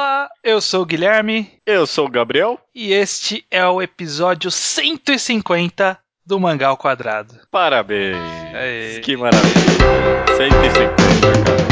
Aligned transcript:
Olá, 0.00 0.30
eu 0.42 0.62
sou 0.62 0.80
o 0.80 0.86
Guilherme 0.86 1.52
Eu 1.66 1.86
sou 1.86 2.06
o 2.06 2.10
Gabriel. 2.10 2.58
e 2.74 2.90
este 2.90 3.44
é 3.50 3.66
o 3.66 3.82
episódio 3.82 4.50
150 4.50 5.98
do 6.24 6.40
Mangá 6.40 6.68
ao 6.68 6.78
Quadrado. 6.78 7.34
Parabéns. 7.50 8.16
Aê. 8.54 9.00
Que 9.00 9.14
maravilha. 9.14 10.24
150, 10.38 10.96
cara. 10.96 11.69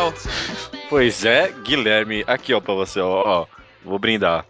Pois 0.00 0.26
é. 0.26 0.88
Pois 0.88 1.24
é, 1.24 1.52
Guilherme. 1.62 2.24
Aqui, 2.26 2.54
ó, 2.54 2.60
pra 2.60 2.74
você, 2.74 3.00
ó. 3.00 3.22
ó. 3.24 3.46
Vou 3.84 3.98
brindar. 3.98 4.44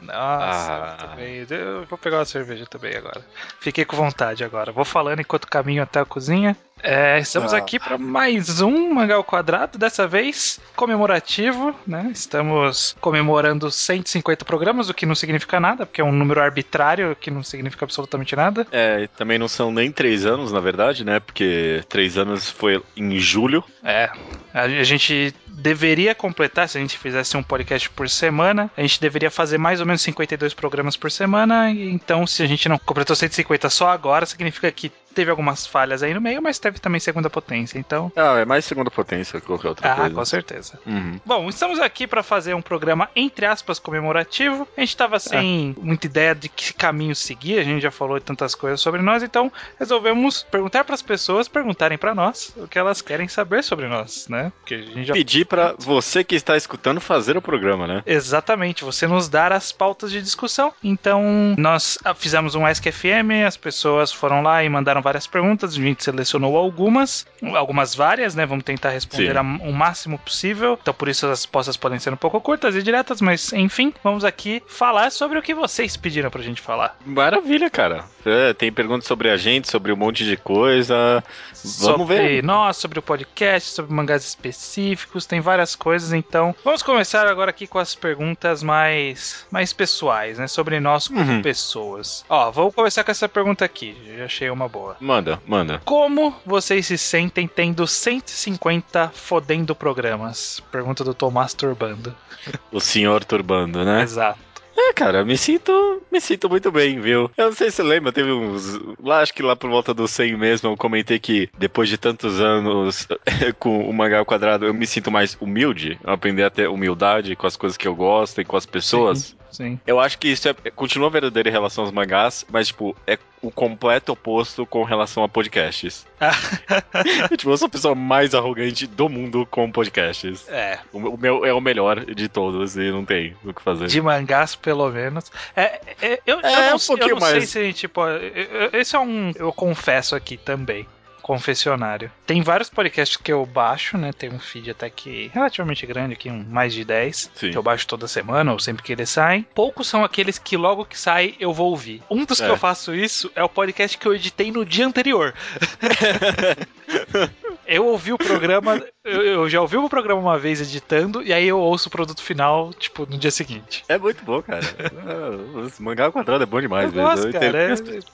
Nossa, 0.00 0.96
Ah. 1.00 1.16
Eu 1.50 1.84
vou 1.84 1.98
pegar 1.98 2.18
uma 2.18 2.24
cerveja 2.24 2.64
também 2.66 2.96
agora. 2.96 3.24
Fiquei 3.60 3.84
com 3.84 3.96
vontade 3.96 4.42
agora. 4.44 4.72
Vou 4.72 4.84
falando 4.84 5.20
enquanto 5.20 5.46
caminho 5.48 5.82
até 5.82 6.00
a 6.00 6.04
cozinha. 6.04 6.56
É, 6.82 7.18
estamos 7.18 7.52
Ah. 7.52 7.58
aqui 7.58 7.78
para 7.78 7.98
mais 7.98 8.60
um 8.60 8.94
Mangá 8.94 9.16
ao 9.16 9.24
Quadrado, 9.24 9.76
dessa 9.78 10.06
vez 10.06 10.60
comemorativo, 10.76 11.74
né? 11.86 12.08
Estamos 12.12 12.96
comemorando 13.00 13.70
150 13.70 14.44
programas, 14.44 14.88
o 14.88 14.94
que 14.94 15.04
não 15.06 15.14
significa 15.14 15.58
nada, 15.58 15.84
porque 15.84 16.00
é 16.00 16.04
um 16.04 16.12
número 16.12 16.40
arbitrário 16.40 17.16
que 17.20 17.30
não 17.30 17.42
significa 17.42 17.84
absolutamente 17.84 18.34
nada. 18.36 18.66
É, 18.70 19.02
e 19.02 19.08
também 19.08 19.38
não 19.38 19.48
são 19.48 19.72
nem 19.72 19.90
três 19.90 20.24
anos, 20.24 20.52
na 20.52 20.60
verdade, 20.60 21.04
né? 21.04 21.18
Porque 21.20 21.82
três 21.88 22.16
anos 22.16 22.48
foi 22.48 22.82
em 22.96 23.18
julho. 23.18 23.64
É, 23.82 24.10
a 24.54 24.68
gente 24.84 25.34
deveria 25.48 26.14
completar, 26.14 26.68
se 26.68 26.78
a 26.78 26.80
gente 26.80 26.96
fizesse 26.96 27.36
um 27.36 27.42
podcast 27.42 27.90
por 27.90 28.08
semana, 28.08 28.70
a 28.76 28.80
gente 28.82 29.00
deveria 29.00 29.30
fazer 29.30 29.58
mais 29.58 29.80
ou 29.80 29.86
menos 29.86 30.02
52 30.02 30.54
programas 30.54 30.96
por 30.96 31.10
semana, 31.10 31.70
então 31.70 32.24
se 32.26 32.42
a 32.42 32.46
gente 32.46 32.68
não 32.68 32.78
completou 32.78 33.16
150 33.16 33.68
só 33.68 33.88
agora, 33.88 34.24
significa 34.24 34.70
que 34.70 34.92
teve 35.14 35.30
algumas 35.30 35.66
falhas 35.66 36.02
aí 36.02 36.14
no 36.14 36.20
meio, 36.20 36.42
mas 36.42 36.58
teve 36.58 36.78
também 36.78 37.00
segunda 37.00 37.28
potência, 37.30 37.78
então... 37.78 38.10
Ah, 38.16 38.38
é 38.38 38.44
mais 38.44 38.64
segunda 38.64 38.90
potência 38.90 39.40
que 39.40 39.46
qualquer 39.46 39.68
outra 39.68 39.92
Ah, 39.92 39.96
coisa. 39.96 40.14
com 40.14 40.24
certeza. 40.24 40.78
Uhum. 40.86 41.20
Bom, 41.24 41.48
estamos 41.48 41.78
aqui 41.80 42.06
para 42.06 42.22
fazer 42.22 42.54
um 42.54 42.62
programa, 42.62 43.08
entre 43.16 43.46
aspas, 43.46 43.78
comemorativo. 43.78 44.66
A 44.76 44.80
gente 44.80 44.96
tava 44.96 45.18
sem 45.18 45.74
muita 45.80 46.06
ideia 46.06 46.34
de 46.34 46.48
que 46.48 46.72
caminho 46.72 47.14
seguir, 47.14 47.58
a 47.58 47.64
gente 47.64 47.82
já 47.82 47.90
falou 47.90 48.20
tantas 48.20 48.54
coisas 48.54 48.80
sobre 48.80 49.02
nós, 49.02 49.22
então 49.22 49.52
resolvemos 49.78 50.42
perguntar 50.50 50.84
para 50.84 50.94
as 50.94 51.02
pessoas 51.02 51.48
perguntarem 51.48 51.98
para 51.98 52.14
nós 52.14 52.52
o 52.56 52.66
que 52.68 52.78
elas 52.78 53.00
querem 53.02 53.28
saber 53.28 53.62
sobre 53.64 53.88
nós, 53.88 54.28
né? 54.28 54.52
Porque 54.60 54.74
a 54.74 54.78
gente 54.82 55.04
já 55.04 55.14
Pedir 55.14 55.44
pra 55.46 55.74
você 55.78 56.22
que 56.22 56.34
está 56.36 56.56
escutando 56.56 57.00
fazer 57.00 57.36
o 57.36 57.42
programa, 57.42 57.86
né? 57.86 58.02
Exatamente, 58.06 58.84
você 58.84 59.06
nos 59.06 59.28
dar 59.28 59.52
as 59.52 59.72
pautas 59.72 60.10
de 60.10 60.22
discussão. 60.22 60.72
Então, 60.82 61.54
nós 61.58 61.98
ah, 62.04 62.14
fizemos 62.14 62.54
um 62.54 62.64
Ask 62.64 62.84
FM, 62.84 63.46
as 63.46 63.56
pessoas 63.56 64.12
foram 64.12 64.42
lá 64.42 64.62
e 64.62 64.68
mandaram 64.68 64.97
várias 65.00 65.26
perguntas, 65.26 65.72
a 65.74 65.76
gente 65.76 66.02
selecionou 66.04 66.56
algumas, 66.56 67.26
algumas 67.54 67.94
várias, 67.94 68.34
né? 68.34 68.44
Vamos 68.46 68.64
tentar 68.64 68.90
responder 68.90 69.36
a- 69.36 69.42
o 69.42 69.72
máximo 69.72 70.18
possível. 70.18 70.78
Então, 70.80 70.94
por 70.94 71.08
isso 71.08 71.26
as 71.26 71.40
respostas 71.40 71.76
podem 71.76 71.98
ser 71.98 72.12
um 72.12 72.16
pouco 72.16 72.40
curtas 72.40 72.74
e 72.74 72.82
diretas, 72.82 73.20
mas 73.20 73.52
enfim, 73.52 73.92
vamos 74.02 74.24
aqui 74.24 74.62
falar 74.66 75.10
sobre 75.10 75.38
o 75.38 75.42
que 75.42 75.54
vocês 75.54 75.96
pediram 75.96 76.30
pra 76.30 76.42
gente 76.42 76.60
falar. 76.60 76.96
Maravilha, 77.04 77.70
cara. 77.70 78.04
É, 78.24 78.52
tem 78.52 78.70
perguntas 78.70 79.06
sobre 79.06 79.30
a 79.30 79.36
gente, 79.36 79.70
sobre 79.70 79.92
um 79.92 79.96
monte 79.96 80.24
de 80.24 80.36
coisa. 80.36 81.22
Vamos 81.52 81.72
sobre 81.78 82.16
ver. 82.16 82.42
nós, 82.44 82.76
sobre 82.76 82.98
o 82.98 83.02
podcast, 83.02 83.70
sobre 83.70 83.92
mangás 83.94 84.24
específicos, 84.24 85.26
tem 85.26 85.40
várias 85.40 85.74
coisas, 85.74 86.12
então 86.12 86.54
vamos 86.64 86.82
começar 86.82 87.26
agora 87.26 87.50
aqui 87.50 87.66
com 87.66 87.78
as 87.78 87.94
perguntas 87.94 88.62
mais, 88.62 89.46
mais 89.50 89.72
pessoais, 89.72 90.38
né? 90.38 90.46
Sobre 90.46 90.78
nós 90.80 91.08
como 91.08 91.20
Uhum. 91.20 91.42
pessoas. 91.42 92.24
Ó, 92.28 92.50
vou 92.50 92.70
começar 92.72 93.02
com 93.04 93.10
essa 93.10 93.28
pergunta 93.28 93.64
aqui, 93.64 93.96
já 94.16 94.24
achei 94.24 94.50
uma 94.50 94.68
boa. 94.68 94.87
Manda, 95.00 95.40
manda. 95.46 95.80
Como 95.84 96.34
vocês 96.44 96.86
se 96.86 96.98
sentem 96.98 97.46
tendo 97.46 97.86
150 97.86 99.10
fodendo 99.14 99.74
programas? 99.74 100.60
Pergunta 100.70 101.04
do 101.04 101.14
Tomás 101.14 101.54
Turbando. 101.54 102.14
O 102.72 102.80
senhor 102.80 103.24
turbando, 103.24 103.84
né? 103.84 104.02
Exato. 104.02 104.38
É, 104.80 104.92
cara, 104.92 105.24
me 105.24 105.36
sinto, 105.36 106.00
me 106.10 106.20
sinto 106.20 106.48
muito 106.48 106.70
bem, 106.70 107.00
viu? 107.00 107.28
Eu 107.36 107.46
não 107.46 107.52
sei 107.52 107.68
se 107.68 107.76
você 107.76 107.82
lembra, 107.82 108.12
teve 108.12 108.30
uns. 108.30 108.78
Lá, 109.02 109.20
acho 109.20 109.34
que 109.34 109.42
lá 109.42 109.56
por 109.56 109.68
volta 109.68 109.92
dos 109.92 110.12
100 110.12 110.36
mesmo, 110.36 110.70
eu 110.70 110.76
comentei 110.76 111.18
que 111.18 111.50
depois 111.58 111.88
de 111.88 111.98
tantos 111.98 112.40
anos 112.40 113.08
com 113.58 113.80
o 113.88 113.92
mangá 113.92 114.20
ao 114.20 114.24
quadrado, 114.24 114.66
eu 114.66 114.72
me 114.72 114.86
sinto 114.86 115.10
mais 115.10 115.36
humilde, 115.40 115.98
eu 116.04 116.12
aprendi 116.12 116.44
a 116.44 116.50
ter 116.50 116.68
humildade 116.68 117.34
com 117.34 117.46
as 117.46 117.56
coisas 117.56 117.76
que 117.76 117.88
eu 117.88 117.94
gosto 117.94 118.40
e 118.40 118.44
com 118.44 118.56
as 118.56 118.66
pessoas. 118.66 119.18
Sim. 119.18 119.36
Eu 119.86 119.98
acho 120.00 120.18
que 120.18 120.28
isso 120.28 120.48
é, 120.48 120.54
continua 120.70 121.10
verdadeiro 121.10 121.48
em 121.48 121.52
relação 121.52 121.84
aos 121.84 121.92
mangás, 121.92 122.44
mas, 122.50 122.68
tipo, 122.68 122.96
é 123.06 123.18
o 123.40 123.50
completo 123.50 124.12
oposto 124.12 124.66
com 124.66 124.82
relação 124.82 125.22
a 125.22 125.28
podcasts. 125.28 126.04
tipo, 127.36 127.50
eu 127.50 127.56
sou 127.56 127.66
a 127.66 127.70
pessoa 127.70 127.94
mais 127.94 128.34
arrogante 128.34 128.86
do 128.86 129.08
mundo 129.08 129.46
com 129.50 129.70
podcasts. 129.70 130.46
É, 130.48 130.78
O 130.92 131.16
meu 131.16 131.44
é 131.44 131.52
o 131.52 131.60
melhor 131.60 132.04
de 132.04 132.28
todos 132.28 132.76
e 132.76 132.90
não 132.90 133.04
tem 133.04 133.36
o 133.44 133.52
que 133.54 133.62
fazer. 133.62 133.86
de 133.86 134.00
mangás 134.00 134.54
pelo 134.56 134.88
menos. 134.90 135.30
É, 135.56 135.80
é, 136.02 136.20
eu, 136.26 136.40
É, 136.40 136.54
eu 136.66 136.70
não, 136.70 136.74
um 136.74 136.78
sei- 136.78 136.96
eu 137.00 137.08
não 137.08 137.20
sei 137.20 137.32
mais. 137.34 137.78
se 137.78 137.88
pode. 137.88 138.24
eu- 138.34 138.44
eu- 138.44 138.70
Esse 138.80 138.96
é 138.96 138.98
um. 138.98 139.32
Eu 139.36 139.52
confesso 139.52 140.14
aqui 140.16 140.36
também. 140.36 140.86
Confessionário. 141.28 142.10
Tem 142.26 142.40
vários 142.40 142.70
podcasts 142.70 143.18
que 143.18 143.30
eu 143.30 143.44
baixo, 143.44 143.98
né? 143.98 144.12
Tem 144.14 144.30
um 144.30 144.38
feed 144.38 144.70
até 144.70 144.88
que 144.88 145.30
relativamente 145.34 145.84
grande, 145.84 146.14
aqui, 146.14 146.30
um 146.30 146.42
mais 146.42 146.72
de 146.72 146.86
10, 146.86 147.30
Sim. 147.34 147.50
que 147.50 147.58
eu 147.58 147.62
baixo 147.62 147.86
toda 147.86 148.08
semana, 148.08 148.50
ou 148.50 148.58
sempre 148.58 148.82
que 148.82 148.92
eles 148.92 149.10
saem. 149.10 149.46
Poucos 149.54 149.86
são 149.86 150.02
aqueles 150.02 150.38
que 150.38 150.56
logo 150.56 150.86
que 150.86 150.98
sai 150.98 151.34
eu 151.38 151.52
vou 151.52 151.68
ouvir. 151.68 152.02
Um 152.10 152.24
dos 152.24 152.40
que 152.40 152.46
É. 152.46 152.50
eu 152.50 152.56
faço 152.56 152.94
isso 152.94 153.30
é 153.36 153.44
o 153.44 153.48
podcast 153.48 153.98
que 153.98 154.06
eu 154.06 154.14
editei 154.14 154.50
no 154.50 154.64
dia 154.64 154.86
anterior. 154.86 155.34
eu 157.66 157.86
ouvi 157.86 158.12
o 158.12 158.18
programa, 158.18 158.82
eu, 159.04 159.22
eu 159.22 159.48
já 159.48 159.60
ouvi 159.60 159.76
o 159.76 159.88
programa 159.88 160.20
uma 160.20 160.38
vez 160.38 160.60
editando, 160.60 161.22
e 161.22 161.32
aí 161.32 161.46
eu 161.46 161.58
ouço 161.58 161.88
o 161.88 161.90
produto 161.92 162.22
final, 162.22 162.72
tipo, 162.72 163.06
no 163.08 163.18
dia 163.18 163.30
seguinte. 163.30 163.84
É 163.88 163.98
muito 163.98 164.24
bom, 164.24 164.40
cara. 164.42 164.60
Esse 165.66 165.82
mangá 165.82 166.06
ao 166.06 166.12
quadrado 166.12 166.42
é 166.42 166.46
bom 166.46 166.60
demais, 166.60 166.90
velho. 166.92 167.06
gosto, 167.06 167.32
cara. 167.32 167.58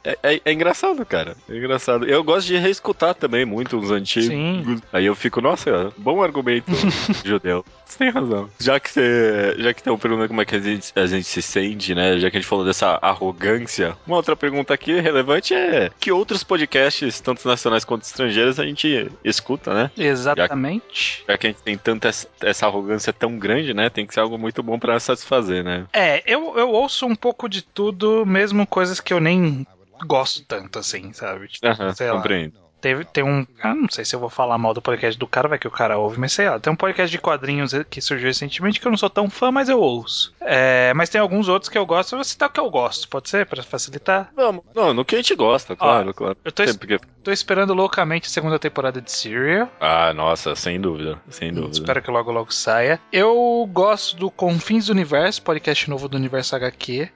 é- 0.04 0.14
É, 0.22 0.34
é- 0.34 0.40
é 0.44 0.52
engraçado, 0.52 1.04
cara. 1.06 1.36
É 1.48 1.56
engraçado. 1.56 2.04
Eu 2.06 2.22
gosto 2.24 2.46
de 2.46 2.56
reescutar 2.56 3.14
também 3.14 3.44
muito 3.44 3.78
os 3.78 3.90
antigos. 3.90 4.28
Sim. 4.28 4.80
Aí 4.92 5.06
eu 5.06 5.14
fico, 5.14 5.40
nossa, 5.40 5.92
bom 5.96 6.22
argumento 6.22 6.70
judeu. 7.24 7.64
Você 7.84 7.98
tem 7.98 8.10
razão. 8.10 8.48
Já 8.58 8.80
que 8.80 8.90
você. 8.90 9.54
Já 9.58 9.72
que 9.74 9.82
tem 9.82 9.92
um 9.92 9.98
pergunta 9.98 10.26
como 10.26 10.40
é 10.40 10.44
que 10.44 10.56
a 10.56 10.60
gente, 10.60 10.90
a 10.96 11.06
gente 11.06 11.24
se 11.28 11.40
sente, 11.40 11.94
né? 11.94 12.18
Já 12.18 12.30
que 12.30 12.36
a 12.36 12.40
gente 12.40 12.48
falou 12.48 12.64
dessa 12.64 12.98
arrogância, 13.00 13.96
uma 14.06 14.16
outra 14.16 14.34
pergunta 14.34 14.74
aqui 14.74 14.98
relevante 15.00 15.54
é 15.54 15.90
que 16.00 16.10
outros 16.10 16.42
podcasts, 16.42 17.20
tanto 17.20 17.46
nacionais 17.46 17.84
quanto 17.84 18.02
estrangeiros, 18.02 18.58
a 18.64 18.68
gente 18.68 19.10
escuta, 19.24 19.72
né? 19.74 19.90
Exatamente. 19.96 21.24
Já 21.28 21.38
que 21.38 21.46
a 21.46 21.50
gente 21.50 21.62
tem 21.62 21.76
tanta 21.76 22.08
essa, 22.08 22.66
arrogância 22.66 23.12
tão 23.12 23.38
grande, 23.38 23.74
né? 23.74 23.88
Tem 23.90 24.06
que 24.06 24.14
ser 24.14 24.20
algo 24.20 24.38
muito 24.38 24.62
bom 24.62 24.78
pra 24.78 24.98
satisfazer, 24.98 25.62
né? 25.64 25.86
É, 25.92 26.22
eu, 26.26 26.56
eu 26.58 26.70
ouço 26.70 27.06
um 27.06 27.14
pouco 27.14 27.48
de 27.48 27.62
tudo, 27.62 28.24
mesmo 28.26 28.66
coisas 28.66 29.00
que 29.00 29.12
eu 29.12 29.20
nem 29.20 29.66
gosto 30.06 30.42
tanto, 30.44 30.78
assim, 30.78 31.12
sabe? 31.12 31.48
Tipo, 31.48 31.66
Aham, 31.66 31.94
sei 31.94 32.10
lá. 32.10 32.16
compreendo. 32.16 32.64
Teve, 32.80 33.02
tem 33.06 33.24
um. 33.24 33.46
Ah, 33.62 33.74
não 33.74 33.88
sei 33.88 34.04
se 34.04 34.14
eu 34.14 34.20
vou 34.20 34.28
falar 34.28 34.58
mal 34.58 34.74
do 34.74 34.82
podcast 34.82 35.18
do 35.18 35.26
cara, 35.26 35.48
vai 35.48 35.58
que 35.58 35.66
o 35.66 35.70
cara 35.70 35.96
ouve, 35.96 36.20
mas 36.20 36.34
sei 36.34 36.50
lá. 36.50 36.60
Tem 36.60 36.70
um 36.70 36.76
podcast 36.76 37.10
de 37.10 37.16
quadrinhos 37.18 37.72
que 37.88 37.98
surgiu 37.98 38.26
recentemente 38.26 38.78
que 38.78 38.86
eu 38.86 38.90
não 38.90 38.98
sou 38.98 39.08
tão 39.08 39.30
fã, 39.30 39.50
mas 39.50 39.70
eu 39.70 39.80
ouço. 39.80 40.34
É, 40.38 40.92
mas 40.92 41.08
tem 41.08 41.18
alguns 41.18 41.48
outros 41.48 41.70
que 41.70 41.78
eu 41.78 41.86
gosto. 41.86 42.12
Eu 42.12 42.18
vou 42.18 42.24
citar 42.24 42.50
o 42.50 42.52
que 42.52 42.60
eu 42.60 42.68
gosto, 42.68 43.08
pode 43.08 43.30
ser? 43.30 43.46
Pra 43.46 43.62
facilitar? 43.62 44.30
Vamos. 44.36 44.64
Não, 44.74 44.92
no 44.92 45.02
que 45.02 45.14
a 45.14 45.18
gente 45.18 45.34
gosta, 45.34 45.74
claro, 45.74 46.12
claro. 46.12 46.36
Eu 46.44 46.52
tô, 46.52 46.66
Sempre 46.66 46.98
que- 46.98 47.06
tô 47.24 47.32
esperando 47.32 47.74
loucamente 47.74 48.26
a 48.28 48.30
segunda 48.30 48.58
temporada 48.58 49.00
de 49.00 49.10
Serial. 49.10 49.68
Ah, 49.80 50.12
nossa, 50.12 50.54
sem 50.54 50.80
dúvida, 50.80 51.18
sem 51.28 51.52
dúvida. 51.52 51.72
Espero 51.72 52.02
que 52.02 52.10
logo 52.10 52.30
logo 52.30 52.52
saia. 52.52 53.00
Eu 53.10 53.68
gosto 53.72 54.16
do 54.16 54.30
Confins 54.30 54.86
do 54.86 54.90
Universo, 54.92 55.42
podcast 55.42 55.88
novo 55.90 56.08
do 56.08 56.16
Universo 56.16 56.54
HQ. 56.54 57.08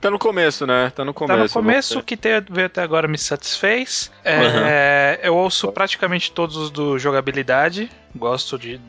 Tá 0.00 0.10
no 0.10 0.18
começo, 0.18 0.66
né? 0.66 0.92
Tá 0.94 1.04
no 1.04 1.12
Tá 1.12 1.18
começo. 1.18 1.42
no 1.58 1.64
começo, 1.64 1.98
o 1.98 2.02
que 2.02 2.16
te- 2.16 2.40
veio 2.50 2.66
até 2.66 2.82
agora 2.82 3.08
me 3.08 3.18
satisfez. 3.18 4.12
É, 4.24 5.18
Eu 5.22 5.34
ouço 5.36 5.72
praticamente 5.72 6.30
todos 6.30 6.56
os 6.56 6.70
do 6.70 6.98
jogabilidade, 6.98 7.90
gosto 8.16 8.58
de, 8.58 8.80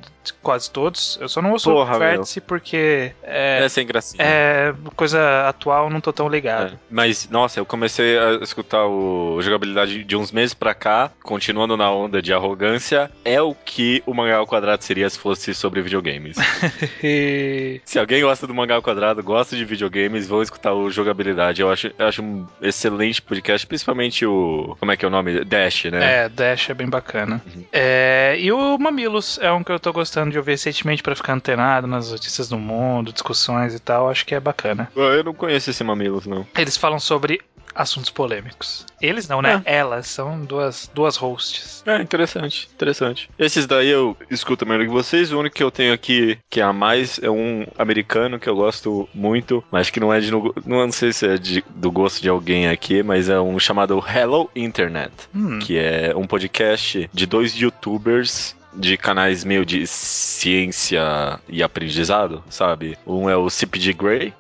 quase 0.42 0.70
todos. 0.72 1.18
Eu 1.22 1.30
só 1.30 1.42
não 1.42 1.52
ouço 1.52 1.70
Porra, 1.70 1.96
o 1.96 2.00
Vértice 2.00 2.42
porque 2.42 3.12
É, 3.24 3.64
é, 3.64 3.70
sem 3.70 3.86
gracinha. 3.86 4.24
é 4.24 4.74
coisa 4.96 5.48
atual, 5.48 5.90
não 5.90 6.02
tô 6.02 6.12
tão 6.14 6.28
ligado. 6.30 6.74
É, 6.74 6.78
Mas, 6.90 7.30
nossa, 7.30 7.60
eu 7.60 7.66
comecei 7.66 8.18
a 8.18 8.34
escutar 8.42 8.86
o 8.86 9.40
jogabilidade 9.42 10.04
de 10.04 10.16
uns 10.16 10.32
meses 10.32 10.54
pra 10.54 10.74
cá, 10.74 11.12
continuando 11.24 11.76
na 11.78 11.92
onda 11.92 12.22
de 12.22 12.34
arrogância, 12.34 13.12
é 13.24 13.42
o 13.42 13.54
que 13.54 14.02
o 14.06 14.14
mangá 14.14 14.38
ao 14.38 14.48
quadrado 14.48 14.84
seria 14.84 15.10
se 15.10 15.20
fosse 15.20 15.54
sobre 15.54 15.82
videogames. 15.82 16.38
E- 17.04 17.82
se 17.86 18.00
alguém 18.00 18.22
gosta 18.22 18.48
do 18.48 18.54
mangá 18.54 18.76
ao 18.76 18.82
quadrado, 18.82 19.22
gosta 19.24 19.56
de 19.56 19.64
videogames, 19.66 20.28
vão 20.28 20.42
escutar 20.42 20.74
o 20.74 20.90
jogabilidade. 20.90 21.62
Eu 21.62 21.70
acho, 21.70 21.92
eu 21.98 22.08
acho 22.08 22.22
um 22.22 22.46
excelente 22.62 23.22
podcast, 23.22 23.66
principalmente 23.68 24.26
o. 24.26 24.76
Como 24.80 24.92
é 24.92 24.98
que 24.98 25.06
é 25.06 25.08
o 25.08 25.12
nome? 25.12 25.44
Dash, 25.46 25.86
né? 25.86 26.26
É, 26.26 26.30
Dash 26.30 26.70
é 26.70 26.74
bem 26.74 26.90
bacana. 26.90 27.42
Uhum. 27.56 27.64
É, 27.72 28.36
e 28.40 28.52
o 28.52 28.78
É 29.42 29.52
um 29.52 29.64
que 29.64 29.72
eu 29.72 29.80
tô 29.80 29.92
gostando 29.94 30.32
de 30.32 30.38
ouvir 30.38 30.52
recentemente 30.52 31.04
pra 31.04 31.16
ficar 31.16 31.34
antenado 31.34 31.88
nas 31.88 32.12
notícias 32.12 32.48
do 32.50 32.58
mundo, 32.58 33.12
discussões 33.14 33.74
e 33.74 33.80
tal. 33.80 34.10
Acho 34.10 34.26
que 34.26 34.36
é 34.36 34.40
bacana. 34.40 34.90
Eu 34.96 35.24
não 35.24 35.34
conheço 35.34 35.70
esse 35.70 35.84
Mamilos, 35.84 36.26
não. 36.26 36.46
Eles 36.58 36.78
falam 36.78 37.00
sobre 37.00 37.42
assuntos 37.76 38.10
polêmicos. 38.10 38.86
Eles 39.00 39.28
não, 39.28 39.40
né? 39.40 39.62
Elas 39.64 40.08
são 40.08 40.44
duas, 40.44 40.90
duas 40.96 41.16
hosts. 41.16 41.84
É, 41.86 42.02
interessante, 42.02 42.68
interessante. 42.74 43.30
Esses 43.38 43.68
daí 43.68 43.88
eu 43.90 44.18
escuto 44.32 44.66
melhor 44.66 44.84
que 44.86 44.92
vocês. 44.92 45.32
O 45.32 45.40
único 45.40 45.56
que 45.56 45.62
eu 45.64 45.70
tenho 45.70 45.94
aqui, 45.94 46.40
que 46.50 46.60
é 46.60 46.64
a 46.64 46.74
mais, 46.74 47.20
é 47.22 47.30
um 47.30 47.68
americano 47.78 48.40
que 48.40 48.50
eu 48.50 48.56
gosto 48.56 49.08
muito, 49.14 49.64
mas 49.72 49.92
que 49.92 50.00
não 50.00 50.12
é 50.12 50.20
de. 50.20 50.32
Não 50.66 50.92
sei 50.92 51.14
se 51.14 51.28
é 51.28 51.38
de- 51.38 51.64
do 51.76 51.92
gosto 51.92 52.20
de 52.20 52.30
alguém 52.30 52.68
aqui, 52.68 53.04
mas 53.04 53.30
é 53.30 53.40
um 53.40 53.60
chamado 53.60 54.04
Hello 54.04 54.50
Internet, 54.56 55.12
Hum, 55.36 55.60
que 55.60 55.78
é 55.78 56.14
um 56.16 56.26
podcast 56.26 57.08
de 57.14 57.26
dois 57.28 57.54
youtubers. 57.54 58.56
De 58.78 58.96
canais 58.96 59.44
meio 59.44 59.66
de 59.66 59.88
ciência 59.88 61.40
e 61.50 61.64
aprendizado, 61.64 62.44
sabe? 62.50 62.96
Um 63.08 63.28
é 63.28 63.36
o 63.36 63.50
CPG 63.50 63.94
Grey, 63.94 64.34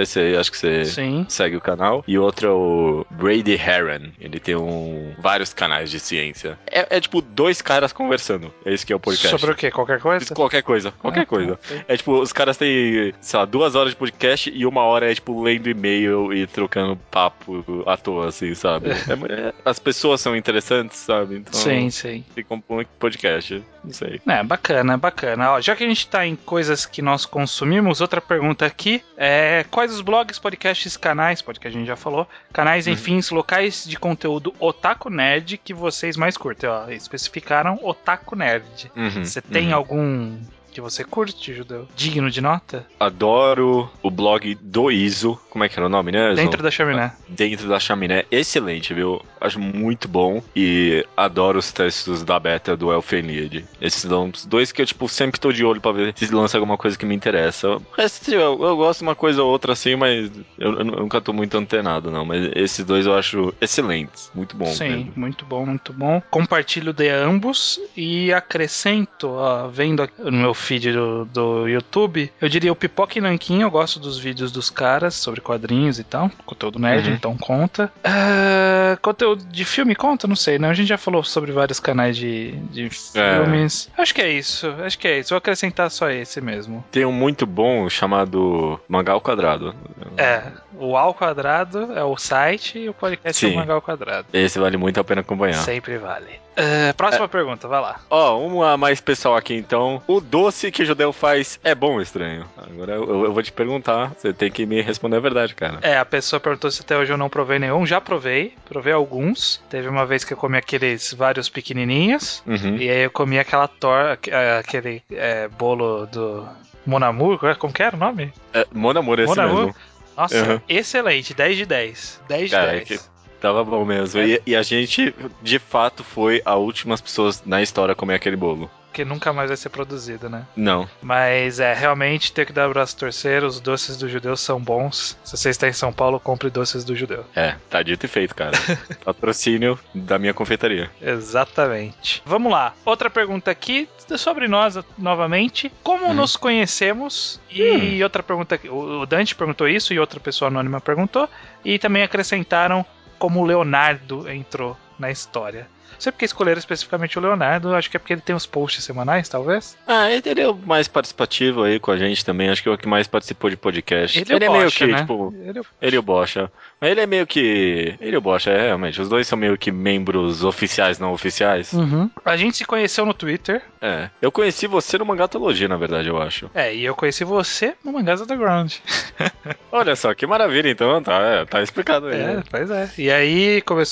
esse 0.00 0.18
aí 0.20 0.36
acho 0.36 0.50
que 0.50 0.58
você 0.58 0.84
sim. 0.84 1.26
segue 1.28 1.56
o 1.56 1.60
canal. 1.60 2.04
E 2.06 2.18
outro 2.18 2.46
é 2.48 2.50
o 2.50 3.06
Brady 3.10 3.52
Heron. 3.54 4.10
Ele 4.20 4.38
tem 4.40 4.56
um, 4.56 5.14
vários 5.18 5.52
canais 5.52 5.90
de 5.90 5.98
ciência. 6.00 6.58
É, 6.70 6.96
é 6.96 7.00
tipo 7.00 7.20
dois 7.20 7.60
caras 7.62 7.92
conversando. 7.92 8.52
É 8.64 8.72
isso 8.72 8.86
que 8.86 8.92
é 8.92 8.96
o 8.96 9.00
podcast. 9.00 9.38
Sobre 9.38 9.54
o 9.54 9.56
quê? 9.56 9.70
Qualquer 9.70 10.00
coisa? 10.00 10.34
Qualquer 10.34 10.62
coisa, 10.62 10.92
qualquer 10.92 11.20
Ah, 11.20 11.24
tá, 11.24 11.28
coisa. 11.28 11.52
ok. 11.52 11.82
É 11.88 11.96
tipo, 11.96 12.20
os 12.20 12.32
caras 12.32 12.56
têm, 12.56 13.12
sei 13.20 13.38
lá, 13.38 13.44
duas 13.44 13.74
horas 13.74 13.90
de 13.90 13.96
podcast 13.96 14.50
e 14.54 14.66
uma 14.66 14.82
hora 14.82 15.10
é 15.10 15.14
tipo 15.14 15.42
lendo 15.42 15.68
e-mail 15.68 16.32
e 16.32 16.46
trocando 16.46 16.96
papo 17.10 17.64
à 17.86 17.96
toa, 17.96 18.28
assim, 18.28 18.54
sabe? 18.54 18.88
É 19.08 19.48
é- 19.48 19.54
as 19.64 19.78
pessoas 19.78 20.20
são 20.20 20.36
interessantes, 20.36 20.98
sabe? 20.98 21.36
Então 21.36 21.52
Sim, 21.52 21.90
sim. 21.90 22.24
fica 22.34 22.54
um 22.54 22.60
podcast. 22.98 23.62
Não 23.84 23.92
sei. 23.92 24.20
É, 24.26 24.42
bacana, 24.42 24.96
bacana. 24.96 25.52
Ó, 25.52 25.60
já 25.60 25.74
que 25.76 25.84
a 25.84 25.88
gente 25.88 26.06
tá 26.08 26.26
em 26.26 26.36
coisas 26.36 26.84
que 26.84 27.00
nós 27.00 27.24
consumimos, 27.24 28.00
outra 28.00 28.20
pergunta 28.20 28.66
aqui 28.66 29.02
é 29.16 29.64
quais 29.68 29.92
os 29.92 30.00
blogs, 30.00 30.38
podcasts, 30.38 30.96
canais, 30.96 31.40
podcast 31.42 31.76
a 31.76 31.80
gente 31.80 31.86
já 31.88 31.96
falou, 31.96 32.26
canais, 32.52 32.86
Uhum. 32.86 32.92
enfim, 32.94 33.20
locais 33.30 33.84
de 33.86 33.98
conteúdo 33.98 34.54
otaku 34.58 35.10
nerd 35.10 35.58
que 35.58 35.72
vocês 35.74 36.16
mais 36.16 36.36
curtem, 36.36 36.68
ó, 36.68 36.88
especificaram 36.90 37.78
otaku 37.82 38.34
nerd. 38.34 38.90
Uhum, 38.96 39.24
Você 39.24 39.40
tem 39.42 39.68
uhum. 39.68 39.74
algum 39.76 40.38
que 40.78 40.80
você 40.80 41.02
curte, 41.02 41.52
Judeu? 41.52 41.88
Digno 41.96 42.30
de 42.30 42.40
nota? 42.40 42.86
Adoro 43.00 43.90
o 44.00 44.10
blog 44.10 44.54
do 44.62 44.92
ISO. 44.92 45.38
Como 45.50 45.64
é 45.64 45.68
que 45.68 45.76
era 45.76 45.86
o 45.86 45.88
nome, 45.88 46.12
né? 46.12 46.34
Dentro 46.34 46.62
da 46.62 46.70
chaminé. 46.70 47.12
dentro 47.28 47.68
da 47.68 47.80
chaminé. 47.80 48.24
Excelente, 48.30 48.94
viu? 48.94 49.20
Acho 49.40 49.58
muito 49.58 50.06
bom. 50.06 50.40
E 50.54 51.04
adoro 51.16 51.58
os 51.58 51.72
textos 51.72 52.22
da 52.22 52.38
beta 52.38 52.76
do 52.76 52.92
Elfenlied. 52.92 53.66
Esses 53.80 54.02
são 54.02 54.30
os 54.32 54.46
dois 54.46 54.70
que 54.70 54.80
eu, 54.80 54.86
tipo, 54.86 55.08
sempre 55.08 55.40
tô 55.40 55.50
de 55.50 55.64
olho 55.64 55.80
pra 55.80 55.90
ver 55.90 56.14
se 56.16 56.32
lança 56.32 56.56
alguma 56.56 56.78
coisa 56.78 56.96
que 56.96 57.04
me 57.04 57.14
interessa. 57.14 57.70
O 57.70 57.82
resto, 57.96 58.32
eu, 58.32 58.62
eu 58.62 58.76
gosto 58.76 59.00
de 59.00 59.04
uma 59.04 59.16
coisa 59.16 59.42
ou 59.42 59.50
outra 59.50 59.72
assim, 59.72 59.96
mas 59.96 60.30
eu, 60.56 60.78
eu 60.78 60.84
nunca 60.84 61.20
tô 61.20 61.32
muito 61.32 61.58
antenado, 61.58 62.08
não. 62.08 62.24
Mas 62.24 62.52
esses 62.54 62.84
dois 62.84 63.04
eu 63.04 63.16
acho 63.16 63.52
excelentes. 63.60 64.30
Muito 64.32 64.56
bom. 64.56 64.66
Sim, 64.66 64.88
mesmo. 64.90 65.12
muito 65.16 65.44
bom, 65.44 65.66
muito 65.66 65.92
bom. 65.92 66.22
Compartilho 66.30 66.92
de 66.92 67.08
ambos 67.08 67.80
e 67.96 68.32
acrescento, 68.32 69.28
ó, 69.30 69.66
vendo 69.66 70.08
no 70.18 70.30
meu 70.30 70.54
feed 70.68 70.92
do, 70.92 71.24
do 71.24 71.66
YouTube, 71.66 72.30
eu 72.40 72.48
diria 72.48 72.70
o 72.70 72.76
Pipoca 72.76 73.16
e 73.18 73.20
Nanquim, 73.22 73.62
eu 73.62 73.70
gosto 73.70 73.98
dos 73.98 74.18
vídeos 74.18 74.52
dos 74.52 74.68
caras 74.68 75.14
sobre 75.14 75.40
quadrinhos 75.40 75.98
e 75.98 76.04
tal, 76.04 76.30
conteúdo 76.44 76.78
nerd, 76.78 77.08
Uhum. 77.08 77.14
então 77.14 77.36
conta. 77.38 77.90
Ah, 78.04 78.98
conteúdo 79.00 79.44
de 79.46 79.64
filme 79.64 79.94
conta? 79.94 80.26
Não 80.28 80.36
sei, 80.36 80.58
né? 80.58 80.68
A 80.68 80.74
gente 80.74 80.88
já 80.88 80.98
falou 80.98 81.24
sobre 81.24 81.52
vários 81.52 81.80
canais 81.80 82.16
de, 82.16 82.52
de 82.70 82.90
filmes. 82.90 83.88
Acho 83.96 84.14
que 84.14 84.20
é 84.20 84.30
isso, 84.30 84.68
acho 84.84 84.98
que 84.98 85.08
é 85.08 85.18
isso. 85.20 85.30
Vou 85.30 85.38
acrescentar 85.38 85.90
só 85.90 86.10
esse 86.10 86.40
mesmo. 86.40 86.84
Tem 86.90 87.04
um 87.04 87.12
muito 87.12 87.46
bom 87.46 87.88
chamado 87.88 88.78
Mangá 88.88 89.12
ao 89.12 89.20
Quadrado. 89.20 89.74
É, 90.16 90.42
o 90.78 90.96
Ao 90.96 91.14
Quadrado 91.14 91.92
é 91.94 92.02
o 92.04 92.16
site 92.16 92.78
e 92.78 92.88
o 92.88 92.94
podcast 92.94 93.44
é 93.46 93.48
Sim. 93.48 93.54
o 93.54 93.58
Mangá 93.58 93.74
ao 93.74 93.82
Quadrado. 93.82 94.26
Esse 94.32 94.58
vale 94.58 94.76
muito 94.76 95.00
a 95.00 95.04
pena 95.04 95.20
acompanhar. 95.22 95.54
Sempre 95.54 95.96
vale. 95.98 96.40
Ah, 96.58 96.92
próxima 96.94 97.28
pergunta, 97.28 97.68
vai 97.68 97.80
lá. 97.80 98.00
Ó, 98.10 98.38
uma 98.38 98.76
mais 98.76 99.00
pessoal 99.00 99.36
aqui 99.36 99.54
então. 99.54 100.02
O 100.06 100.20
doce 100.20 100.70
que 100.72 100.82
o 100.82 100.86
judeu 100.86 101.12
faz 101.12 101.60
é 101.62 101.74
bom 101.74 101.92
ou 101.94 102.02
estranho? 102.02 102.44
Agora 102.56 102.92
eu, 102.94 103.24
eu 103.26 103.32
vou 103.32 103.42
te 103.42 103.52
perguntar. 103.52 104.12
Você 104.18 104.32
tem 104.32 104.50
que 104.50 104.66
me 104.66 104.80
responder 104.82 105.16
a 105.16 105.20
verdade, 105.20 105.54
cara. 105.54 105.78
É, 105.82 105.96
a 105.98 106.04
pessoa 106.04 106.40
perguntou 106.40 106.70
se 106.70 106.82
até 106.82 106.96
hoje 106.98 107.12
eu 107.12 107.16
não 107.16 107.28
provei 107.28 107.58
nenhum. 107.58 107.86
Já 107.86 108.00
provei, 108.00 108.54
provei 108.68 108.92
alguns. 108.92 109.62
Teve 109.70 109.88
uma 109.88 110.04
vez 110.04 110.24
que 110.24 110.32
eu 110.32 110.36
comi 110.36 110.58
aqueles 110.58 111.12
vários 111.14 111.48
pequenininhos. 111.48 112.42
Uhum. 112.46 112.76
E 112.76 112.90
aí 112.90 113.04
eu 113.04 113.10
comi 113.10 113.38
aquela 113.38 113.68
tor... 113.68 114.10
aque- 114.12 114.30
é, 114.30 114.58
aquele 114.58 115.02
é, 115.10 115.46
bolo 115.48 116.06
do 116.06 116.46
Monamur. 116.84 117.38
Como 117.58 117.72
que 117.72 117.82
era 117.82 117.94
o 117.94 117.98
nome? 117.98 118.32
É, 118.52 118.66
Mon 118.72 118.90
Amour, 118.96 119.20
esse 119.20 119.34
Mon 119.36 119.42
Amour? 119.42 119.64
mesmo. 119.66 119.74
Nossa, 120.16 120.36
Uhum. 120.52 120.60
excelente. 120.68 121.32
10 121.34 121.56
de 121.56 121.66
10. 121.66 122.20
10 122.28 122.50
de 122.50 122.56
Cara, 122.56 122.72
10. 122.72 122.88
que- 122.88 123.00
Tava 123.40 123.62
bom 123.64 123.84
mesmo. 123.84 124.20
E, 124.20 124.40
e 124.46 124.56
a 124.56 124.62
gente, 124.62 125.14
de 125.42 125.58
fato, 125.58 126.02
foi 126.02 126.42
a 126.44 126.56
últimas 126.56 127.00
pessoas 127.00 127.42
na 127.46 127.62
história 127.62 127.92
a 127.92 127.94
comer 127.96 128.14
aquele 128.14 128.36
bolo. 128.36 128.70
Porque 128.88 129.04
nunca 129.04 129.32
mais 129.32 129.48
vai 129.48 129.56
ser 129.56 129.68
produzido, 129.68 130.28
né? 130.28 130.44
Não. 130.56 130.88
Mas 131.00 131.60
é, 131.60 131.72
realmente 131.72 132.32
ter 132.32 132.44
que 132.46 132.52
dar 132.52 132.64
abraço 132.64 132.96
a 132.96 132.98
torcer. 133.00 133.44
Os 133.44 133.60
doces 133.60 133.96
do 133.96 134.08
judeu 134.08 134.36
são 134.36 134.58
bons. 134.58 135.16
Se 135.22 135.36
você 135.36 135.50
está 135.50 135.68
em 135.68 135.72
São 135.72 135.92
Paulo, 135.92 136.18
compre 136.18 136.50
doces 136.50 136.82
do 136.82 136.96
judeu. 136.96 137.24
É, 137.36 137.54
tá 137.70 137.80
dito 137.82 138.06
e 138.06 138.08
feito, 138.08 138.34
cara. 138.34 138.52
Patrocínio 139.04 139.78
da 139.94 140.18
minha 140.18 140.34
confeitaria. 140.34 140.90
Exatamente. 141.00 142.22
Vamos 142.26 142.50
lá. 142.50 142.74
Outra 142.84 143.08
pergunta 143.08 143.50
aqui 143.50 143.88
sobre 144.16 144.48
nós 144.48 144.76
novamente. 144.96 145.70
Como 145.84 146.06
Uhum. 146.06 146.14
nos 146.14 146.36
conhecemos? 146.36 147.40
E 147.50 148.02
outra 148.02 148.22
pergunta 148.22 148.58
o 148.68 149.06
Dante 149.06 149.34
perguntou 149.34 149.68
isso 149.68 149.92
e 149.94 149.98
outra 150.00 150.18
pessoa 150.18 150.48
anônima 150.48 150.80
perguntou. 150.80 151.28
E 151.64 151.78
também 151.78 152.02
acrescentaram 152.02 152.84
como 153.18 153.40
o 153.40 153.44
Leonardo 153.44 154.28
entrou 154.30 154.76
na 154.98 155.10
história. 155.10 155.68
Não 155.92 156.00
sei 156.00 156.12
porque 156.12 156.24
escolheram 156.24 156.58
especificamente 156.58 157.18
o 157.18 157.22
Leonardo. 157.22 157.74
Acho 157.74 157.90
que 157.90 157.96
é 157.96 158.00
porque 158.00 158.12
ele 158.12 158.20
tem 158.20 158.34
os 158.36 158.46
posts 158.46 158.84
semanais, 158.84 159.28
talvez. 159.28 159.76
Ah, 159.86 160.10
ele 160.10 160.40
é 160.40 160.48
o 160.48 160.54
mais 160.54 160.86
participativo 160.88 161.62
aí 161.64 161.80
com 161.80 161.90
a 161.90 161.96
gente 161.96 162.24
também. 162.24 162.48
Acho 162.50 162.62
que 162.62 162.68
é 162.68 162.72
o 162.72 162.78
que 162.78 162.86
mais 162.88 163.06
participou 163.06 163.50
de 163.50 163.56
podcast. 163.56 164.18
Ele, 164.18 164.32
é, 164.32 164.46
é 164.46 164.48
o 164.48 164.52
meio 164.52 164.64
Bocha, 164.64 164.86
que, 164.86 164.92
né? 164.92 164.98
tipo. 165.00 165.34
Ele 165.44 165.58
é 165.58 165.60
o- 165.60 165.66
Ele 165.82 165.96
e 165.96 165.98
o 165.98 166.02
Bocha. 166.02 166.50
Mas 166.80 166.90
ele 166.90 167.00
é 167.00 167.06
meio 167.06 167.26
que. 167.26 167.96
Ele 168.00 168.14
e 168.14 168.16
o 168.16 168.20
Bocha, 168.20 168.50
é, 168.50 168.66
realmente. 168.66 169.00
Os 169.00 169.08
dois 169.08 169.26
são 169.26 169.36
meio 169.38 169.58
que 169.58 169.70
membros 169.72 170.44
oficiais, 170.44 170.98
não 170.98 171.12
oficiais. 171.12 171.72
Uhum. 171.72 172.08
A 172.24 172.36
gente 172.36 172.56
se 172.58 172.64
conheceu 172.64 173.04
no 173.04 173.12
Twitter. 173.14 173.62
É. 173.80 174.08
Eu 174.22 174.30
conheci 174.30 174.66
você 174.66 174.98
no 174.98 175.04
Mangatologia, 175.04 175.66
na 175.68 175.76
verdade, 175.76 176.08
eu 176.08 176.20
acho. 176.20 176.48
É, 176.54 176.74
e 176.74 176.84
eu 176.84 176.94
conheci 176.94 177.24
você 177.24 177.74
no 177.84 177.92
Mangás 177.92 178.20
Underground. 178.20 178.74
Olha 179.72 179.96
só, 179.96 180.14
que 180.14 180.26
maravilha, 180.26 180.68
então. 180.70 181.02
Tá, 181.02 181.20
é, 181.20 181.44
tá 181.44 181.62
explicado 181.62 182.06
aí. 182.06 182.20
É, 182.20 182.42
pois 182.50 182.70
é. 182.70 182.90
E 182.98 183.10
aí 183.10 183.62
come- 183.62 183.82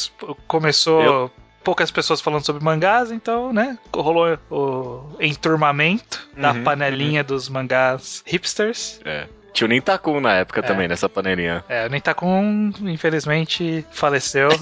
começou 0.47 1.03
Eu- 1.03 1.31
poucas 1.67 1.91
pessoas 1.91 2.21
falando 2.21 2.47
sobre 2.47 2.63
mangás, 2.63 3.11
então, 3.11 3.53
né? 3.53 3.77
Rolou 3.93 4.39
o 4.49 5.17
enturmamento 5.21 6.25
da 6.37 6.53
Uhum, 6.53 6.63
panelinha 6.63 7.25
dos 7.25 7.49
mangás 7.49 8.23
hipsters. 8.25 9.01
É. 9.05 9.27
Tinha 9.53 9.67
o 9.67 9.69
Nintakun 9.71 10.21
na 10.21 10.35
época 10.35 10.61
É. 10.61 10.63
também, 10.63 10.87
nessa 10.87 11.09
panelinha. 11.09 11.65
É, 11.69 11.87
o 11.87 11.89
Nentakun, 11.91 12.73
infelizmente, 12.83 13.85
faleceu. 13.91 14.49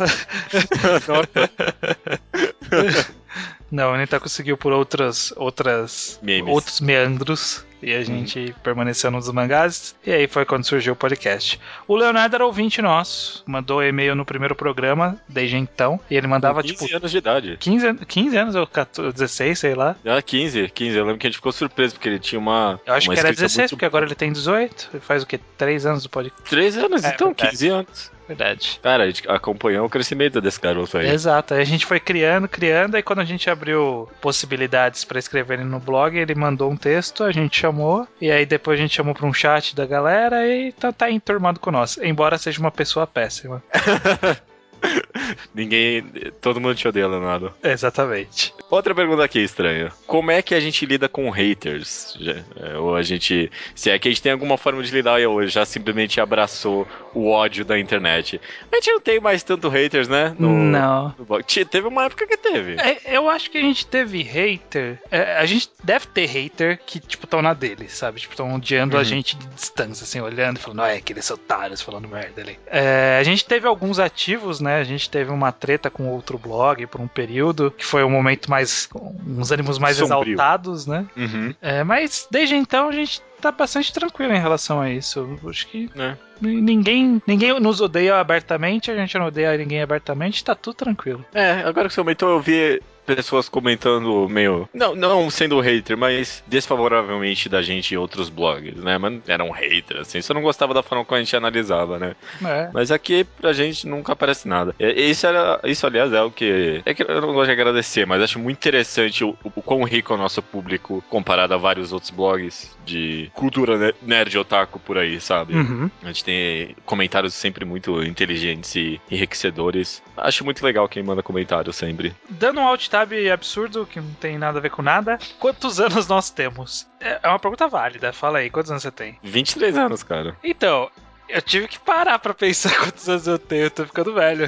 Não, 3.70 3.92
o 3.92 3.96
Nentakun 3.96 4.28
seguiu 4.28 4.56
por 4.56 4.72
outras, 4.72 5.32
outras, 5.36 6.18
Memes. 6.22 6.52
outros 6.52 6.80
meandros. 6.80 7.64
E 7.84 7.94
a 7.94 8.02
gente 8.02 8.54
permaneceu 8.62 9.10
nos 9.10 9.30
mangás. 9.30 9.94
E 10.06 10.10
aí 10.12 10.26
foi 10.26 10.44
quando 10.44 10.64
surgiu 10.64 10.94
o 10.94 10.96
podcast. 10.96 11.60
O 11.86 11.94
Leonardo 11.96 12.34
era 12.34 12.46
ouvinte 12.46 12.80
nosso. 12.80 13.42
Mandou 13.46 13.82
e-mail 13.82 14.14
no 14.14 14.24
primeiro 14.24 14.54
programa, 14.54 15.16
desde 15.28 15.56
então. 15.56 16.00
E 16.10 16.16
ele 16.16 16.26
mandava, 16.26 16.62
Com 16.62 16.68
15 16.68 16.84
tipo, 16.84 16.96
anos 16.96 17.10
de 17.10 17.18
idade. 17.18 17.56
15, 17.60 17.86
an- 17.86 17.96
15 17.96 18.36
anos 18.36 18.54
ou 18.54 18.66
14, 18.66 19.12
16, 19.12 19.58
sei 19.58 19.74
lá. 19.74 19.96
Ah, 20.04 20.22
15, 20.22 20.68
15. 20.68 20.96
Eu 20.96 21.04
lembro 21.04 21.18
que 21.18 21.26
a 21.26 21.30
gente 21.30 21.36
ficou 21.36 21.52
surpreso 21.52 21.94
porque 21.94 22.08
ele 22.08 22.18
tinha 22.18 22.38
uma. 22.38 22.80
Eu 22.86 22.94
acho 22.94 23.08
uma 23.08 23.14
que 23.14 23.20
era 23.20 23.28
escrita 23.30 23.42
16, 23.42 23.58
muito 23.58 23.70
porque 23.70 23.84
agora 23.84 24.06
ele 24.06 24.14
tem 24.14 24.32
18. 24.32 24.90
Ele 24.94 25.00
faz 25.00 25.22
o 25.22 25.26
quê? 25.26 25.38
3 25.58 25.84
anos 25.86 26.02
do 26.04 26.08
podcast. 26.08 26.48
3 26.50 26.78
anos, 26.78 27.04
É, 27.04 27.08
então, 27.10 27.28
verdade. 27.28 27.50
15 27.50 27.68
anos. 27.68 28.13
Verdade. 28.26 28.80
Cara, 28.82 29.04
a 29.04 29.06
gente 29.06 29.28
acompanhou 29.28 29.86
o 29.86 29.90
crescimento 29.90 30.40
desse 30.40 30.60
garoto 30.60 30.98
aí. 30.98 31.08
Exato, 31.08 31.54
aí 31.54 31.60
a 31.60 31.64
gente 31.64 31.86
foi 31.86 32.00
criando, 32.00 32.48
criando, 32.48 32.94
aí 32.94 33.02
quando 33.02 33.20
a 33.20 33.24
gente 33.24 33.48
abriu 33.48 34.08
possibilidades 34.20 35.04
pra 35.04 35.18
escreverem 35.18 35.64
no 35.64 35.78
blog, 35.78 36.16
ele 36.16 36.34
mandou 36.34 36.70
um 36.70 36.76
texto, 36.76 37.24
a 37.24 37.32
gente 37.32 37.58
chamou, 37.58 38.06
e 38.20 38.30
aí 38.30 38.46
depois 38.46 38.78
a 38.78 38.82
gente 38.82 38.94
chamou 38.94 39.14
pra 39.14 39.26
um 39.26 39.32
chat 39.32 39.74
da 39.74 39.86
galera 39.86 40.46
e 40.46 40.72
tá, 40.72 40.92
tá 40.92 41.10
enturmado 41.10 41.60
com 41.60 41.70
nós. 41.70 41.98
Embora 41.98 42.38
seja 42.38 42.60
uma 42.60 42.70
pessoa 42.70 43.06
péssima. 43.06 43.62
Ninguém. 45.54 46.02
Todo 46.40 46.60
mundo 46.60 46.74
te 46.74 46.86
odeia, 46.88 47.06
Leonardo. 47.08 47.52
Exatamente. 47.62 48.52
Outra 48.70 48.94
pergunta 48.94 49.24
aqui 49.24 49.38
estranha. 49.40 49.92
Como 50.06 50.30
é 50.30 50.42
que 50.42 50.54
a 50.54 50.60
gente 50.60 50.84
lida 50.86 51.08
com 51.08 51.30
haters? 51.30 52.18
É, 52.56 52.76
ou 52.78 52.94
a 52.94 53.02
gente. 53.02 53.50
Se 53.74 53.90
é 53.90 53.98
que 53.98 54.08
a 54.08 54.10
gente 54.10 54.22
tem 54.22 54.32
alguma 54.32 54.56
forma 54.58 54.82
de 54.82 54.90
lidar 54.92 55.20
ou 55.26 55.46
já 55.46 55.64
simplesmente 55.64 56.20
abraçou 56.20 56.86
o 57.14 57.28
ódio 57.30 57.64
da 57.64 57.78
internet. 57.78 58.40
A 58.72 58.76
gente 58.76 58.90
não 58.92 59.00
tem 59.00 59.20
mais 59.20 59.42
tanto 59.42 59.68
haters, 59.68 60.08
né? 60.08 60.34
No- 60.38 60.48
Não. 60.50 61.14
no 61.18 61.42
Teve 61.70 61.86
uma 61.88 62.04
época 62.04 62.26
que 62.26 62.36
teve. 62.36 62.76
É, 62.80 63.16
eu 63.16 63.28
acho 63.28 63.50
que 63.50 63.58
a 63.58 63.62
gente 63.62 63.86
teve 63.86 64.22
hater. 64.22 64.98
é, 65.10 65.36
a 65.36 65.46
gente 65.46 65.70
deve 65.82 66.06
ter 66.06 66.26
hater 66.26 66.78
que, 66.84 66.98
tipo, 67.00 67.24
estão 67.24 67.40
na 67.42 67.54
dele, 67.54 67.88
sabe? 67.88 68.20
Tipo, 68.20 68.32
estão 68.34 68.54
odiando 68.54 68.96
a 68.96 69.00
Uhum. 69.00 69.04
gente 69.04 69.36
de 69.36 69.46
distância, 69.48 70.04
assim, 70.04 70.20
olhando 70.20 70.56
e 70.58 70.60
falando, 70.60 70.82
ah, 70.82 70.92
é 70.92 70.96
aqueles 70.96 71.30
otários 71.30 71.80
falando 71.80 72.08
merda 72.08 72.40
ali. 72.42 72.58
É, 72.66 73.16
a 73.20 73.22
gente 73.22 73.44
teve 73.44 73.66
alguns 73.66 73.98
ativos, 73.98 74.60
né? 74.60 74.73
A 74.76 74.84
gente 74.84 75.08
teve 75.10 75.30
uma 75.30 75.52
treta 75.52 75.90
com 75.90 76.08
outro 76.08 76.38
blog 76.38 76.86
por 76.86 77.00
um 77.00 77.08
período, 77.08 77.70
que 77.70 77.84
foi 77.84 78.04
um 78.04 78.10
momento 78.10 78.50
mais. 78.50 78.88
uns 79.26 79.50
ânimos 79.50 79.78
mais 79.78 79.96
Sombrio. 79.96 80.34
exaltados, 80.34 80.86
né? 80.86 81.06
Uhum. 81.16 81.54
É, 81.60 81.82
mas 81.84 82.26
desde 82.30 82.54
então 82.54 82.88
a 82.88 82.92
gente 82.92 83.22
tá 83.40 83.50
bastante 83.52 83.92
tranquilo 83.92 84.32
em 84.32 84.40
relação 84.40 84.80
a 84.80 84.90
isso. 84.90 85.38
Acho 85.48 85.66
que 85.68 85.90
É. 85.96 86.14
ninguém, 86.40 87.20
ninguém 87.26 87.58
nos 87.60 87.80
odeia 87.80 88.16
abertamente, 88.18 88.90
a 88.90 88.96
gente 88.96 89.18
não 89.18 89.26
odeia 89.26 89.56
ninguém 89.56 89.82
abertamente, 89.82 90.42
tá 90.44 90.54
tudo 90.54 90.74
tranquilo. 90.74 91.24
É, 91.34 91.52
agora 91.64 91.88
que 91.88 91.94
você 91.94 92.00
comentou, 92.00 92.30
eu 92.30 92.40
vi 92.40 92.80
pessoas 93.06 93.48
comentando 93.48 94.28
meio. 94.28 94.68
Não, 94.72 94.94
não 94.94 95.30
sendo 95.30 95.60
hater, 95.60 95.96
mas 95.96 96.42
desfavoravelmente 96.46 97.48
da 97.48 97.62
gente 97.62 97.94
em 97.94 97.96
outros 97.98 98.28
blogs, 98.28 98.76
né? 98.76 98.98
Mas 98.98 99.20
eram 99.28 99.50
haters, 99.50 100.00
assim. 100.02 100.20
Só 100.22 100.34
não 100.34 100.42
gostava 100.42 100.74
da 100.74 100.82
forma 100.82 101.04
como 101.04 101.16
a 101.16 101.22
gente 101.22 101.36
analisava, 101.36 101.98
né? 101.98 102.14
É. 102.44 102.70
Mas 102.72 102.90
aqui 102.90 103.24
pra 103.24 103.52
gente 103.52 103.86
nunca 103.86 104.12
aparece 104.12 104.48
nada. 104.48 104.74
E- 104.78 105.10
Isso, 105.10 105.26
era, 105.26 105.60
isso 105.64 105.86
aliás, 105.86 106.12
é 106.12 106.22
o 106.22 106.30
que. 106.30 106.82
É 106.84 106.94
que 106.94 107.02
eu 107.02 107.20
não 107.20 107.32
gosto 107.32 107.46
de 107.46 107.52
agradecer, 107.52 108.06
mas 108.06 108.22
acho 108.22 108.38
muito 108.38 108.56
interessante 108.56 109.22
o, 109.24 109.36
o 109.44 109.62
quão 109.62 109.82
rico 109.84 110.12
é 110.12 110.16
o 110.16 110.18
nosso 110.18 110.42
público 110.42 111.02
comparado 111.08 111.54
a 111.54 111.56
vários 111.56 111.92
outros 111.92 112.10
blogs 112.10 112.74
de 112.84 113.30
cultura 113.34 113.76
ne- 113.78 113.94
nerd 114.02 114.36
otaku 114.38 114.78
por 114.80 114.98
aí, 114.98 115.20
sabe? 115.20 115.54
Uhum. 115.54 115.90
A 116.02 116.06
gente 116.06 116.24
tem 116.24 116.76
comentários 116.84 117.34
sempre 117.34 117.64
muito 117.64 118.02
inteligentes 118.02 118.74
e 118.76 119.00
enriquecedores. 119.10 120.02
Acho 120.16 120.44
muito 120.44 120.64
legal 120.64 120.88
quem 120.88 121.02
manda 121.02 121.22
comentário 121.22 121.72
sempre. 121.72 122.12
Dando 122.28 122.60
um 122.60 122.66
alt 122.66 122.88
tab 122.94 123.12
absurdo, 123.32 123.84
que 123.84 124.00
não 124.00 124.14
tem 124.14 124.38
nada 124.38 124.58
a 124.58 124.62
ver 124.62 124.70
com 124.70 124.80
nada, 124.80 125.18
quantos 125.40 125.80
anos 125.80 126.06
nós 126.06 126.30
temos? 126.30 126.86
É 127.00 127.18
é 127.24 127.28
uma 127.28 127.40
pergunta 127.40 127.66
válida, 127.66 128.12
fala 128.12 128.38
aí, 128.38 128.48
quantos 128.50 128.70
anos 128.70 128.84
você 128.84 128.90
tem? 128.92 129.18
23 129.22 129.76
anos, 129.76 130.04
cara. 130.04 130.36
Então, 130.44 130.88
eu 131.28 131.42
tive 131.42 131.66
que 131.66 131.78
parar 131.78 132.18
pra 132.20 132.32
pensar 132.32 132.72
quantos 132.78 133.08
anos 133.08 133.26
eu 133.26 133.38
tenho, 133.38 133.64
eu 133.64 133.70
tô 133.70 133.84
ficando 133.84 134.14
velho. 134.14 134.46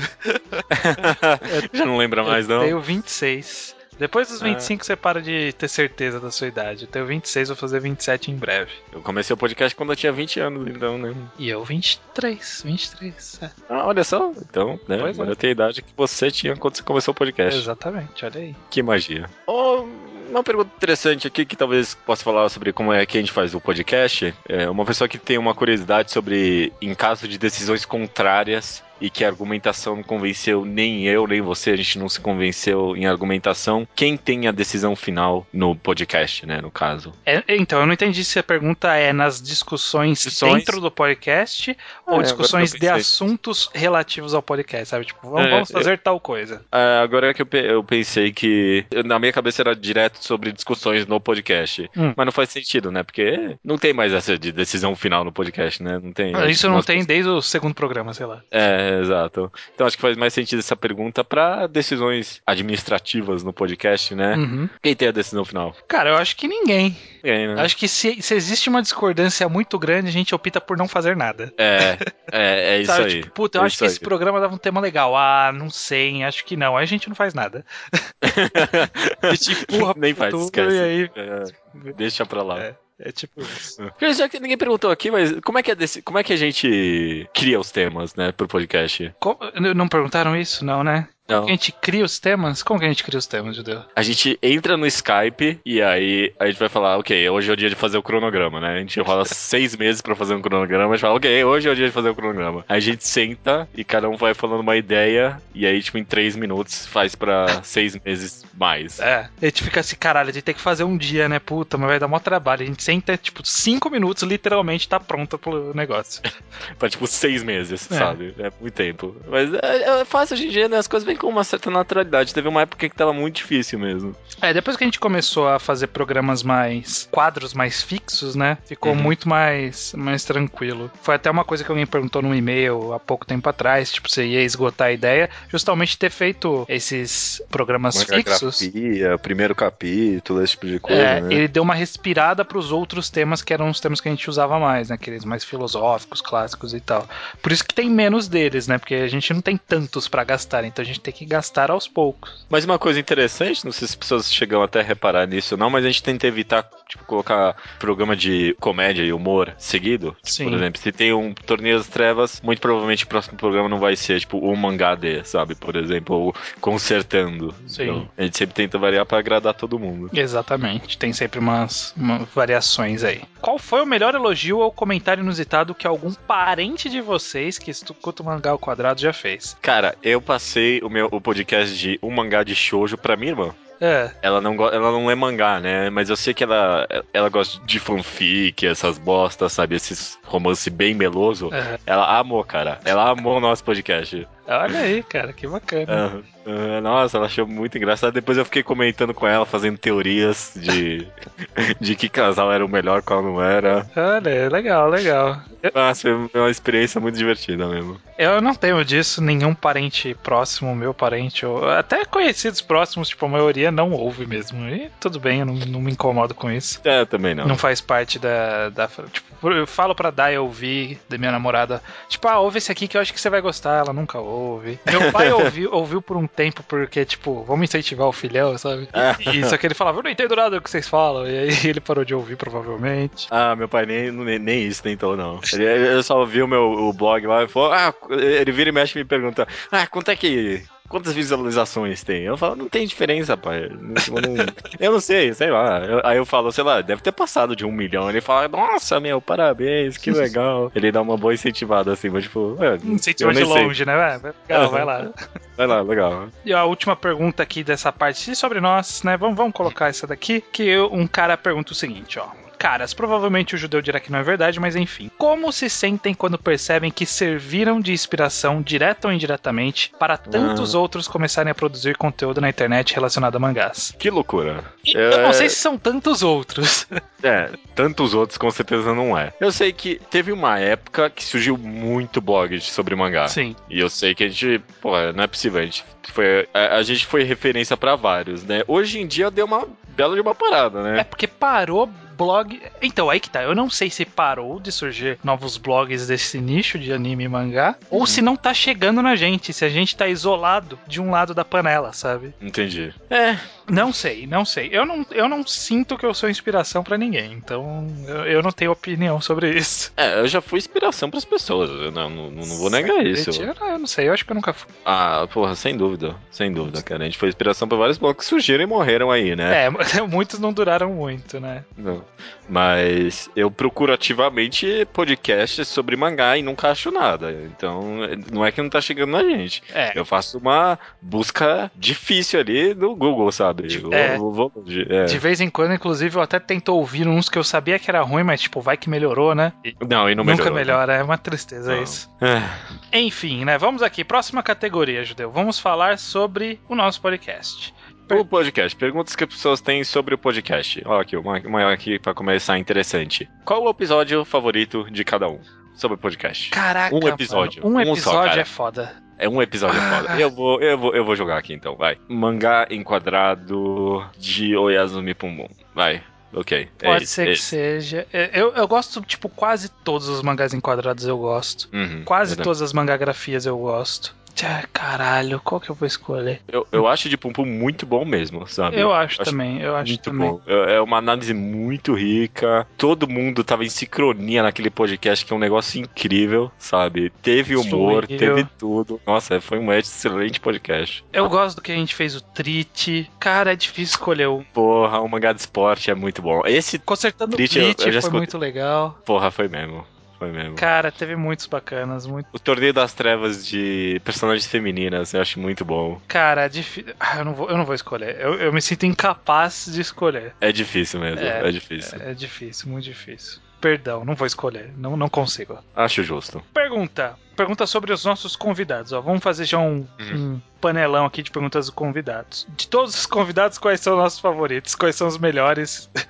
Já 1.72 1.84
não 1.86 1.96
lembra 1.96 2.22
mais, 2.22 2.48
eu 2.48 2.58
não? 2.58 2.64
tenho 2.64 2.80
26. 2.80 3.75
Depois 3.98 4.28
dos 4.28 4.42
Ah. 4.42 4.44
25 4.46 4.84
você 4.84 4.94
para 4.96 5.22
de 5.22 5.52
ter 5.54 5.68
certeza 5.68 6.20
da 6.20 6.30
sua 6.30 6.46
idade. 6.48 6.82
Eu 6.84 6.88
tenho 6.88 7.06
26, 7.06 7.48
vou 7.48 7.56
fazer 7.56 7.80
27 7.80 8.30
em 8.30 8.36
breve. 8.36 8.70
Eu 8.92 9.00
comecei 9.00 9.32
o 9.32 9.36
podcast 9.36 9.74
quando 9.74 9.92
eu 9.92 9.96
tinha 9.96 10.12
20 10.12 10.38
anos, 10.40 10.68
então, 10.68 10.98
né? 10.98 11.14
E 11.38 11.48
eu 11.48 11.64
23, 11.64 12.62
23. 12.64 13.40
É, 13.42 13.50
Ah, 13.68 13.86
olha 13.86 14.04
só. 14.04 14.30
Então, 14.36 14.78
né? 14.88 14.98
Pois 14.98 15.02
é. 15.02 15.10
Agora 15.10 15.30
eu 15.30 15.36
tenho 15.36 15.50
a 15.50 15.52
idade 15.52 15.82
que 15.82 15.92
você 15.96 16.30
tinha 16.30 16.56
quando 16.56 16.76
você 16.76 16.82
começou 16.82 17.12
o 17.12 17.14
podcast. 17.14 17.58
exatamente, 17.58 18.24
olha 18.24 18.40
aí. 18.40 18.54
Que 18.70 18.82
magia. 18.82 19.28
Oh, 19.46 19.86
uma 20.28 20.42
pergunta 20.42 20.70
interessante 20.76 21.26
aqui 21.26 21.44
que 21.46 21.56
talvez 21.56 21.94
possa 21.94 22.22
falar 22.24 22.48
sobre 22.48 22.72
como 22.72 22.92
é 22.92 23.04
que 23.06 23.16
a 23.16 23.20
gente 23.20 23.32
faz 23.32 23.54
o 23.54 23.60
podcast. 23.60 24.34
É 24.48 24.68
uma 24.68 24.84
pessoa 24.84 25.08
que 25.08 25.18
tem 25.18 25.38
uma 25.38 25.54
curiosidade 25.54 26.10
sobre 26.12 26.72
em 26.82 26.94
caso 26.94 27.26
de 27.28 27.38
decisões 27.38 27.84
contrárias 27.84 28.82
e 29.00 29.10
que 29.10 29.24
a 29.24 29.28
argumentação 29.28 29.96
não 29.96 30.02
convenceu 30.02 30.64
nem 30.64 31.06
eu, 31.06 31.26
nem 31.26 31.40
você, 31.40 31.70
a 31.70 31.76
gente 31.76 31.98
não 31.98 32.08
se 32.08 32.20
convenceu 32.20 32.96
em 32.96 33.06
argumentação. 33.06 33.86
Quem 33.94 34.16
tem 34.16 34.46
a 34.46 34.52
decisão 34.52 34.96
final 34.96 35.46
no 35.52 35.74
podcast, 35.76 36.46
né, 36.46 36.60
no 36.60 36.70
caso? 36.70 37.12
É, 37.24 37.42
então, 37.48 37.80
eu 37.80 37.86
não 37.86 37.92
entendi 37.92 38.24
se 38.24 38.38
a 38.38 38.42
pergunta 38.42 38.94
é 38.94 39.12
nas 39.12 39.40
discussões, 39.40 40.18
Discussões. 40.22 40.64
dentro 40.64 40.80
do 40.80 40.90
podcast 40.90 41.76
Ah, 42.06 42.12
ou 42.14 42.20
é, 42.20 42.22
discussões 42.22 42.72
de 42.72 42.86
eu 42.86 42.94
assuntos 42.94 43.70
relativos 43.74 44.34
ao 44.34 44.42
podcast, 44.42 44.88
sabe? 44.88 45.04
Tipo, 45.06 45.28
vamos, 45.30 45.46
É, 45.46 45.50
vamos 45.50 45.70
eu- 45.70 45.76
fazer 45.78 45.98
tal 45.98 46.18
coisa. 46.20 46.64
Ah, 46.72 47.00
agora 47.02 47.30
é 47.30 47.34
que 47.34 47.42
eu, 47.42 47.48
eu 47.60 47.84
pensei 47.84 48.32
que 48.32 48.84
na 49.04 49.18
minha 49.18 49.32
cabeça 49.32 49.62
era 49.62 49.74
direto 49.74 50.24
sobre 50.24 50.52
discussões 50.52 51.06
no 51.06 51.20
podcast. 51.20 51.90
Hum. 51.96 52.12
Mas 52.16 52.26
não 52.26 52.32
faz 52.32 52.50
sentido, 52.50 52.90
né? 52.90 53.02
Porque 53.02 53.56
não 53.64 53.76
tem 53.78 53.92
mais 53.92 54.12
essa 54.12 54.38
de 54.38 54.52
decisão 54.52 54.94
final 54.96 55.24
no 55.24 55.32
podcast, 55.32 55.82
né? 55.82 55.98
Não 56.02 56.12
tem. 56.12 56.32
Isso 56.50 56.68
não 56.68 56.82
tem 56.82 57.04
desde 57.04 57.28
o 57.30 57.42
segundo 57.42 57.74
programa, 57.74 58.14
sei 58.14 58.26
lá. 58.26 58.42
É, 58.50 58.85
exato. 59.00 59.52
Então 59.74 59.86
acho 59.86 59.96
que 59.96 60.02
faz 60.02 60.16
mais 60.16 60.32
sentido 60.32 60.58
essa 60.60 60.76
pergunta 60.76 61.22
pra 61.24 61.66
decisões 61.66 62.40
administrativas 62.46 63.42
no 63.42 63.52
podcast, 63.52 64.14
né? 64.14 64.34
Uhum. 64.36 64.68
Quem 64.82 64.94
tem 64.94 65.08
a 65.08 65.12
decisão 65.12 65.44
final? 65.44 65.74
Cara, 65.88 66.10
eu 66.10 66.16
acho 66.16 66.36
que 66.36 66.46
ninguém. 66.48 66.96
Ninguém, 67.22 67.48
né? 67.48 67.62
Acho 67.62 67.76
que 67.76 67.88
se, 67.88 68.20
se 68.22 68.34
existe 68.34 68.68
uma 68.68 68.82
discordância 68.82 69.48
muito 69.48 69.78
grande, 69.78 70.08
a 70.08 70.12
gente 70.12 70.34
opta 70.34 70.60
por 70.60 70.76
não 70.76 70.86
fazer 70.88 71.16
nada. 71.16 71.52
É, 71.58 71.98
é, 72.32 72.76
é 72.76 72.80
isso 72.82 72.92
Sabe? 72.92 73.04
aí. 73.04 73.20
Tipo, 73.22 73.32
puta, 73.34 73.58
eu 73.58 73.62
É 73.62 73.66
acho 73.66 73.78
que 73.78 73.84
esse 73.84 73.98
aí. 73.98 74.04
programa 74.04 74.40
dava 74.40 74.54
um 74.54 74.58
tema 74.58 74.80
legal. 74.80 75.16
Ah, 75.16 75.52
não 75.54 75.70
sei, 75.70 76.22
acho 76.22 76.44
que 76.44 76.56
não. 76.56 76.76
Aí 76.76 76.84
a 76.84 76.86
gente 76.86 77.08
não 77.08 77.16
faz 77.16 77.34
nada. 77.34 77.64
A 79.22 79.34
gente 79.34 79.52
empurra 79.52 79.94
Nem 79.96 80.14
faz, 80.14 80.34
esquece. 80.34 80.78
aí. 80.78 81.10
É, 81.16 81.92
deixa 81.96 82.24
pra 82.26 82.42
lá. 82.42 82.58
É, 82.60 82.74
é 82.98 83.12
tipo 83.12 83.40
isso. 83.42 83.80
Já 84.16 84.28
que 84.28 84.40
ninguém 84.40 84.56
perguntou 84.56 84.90
aqui, 84.90 85.10
mas 85.10 85.38
como 85.40 85.58
é 85.58 85.62
que, 85.62 85.70
é 85.70 85.74
desse- 85.74 86.02
como 86.02 86.18
é 86.18 86.22
que 86.24 86.32
a 86.32 86.36
gente 86.36 87.28
cria 87.34 87.58
os 87.60 87.70
temas, 87.70 88.14
né, 88.14 88.32
pro 88.32 88.48
podcast? 88.48 89.14
Co- 89.20 89.38
não 89.74 89.88
perguntaram 89.88 90.36
isso, 90.36 90.64
não, 90.64 90.82
né? 90.84 91.08
Não. 91.28 91.44
A 91.44 91.48
gente 91.48 91.72
cria 91.72 92.04
os 92.04 92.18
temas? 92.18 92.62
Como 92.62 92.78
que 92.78 92.86
a 92.86 92.88
gente 92.88 93.02
cria 93.02 93.18
os 93.18 93.26
temas, 93.26 93.56
Judeu? 93.56 93.82
A 93.94 94.02
gente 94.02 94.38
entra 94.42 94.76
no 94.76 94.86
Skype 94.86 95.58
e 95.64 95.82
aí 95.82 96.32
a 96.38 96.46
gente 96.46 96.58
vai 96.58 96.68
falar, 96.68 96.98
ok, 96.98 97.28
hoje 97.28 97.50
é 97.50 97.52
o 97.52 97.56
dia 97.56 97.68
de 97.68 97.74
fazer 97.74 97.98
o 97.98 98.02
cronograma, 98.02 98.60
né? 98.60 98.76
A 98.76 98.78
gente 98.78 99.00
rola 99.00 99.24
seis 99.26 99.74
meses 99.76 100.00
pra 100.00 100.14
fazer 100.14 100.34
um 100.34 100.42
cronograma, 100.42 100.92
a 100.92 100.96
gente 100.96 101.00
fala, 101.02 101.14
ok, 101.16 101.44
hoje 101.44 101.68
é 101.68 101.72
o 101.72 101.74
dia 101.74 101.86
de 101.86 101.92
fazer 101.92 102.10
o 102.10 102.14
cronograma. 102.14 102.64
Aí 102.68 102.76
a 102.76 102.80
gente 102.80 103.06
senta 103.06 103.68
e 103.74 103.82
cada 103.82 104.08
um 104.08 104.16
vai 104.16 104.34
falando 104.34 104.60
uma 104.60 104.76
ideia 104.76 105.40
e 105.54 105.66
aí, 105.66 105.82
tipo, 105.82 105.98
em 105.98 106.04
três 106.04 106.36
minutos 106.36 106.86
faz 106.86 107.14
pra 107.14 107.62
seis 107.64 107.98
meses 108.04 108.44
mais. 108.54 109.00
É. 109.00 109.28
A 109.42 109.44
gente 109.46 109.64
fica 109.64 109.80
assim, 109.80 109.96
caralho, 109.96 110.30
a 110.30 110.32
gente 110.32 110.44
tem 110.44 110.54
que 110.54 110.60
fazer 110.60 110.84
um 110.84 110.96
dia, 110.96 111.28
né? 111.28 111.38
Puta, 111.38 111.76
mas 111.76 111.88
vai 111.88 111.98
dar 111.98 112.08
mó 112.08 112.18
trabalho. 112.18 112.62
A 112.62 112.66
gente 112.66 112.82
senta, 112.82 113.16
tipo, 113.16 113.44
cinco 113.46 113.90
minutos, 113.90 114.22
literalmente, 114.22 114.88
tá 114.88 115.00
pronta 115.00 115.36
pro 115.36 115.74
negócio. 115.74 116.22
Pra, 116.78 116.88
tipo, 116.88 117.06
seis 117.06 117.42
meses, 117.42 117.90
É. 117.90 117.98
sabe? 117.98 118.34
É 118.38 118.50
muito 118.60 118.74
tempo. 118.74 119.14
Mas 119.28 119.52
é, 119.54 120.00
é 120.00 120.04
fácil 120.04 120.34
hoje 120.34 120.46
em 120.46 120.50
dia, 120.50 120.68
né? 120.68 120.78
As 120.78 120.86
coisas 120.86 121.06
vêm 121.06 121.15
com 121.16 121.28
uma 121.28 121.44
certa 121.44 121.70
naturalidade. 121.70 122.34
Teve 122.34 122.48
uma 122.48 122.62
época 122.62 122.88
que 122.88 122.94
tava 122.94 123.12
muito 123.12 123.36
difícil 123.36 123.78
mesmo. 123.78 124.14
É, 124.40 124.52
depois 124.52 124.76
que 124.76 124.84
a 124.84 124.86
gente 124.86 125.00
começou 125.00 125.48
a 125.48 125.58
fazer 125.58 125.88
programas 125.88 126.42
mais. 126.42 127.08
quadros 127.10 127.54
mais 127.54 127.82
fixos, 127.82 128.34
né? 128.34 128.58
Ficou 128.66 128.92
Uhum. 128.92 128.98
muito 129.02 129.28
mais, 129.28 129.92
mais 129.94 130.24
tranquilo. 130.24 130.90
Foi 131.02 131.14
até 131.14 131.30
uma 131.30 131.44
coisa 131.44 131.64
que 131.64 131.70
alguém 131.70 131.86
perguntou 131.86 132.20
no 132.22 132.34
e-mail 132.34 132.92
há 132.92 133.00
pouco 133.00 133.24
tempo 133.26 133.48
atrás, 133.48 133.90
tipo, 133.92 134.10
você 134.10 134.26
ia 134.26 134.42
esgotar 134.42 134.88
a 134.88 134.92
ideia, 134.92 135.30
justamente 135.48 135.96
ter 135.98 136.10
feito 136.10 136.64
esses 136.68 137.40
programas 137.50 138.02
fixos. 138.02 138.60
Grafia, 138.60 139.18
primeiro 139.18 139.54
capítulo, 139.54 140.42
esse 140.42 140.52
tipo 140.52 140.66
de 140.66 140.78
coisa, 140.78 141.00
É, 141.02 141.20
né? 141.20 141.32
ele 141.34 141.48
deu 141.48 141.62
uma 141.62 141.74
respirada 141.74 142.44
pros 142.44 142.70
outros 142.72 143.08
temas 143.10 143.42
que 143.42 143.52
eram 143.52 143.68
os 143.70 143.80
temas 143.80 144.00
que 144.00 144.08
a 144.08 144.10
gente 144.10 144.28
usava 144.28 144.58
mais, 144.58 144.88
né? 144.88 144.94
Aqueles 144.96 145.24
mais 145.24 145.44
filosóficos, 145.44 146.20
clássicos 146.20 146.74
e 146.74 146.80
tal. 146.80 147.08
Por 147.42 147.52
isso 147.52 147.64
que 147.64 147.74
tem 147.74 147.88
menos 147.90 148.28
deles, 148.28 148.66
né? 148.66 148.78
Porque 148.78 148.94
a 148.94 149.08
gente 149.08 149.32
não 149.32 149.40
tem 149.40 149.56
tantos 149.56 150.08
pra 150.08 150.24
gastar, 150.24 150.64
então 150.64 150.82
a 150.82 150.86
gente 150.86 151.00
tem 151.06 151.14
que 151.14 151.24
gastar 151.24 151.70
aos 151.70 151.86
poucos. 151.86 152.44
Mas 152.50 152.64
uma 152.64 152.78
coisa 152.78 152.98
interessante, 152.98 153.64
não 153.64 153.72
sei 153.72 153.86
se 153.86 153.92
as 153.92 153.94
pessoas 153.94 154.32
chegam 154.32 154.62
até 154.62 154.80
a 154.80 154.82
reparar 154.82 155.26
nisso 155.26 155.54
ou 155.54 155.58
não, 155.58 155.70
mas 155.70 155.84
a 155.84 155.88
gente 155.88 156.02
tenta 156.02 156.26
evitar, 156.26 156.68
tipo, 156.88 157.04
colocar 157.04 157.56
programa 157.78 158.16
de 158.16 158.56
comédia 158.60 159.02
e 159.02 159.12
humor 159.12 159.54
seguido. 159.58 160.16
Sim. 160.22 160.44
Por 160.44 160.54
exemplo, 160.54 160.80
se 160.80 160.92
tem 160.92 161.12
um 161.12 161.32
Torneio 161.32 161.78
das 161.78 161.86
Trevas, 161.86 162.40
muito 162.42 162.60
provavelmente 162.60 163.04
o 163.04 163.08
próximo 163.08 163.36
programa 163.36 163.68
não 163.68 163.78
vai 163.78 163.94
ser, 163.94 164.18
tipo, 164.20 164.38
um 164.38 164.56
mangá 164.56 164.94
de, 164.94 165.22
sabe? 165.24 165.54
Por 165.54 165.76
exemplo, 165.76 166.16
ou 166.16 166.34
consertando. 166.60 167.54
Sim. 167.66 167.82
Então, 167.82 168.10
a 168.16 168.22
gente 168.22 168.38
sempre 168.38 168.54
tenta 168.54 168.78
variar 168.78 169.06
pra 169.06 169.18
agradar 169.18 169.54
todo 169.54 169.78
mundo. 169.78 170.10
Exatamente, 170.12 170.98
tem 170.98 171.12
sempre 171.12 171.38
umas, 171.38 171.94
umas 171.96 172.28
variações 172.34 173.04
aí. 173.04 173.22
Qual 173.40 173.58
foi 173.58 173.80
o 173.80 173.86
melhor 173.86 174.14
elogio 174.14 174.58
ou 174.58 174.72
comentário 174.72 175.22
inusitado 175.22 175.74
que 175.74 175.86
algum 175.86 176.12
parente 176.12 176.88
de 176.88 177.00
vocês 177.00 177.58
que 177.58 177.70
escuta 177.70 178.22
o 178.22 178.26
mangá 178.26 178.50
ao 178.50 178.58
quadrado 178.58 179.00
já 179.00 179.12
fez? 179.12 179.56
Cara, 179.62 179.94
eu 180.02 180.20
passei 180.20 180.80
o 180.82 180.90
meu 180.96 181.08
o 181.12 181.20
podcast 181.20 181.76
de 181.76 181.98
um 182.02 182.10
mangá 182.10 182.42
de 182.42 182.54
shoujo 182.54 182.96
pra 182.96 183.16
minha 183.16 183.32
irmã. 183.32 183.54
É. 183.78 184.10
Ela 184.22 184.40
não, 184.40 184.54
ela 184.54 184.90
não 184.90 185.06
lê 185.06 185.14
mangá, 185.14 185.60
né? 185.60 185.90
Mas 185.90 186.08
eu 186.08 186.16
sei 186.16 186.32
que 186.32 186.42
ela, 186.42 186.88
ela 187.12 187.28
gosta 187.28 187.60
de 187.66 187.78
fanfic, 187.78 188.66
essas 188.66 188.96
bostas, 188.96 189.52
sabe? 189.52 189.74
Esses 189.76 190.18
romance 190.24 190.70
bem 190.70 190.94
meloso. 190.94 191.50
é. 191.52 191.78
Ela 191.84 192.18
amou, 192.18 192.42
cara. 192.42 192.80
Ela 192.86 193.10
amou 193.10 193.36
o 193.36 193.40
nosso 193.40 193.62
podcast. 193.62 194.26
Olha 194.48 194.80
aí, 194.80 195.02
cara, 195.02 195.32
que 195.32 195.46
bacana. 195.46 195.86
Aham. 195.88 196.22
Ah, 196.46 196.80
nossa, 196.80 197.16
ela 197.16 197.26
achou 197.26 197.44
muito 197.46 197.76
engraçado. 197.76 198.14
Depois 198.14 198.38
eu 198.38 198.44
fiquei 198.44 198.62
comentando 198.62 199.12
com 199.12 199.26
ela, 199.26 199.44
fazendo 199.44 199.76
teorias 199.76 200.52
de, 200.54 201.08
de 201.80 201.96
que 201.96 202.08
casal 202.08 202.52
era 202.52 202.64
o 202.64 202.68
melhor, 202.68 203.02
qual 203.02 203.20
não 203.20 203.42
era. 203.42 203.84
Olha, 203.96 204.48
legal, 204.48 204.88
legal. 204.88 205.40
Eu, 205.60 205.72
Nossa, 205.74 206.02
foi 206.02 206.40
uma 206.40 206.50
experiência 206.50 207.00
muito 207.00 207.18
divertida 207.18 207.66
mesmo. 207.66 208.00
eu 208.16 208.40
não 208.40 208.54
tenho 208.54 208.84
disso, 208.84 209.20
nenhum 209.20 209.54
parente 209.54 210.14
próximo, 210.22 210.74
meu 210.76 210.94
parente, 210.94 211.44
ou 211.44 211.68
até 211.68 212.04
conhecidos 212.04 212.60
próximos, 212.60 213.08
tipo, 213.08 213.26
a 213.26 213.28
maioria 213.28 213.72
não 213.72 213.90
ouve 213.90 214.24
mesmo. 214.24 214.68
E 214.68 214.88
tudo 215.00 215.18
bem, 215.18 215.40
eu 215.40 215.46
não, 215.46 215.54
não 215.54 215.80
me 215.80 215.90
incomodo 215.90 216.32
com 216.32 216.48
isso. 216.48 216.80
É, 216.84 217.04
também 217.04 217.34
não. 217.34 217.46
Não 217.48 217.56
faz 217.58 217.80
parte 217.80 218.20
da, 218.20 218.68
da. 218.68 218.86
Tipo, 218.86 219.50
eu 219.50 219.66
falo 219.66 219.96
pra 219.96 220.12
Dai 220.12 220.38
ouvir, 220.38 221.00
da 221.08 221.18
minha 221.18 221.32
namorada. 221.32 221.82
Tipo, 222.08 222.28
ah, 222.28 222.38
ouve 222.38 222.58
esse 222.58 222.70
aqui 222.70 222.86
que 222.86 222.96
eu 222.96 223.00
acho 223.00 223.12
que 223.12 223.20
você 223.20 223.28
vai 223.28 223.40
gostar. 223.40 223.78
Ela 223.80 223.92
nunca 223.92 224.20
ouve. 224.20 224.35
Meu 224.90 225.12
pai 225.12 225.32
ouviu, 225.32 225.72
ouviu 225.72 226.02
por 226.02 226.16
um 226.16 226.26
tempo, 226.26 226.62
porque, 226.62 227.04
tipo, 227.04 227.42
vamos 227.44 227.64
incentivar 227.64 228.06
o 228.06 228.12
filhão, 228.12 228.56
sabe? 228.58 228.88
E, 229.20 229.44
só 229.44 229.56
que 229.56 229.66
ele 229.66 229.74
falava, 229.74 229.98
eu 229.98 230.02
não 230.02 230.10
entendo 230.10 230.36
nada 230.36 230.56
do 230.56 230.62
que 230.62 230.70
vocês 230.70 230.88
falam. 230.88 231.26
E 231.26 231.38
aí 231.38 231.66
ele 231.66 231.80
parou 231.80 232.04
de 232.04 232.14
ouvir, 232.14 232.36
provavelmente. 232.36 233.26
Ah, 233.30 233.56
meu 233.56 233.68
pai 233.68 233.86
nem, 233.86 234.10
nem, 234.10 234.38
nem 234.38 234.66
isso 234.66 234.82
tentou, 234.82 235.16
não. 235.16 235.40
Ele, 235.52 235.64
ele 235.64 236.02
só 236.02 236.24
viu 236.24 236.44
o 236.44 236.48
meu 236.48 236.70
o 236.70 236.92
blog 236.92 237.26
lá 237.26 237.44
e 237.44 237.48
falou: 237.48 237.72
Ah, 237.72 237.94
ele 238.10 238.52
vira 238.52 238.70
e 238.70 238.72
mexe 238.72 238.98
e 238.98 239.02
me 239.02 239.08
pergunta: 239.08 239.46
Ah, 239.70 239.86
quanto 239.86 240.10
é 240.10 240.16
que. 240.16 240.62
Quantas 240.88 241.12
visualizações 241.14 242.02
tem? 242.02 242.22
Eu 242.22 242.36
falo, 242.36 242.56
não 242.56 242.68
tem 242.68 242.86
diferença, 242.86 243.36
pai. 243.36 243.68
Não- 243.70 243.96
eu 244.78 244.92
não 244.92 245.00
sei, 245.00 245.32
sei 245.34 245.50
lá. 245.50 245.78
Eu- 245.80 246.00
aí 246.04 246.16
eu 246.16 246.24
falo, 246.26 246.50
sei 246.52 246.64
lá, 246.64 246.80
deve 246.80 247.02
ter 247.02 247.12
passado 247.12 247.54
de 247.56 247.64
um 247.64 247.72
milhão. 247.72 248.08
Ele 248.08 248.20
fala, 248.20 248.48
nossa, 248.48 248.98
meu, 249.00 249.20
parabéns, 249.20 249.96
que 249.96 250.10
legal. 250.12 250.70
Ele 250.74 250.92
dá 250.92 251.02
uma 251.02 251.16
boa 251.16 251.34
incentivada 251.34 251.92
assim, 251.92 252.08
mas 252.10 252.24
tipo, 252.24 252.56
é, 252.60 252.76
Incentiva 252.84 253.32
de 253.32 253.40
nem 253.40 253.52
sei. 253.52 253.62
longe, 253.64 253.84
né? 253.84 253.96
Vai, 253.96 254.32
legal, 254.48 254.70
vai 254.70 254.84
lá. 254.84 255.10
Vai 255.56 255.66
lá, 255.66 255.80
legal. 255.82 256.28
E 256.44 256.52
a 256.52 256.64
última 256.64 256.94
pergunta 256.94 257.42
aqui 257.42 257.64
dessa 257.64 257.92
parte 257.92 258.34
sobre 258.36 258.60
nós, 258.60 259.02
né? 259.02 259.16
Vamos, 259.16 259.36
vamos 259.36 259.52
colocar 259.52 259.88
essa 259.88 260.06
daqui. 260.06 260.40
Que 260.52 260.78
um 260.78 261.06
cara 261.06 261.36
pergunta 261.36 261.72
o 261.72 261.74
seguinte, 261.74 262.18
ó. 262.18 262.26
Caras, 262.58 262.94
provavelmente 262.94 263.54
o 263.54 263.58
judeu 263.58 263.80
dirá 263.82 264.00
que 264.00 264.10
não 264.10 264.18
é 264.18 264.22
verdade, 264.22 264.58
mas 264.58 264.74
enfim. 264.76 265.10
Como 265.18 265.52
se 265.52 265.68
sentem 265.68 266.14
quando 266.14 266.38
percebem 266.38 266.90
que 266.90 267.04
serviram 267.06 267.80
de 267.80 267.92
inspiração, 267.92 268.62
direta 268.62 269.08
ou 269.08 269.12
indiretamente, 269.14 269.92
para 269.98 270.16
tantos 270.16 270.74
outros 270.74 271.06
começarem 271.06 271.50
a 271.50 271.54
produzir 271.54 271.96
conteúdo 271.96 272.40
na 272.40 272.48
internet 272.48 272.94
relacionado 272.94 273.36
a 273.36 273.38
mangás? 273.38 273.94
Que 273.98 274.10
loucura. 274.10 274.64
E 274.84 274.96
Eu 274.96 275.22
não 275.22 275.32
sei 275.32 275.48
se 275.48 275.56
são 275.56 275.76
tantos 275.78 276.22
outros. 276.22 276.86
É, 277.22 277.50
tantos 277.74 278.12
outros 278.14 278.36
com 278.36 278.48
certeza 278.50 278.94
não 278.94 279.16
é. 279.18 279.32
Eu 279.40 279.50
sei 279.50 279.72
que 279.72 279.98
teve 280.10 280.30
uma 280.30 280.60
época 280.60 281.08
que 281.10 281.24
surgiu 281.24 281.56
muito 281.56 282.20
blog 282.20 282.60
sobre 282.60 282.94
mangá. 282.94 283.26
Sim. 283.26 283.56
E 283.70 283.80
eu 283.80 283.88
sei 283.88 284.14
que 284.14 284.22
a 284.24 284.28
gente, 284.28 284.62
pô, 284.80 284.90
não 285.12 285.24
é 285.24 285.26
possível, 285.26 285.60
a 285.60 285.64
gente 285.64 285.82
foi, 286.12 286.46
a, 286.52 286.76
a 286.76 286.82
gente 286.82 287.06
foi 287.06 287.24
referência 287.24 287.76
pra 287.76 287.96
vários, 287.96 288.44
né? 288.44 288.62
Hoje 288.68 289.00
em 289.00 289.06
dia 289.06 289.30
deu 289.30 289.46
uma 289.46 289.66
bela 289.96 290.14
de 290.14 290.20
uma 290.20 290.34
parada, 290.34 290.78
É 290.80 290.82
né? 290.82 291.04
porque 291.04 291.26
parou 291.26 291.88
blog. 292.16 292.60
Então, 292.80 293.10
aí 293.10 293.20
que 293.20 293.30
tá. 293.30 293.42
Eu 293.42 293.54
não 293.54 293.68
sei 293.70 293.90
se 293.90 294.04
parou 294.04 294.58
de 294.60 294.72
surgir 294.72 295.18
novos 295.22 295.56
blogs 295.56 296.06
desse 296.06 296.38
nicho 296.38 296.78
de 296.78 296.92
anime 296.92 297.24
e 297.24 297.28
mangá, 297.28 297.76
ou 297.90 298.06
se 298.06 298.22
não 298.22 298.36
tá 298.36 298.52
chegando 298.54 299.02
na 299.02 299.14
gente, 299.16 299.52
se 299.52 299.64
a 299.64 299.68
gente 299.68 299.96
tá 299.96 300.06
isolado 300.08 300.78
de 300.86 301.00
um 301.00 301.10
lado 301.10 301.34
da 301.34 301.44
panela, 301.44 301.92
sabe? 301.92 302.34
Entendi. 302.40 302.92
É, 303.10 303.36
Não 303.68 303.92
sei, 303.92 304.26
não 304.26 304.44
sei. 304.44 304.68
Eu 304.72 304.86
não, 304.86 305.04
eu 305.10 305.28
não 305.28 305.46
sinto 305.46 305.96
que 305.98 306.06
eu 306.06 306.14
sou 306.14 306.28
inspiração 306.30 306.82
pra 306.84 306.96
ninguém, 306.98 307.32
então 307.32 307.86
eu, 308.06 308.24
eu 308.26 308.42
não 308.42 308.52
tenho 308.52 308.70
opinião 308.72 309.20
sobre 309.20 309.50
isso. 309.50 309.92
é, 309.96 310.20
eu 310.20 310.28
já 310.28 310.40
fui 310.40 310.58
inspiração 310.58 311.10
pras 311.10 311.24
pessoas, 311.24 311.68
eu 311.70 311.90
não, 311.90 312.08
não, 312.08 312.30
não 312.30 312.56
vou 312.58 312.70
negar 312.70 313.04
isso. 313.04 313.30
Eu, 313.42 313.54
eu 313.54 313.78
não 313.78 313.86
sei, 313.86 314.08
eu 314.08 314.12
acho 314.12 314.24
que 314.24 314.30
eu 314.30 314.34
nunca 314.36 314.52
fui. 314.52 314.70
Ah, 314.84 315.26
porra, 315.32 315.54
sem 315.54 315.76
dúvida, 315.76 316.14
sem 316.30 316.52
dúvida, 316.52 316.82
cara. 316.82 317.02
A 317.02 317.06
gente 317.06 317.18
foi 317.18 317.28
inspiração 317.28 317.66
pra 317.68 317.76
vários 317.76 317.98
blogs 317.98 318.18
que 318.24 318.24
surgiram 318.24 318.62
e 318.62 318.66
morreram 318.66 319.10
aí, 319.10 319.34
né? 319.34 319.64
É, 319.66 319.70
muitos 320.06 320.38
não 320.38 320.52
duraram 320.52 320.92
muito, 320.92 321.40
né? 321.40 321.64
Não. 321.76 322.04
Mas 322.48 323.28
eu 323.34 323.50
procuro 323.50 323.92
ativamente 323.92 324.86
podcasts 324.92 325.66
sobre 325.66 325.96
mangá 325.96 326.36
e 326.38 326.42
nunca 326.42 326.70
acho 326.70 326.90
nada. 326.90 327.32
Então, 327.32 327.98
não 328.32 328.44
é 328.46 328.52
que 328.52 328.62
não 328.62 328.70
tá 328.70 328.80
chegando 328.80 329.10
na 329.10 329.22
gente. 329.22 329.62
É. 329.74 329.92
Eu 329.98 330.04
faço 330.04 330.38
uma 330.38 330.78
busca 331.02 331.70
difícil 331.74 332.38
ali 332.40 332.74
no 332.74 332.94
Google, 332.94 333.30
sabe? 333.32 333.66
De- 333.66 333.94
é. 333.94 334.16
vou- 334.16 334.32
vou- 334.32 334.52
de- 334.64 334.86
é. 334.92 335.04
De 335.04 335.18
vez 335.18 335.40
em 335.40 335.50
quando, 335.50 335.74
inclusive, 335.74 336.16
eu 336.16 336.22
até 336.22 336.38
tento 336.38 336.68
ouvir 336.68 337.08
uns 337.08 337.28
que 337.28 337.38
eu 337.38 337.44
sabia 337.44 337.78
que 337.78 337.90
era 337.90 338.00
ruim, 338.02 338.22
mas 338.22 338.40
tipo, 338.40 338.60
vai 338.60 338.76
que 338.76 338.88
melhorou, 338.88 339.34
né? 339.34 339.52
E 339.64 339.74
Não, 339.88 340.08
e 340.08 340.14
não 340.14 340.22
nunca 340.24 340.44
melhorou, 340.44 340.52
né? 340.54 340.60
melhora, 340.60 340.94
é 340.94 341.02
uma 341.02 341.18
tristeza 341.18 341.74
Não. 341.74 341.82
isso. 341.82 342.08
É. 342.20 342.98
Enfim, 342.98 343.44
né? 343.44 343.58
Vamos 343.58 343.82
aqui, 343.82 344.04
próxima 344.04 344.42
categoria, 344.42 345.04
Judeu. 345.04 345.30
Vamos 345.30 345.58
falar 345.58 345.98
sobre 345.98 346.60
o 346.68 346.74
nosso 346.74 347.00
podcast. 347.00 347.74
O 348.10 348.24
podcast. 348.24 348.76
Perguntas 348.76 349.16
que 349.16 349.24
as 349.24 349.30
pessoas 349.30 349.60
têm 349.60 349.82
sobre 349.82 350.14
o 350.14 350.18
podcast. 350.18 350.80
Olha 350.86 351.02
aqui, 351.02 351.16
uma, 351.16 351.38
uma 351.40 351.72
aqui 351.72 351.98
pra 351.98 352.14
começar 352.14 352.56
interessante. 352.58 353.28
Qual 353.44 353.64
o 353.64 353.68
episódio 353.70 354.24
favorito 354.24 354.86
de 354.90 355.02
cada 355.04 355.28
um 355.28 355.40
sobre 355.74 355.96
o 355.96 355.98
podcast? 355.98 356.50
Caraca, 356.50 356.94
Um 356.94 357.08
episódio. 357.08 357.62
mano, 357.68 357.90
um 357.90 357.92
Um 357.92 357.96
só, 357.96 358.10
episódio 358.10 358.28
cara. 358.30 358.40
é 358.40 358.44
foda. 358.44 358.96
É 359.18 359.28
um 359.28 359.42
episódio 359.42 359.80
Ah. 359.80 360.02
foda. 360.02 360.20
Eu 360.20 360.30
vou, 360.30 360.60
eu, 360.60 360.78
vou, 360.78 360.94
eu 360.94 361.04
vou 361.04 361.16
jogar 361.16 361.38
aqui 361.38 361.52
então, 361.52 361.74
vai. 361.74 361.98
Mangá 362.08 362.68
enquadrado 362.70 364.04
de 364.18 364.56
Oyasumi 364.56 365.14
Pum 365.14 365.34
Pum. 365.36 365.48
Vai. 365.74 366.02
Ok. 366.32 366.68
é 366.80 366.84
Pode 366.86 367.04
esse, 367.04 367.12
ser 367.14 367.24
que 367.26 367.30
esse. 367.32 367.42
seja. 367.42 368.06
É, 368.12 368.30
Eu, 368.40 368.52
eu 368.54 368.68
gosto, 368.68 369.00
tipo, 369.00 369.28
quase 369.28 369.68
todos 369.68 370.08
os 370.08 370.22
mangás 370.22 370.52
enquadrados 370.54 371.06
eu 371.06 371.16
gosto. 371.18 371.68
Uhum, 371.72 372.02
Quase 372.04 372.36
todas 372.36 372.60
as 372.62 372.72
mangagrafias 372.72 373.46
eu 373.46 373.56
gosto. 373.58 374.14
Tchá, 374.36 374.64
caralho, 374.70 375.40
qual 375.42 375.58
que 375.60 375.70
eu 375.70 375.74
vou 375.74 375.86
escolher? 375.86 376.42
Eu, 376.46 376.66
eu 376.70 376.86
acho 376.86 377.08
de 377.08 377.16
Pum 377.16 377.32
Pum 377.32 377.46
muito 377.46 377.86
bom 377.86 378.04
mesmo, 378.04 378.46
sabe? 378.46 378.78
Eu 378.78 378.92
acho 378.92 379.24
também, 379.24 379.62
eu 379.62 379.74
acho 379.74 379.90
Muito 379.92 380.02
também. 380.04 380.28
bom. 380.30 380.40
É 380.46 380.76
é 380.76 380.80
uma 380.82 380.98
análise 380.98 381.32
muito 381.32 381.94
rica. 381.94 382.66
Todo 382.76 383.08
mundo 383.08 383.42
tava 383.42 383.64
em 383.64 383.68
sincronia 383.70 384.42
naquele 384.42 384.68
podcast, 384.68 385.24
que 385.24 385.32
é 385.32 385.36
um 385.36 385.38
negócio 385.38 385.80
incrível, 385.80 386.52
sabe? 386.58 387.10
Teve 387.22 387.56
humor, 387.56 388.06
teve 388.06 388.44
tudo. 388.58 389.00
Nossa, 389.06 389.40
foi 389.40 389.58
um 389.58 389.72
excelente 389.72 390.38
podcast. 390.38 391.02
Eu 391.14 391.28
gosto 391.30 391.56
do 391.56 391.62
que 391.62 391.72
a 391.72 391.74
gente 391.74 391.94
fez 391.94 392.14
o 392.14 392.20
Trit. 392.20 393.10
Cara, 393.18 393.54
é 393.54 393.56
difícil 393.56 393.94
escolher 393.94 394.28
um. 394.28 394.42
Porra, 394.52 395.00
o 395.00 395.08
mangá 395.08 395.32
de 395.32 395.40
esporte 395.40 395.90
é 395.90 395.94
muito 395.94 396.20
bom. 396.20 396.42
Esse, 396.44 396.78
Consertando 396.78 397.32
o 397.32 397.36
Trit, 397.36 397.58
eu- 397.58 397.74
Trit 397.74 397.86
eu 397.86 397.92
já 397.92 398.00
foi 398.02 398.08
escutei. 398.08 398.18
muito 398.18 398.36
legal. 398.38 398.98
porra, 399.06 399.30
foi 399.30 399.48
mesmo. 399.48 399.82
Foi 400.18 400.30
mesmo. 400.32 400.54
Cara, 400.56 400.90
teve 400.90 401.14
muitos 401.14 401.46
bacanas, 401.46 402.06
muito. 402.06 402.28
O 402.32 402.38
Torneio 402.38 402.72
das 402.72 402.94
Trevas 402.94 403.46
de 403.46 404.00
personagens 404.04 404.46
femininas 404.46 405.12
eu 405.12 405.20
acho 405.20 405.38
muito 405.38 405.64
bom. 405.64 406.00
Cara, 406.08 406.46
é 406.46 406.48
difícil. 406.48 406.94
Ah, 406.98 407.18
eu 407.18 407.24
não 407.24 407.34
vou, 407.34 407.50
eu 407.50 407.56
não 407.56 407.64
vou 407.64 407.74
escolher. 407.74 408.18
Eu, 408.20 408.34
eu 408.34 408.52
me 408.52 408.62
sinto 408.62 408.86
incapaz 408.86 409.66
de 409.70 409.80
escolher. 409.80 410.34
É 410.40 410.50
difícil 410.52 411.00
mesmo, 411.00 411.20
É, 411.20 411.48
é, 411.48 411.50
difícil. 411.50 411.98
É 412.00 412.14
difícil, 412.14 412.68
muito 412.68 412.84
difícil. 412.84 413.40
Perdão, 413.60 414.04
não 414.04 414.14
vou 414.14 414.26
escolher. 414.26 414.72
Não, 414.76 414.96
não 414.96 415.08
consigo. 415.08 415.58
Acho 415.74 416.02
justo. 416.02 416.42
Pergunta. 416.52 417.16
Pergunta 417.36 417.66
sobre 417.66 417.92
os 417.92 418.04
nossos 418.04 418.34
convidados. 418.34 418.92
Ó. 418.92 419.00
Vamos 419.00 419.22
fazer 419.22 419.44
já 419.44 419.58
um, 419.58 419.86
Uhum. 420.00 420.14
um 420.34 420.40
panelão 420.60 421.04
aqui 421.04 421.22
de 421.22 421.30
perguntas 421.30 421.66
dos 421.66 421.74
convidados. 421.74 422.46
De 422.56 422.66
todos 422.68 422.94
os 422.98 423.06
convidados, 423.06 423.58
quais 423.58 423.80
são 423.80 423.94
os 423.94 423.98
nossos 424.02 424.18
favoritos? 424.20 424.74
Quais 424.74 424.96
são 424.96 425.06
os 425.06 425.18
melhores? 425.18 425.90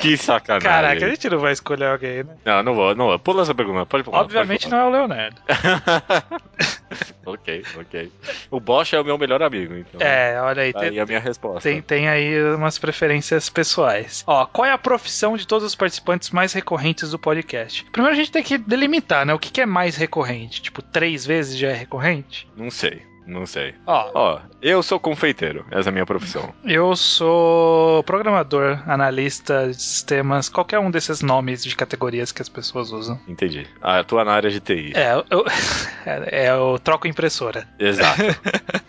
Que 0.00 0.16
sacanagem. 0.16 0.66
Caraca, 0.66 1.04
a 1.04 1.08
gente 1.10 1.28
não 1.28 1.38
vai 1.38 1.52
escolher 1.52 1.84
alguém, 1.84 2.22
né? 2.24 2.34
Não, 2.46 2.62
não 2.62 2.74
vou, 2.74 2.94
não 2.94 3.06
vou. 3.08 3.18
Pula 3.18 3.42
essa 3.42 3.54
pergunta, 3.54 3.84
pode 3.84 4.02
pular. 4.04 4.20
Obviamente 4.20 4.66
não 4.70 4.78
é 4.78 4.84
o 4.86 4.88
Leonardo. 4.90 5.36
ok, 7.26 7.62
ok. 7.78 8.12
O 8.50 8.58
Bosch 8.60 8.94
é 8.94 9.00
o 9.00 9.04
meu 9.04 9.18
melhor 9.18 9.42
amigo, 9.42 9.74
então. 9.74 10.00
É, 10.00 10.40
olha 10.40 10.62
aí. 10.62 10.72
Tá 10.72 10.80
tem- 10.80 10.88
aí 10.90 11.00
a 11.00 11.04
minha 11.06 11.20
resposta. 11.20 11.60
Tem, 11.68 11.82
tem 11.82 12.08
aí 12.08 12.42
umas 12.54 12.78
preferências 12.78 13.48
pessoais. 13.48 14.24
Ó, 14.26 14.46
qual 14.46 14.64
é 14.66 14.72
a 14.72 14.78
profissão 14.78 15.36
de 15.36 15.46
todos 15.46 15.66
os 15.66 15.74
participantes 15.74 16.30
mais 16.30 16.54
recorrentes 16.54 17.10
do 17.10 17.18
podcast? 17.18 17.84
Primeiro 17.92 18.14
a 18.16 18.18
gente 18.18 18.32
tem 18.32 18.42
que 18.42 18.56
delimitar, 18.58 19.26
né? 19.26 19.34
O 19.34 19.38
que, 19.38 19.50
que 19.50 19.60
é 19.60 19.66
mais 19.66 19.96
recorrente? 19.96 20.61
Tipo, 20.62 20.80
três 20.80 21.26
vezes 21.26 21.58
já 21.58 21.68
é 21.68 21.74
recorrente? 21.74 22.48
Não 22.56 22.70
sei, 22.70 23.02
não 23.26 23.46
sei. 23.46 23.74
Ó, 23.86 24.10
Ó, 24.14 24.40
eu 24.60 24.82
sou 24.82 24.98
confeiteiro, 25.00 25.64
essa 25.70 25.88
é 25.88 25.90
a 25.90 25.92
minha 25.92 26.06
profissão. 26.06 26.52
eu 26.64 26.94
sou 26.96 28.02
programador, 28.04 28.82
analista 28.86 29.68
de 29.68 29.80
sistemas, 29.80 30.48
qualquer 30.48 30.78
um 30.78 30.90
desses 30.90 31.22
nomes 31.22 31.62
de 31.64 31.74
categorias 31.76 32.32
que 32.32 32.42
as 32.42 32.48
pessoas 32.48 32.90
usam. 32.92 33.20
Entendi. 33.28 33.66
Ah, 33.80 33.98
eu 33.98 34.04
tô 34.04 34.22
na 34.22 34.32
área 34.32 34.50
de 34.50 34.60
TI. 34.60 34.92
É, 34.94 35.14
eu, 35.30 35.44
é, 36.06 36.50
eu 36.50 36.78
troco 36.82 37.06
impressora. 37.08 37.66
Exato. 37.78 38.22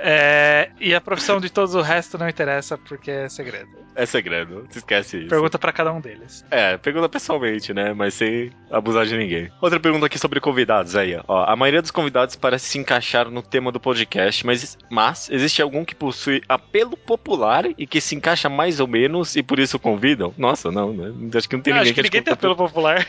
É, 0.00 0.70
E 0.80 0.94
a 0.94 1.00
profissão 1.00 1.40
de 1.40 1.50
todos 1.50 1.74
o 1.74 1.80
resto 1.80 2.16
não 2.16 2.28
interessa 2.28 2.78
porque 2.78 3.10
é 3.10 3.28
segredo. 3.28 3.68
É 3.94 4.06
segredo, 4.06 4.64
se 4.70 4.78
esquece 4.78 5.18
isso. 5.18 5.28
Pergunta 5.28 5.58
pra 5.58 5.72
cada 5.72 5.92
um 5.92 6.00
deles. 6.00 6.44
É, 6.50 6.76
pergunta 6.76 7.08
pessoalmente, 7.08 7.74
né? 7.74 7.92
Mas 7.92 8.14
sem 8.14 8.52
abusar 8.70 9.04
de 9.06 9.16
ninguém. 9.16 9.50
Outra 9.60 9.80
pergunta 9.80 10.06
aqui 10.06 10.16
sobre 10.18 10.38
convidados 10.40 10.94
aí, 10.94 11.18
ó. 11.26 11.42
A 11.44 11.56
maioria 11.56 11.82
dos 11.82 11.90
convidados 11.90 12.36
parece 12.36 12.66
se 12.66 12.78
encaixar 12.78 13.28
no 13.28 13.42
tema 13.42 13.72
do 13.72 13.77
podcast, 13.80 14.44
mas, 14.44 14.78
mas 14.90 15.28
existe 15.30 15.62
algum 15.62 15.84
que 15.84 15.94
possui 15.94 16.42
apelo 16.48 16.96
popular 16.96 17.64
e 17.76 17.86
que 17.86 18.00
se 18.00 18.14
encaixa 18.14 18.48
mais 18.48 18.80
ou 18.80 18.86
menos 18.86 19.36
e 19.36 19.42
por 19.42 19.58
isso 19.58 19.78
convidam? 19.78 20.32
Nossa, 20.36 20.70
não, 20.70 20.92
né? 20.92 21.12
Acho 21.34 21.48
que 21.48 21.56
não 21.56 21.62
tem 21.62 21.72
Eu 21.72 21.76
ninguém 21.78 21.90
acho 21.90 21.94
que 21.94 22.02
ninguém 22.02 22.22
tem 22.22 22.32
apelo 22.32 22.56
popular. 22.56 23.06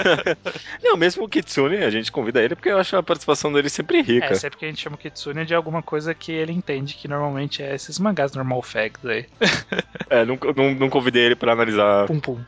Não, 0.82 0.96
mesmo 0.96 1.24
o 1.24 1.28
Kitsune, 1.28 1.78
a 1.78 1.90
gente 1.90 2.10
convida 2.10 2.42
ele 2.42 2.54
porque 2.54 2.68
eu 2.68 2.78
acho 2.78 2.96
a 2.96 3.02
participação 3.02 3.52
dele 3.52 3.68
sempre 3.68 4.02
rica. 4.02 4.26
É, 4.26 4.34
sempre 4.34 4.58
que 4.58 4.64
a 4.64 4.68
gente 4.68 4.80
chama 4.80 4.96
o 4.96 4.98
Kitsune 4.98 5.44
de 5.44 5.54
alguma 5.54 5.82
coisa 5.82 6.14
que 6.14 6.32
ele 6.32 6.52
entende, 6.52 6.94
que 6.94 7.08
normalmente 7.08 7.62
é 7.62 7.74
esses 7.74 7.98
mangás 7.98 8.32
normal 8.32 8.62
facts 8.62 9.04
aí. 9.04 9.26
É, 10.08 10.24
não, 10.24 10.38
não, 10.56 10.74
não 10.74 10.90
convidei 10.90 11.24
ele 11.24 11.36
pra 11.36 11.52
analisar 11.52 12.06
Pum 12.06 12.20
pum. 12.20 12.40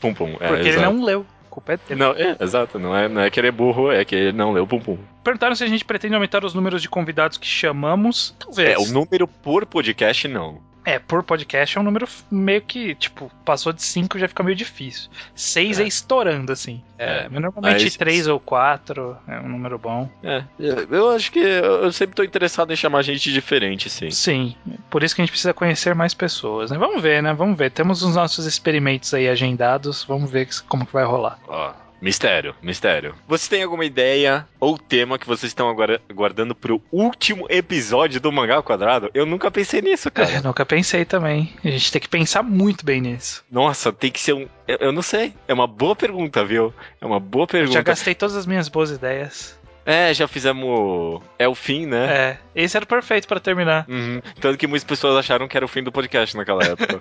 Pum 0.00 0.14
Pum. 0.14 0.36
É, 0.40 0.48
Porque 0.48 0.62
ele 0.62 0.68
exato. 0.70 0.92
não 0.92 1.04
leu. 1.04 1.26
A 1.54 1.60
culpa 1.62 1.74
é 1.74 1.76
dele. 1.76 2.00
Não, 2.00 2.10
é, 2.10 2.36
exato, 2.40 2.80
não 2.80 2.96
é, 2.96 3.08
não 3.08 3.20
é 3.20 3.30
que 3.30 3.38
ele 3.38 3.46
é 3.46 3.52
burro, 3.52 3.92
é 3.92 4.04
que 4.04 4.14
ele 4.14 4.32
não 4.32 4.52
leu 4.52 4.66
Pum 4.66 4.80
Pum. 4.80 4.98
Perguntaram 5.22 5.54
se 5.54 5.62
a 5.62 5.68
gente 5.68 5.84
pretende 5.84 6.14
aumentar 6.14 6.44
os 6.44 6.52
números 6.52 6.82
de 6.82 6.88
convidados 6.88 7.38
que 7.38 7.46
chamamos. 7.46 8.34
Talvez. 8.40 8.70
É, 8.70 8.78
o 8.78 8.86
número 8.92 9.28
por 9.28 9.64
podcast, 9.64 10.26
não. 10.26 10.60
É, 10.84 10.98
por 10.98 11.22
podcast 11.22 11.76
é 11.76 11.80
um 11.80 11.84
número 11.84 12.06
meio 12.30 12.60
que, 12.60 12.94
tipo, 12.94 13.30
passou 13.44 13.72
de 13.72 13.82
5 13.82 14.18
já 14.18 14.28
fica 14.28 14.42
meio 14.42 14.54
difícil. 14.56 15.10
6 15.34 15.80
é. 15.80 15.82
É. 15.84 15.86
estourando, 15.86 16.52
assim. 16.52 16.82
É, 16.98 17.24
É, 17.24 17.28
normalmente 17.28 17.84
mas- 17.84 17.96
3 17.96 18.28
ou 18.28 18.38
4 18.38 19.16
é 19.26 19.40
um 19.40 19.48
número 19.48 19.78
bom. 19.78 20.08
É, 20.22 20.44
eu 20.90 21.10
acho 21.10 21.32
que 21.32 21.38
eu 21.38 21.90
sempre 21.92 22.14
tô 22.14 22.22
interessado 22.22 22.72
em 22.72 22.76
chamar 22.76 23.02
gente 23.02 23.32
diferente, 23.32 23.88
sim. 23.88 24.10
Sim, 24.10 24.54
por 24.90 25.02
isso 25.02 25.14
que 25.14 25.22
a 25.22 25.24
gente 25.24 25.32
precisa 25.32 25.54
conhecer 25.54 25.94
mais 25.94 26.12
pessoas, 26.14 26.70
né? 26.70 26.76
Vamos 26.78 27.02
ver, 27.02 27.22
né? 27.22 27.32
Vamos 27.32 27.56
ver. 27.56 27.70
Temos 27.70 28.02
os 28.02 28.14
nossos 28.14 28.44
experimentos 28.46 29.12
aí 29.14 29.28
agendados, 29.28 30.04
vamos 30.04 30.30
ver 30.30 30.48
como 30.68 30.84
que 30.86 30.92
vai 30.92 31.04
rolar. 31.04 31.38
Ó, 31.48 31.72
mistério, 32.04 32.54
mistério. 32.60 33.14
Você 33.26 33.48
tem 33.48 33.62
alguma 33.62 33.82
ideia 33.82 34.46
ou 34.60 34.76
tema 34.76 35.18
que 35.18 35.26
vocês 35.26 35.50
estão 35.50 35.70
agora 35.70 36.02
aguardando 36.06 36.54
pro 36.54 36.82
último 36.92 37.46
episódio 37.48 38.20
do 38.20 38.30
Mangá 38.30 38.56
ao 38.56 38.62
Quadrado? 38.62 39.10
Eu 39.14 39.24
nunca 39.24 39.50
pensei 39.50 39.80
nisso, 39.80 40.10
cara. 40.10 40.30
É, 40.30 40.42
nunca 40.42 40.66
pensei 40.66 41.06
também. 41.06 41.54
A 41.64 41.70
gente 41.70 41.90
tem 41.90 42.02
que 42.02 42.08
pensar 42.08 42.42
muito 42.42 42.84
bem 42.84 43.00
nisso. 43.00 43.42
Nossa, 43.50 43.90
tem 43.90 44.10
que 44.12 44.20
ser 44.20 44.34
um. 44.34 44.46
Eu, 44.68 44.76
eu 44.80 44.92
não 44.92 45.00
sei. 45.00 45.32
É 45.48 45.54
uma 45.54 45.66
boa 45.66 45.96
pergunta, 45.96 46.44
viu? 46.44 46.74
É 47.00 47.06
uma 47.06 47.18
boa 47.18 47.46
pergunta. 47.46 47.72
Já 47.72 47.82
gastei 47.82 48.14
todas 48.14 48.36
as 48.36 48.44
minhas 48.44 48.68
boas 48.68 48.90
ideias. 48.90 49.58
É, 49.86 50.12
já 50.14 50.26
fizemos. 50.26 51.20
É 51.38 51.46
o 51.46 51.54
fim, 51.54 51.86
né? 51.86 52.06
É, 52.06 52.38
esse 52.54 52.76
era 52.76 52.84
o 52.84 52.88
perfeito 52.88 53.28
pra 53.28 53.38
terminar. 53.38 53.84
Uhum. 53.88 54.20
Tanto 54.40 54.56
que 54.58 54.66
muitas 54.66 54.84
pessoas 54.84 55.16
acharam 55.16 55.46
que 55.46 55.56
era 55.56 55.64
o 55.64 55.68
fim 55.68 55.82
do 55.82 55.92
podcast 55.92 56.36
naquela 56.36 56.62
época. 56.66 57.00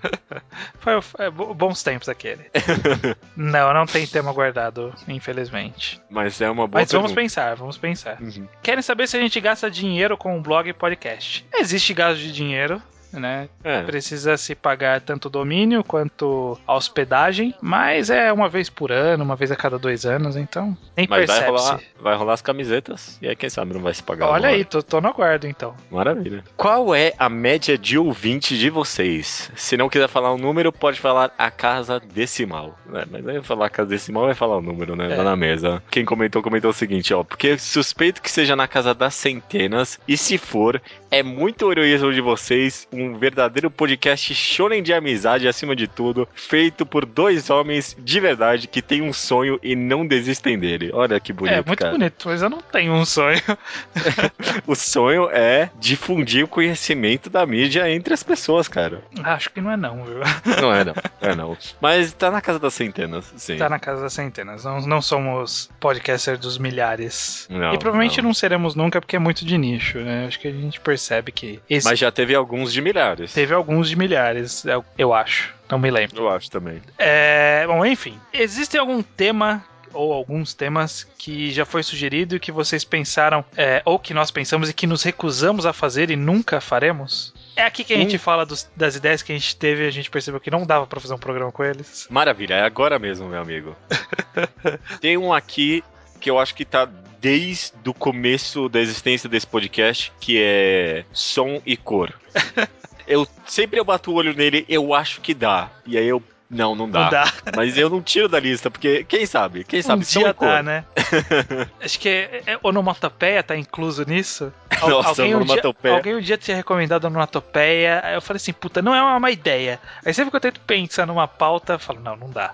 Foi, 0.79 1.29
bo- 1.31 1.53
bons 1.53 1.81
tempos 1.81 2.09
aquele. 2.09 2.43
não, 3.37 3.73
não 3.73 3.85
tem 3.85 4.05
tema 4.05 4.33
guardado, 4.33 4.93
infelizmente. 5.07 6.01
Mas 6.09 6.41
é 6.41 6.49
uma 6.49 6.67
boa 6.67 6.81
Mas 6.81 6.91
vamos 6.91 7.11
pergunta. 7.11 7.21
pensar, 7.21 7.55
vamos 7.55 7.77
pensar. 7.77 8.21
Uhum. 8.21 8.47
Querem 8.61 8.81
saber 8.81 9.07
se 9.07 9.15
a 9.17 9.19
gente 9.21 9.39
gasta 9.39 9.71
dinheiro 9.71 10.17
com 10.17 10.37
o 10.37 10.41
blog 10.41 10.67
e 10.69 10.73
podcast? 10.73 11.45
Existe 11.55 11.93
gasto 11.93 12.19
de 12.19 12.31
dinheiro, 12.31 12.81
né? 13.13 13.49
É. 13.63 13.81
Precisa 13.83 14.37
se 14.37 14.55
pagar 14.55 15.01
tanto 15.01 15.29
domínio 15.29 15.83
quanto 15.83 16.57
a 16.67 16.75
hospedagem, 16.75 17.53
mas 17.61 18.09
é 18.09 18.31
uma 18.31 18.49
vez 18.49 18.69
por 18.69 18.91
ano, 18.91 19.23
uma 19.23 19.35
vez 19.35 19.51
a 19.51 19.55
cada 19.55 19.77
dois 19.77 20.05
anos, 20.05 20.35
então 20.35 20.77
nem 20.95 21.07
Mas 21.09 21.27
vai 21.27 21.47
rolar, 21.47 21.79
vai 21.99 22.15
rolar 22.15 22.33
as 22.33 22.41
camisetas 22.41 23.17
e 23.21 23.27
aí 23.27 23.35
quem 23.35 23.49
sabe 23.49 23.73
não 23.73 23.81
vai 23.81 23.93
se 23.93 24.03
pagar. 24.03 24.27
Olha 24.27 24.49
aí, 24.49 24.65
tô, 24.65 24.81
tô 24.81 24.99
no 24.99 25.07
aguardo 25.07 25.47
então. 25.47 25.75
Maravilha. 25.91 26.43
Qual 26.55 26.93
é 26.93 27.13
a 27.17 27.29
média 27.29 27.77
de 27.77 27.97
ouvinte 27.97 28.57
de 28.57 28.69
vocês? 28.69 29.51
Se 29.55 29.77
não 29.77 29.89
quiser 29.89 30.07
falar 30.07 30.33
um 30.33 30.37
número, 30.37 30.71
pode 30.71 30.99
falar 30.99 31.33
a 31.37 31.49
casa 31.51 31.99
decimal. 31.99 32.77
né? 32.85 33.05
Mas 33.09 33.27
aí 33.27 33.41
falar 33.41 33.67
a 33.67 33.69
casa 33.69 33.89
decimal 33.89 34.25
vai 34.25 34.35
falar 34.35 34.57
o 34.57 34.61
número, 34.61 34.95
né? 34.95 35.11
É. 35.13 35.15
Lá 35.15 35.23
na 35.23 35.35
mesa. 35.35 35.81
Quem 35.89 36.05
comentou, 36.05 36.41
comentou 36.41 36.71
o 36.71 36.73
seguinte, 36.73 37.13
ó. 37.13 37.23
Porque 37.23 37.57
suspeito 37.57 38.21
que 38.21 38.31
seja 38.31 38.55
na 38.55 38.67
casa 38.67 38.93
das 38.93 39.13
centenas. 39.15 39.99
E 40.07 40.17
se 40.17 40.37
for, 40.37 40.81
é 41.11 41.21
muito 41.21 41.71
heroísmo 41.71 42.11
de 42.11 42.21
vocês. 42.21 42.87
Um 42.91 43.02
verdadeiro 43.17 43.69
podcast 43.69 44.33
shonen 44.33 44.81
de 44.81 44.93
amizade, 44.93 45.47
acima 45.47 45.75
de 45.75 45.87
tudo. 45.87 46.27
Feito 46.33 46.85
por 46.85 47.05
dois 47.05 47.49
homens 47.49 47.95
de 47.99 48.19
verdade 48.19 48.67
que 48.67 48.81
têm 48.81 49.01
um 49.01 49.13
sonho 49.13 49.59
e 49.61 49.75
não 49.75 50.05
desistem 50.05 50.57
dele. 50.57 50.91
Olha 50.93 51.19
que 51.19 51.33
bonito, 51.33 51.53
é 51.53 51.63
muito 51.65 51.79
cara. 51.79 51.91
bonito, 51.91 52.27
mas 52.27 52.41
eu 52.41 52.49
não 52.49 52.61
tenho 52.61 52.93
um 52.93 53.05
sonho. 53.05 53.41
O 54.65 54.75
sonho 54.75 55.29
é 55.31 55.69
difundir 55.79 56.45
o 56.45 56.47
conhecimento 56.47 57.29
da 57.29 57.45
mídia 57.45 57.89
entre 57.89 58.13
as 58.13 58.23
pessoas, 58.23 58.67
cara. 58.67 59.01
Acho 59.23 59.49
que 59.49 59.59
não 59.59 59.71
é 59.71 59.77
não, 59.77 60.03
viu? 60.03 60.19
Não 60.61 60.73
é, 60.73 60.83
não. 60.83 60.93
É, 61.21 61.33
não. 61.35 61.57
Mas 61.79 62.11
tá 62.11 62.29
na 62.29 62.41
casa 62.41 62.59
das 62.59 62.73
centenas, 62.73 63.33
sim. 63.37 63.55
Tá 63.55 63.69
na 63.69 63.79
casa 63.79 64.01
das 64.01 64.11
centenas. 64.11 64.65
Não, 64.65 64.81
não 64.81 65.01
somos 65.01 65.69
podcasters 65.79 66.37
dos 66.37 66.57
milhares. 66.57 67.47
Não, 67.49 67.73
e 67.73 67.77
provavelmente 67.77 68.21
não. 68.21 68.29
não. 68.29 68.33
seremos 68.33 68.75
nunca 68.75 68.99
porque 68.99 69.15
é 69.15 69.19
muito 69.19 69.45
de 69.45 69.57
nicho, 69.57 69.99
né? 69.99 70.25
Acho 70.27 70.37
que 70.39 70.49
a 70.49 70.51
gente 70.51 70.81
percebe 70.81 71.31
que 71.31 71.61
esse 71.69 71.87
Mas 71.87 71.97
já 71.97 72.11
teve 72.11 72.35
alguns 72.35 72.73
de 72.73 72.81
milhares. 72.81 72.92
Teve 73.33 73.53
alguns 73.53 73.89
de 73.89 73.95
milhares, 73.95 74.63
eu- 74.65 74.85
eu 74.97 75.13
acho. 75.13 75.53
Não 75.69 75.79
me 75.79 75.89
lembro. 75.89 76.23
Eu 76.23 76.29
acho 76.29 76.49
também. 76.51 76.81
É, 76.97 77.65
bom, 77.67 77.85
enfim. 77.85 78.17
Existe 78.31 78.77
algum 78.77 79.01
tema 79.01 79.63
ou 79.91 80.11
alguns 80.11 80.53
temas 80.55 81.03
que 81.17 81.51
já 81.51 81.65
foi 81.65 81.83
sugerido 81.83 82.35
e 82.35 82.39
que 82.39 82.51
vocês 82.51 82.83
pensaram, 82.83 83.45
é, 83.55 83.81
ou 83.85 83.99
que 83.99 84.13
nós 84.13 84.31
pensamos 84.31 84.69
e 84.69 84.73
que 84.73 84.87
nos 84.87 85.03
recusamos 85.03 85.65
a 85.67 85.73
fazer 85.73 86.09
e 86.09 86.15
nunca 86.15 86.59
faremos? 86.59 87.31
É 87.55 87.63
aqui 87.63 87.83
que 87.83 87.93
a 87.93 87.97
gente 87.97 88.15
Hum. 88.15 88.19
fala 88.19 88.43
dos- 88.45 88.67
das 88.75 88.95
ideias 88.95 89.21
que 89.21 89.31
a 89.31 89.35
gente 89.35 89.55
teve 89.55 89.83
e 89.83 89.87
a 89.87 89.91
gente 89.91 90.09
percebeu 90.09 90.39
que 90.39 90.49
não 90.49 90.65
dava 90.65 90.87
pra 90.87 90.99
fazer 90.99 91.13
um 91.13 91.17
programa 91.19 91.51
com 91.51 91.63
eles. 91.63 92.07
Maravilha, 92.09 92.55
é 92.55 92.61
agora 92.63 92.97
mesmo, 92.97 93.27
meu 93.29 93.39
amigo. 93.39 93.75
Tem 94.99 95.15
um 95.17 95.31
aqui 95.33 95.83
que 96.19 96.29
eu 96.29 96.39
acho 96.39 96.55
que 96.55 96.65
tá 96.65 96.87
desde 97.21 97.71
o 97.87 97.93
começo 97.93 98.67
da 98.69 98.79
existência 98.79 99.29
desse 99.29 99.45
podcast, 99.47 100.11
que 100.19 100.41
é 100.41 101.05
som 101.13 101.61
e 101.65 101.77
cor. 101.77 102.11
Eu 103.07 103.27
sempre 103.45 103.79
eu 103.79 103.85
bato 103.85 104.11
o 104.11 104.15
olho 104.15 104.33
nele, 104.33 104.65
eu 104.69 104.93
acho 104.93 105.21
que 105.21 105.33
dá. 105.33 105.69
E 105.85 105.97
aí 105.97 106.07
eu 106.07 106.21
não, 106.49 106.75
não 106.75 106.87
dá. 106.89 107.01
Não 107.03 107.09
dá. 107.09 107.33
Mas 107.55 107.75
eu 107.77 107.89
não 107.89 108.01
tiro 108.01 108.29
da 108.29 108.39
lista, 108.39 108.69
porque 108.69 109.03
quem 109.03 109.25
sabe? 109.25 109.63
Quem 109.63 109.79
Um 109.79 109.83
sabe? 109.83 110.03
e 110.03 110.05
dia 110.05 110.33
cor. 110.33 110.47
dá, 110.47 110.61
né? 110.63 110.85
Acho 111.81 111.99
que 111.99 112.07
é, 112.09 112.43
é, 112.45 112.59
onomatopeia 112.61 113.41
tá 113.41 113.55
incluso 113.57 114.05
nisso. 114.07 114.53
Al- 114.81 114.89
Nossa, 114.89 115.09
alguém, 115.09 115.25
um 115.35 115.37
dia, 115.39 115.45
onomatopeia. 115.45 115.95
alguém 115.95 116.15
um 116.15 116.21
dia 116.21 116.37
tinha 116.37 116.55
recomendado 116.57 117.05
onomatopeia, 117.05 118.01
aí 118.03 118.13
eu 118.15 118.21
falei 118.21 118.37
assim, 118.37 118.53
puta, 118.53 118.81
não 118.81 118.93
é 118.93 119.01
uma 119.01 119.19
má 119.19 119.31
ideia. 119.31 119.79
Aí 120.05 120.13
sempre 120.13 120.29
que 120.31 120.35
eu 120.37 120.41
tento 120.41 120.59
pensar 120.61 121.07
numa 121.07 121.27
pauta, 121.27 121.73
eu 121.73 121.79
falo, 121.79 121.99
não, 122.01 122.15
não 122.15 122.29
dá. 122.29 122.53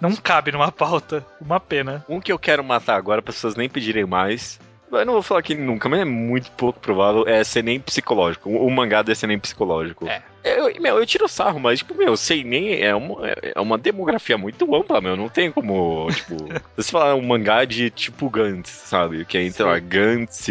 Não 0.00 0.14
cabe 0.16 0.52
numa 0.52 0.70
pauta. 0.70 1.24
Uma 1.40 1.58
pena. 1.60 2.04
Um 2.08 2.20
que 2.20 2.32
eu 2.32 2.38
quero 2.38 2.62
matar 2.62 2.96
agora, 2.96 3.22
para 3.22 3.32
pessoas 3.32 3.54
nem 3.54 3.68
pedirem 3.68 4.04
mais. 4.04 4.58
Eu 4.92 5.04
não 5.04 5.12
vou 5.12 5.22
falar 5.22 5.40
aqui 5.40 5.54
nunca, 5.54 5.88
mas 5.88 6.00
é 6.00 6.04
muito 6.04 6.50
pouco 6.52 6.80
provável. 6.80 7.24
É 7.26 7.44
ser 7.44 7.62
nem 7.62 7.78
psicológico. 7.78 8.48
O 8.48 8.70
o 8.70 8.72
mangá 8.72 9.02
deve 9.02 9.18
ser 9.18 9.26
nem 9.26 9.38
psicológico. 9.38 10.06
É. 10.06 10.22
Eu, 10.42 10.72
meu, 10.80 10.98
eu 10.98 11.04
tiro 11.04 11.28
sarro, 11.28 11.60
mas, 11.60 11.80
tipo, 11.80 11.94
meu, 11.94 12.16
sei 12.16 12.42
nem. 12.42 12.80
É 12.80 12.94
uma, 12.94 13.28
é 13.28 13.60
uma 13.60 13.76
demografia 13.76 14.38
muito 14.38 14.74
ampla, 14.74 15.00
meu. 15.00 15.16
Não 15.16 15.28
tem 15.28 15.50
como, 15.50 16.08
tipo. 16.10 16.36
você 16.76 16.90
falar 16.90 17.14
um 17.14 17.22
mangá 17.22 17.64
de 17.64 17.90
tipo 17.90 18.30
Gantz, 18.30 18.70
sabe? 18.70 19.24
Que 19.24 19.38
é 19.38 19.42
entre 19.42 19.62
lá. 19.64 19.78
Gantz, 19.78 20.46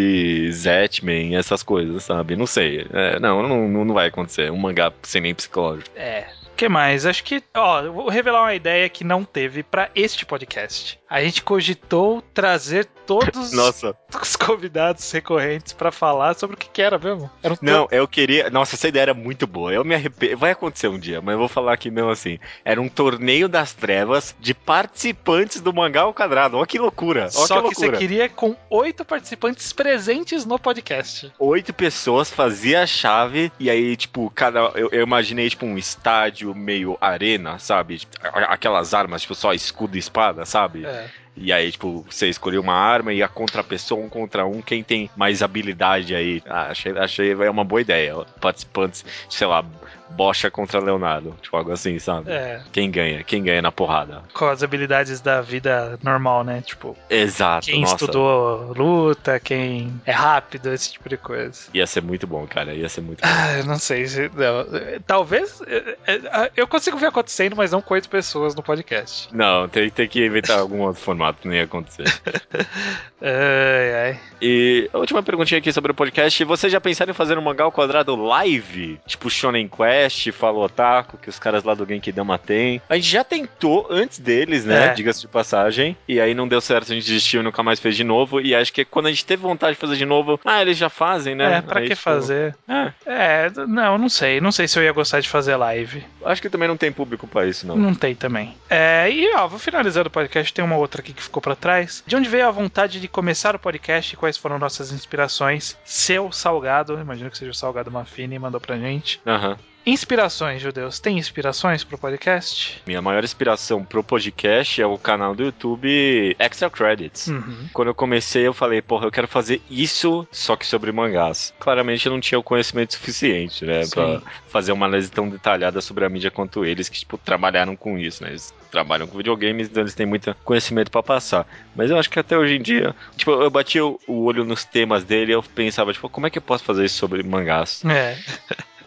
Zetman, 0.52 1.36
essas 1.36 1.63
coisas, 1.63 2.04
sabe? 2.04 2.36
Não 2.36 2.45
sei. 2.45 2.86
É, 2.91 3.19
não, 3.19 3.41
não, 3.47 3.86
não 3.86 3.93
vai 3.93 4.08
acontecer. 4.08 4.52
Um 4.52 4.58
mangá 4.58 4.91
sem 5.02 5.21
nem 5.21 5.34
psicológico. 5.34 5.89
É. 5.95 6.28
O 6.52 6.56
que 6.56 6.69
mais? 6.69 7.06
Acho 7.06 7.23
que, 7.23 7.41
ó, 7.56 7.82
eu 7.82 7.93
vou 7.93 8.10
revelar 8.10 8.41
uma 8.41 8.54
ideia 8.54 8.89
que 8.89 9.04
não 9.04 9.23
teve 9.23 9.63
pra 9.63 9.89
este 9.95 10.25
podcast. 10.25 10.98
A 11.09 11.23
gente 11.23 11.41
cogitou 11.41 12.21
trazer 12.21 12.85
todos 13.07 13.51
Nossa. 13.51 13.95
os 14.21 14.35
convidados 14.35 15.11
recorrentes 15.11 15.73
pra 15.73 15.91
falar 15.91 16.35
sobre 16.35 16.55
o 16.55 16.59
que 16.59 16.69
que 16.69 16.79
era 16.79 16.99
mesmo. 16.99 17.27
Era 17.41 17.55
um 17.55 17.57
Não, 17.59 17.87
eu 17.89 18.07
queria. 18.07 18.51
Nossa, 18.51 18.75
essa 18.75 18.87
ideia 18.87 19.01
era 19.01 19.13
muito 19.15 19.47
boa. 19.47 19.73
Eu 19.73 19.83
me 19.83 19.95
arrependo. 19.95 20.37
Vai 20.37 20.51
acontecer 20.51 20.87
um 20.87 20.99
dia, 20.99 21.19
mas 21.19 21.33
eu 21.33 21.39
vou 21.39 21.47
falar 21.47 21.73
aqui 21.73 21.89
não 21.89 22.11
assim. 22.11 22.37
Era 22.63 22.79
um 22.79 22.87
torneio 22.87 23.49
das 23.49 23.73
trevas 23.73 24.35
de 24.39 24.53
participantes 24.53 25.59
do 25.59 25.73
mangá 25.73 26.01
ao 26.01 26.13
quadrado. 26.13 26.57
Olha 26.57 26.67
que 26.67 26.77
loucura. 26.77 27.21
Olha 27.21 27.29
Só 27.31 27.61
que 27.63 27.69
que 27.69 27.75
você 27.75 27.81
loucura. 27.85 27.97
queria 27.97 28.29
com 28.29 28.55
oito 28.69 29.03
participantes 29.03 29.73
presentes 29.73 30.45
no 30.45 30.59
podcast. 30.59 31.33
Oito 31.39 31.73
pessoas 31.73 32.29
fazia 32.29 32.83
a 32.83 32.87
chave 32.87 33.51
e 33.59 33.71
aí, 33.71 33.95
tipo, 33.95 34.31
cada. 34.35 34.59
Eu, 34.75 34.89
eu 34.91 35.01
imaginei, 35.01 35.49
tipo, 35.49 35.65
um 35.65 35.79
estádio 35.79 36.53
meio 36.53 36.95
arena, 37.01 37.57
sabe? 37.57 37.97
Tipo, 37.97 38.15
Aquelas 38.21 38.93
armas, 38.93 39.23
tipo, 39.23 39.33
só 39.33 39.51
escudo 39.51 39.95
e 39.95 39.99
espada, 39.99 40.45
sabe? 40.45 40.85
É. 40.85 40.98
E 41.35 41.53
aí, 41.53 41.71
tipo, 41.71 42.05
você 42.09 42.27
escolheu 42.27 42.61
uma 42.61 42.73
arma 42.73 43.13
e 43.13 43.23
a 43.23 43.27
contra 43.27 43.63
pessoa, 43.63 44.03
um 44.03 44.09
contra 44.09 44.45
um, 44.45 44.61
quem 44.61 44.83
tem 44.83 45.09
mais 45.15 45.41
habilidade 45.41 46.13
aí? 46.13 46.41
Ah, 46.45 46.67
achei, 46.71 46.91
achei 46.97 47.31
é 47.31 47.49
uma 47.49 47.63
boa 47.63 47.81
ideia. 47.81 48.15
Participantes, 48.41 49.05
sei 49.29 49.47
lá, 49.47 49.63
Bocha 50.09 50.49
contra 50.49 50.79
Leonardo. 50.79 51.35
Tipo, 51.41 51.57
algo 51.57 51.71
assim, 51.71 51.97
sabe? 51.99 52.31
É. 52.31 52.61
Quem 52.71 52.89
ganha? 52.89 53.23
Quem 53.23 53.43
ganha 53.43 53.61
na 53.61 53.71
porrada? 53.71 54.23
Com 54.33 54.45
as 54.45 54.63
habilidades 54.63 55.21
da 55.21 55.41
vida 55.41 55.99
normal, 56.03 56.43
né? 56.43 56.61
Tipo, 56.65 56.95
Exato, 57.09 57.67
quem 57.67 57.81
nossa. 57.81 57.95
estudou 57.95 58.73
luta, 58.73 59.39
quem 59.39 59.93
é 60.05 60.11
rápido, 60.11 60.73
esse 60.73 60.93
tipo 60.93 61.09
de 61.09 61.17
coisa. 61.17 61.69
Ia 61.73 61.87
ser 61.87 62.01
muito 62.01 62.27
bom, 62.27 62.45
cara. 62.47 62.73
Ia 62.73 62.89
ser 62.89 63.01
muito 63.01 63.21
bom. 63.21 63.27
Ah, 63.29 63.57
eu 63.57 63.65
não 63.65 63.77
sei 63.77 64.05
se. 64.07 64.29
Não. 64.35 64.65
Talvez. 65.05 65.61
é, 65.67 65.95
é, 66.13 66.51
Eu 66.55 66.67
consigo 66.67 66.97
ver 66.97 67.07
acontecendo, 67.07 67.55
mas 67.55 67.71
não 67.71 67.81
com 67.81 67.93
oito 67.93 68.09
pessoas 68.09 68.55
no 68.55 68.63
podcast. 68.63 69.33
Não, 69.33 69.67
tem, 69.67 69.89
tem 69.89 70.07
que 70.07 70.25
inventar 70.25 70.59
algum 70.59 70.81
outro 70.81 71.01
formato 71.01 71.41
que 71.41 71.47
não 71.47 71.55
ia 71.55 71.63
acontecer. 71.63 72.05
Ai, 73.21 73.93
ai. 73.93 74.19
E 74.41 74.89
a 74.93 74.97
última 74.97 75.21
perguntinha 75.21 75.59
aqui 75.59 75.73
sobre 75.73 75.91
o 75.91 75.95
podcast. 75.95 76.41
Vocês 76.45 76.71
já 76.71 76.79
pensaram 76.79 77.11
em 77.11 77.13
fazer 77.13 77.37
um 77.37 77.41
mangá 77.41 77.65
ao 77.65 77.71
quadrado 77.71 78.15
live? 78.15 78.97
Tipo 79.05 79.29
Shonen 79.29 79.67
Quest, 79.67 79.98
Falo 80.31 80.62
Otaku, 80.63 81.17
que 81.17 81.29
os 81.29 81.39
caras 81.39 81.63
lá 81.63 81.73
do 81.73 81.85
Genkidama 81.85 82.38
tem. 82.38 82.81
A 82.88 82.95
gente 82.95 83.09
já 83.09 83.23
tentou 83.23 83.88
antes 83.89 84.19
deles, 84.19 84.65
né? 84.65 84.88
É. 84.88 84.93
Diga-se 84.93 85.21
de 85.21 85.27
passagem. 85.27 85.97
E 86.07 86.19
aí 86.19 86.33
não 86.33 86.47
deu 86.47 86.62
certo, 86.62 86.91
a 86.91 86.95
gente 86.95 87.05
desistiu 87.05 87.41
e 87.41 87.43
nunca 87.43 87.62
mais 87.63 87.79
fez 87.79 87.95
de 87.95 88.03
novo. 88.03 88.39
E 88.39 88.53
acho 88.55 88.71
que 88.71 88.85
quando 88.85 89.07
a 89.07 89.09
gente 89.09 89.25
teve 89.25 89.41
vontade 89.41 89.73
de 89.73 89.79
fazer 89.79 89.95
de 89.95 90.05
novo, 90.05 90.39
ah, 90.45 90.62
eles 90.62 90.77
já 90.77 90.89
fazem, 90.89 91.35
né? 91.35 91.57
É, 91.57 91.62
pra 91.62 91.79
Aí, 91.79 91.88
que 91.88 91.95
tipo, 91.95 92.01
fazer? 92.01 92.55
É, 92.67 92.91
É, 93.05 93.51
não, 93.67 93.97
não 93.97 94.09
sei. 94.09 94.39
Não 94.39 94.51
sei 94.51 94.67
se 94.67 94.77
eu 94.77 94.83
ia 94.83 94.91
gostar 94.91 95.19
de 95.19 95.29
fazer 95.29 95.55
live. 95.55 96.03
acho 96.25 96.41
que 96.41 96.49
também 96.49 96.67
não 96.67 96.77
tem 96.77 96.91
público 96.91 97.27
pra 97.27 97.45
isso, 97.45 97.65
não. 97.67 97.75
Não 97.75 97.93
tem 97.95 98.15
também. 98.15 98.55
É, 98.69 99.09
e 99.12 99.33
ó, 99.35 99.47
vou 99.47 99.59
finalizando 99.59 100.07
o 100.07 100.12
podcast. 100.12 100.53
Tem 100.53 100.63
uma 100.63 100.77
outra 100.77 101.01
aqui 101.01 101.13
que 101.13 101.23
ficou 101.23 101.41
pra 101.41 101.55
trás. 101.55 102.03
De 102.05 102.15
onde 102.15 102.29
veio 102.29 102.47
a 102.47 102.51
vontade 102.51 102.99
de 102.99 103.07
começar 103.07 103.55
o 103.55 103.59
podcast 103.59 104.13
e 104.13 104.17
quais 104.17 104.38
foram 104.38 104.59
nossas 104.59 104.91
inspirações? 104.91 105.77
Seu 105.83 106.31
Salgado, 106.31 106.99
imagino 106.99 107.29
que 107.29 107.38
seja 107.38 107.51
o 107.51 107.55
Salgado 107.55 107.91
Mafini, 107.91 108.38
mandou 108.39 108.59
pra 108.59 108.77
gente. 108.77 109.19
Aham. 109.25 109.57
Inspirações, 109.89 110.62
judeus. 110.62 110.99
Tem 110.99 111.17
inspirações 111.17 111.84
pro 111.84 111.97
podcast? 111.97 112.80
Minha 112.86 113.02
maior 113.02 113.23
inspiração 113.23 113.84
pro 113.84 114.04
podcast 114.04 114.80
é 114.80 114.86
o 114.86 114.99
canal 114.99 115.34
do 115.34 115.45
YouTube 115.45 116.36
Extra 116.38 116.69
Credits. 116.69 117.25
Uhum. 117.25 117.69
Quando 117.73 117.88
eu 117.88 117.95
comecei, 117.95 118.45
eu 118.45 118.54
falei, 118.54 118.84
porra, 118.84 119.08
eu 119.08 119.12
quero 119.12 119.28
fazer 119.28 119.60
isso, 119.67 120.28
só 120.32 120.56
que 120.56 120.67
sobre 120.67 120.91
mangás. 120.91 121.56
Claramente 121.60 122.06
eu 122.06 122.12
não 122.12 122.19
tinha 122.19 122.38
o 122.38 122.43
conhecimento 122.43 122.93
suficiente, 122.93 123.65
né? 123.65 123.82
Sim. 123.84 123.95
Pra 123.95 124.21
fazer 124.47 124.73
uma 124.73 124.86
análise 124.86 125.10
tão 125.10 125.28
detalhada 125.28 125.82
sobre 125.82 126.06
a 126.06 126.10
mídia 126.10 126.30
quanto 126.30 126.63
eles, 126.63 126.88
que, 126.88 126.99
tipo, 126.99 127.17
trabalharam 127.17 127.75
com 127.75 127.97
isso, 127.97 128.23
né? 128.23 128.30
Eles 128.30 128.54
trabalham 128.69 129.08
com 129.08 129.17
videogames, 129.17 129.69
então 129.69 129.82
eles 129.82 129.95
têm 129.95 130.06
muito 130.06 130.36
conhecimento 130.45 130.91
pra 130.91 131.02
passar. 131.02 131.47
Mas 131.75 131.89
eu 131.89 131.97
acho 131.97 132.12
que 132.12 132.19
até 132.19 132.38
hoje 132.38 132.58
em 132.58 132.62
dia, 132.62 132.95
tipo, 133.17 133.32
eu 133.32 133.49
bati 133.49 133.82
o 133.82 133.99
o 134.08 134.23
olho 134.23 134.45
nos 134.45 134.63
temas 134.63 135.04
dele 135.04 135.32
e 135.32 135.36
eu 135.36 135.41
pensava, 135.41 135.91
tipo, 135.91 136.08
como 136.10 136.28
é 136.28 136.30
que 136.30 136.38
eu 136.38 136.43
posso 136.43 136.63
fazer 136.63 136.86
isso 136.86 136.97
sobre 136.97 137.23
mangás? 137.23 137.84
É. 137.86 138.15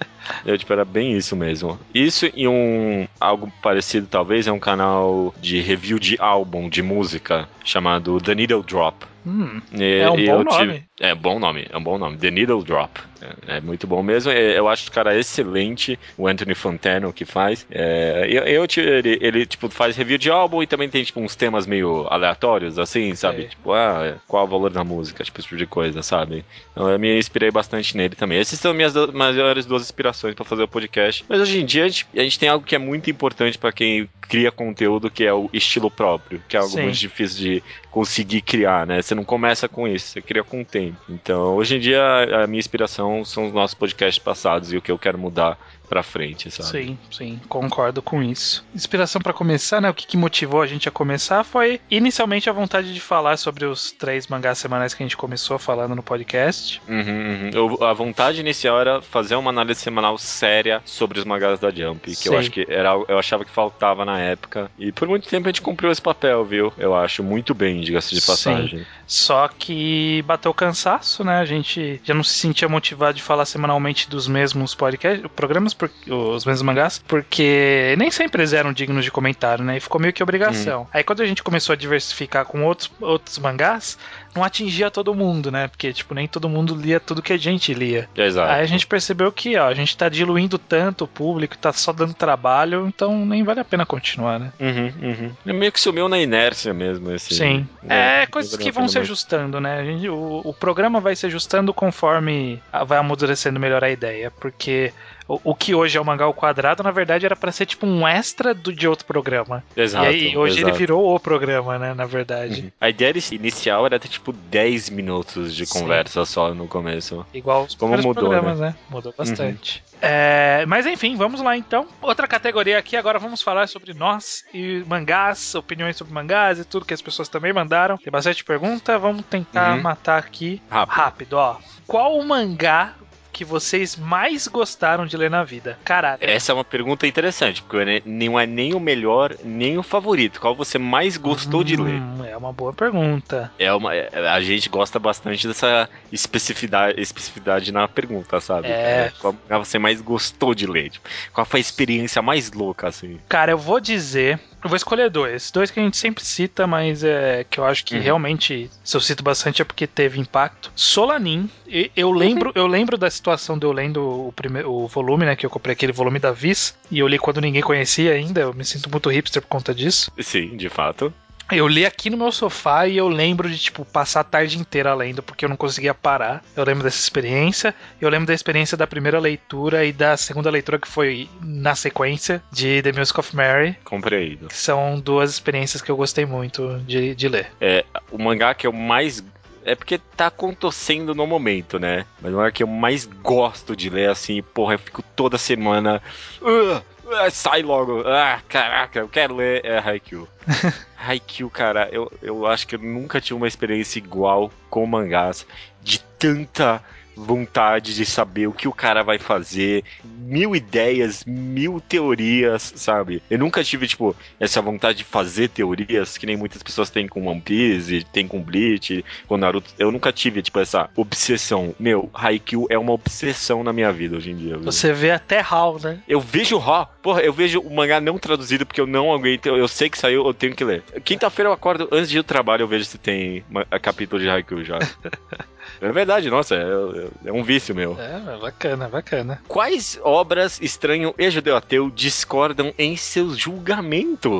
Eu, 0.44 0.56
tipo, 0.58 0.72
era 0.72 0.85
bem 0.85 1.16
isso 1.16 1.37
mesmo. 1.37 1.78
Isso 1.94 2.30
e 2.35 2.46
um 2.46 3.06
algo 3.20 3.52
parecido, 3.62 4.06
talvez, 4.06 4.46
é 4.46 4.52
um 4.52 4.58
canal 4.58 5.35
de 5.40 5.61
review 5.61 5.98
de 5.98 6.16
álbum 6.20 6.68
de 6.68 6.82
música 6.82 7.48
chamado 7.64 8.20
The 8.20 8.35
Needle 8.35 8.62
Drop. 8.62 9.12
Hum, 9.26 9.61
E- 9.72 9.98
É 10.00 10.11
um 10.11 10.16
bom 10.16 10.20
eu 10.40 10.44
tive- 10.46 10.64
nome. 10.66 10.85
É 11.00 11.14
bom 11.14 11.38
nome, 11.38 11.66
é 11.70 11.76
um 11.76 11.82
bom 11.82 11.98
nome. 11.98 12.16
The 12.16 12.30
Needle 12.30 12.62
Drop. 12.64 13.00
É, 13.46 13.56
é 13.56 13.61
muito 13.61 13.87
bom 13.87 14.02
mesmo. 14.02 14.30
É, 14.32 14.58
Eu 14.58 14.68
acho 14.68 14.88
o 14.88 14.92
cara 14.92 15.16
excelente, 15.18 15.98
o 16.18 16.26
Anthony 16.28 16.54
Fantano 16.54 17.12
que 17.12 17.24
faz. 17.24 17.66
É, 17.70 18.26
eu, 18.28 18.42
eu 18.44 18.66
ele, 18.76 19.18
ele, 19.20 19.46
tipo, 19.46 19.68
faz 19.68 19.96
review 19.96 20.18
de 20.18 20.30
álbum 20.30 20.62
e 20.62 20.66
também 20.66 20.88
tem, 20.88 21.02
tipo, 21.04 21.20
uns 21.20 21.35
temas 21.37 21.66
meio 21.66 22.06
aleatórios, 22.08 22.78
assim, 22.78 23.14
sabe? 23.14 23.44
Tipo, 23.48 23.72
ah, 23.72 24.14
qual 24.26 24.44
o 24.44 24.48
valor 24.48 24.70
da 24.70 24.82
música, 24.85 25.22
tipo, 25.24 25.38
esse 25.40 25.48
tipo 25.48 25.58
de 25.58 25.66
coisa, 25.66 26.02
sabe? 26.02 26.44
Então 26.72 26.88
eu 26.90 26.98
me 26.98 27.16
inspirei 27.18 27.50
bastante 27.50 27.96
nele 27.96 28.14
também. 28.16 28.38
Essas 28.38 28.58
são 28.58 28.74
minhas 28.74 28.92
do- 28.92 29.12
maiores 29.12 29.66
duas 29.66 29.82
inspirações 29.82 30.35
pra 30.35 30.44
fazer 30.44 30.62
o 30.64 30.68
podcast. 30.68 31.24
Mas 31.28 31.40
hoje 31.40 31.61
em 31.61 31.64
dia 31.64 31.85
a 31.85 31.88
gente, 31.88 32.06
a 32.16 32.20
gente 32.22 32.38
tem 32.38 32.48
algo 32.48 32.64
que 32.66 32.74
é 32.74 32.78
muito 32.78 33.08
importante 33.11 33.56
pra 33.58 33.72
quem 33.72 34.08
cria 34.20 34.50
conteúdo, 34.50 35.11
que 35.11 35.24
é 35.24 35.32
o 35.32 35.48
estilo 35.52 35.90
próprio, 35.90 36.42
que 36.48 36.56
é 36.56 36.61
algo 36.61 36.72
Sim. 36.72 36.82
muito 36.82 36.98
difícil 36.98 37.38
de 37.38 37.62
conseguir 37.90 38.40
criar, 38.40 38.87
né? 38.87 39.02
Você 39.12 39.16
não 39.16 39.25
começa 39.25 39.68
com 39.68 39.87
isso, 39.87 40.07
você 40.07 40.22
cria 40.22 40.42
com 40.42 40.62
o 40.62 40.64
tempo. 40.64 40.96
Então, 41.07 41.55
hoje 41.55 41.77
em 41.77 41.81
dia, 41.81 42.03
a 42.42 42.46
minha 42.46 42.59
inspiração 42.59 43.22
são 43.27 43.46
os 43.46 43.53
nossos 43.53 43.75
podcasts 43.75 44.18
passados 44.18 44.72
e 44.72 44.77
o 44.79 44.81
que 44.81 44.90
eu 44.90 44.98
quero 44.98 45.18
mudar 45.18 45.59
pra 45.92 46.02
frente, 46.02 46.50
sabe? 46.50 46.70
Sim, 46.70 46.98
sim, 47.11 47.38
concordo 47.50 48.00
com 48.00 48.22
isso. 48.22 48.64
Inspiração 48.74 49.20
pra 49.20 49.35
começar, 49.35 49.78
né? 49.78 49.90
O 49.90 49.94
que, 49.94 50.07
que 50.07 50.16
motivou 50.16 50.62
a 50.62 50.66
gente 50.66 50.88
a 50.88 50.90
começar 50.90 51.44
foi 51.44 51.83
inicialmente 51.90 52.48
a 52.48 52.52
vontade 52.52 52.94
de 52.94 52.98
falar 53.00 53.37
sobre 53.37 53.66
os 53.66 53.92
três 53.92 54.26
mangás 54.26 54.57
semanais 54.57 54.94
que 54.94 55.02
a 55.02 55.07
gente 55.07 55.18
começou 55.18 55.59
falando 55.59 55.94
no 55.94 56.02
podcast. 56.02 56.81
Uhum, 56.88 56.96
uhum. 56.96 57.50
Eu- 57.52 57.85
a 57.85 57.92
vontade 57.92 58.40
inicial 58.40 58.81
era 58.81 59.02
fazer 59.02 59.35
uma 59.35 59.50
análise 59.50 59.81
semanal 59.81 60.16
séria 60.16 60.81
sobre 60.87 61.18
os 61.18 61.26
mangás 61.26 61.61
da 61.61 61.70
Jump, 61.70 62.07
que 62.07 62.14
Sim. 62.16 62.31
eu 62.31 62.38
acho 62.38 62.50
que 62.50 62.64
era, 62.70 62.94
eu 63.07 63.18
achava 63.18 63.44
que 63.44 63.50
faltava 63.50 64.02
na 64.07 64.18
época. 64.18 64.70
E 64.78 64.90
por 64.92 65.07
muito 65.07 65.28
tempo 65.28 65.46
a 65.46 65.50
gente 65.50 65.61
cumpriu 65.61 65.90
esse 65.92 66.00
papel, 66.00 66.42
viu? 66.42 66.72
Eu 66.78 66.94
acho 66.96 67.22
muito 67.22 67.52
bem, 67.55 67.83
diga-se 67.83 68.14
de 68.14 68.20
Sim. 68.22 68.26
passagem. 68.33 68.87
Só 69.07 69.46
que 69.46 70.22
bateu 70.26 70.55
cansaço, 70.55 71.22
né? 71.22 71.37
A 71.38 71.44
gente 71.44 72.00
já 72.02 72.14
não 72.14 72.24
se 72.24 72.33
sentia 72.38 72.66
motivado 72.66 73.12
de 73.14 73.22
falar 73.22 73.44
semanalmente 73.44 74.09
dos 74.09 74.26
mesmos 74.26 74.74
podcasts, 74.74 75.26
programas, 75.37 75.74
por- 75.88 76.14
os 76.35 76.45
mesmos 76.45 76.62
mangás, 76.62 77.03
porque 77.07 77.95
nem 77.99 78.11
sempre 78.11 78.42
eles 78.42 78.53
eram 78.53 78.73
dignos 78.73 79.05
de 79.05 79.11
comentário, 79.11 79.64
né? 79.64 79.77
E 79.77 79.81
ficou 79.81 80.01
meio 80.01 80.12
que 80.12 80.23
obrigação. 80.23 80.87
Aí 80.92 81.03
quando 81.03 81.23
a 81.23 81.27
gente 81.27 81.42
começou 81.42 81.73
a 81.73 81.77
diversificar 81.77 82.45
com 82.45 82.64
outros, 82.64 82.90
outros 83.01 83.38
mangás, 83.38 83.99
não 84.35 84.42
atingia 84.45 84.90
todo 84.90 85.14
mundo, 85.14 85.51
né? 85.51 85.68
Porque, 85.68 85.92
tipo, 85.92 86.14
nem 86.14 86.27
todo 86.27 86.49
mundo 86.49 86.75
lia 86.75 86.99
tudo 87.01 87.21
que 87.23 87.33
a 87.33 87.37
gente 87.37 87.75
lia. 87.75 88.09
Exato. 88.16 88.51
Aí 88.51 88.62
a 88.62 88.66
gente 88.66 88.87
percebeu 88.87 89.31
que, 89.31 89.57
ó, 89.57 89.66
a 89.68 89.75
gente 89.75 89.97
tá 89.97 90.09
diluindo 90.09 90.59
tanto 90.59 91.05
o 91.05 91.09
público, 91.09 91.57
tá 91.59 91.73
só 91.73 91.92
dando 91.92 92.14
trabalho, 92.14 92.87
então 92.87 93.25
nem 93.27 93.42
vale 93.45 93.61
a 93.61 93.64
pena 93.64 93.85
continuar, 93.85 94.38
né? 94.38 94.53
Uhum, 94.61 94.92
uhum. 95.03 95.31
É 95.47 95.53
meio 95.53 95.73
que 95.73 95.81
sumiu 95.81 96.09
na 96.09 96.18
inércia 96.18 96.73
mesmo, 96.73 97.12
esse. 97.12 97.35
Sim. 97.35 97.66
né? 97.83 98.23
É, 98.23 98.27
coisas 98.27 98.57
que 98.57 98.71
vão 98.73 98.88
se 98.88 98.99
ajustando, 98.99 99.61
né? 99.61 99.81
A 99.81 99.85
gente- 99.85 100.09
o, 100.09 100.40
o 100.45 100.55
programa 100.55 101.01
vai 101.01 101.14
se 101.16 101.27
ajustando 101.27 101.75
conforme 101.75 102.62
vai 102.87 102.99
amadurecendo 102.99 103.61
melhor 103.61 103.85
a 103.85 103.90
ideia, 103.90 104.31
porque 104.31 104.92
o, 105.28 105.40
o 105.44 105.54
que 105.54 105.74
hoje 105.74 105.96
é 105.96 106.00
o 106.00 106.04
mangá 106.04 106.24
ao 106.24 106.35
quadrado, 106.35 106.82
na 106.82 106.90
verdade, 106.90 107.24
era 107.26 107.37
pra 107.37 107.52
ser 107.52 107.66
tipo 107.66 107.87
um 107.87 108.06
extra 108.06 108.52
do, 108.54 108.72
de 108.72 108.87
outro 108.88 109.04
programa. 109.06 109.62
Exato. 109.76 110.04
e 110.06 110.08
aí 110.08 110.37
hoje 110.37 110.58
exato. 110.58 110.68
ele 110.70 110.78
virou 110.78 111.14
o 111.14 111.20
programa, 111.20 111.78
né? 111.78 111.94
Na 111.94 112.06
verdade. 112.06 112.62
Uhum. 112.62 112.70
A 112.80 112.88
ideia 112.88 113.12
inicial 113.32 113.87
era 113.87 113.98
ter 113.98 114.08
tipo 114.08 114.32
10 114.32 114.90
minutos 114.90 115.54
de 115.54 115.66
Sim. 115.66 115.80
conversa 115.80 116.24
só 116.24 116.52
no 116.54 116.66
começo. 116.66 117.24
Igual 117.32 117.64
os 117.64 117.74
Como 117.74 117.96
mudou, 117.96 118.14
programas, 118.14 118.58
né? 118.58 118.74
Mudou 118.90 119.12
Uhum. 119.12 119.16
bastante. 119.24 119.82
É, 120.00 120.64
mas 120.66 120.85
enfim, 120.87 121.14
vamos 121.16 121.40
lá 121.40 121.56
então. 121.56 121.87
Outra 122.00 122.26
categoria 122.26 122.76
aqui, 122.78 122.96
agora 122.96 123.18
vamos 123.20 123.40
falar 123.40 123.68
sobre 123.68 123.94
nós 123.94 124.44
e 124.52 124.82
mangás, 124.88 125.54
opiniões 125.54 125.96
sobre 125.96 126.12
mangás 126.12 126.58
e 126.58 126.64
tudo 126.64 126.85
que 126.85 126.94
as 126.94 127.00
pessoas 127.02 127.28
também 127.28 127.52
mandaram. 127.52 127.96
Tem 127.96 128.11
bastante 128.11 128.42
pergunta, 128.44 128.98
vamos 128.98 129.24
tentar 129.26 129.76
Uhum. 129.76 129.82
matar 129.82 130.18
aqui 130.18 130.61
Rápido. 130.68 130.94
rápido, 130.96 131.32
ó. 131.35 131.56
Qual 131.87 132.18
o 132.18 132.26
mangá 132.26 132.94
que 133.33 133.45
vocês 133.45 133.97
mais 133.97 134.47
gostaram 134.47 135.07
de 135.07 135.16
ler 135.16 135.31
na 135.31 135.42
vida? 135.42 135.79
Caralho. 135.85 136.18
Essa 136.21 136.53
é 136.53 136.55
uma 136.55 136.64
pergunta 136.64 137.07
interessante, 137.07 137.62
porque 137.62 138.03
não 138.05 138.38
é 138.38 138.47
nem 138.47 138.75
o 138.75 138.81
melhor, 138.81 139.35
nem 139.42 139.79
o 139.79 139.83
favorito. 139.83 140.40
Qual 140.40 140.55
você 140.55 140.79
mais 140.79 141.16
gostou 141.16 141.64
de 141.64 141.77
ler? 141.77 141.95
Hum, 142.01 142.25
É 142.25 142.37
uma 142.37 142.53
boa 142.53 142.73
pergunta. 142.73 143.51
É 143.59 143.73
uma, 143.73 143.95
é- 143.95 144.11
a 144.29 144.40
gente 144.40 144.68
gosta 144.68 144.99
bastante 144.99 145.47
dessa 145.49 145.88
especificidade, 146.11 147.01
especificidade 147.01 147.73
na 147.73 147.87
pergunta, 147.88 148.40
sabe? 148.40 148.68
É. 148.68 149.12
Qual 149.21 149.35
você 149.64 149.79
mais 149.79 150.01
gostou 150.01 150.55
de 150.55 150.66
ler? 150.66 150.90
Tipo, 150.90 151.09
qual 151.33 151.45
foi 151.45 151.61
a 151.61 151.62
experiência 151.62 152.21
mais 152.23 152.53
louca, 152.53 152.88
assim? 152.88 153.18
Cara, 153.29 153.53
eu 153.53 153.59
vou 153.59 153.81
dizer. 153.81 154.38
Eu 154.62 154.68
vou 154.68 154.77
escolher 154.77 155.11
dois. 155.11 155.51
Dois 155.51 155.70
que 155.70 155.81
a 155.81 155.83
gente 155.83 155.96
sempre 155.96 156.25
cita, 156.25 156.66
mas 156.66 157.03
é 157.03 157.44
que 157.48 157.59
eu 157.59 157.64
acho 157.64 157.85
que 157.85 157.96
Uhum. 157.96 158.01
realmente, 158.01 158.70
se 158.85 158.96
eu 158.96 159.01
cito 159.01 159.22
bastante, 159.22 159.61
é 159.61 159.64
porque 159.64 159.87
teve 159.87 160.20
impacto. 160.20 160.70
Solanin. 160.77 161.48
e- 161.66 161.90
Eu 161.96 162.12
lembro, 162.12 162.53
eu 162.55 162.66
lembro 162.66 162.96
da 162.98 163.11
situação 163.11 163.59
de 163.59 163.64
eu 163.66 163.72
lendo 163.72 164.29
o, 164.29 164.33
primeiro, 164.33 164.70
o 164.70 164.87
volume, 164.87 165.25
né? 165.25 165.35
Que 165.35 165.44
eu 165.46 165.51
comprei 165.51 165.72
aquele 165.72 165.90
volume 165.92 166.18
da 166.18 166.31
Viz. 166.31 166.77
E 166.90 166.98
eu 166.98 167.09
li 167.09 167.18
quando 167.18 167.40
ninguém 167.40 167.62
conhecia 167.62 168.12
ainda. 168.12 168.40
Eu 168.42 168.53
me 168.55 168.64
sinto 168.64 168.90
muito 168.90 169.09
hipster 169.11 169.40
por 169.42 169.48
conta 169.48 169.75
disso. 169.75 170.12
Sim, 170.20 170.57
de 170.57 170.68
fato. 170.68 171.12
Eu 171.50 171.68
li 171.68 171.85
aqui 171.85 172.09
no 172.09 172.16
meu 172.16 172.33
sofá 172.33 172.87
e 172.87 172.96
eu 172.96 173.09
lembro 173.09 173.48
de, 173.50 173.59
tipo, 173.59 173.85
passar 173.85 174.20
a 174.20 174.24
tarde 174.24 174.59
inteira 174.59 174.94
lendo, 174.94 175.22
porque 175.22 175.44
eu 175.44 175.48
não 175.48 175.57
conseguia 175.57 175.92
parar. 175.92 176.42
Eu 176.57 176.64
lembro 176.64 176.83
dessa 176.83 176.98
experiência. 176.98 177.74
Eu 178.00 178.09
lembro 178.09 178.26
da 178.26 178.35
experiência 178.35 178.76
da 178.76 178.87
primeira 178.87 179.18
leitura 179.18 179.85
e 179.85 179.92
da 179.92 180.16
segunda 180.16 180.50
leitura, 180.50 180.78
que 180.78 180.88
foi 180.88 181.28
na 181.42 181.74
sequência, 181.74 182.42
de 182.50 182.81
The 182.83 182.92
Music 182.92 183.18
of 183.20 183.37
Mary. 183.37 183.76
Compreendido. 183.85 184.48
Que 184.48 184.57
são 184.57 184.98
duas 184.98 185.31
experiências 185.31 185.83
que 185.83 185.90
eu 185.90 185.96
gostei 185.96 186.24
muito 186.24 186.78
de, 186.87 187.14
de 187.14 187.28
ler. 187.28 187.48
É, 187.61 187.85
o 188.11 188.18
mangá 188.22 188.55
que 188.55 188.66
eu 188.66 188.72
mais. 188.72 189.22
É 189.64 189.76
porque 189.76 189.96
tá 190.16 190.26
acontecendo 190.26 191.14
no 191.14 191.24
momento, 191.24 191.78
né? 191.78 192.05
Mas 192.20 192.33
o 192.33 192.37
mangá 192.37 192.50
que 192.50 192.64
eu 192.64 192.66
mais 192.66 193.05
gosto 193.05 193.76
de 193.76 193.88
ler, 193.90 194.11
assim, 194.11 194.42
porra, 194.42 194.74
eu 194.74 194.78
fico 194.78 195.02
toda 195.14 195.38
semana. 195.38 196.02
"Ah, 196.42 196.78
Ah, 196.78 196.83
sai 197.31 197.62
logo. 197.62 198.03
Ah, 198.07 198.41
caraca, 198.49 198.99
eu 199.01 199.09
quero 199.09 199.37
ler 199.37 199.65
é 199.65 199.79
Haikyuu. 199.79 200.29
Haikyuu, 200.97 201.51
cara, 201.51 201.88
eu, 201.91 202.11
eu 202.23 202.47
acho 202.47 202.67
que 202.67 202.77
eu 202.77 202.79
nunca 202.79 203.21
tive 203.21 203.35
uma 203.35 203.49
experiência 203.49 203.99
igual 203.99 204.51
com 204.71 204.87
mangás 204.87 205.47
de 205.83 205.99
tanta 206.19 206.83
vontade 207.16 207.94
de 207.94 208.05
saber 208.05 208.46
o 208.46 208.53
que 208.53 208.68
o 208.68 208.72
cara 208.72 209.03
vai 209.03 209.18
fazer, 209.18 209.85
mil 210.05 210.57
ideias, 210.57 211.25
mil 211.25 211.81
teorias, 211.81 212.72
sabe? 212.77 213.22
Eu 213.31 213.38
nunca 213.38 213.62
tive, 213.62 213.87
tipo, 213.87 214.16
essa 214.38 214.61
vontade 214.61 214.98
de 214.98 215.05
fazer 215.05 215.48
teorias 215.48 216.16
que 216.16 216.27
nem 216.27 216.37
muitas 216.37 216.62
pessoas 216.62 216.90
têm 216.90 217.07
com 217.07 217.27
One 217.27 217.40
Piece, 217.40 218.05
tem 218.12 218.27
com 218.27 218.42
Bleach, 218.42 219.05
com 219.27 219.37
Naruto. 219.37 219.72
Eu 219.79 219.90
nunca 219.90 220.12
tive, 220.12 220.42
tipo, 220.42 220.59
essa 220.59 220.88
obsessão. 220.96 221.75
Meu, 221.79 222.11
Haikyuu 222.14 222.66
é 222.70 222.79
uma 222.79 222.92
obsessão 222.92 223.62
na 223.62 223.72
minha 223.72 223.92
vida 223.92 224.16
hoje 224.16 224.31
em 224.31 224.37
dia. 224.37 224.57
Viu? 224.57 224.64
Você 224.64 224.92
vê 224.92 225.11
até 225.11 225.40
HAL, 225.40 225.79
né? 225.83 226.01
Eu 226.09 226.20
vejo 226.20 226.59
Raw. 226.59 226.90
Porra, 227.03 227.20
eu 227.20 227.33
vejo 227.33 227.61
o 227.61 227.75
mangá 227.75 228.01
não 228.01 228.18
traduzido 228.18 228.64
porque 228.64 228.81
eu 228.81 228.87
não 228.87 229.12
aguento. 229.12 229.46
Eu 229.46 229.68
sei 229.68 229.90
que 229.90 229.98
saiu, 229.98 230.27
eu 230.27 230.35
tenho 230.35 230.55
que 230.55 230.64
ler. 230.64 230.83
Quinta-feira 231.05 231.48
eu 231.48 231.53
acordo, 231.53 231.88
antes 231.92 232.09
de 232.09 232.16
ir 232.16 232.18
ao 232.18 232.25
trabalho, 232.25 232.62
eu 232.62 232.68
vejo 232.68 232.85
se 232.85 232.98
tem 232.98 233.44
capítulo 233.81 234.20
de 234.20 234.29
Haikyuu 234.29 234.64
já. 234.64 234.79
É 235.83 235.90
verdade, 235.90 236.31
nossa, 236.31 236.55
é, 236.55 237.29
é, 237.29 237.33
um 237.33 237.42
vício 237.42 237.75
meu. 237.75 237.99
É, 237.99 238.38
bacana, 238.38 238.88
bacana. 238.88 239.42
Quais 239.49 239.99
obras 240.05 240.61
estranho 240.62 241.12
e 241.18 241.29
judeu 241.29 241.57
ateu 241.57 241.90
discordam 241.90 242.73
em 242.79 242.97
seus 242.97 243.37
julgamentos? 243.37 244.31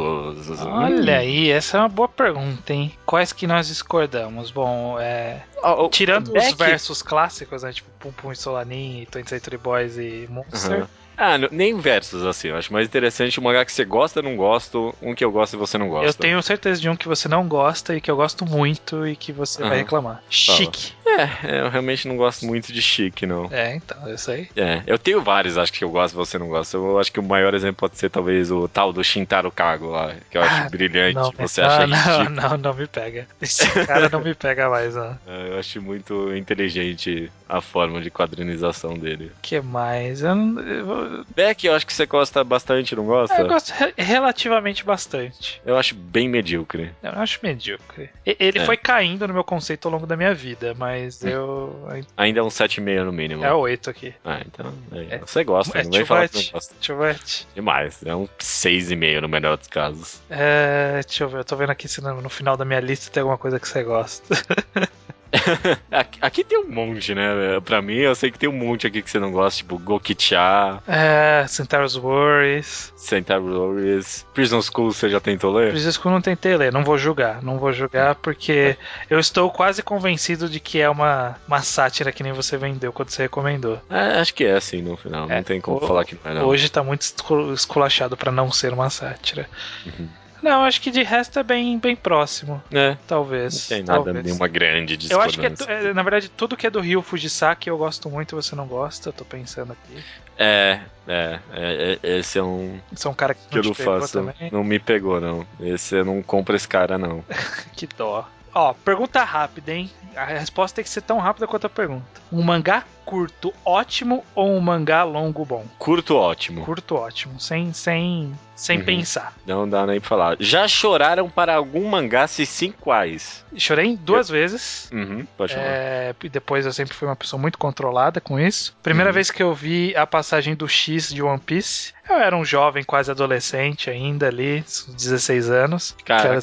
Olha 0.61 1.15
hum. 1.15 1.19
aí, 1.19 1.51
essa 1.51 1.79
é 1.79 1.81
uma 1.81 1.89
boa 1.89 2.09
pergunta, 2.09 2.73
hein? 2.73 2.93
Quais 3.05 3.33
que 3.33 3.49
nós 3.49 3.67
discordamos? 3.67 4.53
Bom, 4.53 4.97
é. 5.01 5.43
Oh, 5.65 5.85
oh, 5.85 5.89
Tirando 5.89 6.31
Beck... 6.31 6.53
os 6.53 6.55
versos 6.55 7.03
clássicos, 7.03 7.65
né? 7.65 7.73
Tipo 7.73 7.91
Pum 7.99 8.13
Pum 8.13 8.31
e 8.31 8.37
Solanin, 8.37 9.07
20 9.13 9.29
Century 9.29 9.59
Boys 9.59 9.99
e 9.99 10.29
Monster. 10.31 10.83
Uhum. 10.83 10.87
Ah, 11.17 11.37
nem 11.51 11.79
versos, 11.79 12.25
assim. 12.25 12.49
Eu 12.49 12.57
acho 12.57 12.73
mais 12.73 12.87
interessante 12.87 13.39
um 13.39 13.43
mangá 13.43 13.65
que 13.65 13.73
você 13.73 13.85
gosta 13.85 14.23
não 14.23 14.37
gosta, 14.37 14.79
um 15.01 15.15
que 15.15 15.25
eu 15.25 15.31
gosto 15.31 15.55
e 15.55 15.57
você 15.59 15.79
não 15.79 15.89
gosta. 15.89 16.07
Eu 16.07 16.15
tenho 16.15 16.43
certeza 16.43 16.81
de 16.81 16.89
um 16.89 16.97
que 16.97 17.09
você 17.09 17.29
não 17.29 17.47
gosta 17.47 17.97
e 17.97 18.01
que 18.01 18.11
eu 18.11 18.17
gosto 18.17 18.45
muito 18.45 19.07
e 19.07 19.17
que 19.17 19.33
você 19.33 19.63
uhum. 19.63 19.69
vai 19.69 19.79
reclamar. 19.79 20.23
Chique. 20.29 20.93
É, 21.05 21.61
eu 21.61 21.69
realmente 21.69 22.09
não 22.09 22.17
gosto 22.17 22.47
muito 22.47 22.73
de 22.73 22.81
chique, 22.81 23.27
não. 23.27 23.49
É, 23.51 23.75
então, 23.75 24.09
eu 24.09 24.17
sei. 24.17 24.49
É, 24.57 24.83
eu 24.87 24.99
tenho 24.99 25.21
vários, 25.21 25.59
acho 25.59 25.73
que 25.73 25.85
eu 25.85 25.91
gosto 25.91 26.15
e 26.15 26.17
você 26.17 26.39
não 26.39 26.49
gosta. 26.49 26.77
Eu 26.77 26.99
acho 26.99 27.13
que 27.13 27.21
o 27.21 27.23
maior 27.23 27.55
exemplo 27.55 27.77
pode 27.77 27.99
ser 27.99 28.09
talvez 28.09 28.51
o 28.51 28.67
tal 28.67 28.93
do 28.93 29.05
Shintaro 29.05 29.51
Kago 29.51 29.91
lá, 29.91 30.15
que 30.31 30.39
eu 30.39 30.43
acho 30.43 30.63
ah, 30.63 30.69
brilhante. 30.71 31.15
Não, 31.15 31.33
você 31.33 31.61
não, 31.61 31.69
acha 31.69 31.87
não, 31.87 32.31
não, 32.31 32.49
não, 32.49 32.59
não 32.59 32.75
me 32.75 32.87
pega. 32.87 33.27
Esse 33.41 33.69
cara 33.87 34.09
não 34.09 34.21
me 34.21 34.35
pega 34.35 34.69
mais, 34.69 34.97
ó. 34.97 35.13
É, 35.27 35.51
eu 35.51 35.59
acho 35.59 35.81
muito 35.81 36.35
inteligente 36.35 37.31
a 37.49 37.61
forma 37.61 38.01
de 38.01 38.11
quadrinização 38.11 38.95
dele. 38.95 39.31
que 39.41 39.61
mais? 39.61 40.23
Eu 40.23 40.35
não... 40.35 40.61
Eu... 40.61 41.02
Beck, 41.35 41.65
eu 41.65 41.75
acho 41.75 41.87
que 41.87 41.93
você 41.93 42.07
gosta 42.07 42.43
bastante, 42.45 42.95
não 42.95 43.05
gosta? 43.05 43.41
Eu 43.41 43.49
gosto 43.49 43.71
re 43.73 43.93
relativamente 43.97 44.85
bastante. 44.85 45.61
Eu 45.65 45.77
acho 45.77 45.95
bem 45.95 46.29
medíocre. 46.29 46.91
Eu 47.03 47.13
acho 47.13 47.39
medíocre. 47.43 48.11
Ele 48.25 48.59
é. 48.59 48.65
foi 48.65 48.77
caindo 48.77 49.27
no 49.27 49.35
meu 49.35 49.45
conceito 49.45 49.87
ao 49.87 49.93
longo 49.93 50.07
da 50.07 50.17
minha 50.17 50.35
vida, 50.35 50.75
mas 50.77 51.23
hum. 51.23 51.29
eu. 51.29 51.89
Ainda 52.17 52.41
é 52.41 52.43
um 52.43 52.49
7,5 52.49 53.05
no 53.05 53.13
mínimo. 53.13 53.45
É 53.45 53.53
8 53.53 53.91
aqui. 53.91 54.15
Ah, 54.25 54.41
então. 54.45 54.73
É. 55.11 55.19
Você 55.19 55.45
gosta, 55.45 55.79
é, 55.79 55.85
não 55.85 55.91
vai 55.91 56.05
falar 56.05 56.29
que 56.29 56.37
não 56.37 56.53
gosta. 56.53 56.75
Chuvete. 56.81 57.47
Demais. 57.55 58.03
É 58.05 58.15
um 58.15 58.27
6,5 58.39 59.21
no 59.21 59.29
melhor 59.29 59.57
dos 59.57 59.69
casos. 59.69 60.21
É. 60.31 61.01
Deixa 61.07 61.25
eu 61.25 61.29
ver, 61.29 61.39
eu 61.39 61.45
tô 61.45 61.57
vendo 61.57 61.71
aqui 61.71 61.89
se 61.89 62.01
no, 62.01 62.21
no 62.21 62.31
final 62.31 62.57
da 62.57 62.65
minha 62.65 62.81
lista 62.81 63.11
tem 63.11 63.21
alguma 63.21 63.39
coisa 63.39 63.59
que 63.59 63.69
você 63.69 63.83
gosta. 63.83 64.35
aqui 66.21 66.45
tem 66.45 66.59
um 66.59 66.69
monte, 66.69 67.15
né? 67.15 67.61
Pra 67.65 67.81
mim, 67.81 67.97
eu 67.97 68.15
sei 68.15 68.31
que 68.31 68.39
tem 68.39 68.49
um 68.49 68.53
monte 68.53 68.87
aqui 68.87 69.03
que 69.03 69.11
você 69.11 69.19
não 69.19 69.33
gosta, 69.33 69.59
tipo 69.59 69.79
Gokicha. 69.79 70.83
É, 70.87 71.45
Centaurus 71.49 71.97
Worries. 71.97 72.93
Centaurus 72.97 73.57
Worries. 73.57 74.27
Prison 74.35 74.61
School, 74.61 74.93
você 74.93 75.09
já 75.09 75.21
tentou 75.21 75.53
ler? 75.53 75.71
Prison 75.71 75.91
School 75.91 76.13
não 76.13 76.21
tentei 76.21 76.57
ler, 76.57 76.73
não 76.73 76.85
vou 76.85 76.99
julgar. 76.99 77.43
Não 77.43 77.59
vou 77.59 77.73
julgar 77.73 78.15
porque 78.17 78.77
eu 79.09 79.19
estou 79.19 79.51
quase 79.51 79.83
convencido 79.83 80.49
de 80.49 80.61
que 80.61 80.81
é 80.81 80.89
uma, 80.89 81.37
uma 81.47 81.63
sátira 81.63 82.13
que 82.13 82.23
nem 82.23 82.33
você 82.33 82.57
vendeu 82.57 82.93
quando 82.93 83.11
você 83.11 83.23
recomendou. 83.23 83.81
É, 83.91 84.21
acho 84.21 84.35
que 84.35 84.45
é 84.45 84.53
assim 84.53 84.83
no 84.83 84.97
final. 84.97 85.31
É, 85.31 85.37
não 85.37 85.43
tem 85.43 85.61
como 85.61 85.79
o, 85.79 85.87
falar 85.87 86.05
que 86.05 86.17
não 86.23 86.31
é, 86.31 86.35
não. 86.35 86.47
Hoje 86.47 86.69
tá 86.69 86.83
muito 86.83 87.15
esculachado 87.55 88.17
para 88.17 88.31
não 88.31 88.51
ser 88.53 88.73
uma 88.73 88.91
sátira. 88.91 89.49
Uhum. 89.87 90.09
Não, 90.43 90.65
acho 90.65 90.81
que 90.81 90.91
de 90.91 91.03
resto 91.03 91.39
é 91.39 91.43
bem, 91.43 91.79
bem 91.79 91.95
próximo. 91.95 92.63
É. 92.73 92.97
Talvez. 93.07 93.55
Não 93.55 93.77
tem 93.77 93.85
nada, 93.85 94.05
talvez. 94.05 94.25
nenhuma 94.25 94.49
grande 94.49 94.97
discordância. 94.97 95.41
Eu 95.41 95.47
acho 95.47 95.57
que, 95.57 95.71
é, 95.71 95.91
é, 95.91 95.95
na 95.95 96.03
verdade, 96.03 96.29
tudo 96.29 96.57
que 96.57 96.67
é 96.67 96.71
do 96.71 96.81
Rio 96.81 97.01
Fujisaki 97.01 97.71
eu 97.71 97.79
gosto 97.79 98.11
muito, 98.11 98.35
você 98.35 98.57
não 98.57 98.67
gosta, 98.67 99.11
eu 99.11 99.13
tô 99.13 99.25
pensando 99.25 99.73
aqui. 99.73 100.03
É, 100.37 100.81
é, 101.07 101.39
é, 101.53 101.99
é 102.03 102.19
esse 102.19 102.39
é 102.39 102.43
um. 102.43 102.81
Esse 102.93 103.07
é 103.07 103.11
um 103.11 103.15
cara 103.15 103.35
que, 103.35 103.47
que 103.49 103.59
eu 103.59 103.63
não 103.63 103.75
faço. 103.75 104.13
Também. 104.13 104.51
Não 104.51 104.65
me 104.65 104.79
pegou, 104.79 105.21
não. 105.21 105.47
Esse 105.61 105.97
eu 105.97 106.05
não 106.05 106.21
compro 106.23 106.57
esse 106.57 106.67
cara, 106.67 106.99
não. 106.99 107.25
que 107.77 107.87
dó. 107.87 108.29
Ó, 108.55 108.75
pergunta 108.75 109.23
rápida, 109.25 109.73
hein? 109.73 109.91
A 110.15 110.27
resposta 110.27 110.77
tem 110.77 110.85
que 110.85 110.91
ser 110.91 111.01
tão 111.03 111.19
rápida 111.19 111.47
quanto 111.47 111.67
a 111.67 111.71
pergunta. 111.71 112.05
Um 112.31 112.43
mangá 112.43 112.85
curto 113.05 113.53
ótimo 113.65 114.25
ou 114.35 114.51
um 114.51 114.61
mangá 114.61 115.03
longo 115.05 115.45
bom? 115.45 115.67
Curto 115.79 116.17
ótimo. 116.17 116.65
Curto 116.65 116.95
ótimo, 116.95 117.41
sem 117.41 117.73
sem 117.73 118.33
sem 118.63 118.79
uhum. 118.79 118.85
pensar. 118.85 119.35
Não 119.45 119.69
dá 119.69 119.85
nem 119.87 119.99
pra 119.99 120.09
falar. 120.09 120.37
Já 120.39 120.69
choraram 120.69 121.29
para 121.29 121.55
algum 121.55 121.89
mangá? 121.89 122.27
Se 122.29 122.47
sim, 122.47 122.73
quais? 122.73 123.45
Chorei 123.57 123.97
duas 123.97 124.29
eu... 124.29 124.35
vezes. 124.35 124.89
Uhum, 124.93 125.27
pode 125.37 125.55
falar. 125.55 125.67
É, 125.67 126.15
e 126.23 126.29
depois 126.29 126.65
eu 126.65 126.73
sempre 126.73 126.95
fui 126.95 127.09
uma 127.09 127.17
pessoa 127.17 127.41
muito 127.41 127.59
controlada 127.59 128.21
com 128.21 128.39
isso. 128.39 128.77
Primeira 128.83 129.11
uhum. 129.11 129.15
vez 129.15 129.31
que 129.31 129.43
eu 129.43 129.53
vi 129.53 129.97
a 129.97 130.07
passagem 130.07 130.55
do 130.55 130.69
X 130.69 131.13
de 131.13 131.23
One 131.23 131.41
Piece, 131.41 131.93
eu 132.09 132.17
era 132.17 132.37
um 132.37 132.45
jovem, 132.45 132.85
quase 132.85 133.11
adolescente 133.11 133.91
ainda 133.91 134.29
ali, 134.29 134.65
16 134.97 135.51
anos. 135.51 135.97
Cara. 136.05 136.39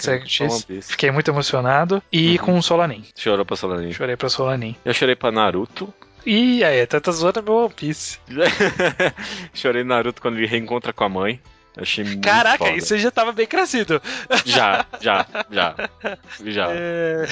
Fiquei 0.81 1.11
muito 1.11 1.31
emocionado. 1.31 2.03
E 2.11 2.31
uhum. 2.31 2.45
com 2.45 2.57
o 2.57 2.63
Solanin. 2.63 3.05
Chorou 3.15 3.45
pra 3.45 3.55
Solanin. 3.55 3.93
Chorei 3.93 4.17
pra 4.17 4.29
Solanin. 4.29 4.75
Eu 4.83 4.93
chorei 4.93 5.15
pra 5.15 5.31
Naruto. 5.31 5.93
Ih, 6.25 6.63
aí, 6.63 6.85
tá, 6.85 6.99
tá 6.99 7.11
zoando 7.11 7.41
meu 7.41 7.53
One 7.53 7.73
Piece. 7.73 8.19
Chorei 9.53 9.83
Naruto 9.83 10.21
quando 10.21 10.37
ele 10.37 10.47
reencontra 10.47 10.91
com 10.91 11.03
a 11.03 11.09
mãe. 11.09 11.41
Achei 11.81 12.03
muito 12.03 12.21
Caraca, 12.21 12.57
foda. 12.65 12.77
isso 12.77 12.97
já 12.97 13.11
tava 13.11 13.31
bem 13.31 13.47
crescido. 13.47 14.01
Já, 14.45 14.85
já, 14.99 15.25
já. 15.49 15.75
Já. 16.45 16.67
É... 16.71 17.27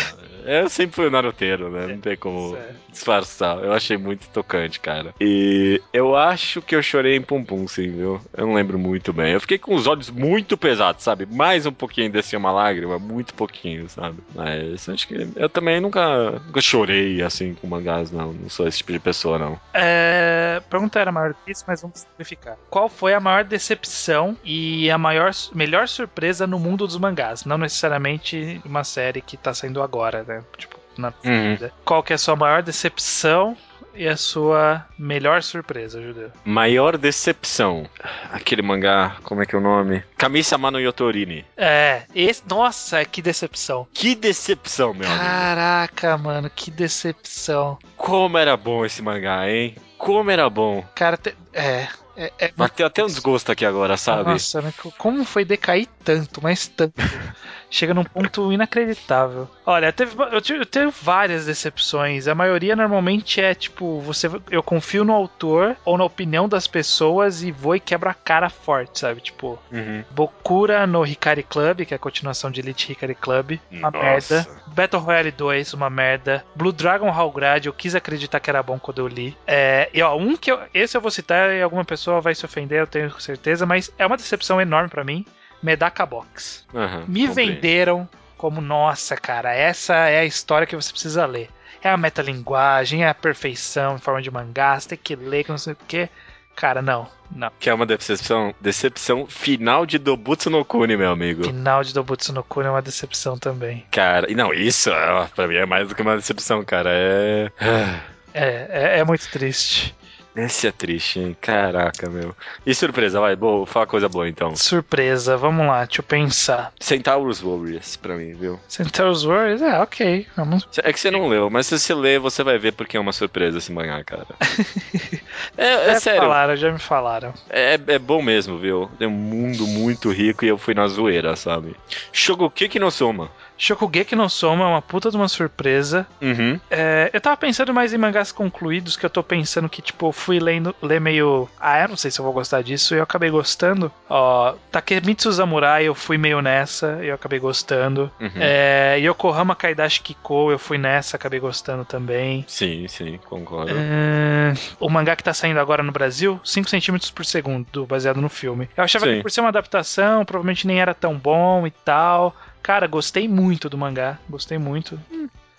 Eu 0.45 0.69
sempre 0.69 0.95
fui 0.95 1.07
o 1.07 1.11
naruteiro, 1.11 1.69
né? 1.69 1.87
Não 1.87 1.97
tem 1.97 2.15
como 2.15 2.57
disfarçar. 2.89 3.57
Eu 3.57 3.73
achei 3.73 3.97
muito 3.97 4.27
tocante, 4.29 4.79
cara. 4.79 5.13
E 5.19 5.81
eu 5.91 6.15
acho 6.15 6.61
que 6.61 6.73
eu 6.73 6.81
chorei 6.81 7.17
em 7.17 7.21
Pum 7.21 7.43
Pum, 7.43 7.67
sim, 7.67 7.91
viu? 7.91 8.21
Eu 8.33 8.47
não 8.47 8.53
lembro 8.53 8.79
muito 8.79 9.11
bem. 9.11 9.33
Eu 9.33 9.41
fiquei 9.41 9.57
com 9.57 9.75
os 9.75 9.87
olhos 9.87 10.09
muito 10.09 10.57
pesados, 10.57 11.03
sabe? 11.03 11.25
Mais 11.25 11.65
um 11.65 11.71
pouquinho 11.73 12.09
descia 12.09 12.39
uma 12.39 12.51
lágrima, 12.51 12.97
muito 12.97 13.33
pouquinho, 13.33 13.89
sabe? 13.89 14.19
Mas 14.33 14.87
acho 14.87 15.07
que 15.07 15.27
eu 15.35 15.49
também 15.49 15.81
nunca, 15.81 16.31
nunca 16.45 16.61
chorei 16.61 17.21
assim 17.21 17.53
com 17.53 17.67
mangás, 17.67 18.09
não. 18.11 18.31
Não 18.31 18.49
sou 18.49 18.67
esse 18.67 18.77
tipo 18.77 18.93
de 18.93 18.99
pessoa, 18.99 19.37
não. 19.37 19.59
É... 19.73 20.61
Pergunta 20.69 20.97
era 20.99 21.11
maior 21.11 21.33
que 21.33 21.51
isso, 21.51 21.65
mas 21.67 21.81
vamos 21.81 21.99
simplificar. 21.99 22.57
Qual 22.69 22.87
foi 22.87 23.13
a 23.13 23.19
maior 23.19 23.43
decepção 23.43 24.36
e 24.43 24.89
a 24.89 24.97
maior, 24.97 25.31
melhor 25.53 25.87
surpresa 25.87 26.47
no 26.47 26.59
mundo 26.59 26.85
dos 26.85 26.97
mangás? 26.97 27.45
Não 27.45 27.57
necessariamente 27.57 28.61
uma 28.65 28.83
série 28.83 29.21
que 29.21 29.37
tá 29.37 29.53
saindo 29.53 29.81
agora, 29.81 30.23
né? 30.23 30.43
Tipo, 30.57 30.77
na 30.97 31.13
uhum. 31.23 31.53
vida. 31.53 31.71
Qual 31.85 32.03
que 32.03 32.13
é 32.13 32.15
a 32.15 32.19
sua 32.19 32.35
maior 32.35 32.61
decepção 32.63 33.55
e 33.93 34.07
a 34.07 34.15
sua 34.15 34.85
melhor 34.97 35.41
surpresa, 35.41 36.01
Judeu? 36.01 36.31
Maior 36.45 36.97
decepção. 36.97 37.87
Aquele 38.31 38.61
mangá, 38.61 39.17
como 39.23 39.41
é 39.41 39.45
que 39.45 39.55
é 39.55 39.57
o 39.57 39.61
nome? 39.61 40.03
Kamisama 40.17 40.69
no 40.71 40.79
Yotorini. 40.79 41.45
É, 41.55 42.03
esse, 42.13 42.43
nossa, 42.47 43.03
que 43.05 43.21
decepção. 43.21 43.87
Que 43.93 44.15
decepção, 44.15 44.93
meu 44.93 45.07
Caraca, 45.07 46.13
amigo. 46.13 46.29
mano, 46.29 46.49
que 46.49 46.69
decepção. 46.69 47.77
Como 47.95 48.37
era 48.37 48.55
bom 48.55 48.85
esse 48.85 49.01
mangá, 49.01 49.49
hein? 49.49 49.75
Como 49.97 50.29
era 50.29 50.47
bom. 50.49 50.85
Cara, 50.93 51.17
te, 51.17 51.35
é, 51.53 51.87
é, 52.17 52.33
é 52.39 52.51
Bateu 52.57 52.87
até 52.87 53.03
um 53.03 53.07
desgosto 53.07 53.51
aqui 53.51 53.63
agora, 53.63 53.95
sabe? 53.95 54.31
Nossa, 54.31 54.73
como 54.97 55.23
foi 55.23 55.45
decair 55.45 55.87
tanto, 56.03 56.41
mas 56.41 56.67
tanto 56.67 56.95
chega 57.69 57.93
num 57.93 58.03
ponto 58.03 58.51
inacreditável. 58.51 59.47
Olha, 59.65 59.91
teve, 59.91 60.15
eu, 60.31 60.41
tive, 60.41 60.59
eu 60.59 60.65
tive 60.65 60.91
várias 61.01 61.45
decepções. 61.45 62.27
A 62.27 62.35
maioria 62.35 62.75
normalmente 62.75 63.41
é 63.41 63.53
tipo, 63.53 63.99
você, 64.01 64.29
eu 64.49 64.63
confio 64.63 65.03
no 65.03 65.13
autor 65.13 65.75
ou 65.83 65.97
na 65.97 66.03
opinião 66.03 66.47
das 66.47 66.67
pessoas 66.67 67.43
e 67.43 67.51
vou 67.51 67.75
e 67.75 67.79
quebro 67.79 68.09
a 68.09 68.13
cara 68.13 68.49
forte, 68.49 68.99
sabe? 68.99 69.21
Tipo, 69.21 69.59
uhum. 69.71 70.03
Bokura 70.11 70.87
no 70.87 71.05
Hikari 71.05 71.43
Club, 71.43 71.85
que 71.85 71.93
é 71.93 71.97
a 71.97 71.99
continuação 71.99 72.49
de 72.49 72.61
Elite 72.61 72.91
Hikari 72.91 73.15
Club, 73.15 73.59
uma 73.71 73.91
Nossa. 73.91 74.35
merda. 74.35 74.47
Battle 74.67 75.01
Royale 75.01 75.31
2, 75.31 75.73
uma 75.73 75.89
merda. 75.89 76.45
Blue 76.55 76.71
Dragon 76.71 77.09
Hallgrad, 77.09 77.65
eu 77.65 77.73
quis 77.73 77.95
acreditar 77.95 78.39
que 78.39 78.49
era 78.49 78.63
bom 78.63 78.79
quando 78.79 78.99
eu 78.99 79.07
li. 79.07 79.35
É, 79.45 79.89
e 79.93 80.01
ó, 80.01 80.15
um 80.15 80.37
que 80.37 80.51
eu, 80.51 80.59
esse 80.73 80.95
eu 80.95 81.01
vou 81.01 81.11
citar 81.11 81.51
e 81.53 81.61
alguma 81.61 81.83
pessoa 81.83 82.21
vai 82.21 82.35
se 82.35 82.45
ofender, 82.45 82.79
eu 82.79 82.87
tenho 82.87 83.09
certeza, 83.19 83.65
mas 83.65 83.91
é 83.97 84.05
uma 84.05 84.17
decepção 84.17 84.61
enorme 84.61 84.89
para 84.89 85.03
mim. 85.03 85.25
Medaka 85.61 86.05
Box. 86.05 86.65
Uhum, 86.73 87.05
Me 87.07 87.27
venderam 87.27 88.07
como, 88.37 88.61
nossa, 88.61 89.15
cara, 89.15 89.53
essa 89.53 89.95
é 89.95 90.19
a 90.19 90.25
história 90.25 90.67
que 90.67 90.75
você 90.75 90.91
precisa 90.91 91.25
ler. 91.25 91.49
É 91.81 91.89
a 91.89 91.97
metalinguagem, 91.97 93.03
é 93.03 93.09
a 93.09 93.13
perfeição 93.13 93.95
em 93.95 93.99
forma 93.99 94.21
de 94.21 94.31
mangá, 94.31 94.79
você 94.79 94.89
tem 94.89 94.99
que 95.01 95.15
ler, 95.15 95.43
que 95.43 95.51
não 95.51 95.57
sei 95.57 95.73
o 95.73 95.77
quê. 95.87 96.09
Cara, 96.55 96.81
não. 96.81 97.07
Não. 97.29 97.51
Que 97.59 97.69
é 97.69 97.73
uma 97.73 97.85
decepção, 97.85 98.53
decepção 98.59 99.27
final 99.27 99.85
de 99.85 99.99
Dobutsu 99.99 100.49
no 100.49 100.65
Kuni, 100.65 100.97
meu 100.97 101.11
amigo. 101.11 101.43
Final 101.43 101.83
de 101.83 101.93
Dobutsu 101.93 102.33
no 102.33 102.43
Kuni 102.43 102.65
é 102.67 102.71
uma 102.71 102.81
decepção 102.81 103.37
também. 103.37 103.85
Cara, 103.91 104.31
e 104.31 104.33
não, 104.33 104.51
isso 104.51 104.89
pra 105.35 105.47
mim 105.47 105.55
é 105.55 105.65
mais 105.67 105.87
do 105.87 105.93
que 105.93 106.01
uma 106.01 106.15
decepção, 106.15 106.63
cara. 106.63 106.89
É. 106.91 107.51
É, 108.33 108.67
é, 108.69 108.99
é 108.99 109.03
muito 109.03 109.27
triste. 109.31 109.95
Esse 110.37 110.67
é 110.67 110.71
triste, 110.71 111.19
hein? 111.19 111.35
Caraca, 111.41 112.07
meu. 112.09 112.35
E 112.63 112.75
surpresa, 112.75 113.19
vai, 113.19 113.35
boa, 113.35 113.65
fala 113.65 113.87
coisa 113.87 114.07
boa 114.07 114.29
então. 114.29 114.55
Surpresa, 114.55 115.35
vamos 115.35 115.65
lá, 115.65 115.83
deixa 115.83 116.01
eu 116.01 116.03
pensar. 116.05 116.71
Centaurus 116.79 117.41
Warriors 117.41 117.95
pra 117.95 118.15
mim, 118.15 118.33
viu? 118.33 118.59
Centaurus 118.67 119.23
Warriors, 119.23 119.63
é, 119.63 119.79
ok. 119.79 120.27
Vamos. 120.35 120.67
É 120.83 120.93
que 120.93 120.99
você 120.99 121.09
não 121.09 121.27
leu, 121.27 121.49
mas 121.49 121.65
se 121.65 121.79
você 121.79 121.91
ler, 121.95 122.19
você 122.19 122.43
vai 122.43 122.59
ver 122.59 122.73
porque 122.73 122.95
é 122.95 122.99
uma 122.99 123.11
surpresa 123.11 123.57
esse 123.57 123.71
mangá, 123.71 124.03
cara. 124.03 124.27
é, 125.57 125.73
é 125.73 125.93
já 125.93 125.99
sério. 125.99 126.21
Falaram, 126.21 126.55
já 126.55 126.71
me 126.71 126.79
falaram. 126.79 127.33
É, 127.49 127.79
é 127.87 127.97
bom 127.97 128.21
mesmo, 128.21 128.59
viu? 128.59 128.91
É 128.99 129.07
um 129.07 129.11
mundo 129.11 129.65
muito 129.65 130.11
rico 130.11 130.45
e 130.45 130.49
eu 130.49 130.57
fui 130.59 130.75
na 130.75 130.87
zoeira, 130.87 131.35
sabe? 131.35 131.75
Shogukiki 132.11 132.77
no 132.77 132.91
Soma. 132.91 133.31
Shokugeki 133.57 134.15
no 134.15 134.29
Soma 134.29 134.65
é 134.65 134.67
uma 134.67 134.81
puta 134.81 135.09
de 135.09 135.17
uma 135.17 135.27
surpresa. 135.27 136.05
Uhum. 136.21 136.59
É, 136.69 137.09
eu 137.11 137.19
tava 137.19 137.35
pensando 137.37 137.73
mais 137.73 137.93
em 137.93 137.97
mangás 137.97 138.31
concluídos, 138.31 138.95
que 138.95 139.05
eu 139.05 139.09
tô 139.09 139.23
pensando 139.23 139.67
que, 139.67 139.81
tipo, 139.81 140.07
eu 140.07 140.11
fui 140.11 140.39
lendo, 140.39 140.75
ler 140.81 141.01
meio. 141.01 141.49
Ah, 141.59 141.81
eu 141.81 141.89
não 141.89 141.97
sei 141.97 142.11
se 142.11 142.19
eu 142.19 142.25
vou 142.25 142.33
gostar 142.33 142.61
disso, 142.61 142.93
e 142.93 142.97
eu 142.97 143.03
acabei 143.03 143.29
gostando. 143.29 143.91
Ó, 144.09 144.53
Takemitsu 144.71 145.31
Samurai, 145.31 145.85
eu 145.85 145.95
fui 145.95 146.17
meio 146.17 146.41
nessa, 146.41 146.99
e 147.01 147.07
eu 147.07 147.15
acabei 147.15 147.39
gostando. 147.39 148.11
Uhum. 148.19 148.31
É, 148.35 148.97
Yokohama 148.99 149.55
Kaidashi 149.55 150.01
Kiko, 150.01 150.51
eu 150.51 150.59
fui 150.59 150.77
nessa, 150.77 151.17
acabei 151.17 151.39
gostando 151.39 151.83
também. 151.83 152.45
Sim, 152.47 152.87
sim, 152.87 153.19
concordo. 153.25 153.73
É, 153.75 154.53
o 154.79 154.89
mangá 154.89 155.15
que 155.15 155.23
tá 155.23 155.33
saindo 155.33 155.59
agora 155.59 155.81
no 155.81 155.91
Brasil, 155.91 156.39
5 156.43 156.69
centímetros 156.69 157.11
por 157.11 157.25
segundo, 157.25 157.85
baseado 157.85 158.21
no 158.21 158.29
filme. 158.29 158.69
Eu 158.77 158.83
achava 158.83 159.05
Sim. 159.05 159.15
que 159.15 159.21
por 159.21 159.31
ser 159.31 159.41
uma 159.41 159.49
adaptação, 159.49 160.23
provavelmente 160.25 160.67
nem 160.67 160.79
era 160.79 160.93
tão 160.93 161.15
bom 161.15 161.65
e 161.65 161.71
tal. 161.71 162.35
Cara, 162.67 162.85
gostei 162.85 163.29
muito 163.29 163.69
do 163.69 163.77
mangá, 163.77 164.19
gostei 164.29 164.57
muito. 164.57 164.99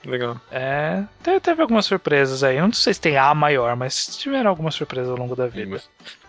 Legal. 0.04 0.38
É, 0.52 1.04
te- 1.22 1.40
teve 1.40 1.62
algumas 1.62 1.86
surpresas 1.86 2.44
aí. 2.44 2.60
Não 2.60 2.70
sei 2.70 2.92
se 2.92 3.00
tem 3.00 3.16
a 3.16 3.32
maior, 3.34 3.74
mas 3.76 4.18
tiveram 4.18 4.50
algumas 4.50 4.74
surpresas 4.74 5.08
ao 5.08 5.16
longo 5.16 5.34
da 5.34 5.46
vida. 5.46 5.80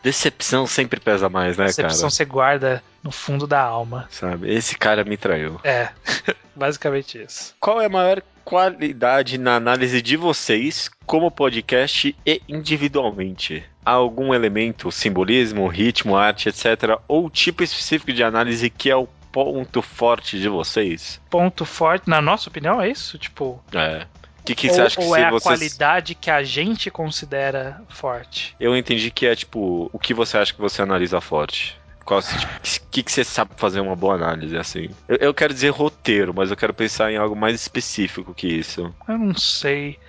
Decepção 0.01 0.65
sempre 0.65 0.97
pesa 1.01 1.27
mais, 1.27 1.57
né, 1.57 1.65
Decepção 1.65 1.99
cara? 1.99 2.09
você 2.11 2.23
guarda 2.23 2.83
no 3.03 3.11
fundo 3.11 3.45
da 3.45 3.61
alma. 3.61 4.07
Sabe? 4.09 4.49
Esse 4.53 4.77
cara 4.77 5.03
me 5.03 5.17
traiu. 5.17 5.59
É, 5.65 5.89
basicamente 6.55 7.21
isso. 7.21 7.53
Qual 7.59 7.81
é 7.81 7.87
a 7.87 7.89
maior 7.89 8.23
qualidade 8.45 9.37
na 9.37 9.55
análise 9.55 10.01
de 10.01 10.15
vocês 10.15 10.89
como 11.05 11.29
podcast 11.29 12.15
e 12.25 12.41
individualmente? 12.47 13.65
Há 13.85 13.91
algum 13.91 14.33
elemento, 14.33 14.89
simbolismo, 14.93 15.67
ritmo, 15.67 16.15
arte, 16.15 16.47
etc., 16.47 16.97
ou 17.05 17.29
tipo 17.29 17.63
específico 17.63 18.13
de 18.13 18.23
análise 18.23 18.69
que 18.69 18.89
é 18.89 18.95
o 18.95 19.09
ponto 19.31 19.81
forte 19.81 20.39
de 20.39 20.49
vocês? 20.49 21.21
Ponto 21.29 21.65
forte, 21.65 22.09
na 22.09 22.21
nossa 22.21 22.49
opinião, 22.49 22.81
é 22.81 22.89
isso? 22.89 23.17
Tipo, 23.17 23.61
É. 23.73 24.05
O 24.39 24.43
que, 24.49 24.55
que 24.55 24.67
ou, 24.69 24.73
você 24.73 24.81
acha 24.81 24.97
que 24.97 25.05
ou 25.05 25.15
é 25.15 25.25
a 25.25 25.29
vocês... 25.29 25.43
qualidade 25.43 26.15
que 26.15 26.31
a 26.31 26.41
gente 26.41 26.89
considera 26.89 27.83
forte? 27.89 28.55
Eu 28.59 28.75
entendi 28.75 29.11
que 29.11 29.27
é 29.27 29.35
tipo, 29.35 29.89
o 29.93 29.99
que 29.99 30.13
você 30.13 30.37
acha 30.37 30.53
que 30.53 30.61
você 30.61 30.81
analisa 30.81 31.21
forte? 31.21 31.79
Qual, 32.03 32.19
o 32.19 32.89
que, 32.89 33.03
que 33.03 33.11
você 33.11 33.23
sabe 33.23 33.51
fazer 33.55 33.79
uma 33.81 33.95
boa 33.95 34.15
análise, 34.15 34.57
assim? 34.57 34.89
Eu, 35.07 35.17
eu 35.17 35.33
quero 35.33 35.53
dizer 35.53 35.69
roteiro, 35.69 36.33
mas 36.33 36.49
eu 36.49 36.57
quero 36.57 36.73
pensar 36.73 37.11
em 37.11 37.17
algo 37.17 37.35
mais 37.35 37.53
específico 37.53 38.33
que 38.33 38.47
isso. 38.47 38.91
Eu 39.07 39.17
não 39.19 39.35
sei. 39.35 39.99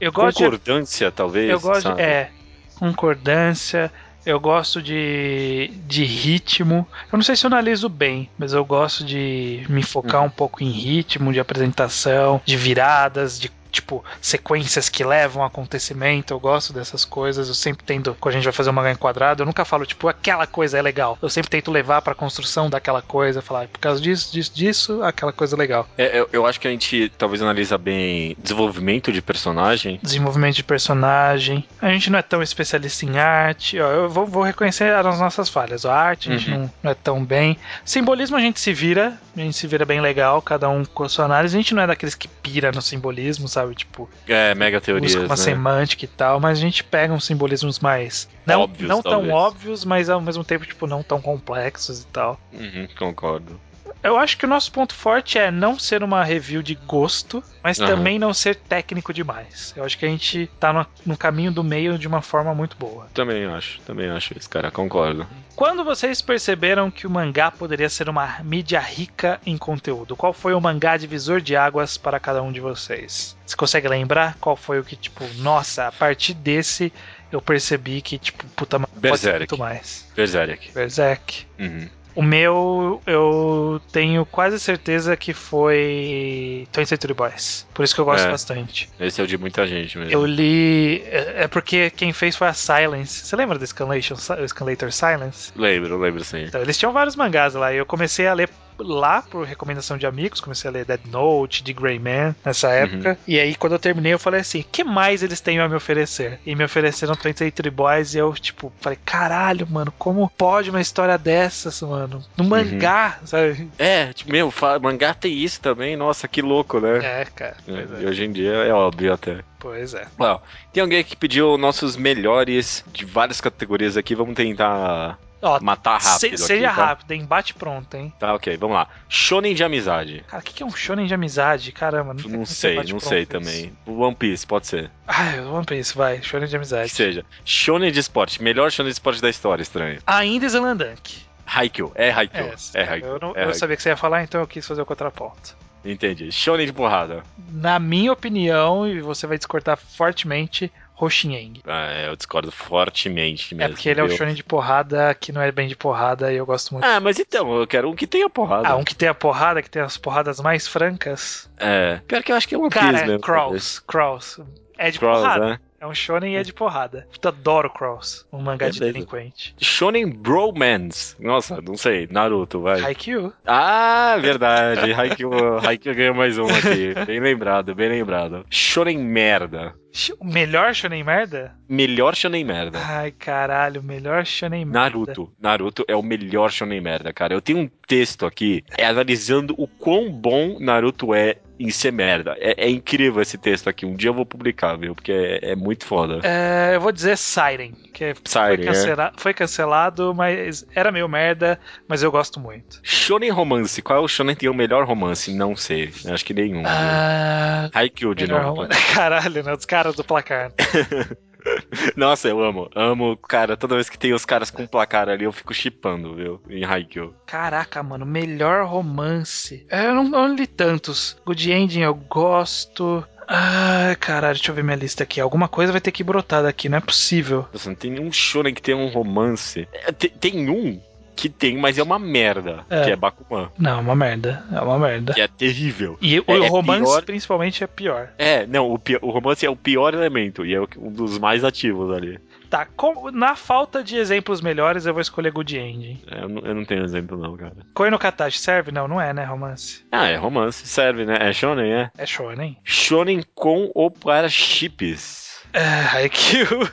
Eu 0.00 0.10
gosto 0.10 0.38
de 0.38 0.44
Concordância, 0.44 1.12
talvez? 1.12 1.50
Eu 1.50 1.60
gosto 1.60 1.94
de. 1.94 2.00
É. 2.00 2.30
Concordância. 2.78 3.92
Eu 4.24 4.38
gosto 4.38 4.82
de, 4.82 5.70
de 5.86 6.04
ritmo. 6.04 6.86
Eu 7.10 7.16
não 7.16 7.22
sei 7.22 7.34
se 7.36 7.46
eu 7.46 7.48
analiso 7.48 7.88
bem, 7.88 8.28
mas 8.38 8.52
eu 8.52 8.64
gosto 8.64 9.02
de 9.04 9.64
me 9.68 9.82
focar 9.82 10.20
Uhum. 10.20 10.26
um 10.26 10.30
pouco 10.30 10.62
em 10.62 10.70
ritmo, 10.70 11.32
de 11.32 11.40
apresentação, 11.40 12.40
de 12.44 12.56
viradas, 12.56 13.40
de 13.40 13.50
tipo 13.70 14.04
sequências 14.20 14.88
que 14.88 15.04
levam 15.04 15.42
a 15.42 15.46
acontecimento. 15.46 16.32
Eu 16.34 16.40
gosto 16.40 16.72
dessas 16.72 17.04
coisas. 17.04 17.48
Eu 17.48 17.54
sempre 17.54 17.84
tento, 17.84 18.16
quando 18.20 18.34
a 18.34 18.36
gente 18.38 18.44
vai 18.44 18.52
fazer 18.52 18.70
um 18.70 18.72
mangá 18.72 18.90
enquadrado, 18.92 19.42
eu 19.42 19.46
nunca 19.46 19.64
falo 19.64 19.86
tipo 19.86 20.08
aquela 20.08 20.46
coisa 20.46 20.78
é 20.78 20.82
legal. 20.82 21.18
Eu 21.20 21.28
sempre 21.28 21.50
tento 21.50 21.70
levar 21.70 22.02
pra 22.02 22.14
construção 22.14 22.68
daquela 22.68 23.02
coisa, 23.02 23.40
falar 23.42 23.68
por 23.68 23.78
causa 23.80 24.00
disso, 24.00 24.32
disso, 24.32 24.52
disso, 24.54 25.02
aquela 25.02 25.32
coisa 25.32 25.56
é 25.56 25.58
legal. 25.58 25.88
É, 25.96 26.18
eu, 26.18 26.28
eu 26.32 26.46
acho 26.46 26.60
que 26.60 26.66
a 26.68 26.70
gente 26.70 27.10
talvez 27.18 27.40
analisa 27.42 27.76
bem 27.78 28.36
desenvolvimento 28.38 29.12
de 29.12 29.22
personagem. 29.22 29.98
desenvolvimento 30.02 30.56
de 30.56 30.64
personagem. 30.64 31.64
A 31.80 31.88
gente 31.90 32.10
não 32.10 32.18
é 32.18 32.22
tão 32.22 32.42
especialista 32.42 33.04
em 33.06 33.18
arte. 33.18 33.78
Ó, 33.80 33.90
eu 33.90 34.08
vou, 34.08 34.26
vou 34.26 34.42
reconhecer 34.42 34.92
as 34.94 35.18
nossas 35.18 35.48
falhas. 35.48 35.84
A 35.84 35.94
arte 35.94 36.30
a 36.30 36.36
gente 36.36 36.50
Uhum. 36.50 36.58
não, 36.60 36.70
não 36.84 36.90
é 36.90 36.94
tão 36.94 37.24
bem. 37.24 37.56
Simbolismo 37.84 38.36
a 38.36 38.40
gente 38.40 38.58
se 38.60 38.72
vira. 38.72 39.18
A 39.36 39.40
gente 39.40 39.56
se 39.56 39.66
vira 39.66 39.84
bem 39.86 40.00
legal, 40.00 40.42
cada 40.42 40.68
um 40.68 40.84
com 40.84 41.04
a 41.04 41.08
sua 41.08 41.24
análise. 41.24 41.56
A 41.56 41.60
gente 41.60 41.74
não 41.74 41.82
é 41.82 41.86
daqueles 41.86 42.14
que 42.14 42.26
pira 42.28 42.72
no 42.72 42.82
simbolismo, 42.82 43.46
sabe? 43.48 43.59
Tipo, 43.74 44.08
É, 44.26 44.54
mega 44.54 44.80
teorias, 44.80 45.12
busca 45.12 45.26
uma 45.26 45.36
né? 45.36 45.42
semântica 45.42 46.04
e 46.04 46.08
tal, 46.08 46.40
mas 46.40 46.58
a 46.58 46.60
gente 46.60 46.82
pega 46.84 47.12
uns 47.12 47.24
simbolismos 47.24 47.78
mais. 47.78 48.28
Não, 48.46 48.62
Óbvios, 48.62 48.88
não 48.88 49.02
tão 49.02 49.30
óbvios, 49.30 49.84
mas 49.84 50.08
ao 50.08 50.20
mesmo 50.20 50.42
tempo, 50.44 50.66
tipo, 50.66 50.86
não 50.86 51.02
tão 51.02 51.20
complexos 51.20 52.02
e 52.02 52.06
tal. 52.06 52.40
Uhum, 52.52 52.88
concordo. 52.98 53.60
Eu 54.02 54.16
acho 54.16 54.38
que 54.38 54.46
o 54.46 54.48
nosso 54.48 54.72
ponto 54.72 54.94
forte 54.94 55.38
é 55.38 55.50
não 55.50 55.78
ser 55.78 56.02
uma 56.02 56.24
review 56.24 56.62
de 56.62 56.74
gosto, 56.74 57.42
mas 57.62 57.78
Aham. 57.78 57.96
também 57.96 58.18
não 58.18 58.32
ser 58.32 58.56
técnico 58.56 59.12
demais. 59.12 59.74
Eu 59.76 59.84
acho 59.84 59.98
que 59.98 60.06
a 60.06 60.08
gente 60.08 60.50
tá 60.58 60.72
no, 60.72 60.86
no 61.04 61.16
caminho 61.16 61.52
do 61.52 61.62
meio 61.62 61.98
de 61.98 62.08
uma 62.08 62.22
forma 62.22 62.54
muito 62.54 62.76
boa. 62.78 63.08
Também 63.12 63.44
acho, 63.44 63.80
também 63.82 64.08
acho 64.08 64.36
isso, 64.38 64.48
cara, 64.48 64.70
concordo. 64.70 65.26
Quando 65.54 65.84
vocês 65.84 66.22
perceberam 66.22 66.90
que 66.90 67.06
o 67.06 67.10
mangá 67.10 67.50
poderia 67.50 67.90
ser 67.90 68.08
uma 68.08 68.38
mídia 68.42 68.80
rica 68.80 69.38
em 69.44 69.58
conteúdo? 69.58 70.16
Qual 70.16 70.32
foi 70.32 70.54
o 70.54 70.60
mangá 70.60 70.96
divisor 70.96 71.40
de 71.40 71.54
águas 71.54 71.98
para 71.98 72.18
cada 72.18 72.42
um 72.42 72.50
de 72.50 72.60
vocês? 72.60 73.36
Você 73.44 73.56
consegue 73.56 73.86
lembrar 73.86 74.36
qual 74.40 74.56
foi 74.56 74.80
o 74.80 74.84
que, 74.84 74.96
tipo, 74.96 75.24
nossa, 75.38 75.86
a 75.86 75.92
partir 75.92 76.32
desse 76.32 76.90
eu 77.30 77.42
percebi 77.42 78.00
que, 78.00 78.18
tipo, 78.18 78.44
puta, 78.56 78.78
pode 78.78 78.92
ser 78.94 79.00
Berserk. 79.00 79.38
muito 79.40 79.58
mais. 79.58 80.10
Berserk. 80.16 80.72
Berserk. 80.72 81.46
Uhum. 81.58 81.88
O 82.14 82.22
meu, 82.22 83.00
eu 83.06 83.80
tenho 83.92 84.26
quase 84.26 84.58
certeza 84.58 85.16
que 85.16 85.32
foi 85.32 86.66
Toy 86.72 86.84
Century 86.84 87.14
Boys. 87.14 87.66
Por 87.72 87.84
isso 87.84 87.94
que 87.94 88.00
eu 88.00 88.04
gosto 88.04 88.26
É. 88.26 88.30
bastante. 88.30 88.88
Esse 88.98 89.20
é 89.20 89.24
o 89.24 89.26
de 89.26 89.38
muita 89.38 89.66
gente 89.66 89.96
mesmo. 89.96 90.12
Eu 90.12 90.24
li. 90.26 91.02
É 91.06 91.44
é 91.44 91.48
porque 91.48 91.90
quem 91.90 92.12
fez 92.12 92.36
foi 92.36 92.48
a 92.48 92.52
Silence. 92.52 93.24
Você 93.26 93.36
lembra 93.36 93.58
do 93.58 93.66
Scanlation, 93.66 94.14
o 94.14 94.48
Scanlator 94.48 94.92
Silence? 94.92 95.52
Lembro, 95.56 95.98
lembro 95.98 96.24
sim. 96.24 96.44
Então, 96.44 96.60
eles 96.60 96.76
tinham 96.76 96.92
vários 96.92 97.16
mangás 97.16 97.54
lá. 97.54 97.72
E 97.72 97.76
eu 97.76 97.86
comecei 97.86 98.26
a 98.26 98.34
ler 98.34 98.50
lá 98.82 99.22
por 99.22 99.46
recomendação 99.46 99.96
de 99.96 100.06
amigos. 100.06 100.40
Comecei 100.40 100.68
a 100.68 100.72
ler 100.72 100.84
Dead 100.84 101.00
Note, 101.06 101.62
de 101.62 101.72
Grey 101.72 101.98
Man 101.98 102.34
nessa 102.44 102.70
época. 102.70 103.18
E 103.26 103.38
aí, 103.38 103.54
quando 103.54 103.72
eu 103.72 103.78
terminei, 103.78 104.12
eu 104.12 104.18
falei 104.18 104.40
assim: 104.40 104.64
que 104.70 104.84
mais 104.84 105.22
eles 105.22 105.40
têm 105.40 105.58
a 105.58 105.68
me 105.68 105.74
oferecer? 105.74 106.40
E 106.44 106.54
me 106.54 106.64
ofereceram 106.64 107.14
23 107.14 107.72
Boys. 107.72 108.14
E 108.14 108.18
eu, 108.18 108.32
tipo, 108.34 108.72
falei: 108.80 108.98
caralho, 109.04 109.66
mano, 109.68 109.92
como 109.98 110.30
pode 110.36 110.70
uma 110.70 110.80
história 110.80 111.16
dessas, 111.18 111.80
mano? 111.82 112.22
No 112.36 112.44
mangá, 112.44 113.18
sabe? 113.24 113.68
É, 113.78 114.12
tipo, 114.12 114.30
meu, 114.30 114.52
mangá 114.80 115.14
tem 115.14 115.32
isso 115.32 115.60
também, 115.60 115.96
nossa, 115.96 116.28
que 116.28 116.42
louco, 116.42 116.80
né? 116.80 116.98
É, 116.98 117.24
cara. 117.24 117.56
É, 117.66 117.72
Pois 117.86 118.00
E 118.00 118.04
é. 118.04 118.08
hoje 118.08 118.24
em 118.24 118.32
dia 118.32 118.52
é 118.52 118.72
óbvio 118.72 119.12
até. 119.12 119.40
Pois 119.58 119.94
é. 119.94 120.06
Uau. 120.18 120.42
Tem 120.72 120.80
alguém 120.80 121.04
que 121.04 121.16
pediu 121.16 121.58
nossos 121.58 121.96
melhores 121.96 122.84
de 122.92 123.04
várias 123.04 123.40
categorias 123.40 123.96
aqui, 123.96 124.14
vamos 124.14 124.34
tentar 124.34 125.18
Ó, 125.42 125.58
matar 125.60 125.98
rápido 126.00 126.18
se- 126.20 126.26
aqui, 126.26 126.38
seja 126.38 126.68
tá? 126.68 126.72
rápido, 126.74 127.10
hein? 127.12 127.24
Bate 127.24 127.54
pronto, 127.54 127.96
hein? 127.96 128.12
Tá, 128.18 128.34
ok, 128.34 128.56
vamos 128.58 128.76
lá. 128.76 128.86
Shonen 129.08 129.54
de 129.54 129.64
amizade. 129.64 130.24
Cara, 130.28 130.42
o 130.42 130.44
que 130.44 130.52
que 130.54 130.62
é 130.62 130.66
um 130.66 130.70
shonen 130.70 131.06
de 131.06 131.14
amizade? 131.14 131.72
Caramba, 131.72 132.12
não, 132.14 132.22
Não 132.24 132.30
como 132.30 132.46
ser 132.46 132.54
sei, 132.54 132.92
não 132.92 133.00
sei 133.00 133.24
também. 133.26 133.72
One 133.86 134.14
Piece, 134.14 134.46
pode 134.46 134.66
ser. 134.66 134.90
Ai, 135.06 135.40
One 135.40 135.64
Piece, 135.64 135.96
vai. 135.96 136.22
Shonen 136.22 136.44
de 136.46 136.50
Que 136.50 136.56
amizade. 136.56 136.88
seja. 136.90 137.24
Shonen 137.44 137.90
de 137.90 137.98
esporte. 138.00 138.42
Melhor 138.42 138.70
shonen 138.70 138.88
de 138.90 138.94
esporte 138.94 139.22
da 139.22 139.30
história, 139.30 139.62
estranho. 139.62 139.98
Ainda 140.06 140.48
Zelandank. 140.48 141.22
Haikyuu. 141.46 141.90
É 141.94 142.10
Haikyuu. 142.12 142.46
É, 142.74 142.82
É, 142.82 142.88
Haikyuu. 142.88 143.12
eu, 143.14 143.18
não- 143.20 143.28
é 143.30 143.32
eu 143.32 143.36
Haikyuu. 143.38 143.54
sabia 143.54 143.76
que 143.76 143.82
você 143.82 143.88
ia 143.88 143.96
falar, 143.96 144.22
então 144.22 144.40
eu 144.40 144.46
quis 144.46 144.66
fazer 144.66 144.82
o 144.82 144.86
contraponto. 144.86 145.56
Entendi. 145.84 146.30
Shonen 146.30 146.66
de 146.66 146.72
porrada. 146.74 147.22
Na 147.50 147.78
minha 147.78 148.12
opinião, 148.12 148.86
e 148.86 149.00
você 149.00 149.26
vai 149.26 149.38
discordar 149.38 149.78
fortemente, 149.78 150.70
Hoshieng. 151.00 151.60
Ah, 151.66 151.92
é, 151.92 152.08
eu 152.08 152.16
discordo 152.16 152.50
fortemente 152.52 153.54
mesmo. 153.54 153.70
É 153.70 153.74
porque 153.74 153.88
ele 153.88 154.00
é 154.00 154.04
o 154.04 154.08
viu? 154.08 154.16
shonen 154.16 154.34
de 154.34 154.44
porrada 154.44 155.14
que 155.14 155.32
não 155.32 155.40
é 155.40 155.50
bem 155.50 155.68
de 155.68 155.76
porrada 155.76 156.32
e 156.32 156.36
eu 156.36 156.46
gosto 156.46 156.74
muito. 156.74 156.84
Ah, 156.84 157.00
mas 157.00 157.18
então, 157.18 157.58
eu 157.58 157.66
quero 157.66 157.90
um 157.90 157.94
que 157.94 158.06
tenha 158.06 158.28
porrada. 158.28 158.68
Ah, 158.68 158.76
um 158.76 158.84
que 158.84 158.94
tem 158.94 159.08
a 159.08 159.14
porrada, 159.14 159.62
que 159.62 159.70
tem 159.70 159.82
as 159.82 159.96
porradas 159.96 160.40
mais 160.40 160.66
francas. 160.68 161.50
É. 161.58 162.00
Pior 162.06 162.22
que 162.22 162.32
eu 162.32 162.36
acho 162.36 162.48
que 162.48 162.54
é 162.54 162.58
Piece 162.58 162.70
Cara, 162.70 162.98
é 162.98 163.06
mesmo. 163.06 163.20
Cross. 163.20 163.78
Cross. 163.80 164.40
É 164.76 164.90
de 164.90 164.98
porrada. 164.98 165.46
né? 165.46 165.60
É 165.82 165.86
um 165.86 165.94
shonen 165.94 166.34
e 166.34 166.36
é 166.36 166.42
de 166.42 166.52
porrada. 166.52 167.06
Eu 167.22 167.28
adoro 167.30 167.70
Cross, 167.70 168.26
um 168.30 168.38
mangá 168.38 168.68
de 168.68 168.78
Beleza. 168.78 168.92
delinquente. 168.92 169.54
Shonen 169.58 170.10
Bromance. 170.10 171.16
Nossa, 171.18 171.58
não 171.62 171.74
sei. 171.74 172.06
Naruto, 172.10 172.60
vai. 172.60 172.82
Haikyuu. 172.82 173.32
Ah, 173.46 174.18
verdade. 174.20 174.92
Haikyuu, 174.92 175.58
Haikyuu 175.66 175.94
ganhou 175.94 176.14
mais 176.14 176.36
um 176.36 176.44
aqui. 176.44 176.92
Bem 177.06 177.18
lembrado, 177.20 177.74
bem 177.74 177.88
lembrado. 177.88 178.44
Shonen 178.50 178.98
merda. 178.98 179.74
O 180.18 180.24
melhor 180.24 180.74
shonen 180.74 181.02
merda? 181.02 181.52
Melhor 181.68 182.14
shonen 182.14 182.44
merda. 182.44 182.78
Ai, 182.80 183.10
caralho, 183.10 183.82
melhor 183.82 184.24
shonen 184.24 184.64
merda. 184.64 184.78
Naruto. 184.78 185.32
Naruto 185.40 185.84
é 185.88 185.96
o 185.96 186.02
melhor 186.02 186.50
shonen 186.50 186.80
merda, 186.80 187.12
cara. 187.12 187.34
Eu 187.34 187.40
tenho 187.40 187.58
um 187.58 187.70
texto 187.86 188.24
aqui 188.24 188.64
é, 188.78 188.86
analisando 188.86 189.54
o 189.58 189.66
quão 189.66 190.10
bom 190.10 190.58
Naruto 190.60 191.12
é 191.14 191.38
em 191.60 191.70
ser 191.70 191.92
merda. 191.92 192.34
É, 192.38 192.66
é, 192.66 192.70
incrível 192.70 193.20
esse 193.20 193.36
texto 193.36 193.68
aqui. 193.68 193.84
Um 193.84 193.94
dia 193.94 194.08
eu 194.08 194.14
vou 194.14 194.24
publicar, 194.24 194.76
viu? 194.76 194.94
Porque 194.94 195.12
é, 195.12 195.50
é 195.50 195.54
muito 195.54 195.84
foda. 195.84 196.20
É, 196.22 196.74
eu 196.74 196.80
vou 196.80 196.90
dizer 196.90 197.18
Siren, 197.18 197.72
que 197.92 198.14
Siren, 198.24 198.56
foi, 198.56 198.64
cancela 198.64 199.12
foi, 199.16 199.34
cancelado, 199.34 200.14
mas 200.14 200.66
era 200.74 200.90
meio 200.90 201.06
merda, 201.06 201.60
mas 201.86 202.02
eu 202.02 202.10
gosto 202.10 202.40
muito. 202.40 202.80
Shonen 202.82 203.30
romance. 203.30 203.82
Qual 203.82 203.98
é 203.98 204.02
o 204.02 204.08
shonen 204.08 204.34
que 204.34 204.40
tem 204.40 204.48
o 204.48 204.54
melhor 204.54 204.86
romance? 204.86 205.34
Não 205.34 205.54
sei. 205.54 205.92
Acho 206.06 206.24
que 206.24 206.32
nenhum. 206.32 206.62
Uh... 206.62 207.70
Haikyuu 207.74 208.14
de 208.14 208.26
novo. 208.26 208.66
Caralho, 208.94 209.42
né? 209.42 209.52
Os 209.52 209.66
caras 209.80 209.96
do 209.96 210.04
placar. 210.04 210.52
Nossa, 211.96 212.28
eu 212.28 212.42
amo. 212.44 212.68
Amo, 212.74 213.16
cara, 213.16 213.56
toda 213.56 213.74
vez 213.74 213.88
que 213.88 213.98
tem 213.98 214.12
os 214.12 214.26
caras 214.26 214.50
com 214.50 214.66
placar 214.66 215.08
ali, 215.08 215.24
eu 215.24 215.32
fico 215.32 215.54
chipando, 215.54 216.14
viu? 216.14 216.40
Em 216.50 216.64
Haikyuu. 216.64 217.14
Caraca, 217.24 217.82
mano, 217.82 218.04
melhor 218.04 218.66
romance. 218.66 219.66
É, 219.70 219.86
eu 219.86 219.94
não, 219.94 220.04
não 220.04 220.34
li 220.34 220.46
tantos. 220.46 221.16
Good 221.24 221.50
Ending 221.50 221.80
eu 221.80 221.94
gosto. 221.94 223.02
Ah, 223.26 223.96
caralho, 223.98 224.34
deixa 224.34 224.50
eu 224.50 224.54
ver 224.54 224.64
minha 224.64 224.76
lista 224.76 225.04
aqui. 225.04 225.18
Alguma 225.18 225.48
coisa 225.48 225.72
vai 225.72 225.80
ter 225.80 225.92
que 225.92 226.04
brotar 226.04 226.42
daqui, 226.42 226.68
não 226.68 226.76
é 226.76 226.80
possível. 226.80 227.48
Nossa, 227.50 227.70
não 227.70 227.76
tem 227.76 227.92
nenhum 227.92 228.12
shonen 228.12 228.52
que 228.52 228.60
tenha 228.60 228.76
um 228.76 228.88
romance. 228.88 229.66
É, 229.72 229.92
tem, 229.92 230.10
tem 230.10 230.50
um 230.50 230.78
que 231.20 231.28
tem, 231.28 231.58
mas 231.58 231.76
é 231.76 231.82
uma 231.82 231.98
merda, 231.98 232.64
é. 232.70 232.84
que 232.84 232.90
é 232.92 232.96
Bakuman. 232.96 233.50
Não, 233.58 233.76
é 233.76 233.80
uma 233.82 233.94
merda. 233.94 234.42
É 234.50 234.58
uma 234.58 234.78
merda. 234.78 235.12
Que 235.12 235.20
é 235.20 235.28
terrível. 235.28 235.98
E 236.00 236.16
é, 236.16 236.20
o 236.26 236.44
é 236.44 236.48
romance, 236.48 236.82
pior... 236.82 237.02
principalmente, 237.02 237.62
é 237.62 237.66
pior. 237.66 238.08
É, 238.16 238.46
não, 238.46 238.70
o, 238.70 238.80
o 239.02 239.10
romance 239.10 239.44
é 239.44 239.50
o 239.50 239.54
pior 239.54 239.92
elemento 239.92 240.46
e 240.46 240.54
é 240.54 240.60
um 240.78 240.90
dos 240.90 241.18
mais 241.18 241.44
ativos 241.44 241.94
ali. 241.94 242.18
Tá, 242.48 242.64
com, 242.64 243.10
na 243.10 243.36
falta 243.36 243.84
de 243.84 243.96
exemplos 243.96 244.40
melhores, 244.40 244.86
eu 244.86 244.94
vou 244.94 245.02
escolher 245.02 245.30
Good 245.30 245.58
Ending. 245.58 246.00
É, 246.10 246.22
eu, 246.22 246.28
não, 246.28 246.42
eu 246.42 246.54
não 246.54 246.64
tenho 246.64 246.82
exemplo, 246.82 247.18
não, 247.18 247.36
cara. 247.36 247.52
Koi 247.74 247.90
no 247.90 247.98
Katachi 247.98 248.38
serve? 248.38 248.72
Não, 248.72 248.88
não 248.88 248.98
é, 248.98 249.12
né, 249.12 249.22
romance? 249.22 249.84
Ah, 249.92 250.08
é 250.08 250.16
romance, 250.16 250.66
serve, 250.66 251.04
né? 251.04 251.18
É 251.20 251.34
shonen, 251.34 251.70
é? 251.70 251.90
É 251.98 252.06
shonen. 252.06 252.56
Shonen 252.64 253.22
com 253.34 253.70
ou 253.74 253.90
para 253.90 254.28
chips. 254.30 255.28
É, 255.52 255.96
Haikyuu. 255.96 256.68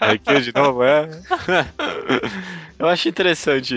Haikyuu 0.00 0.40
de 0.40 0.52
novo, 0.54 0.82
é? 0.82 1.08
Eu 2.78 2.88
acho 2.88 3.08
interessante 3.08 3.74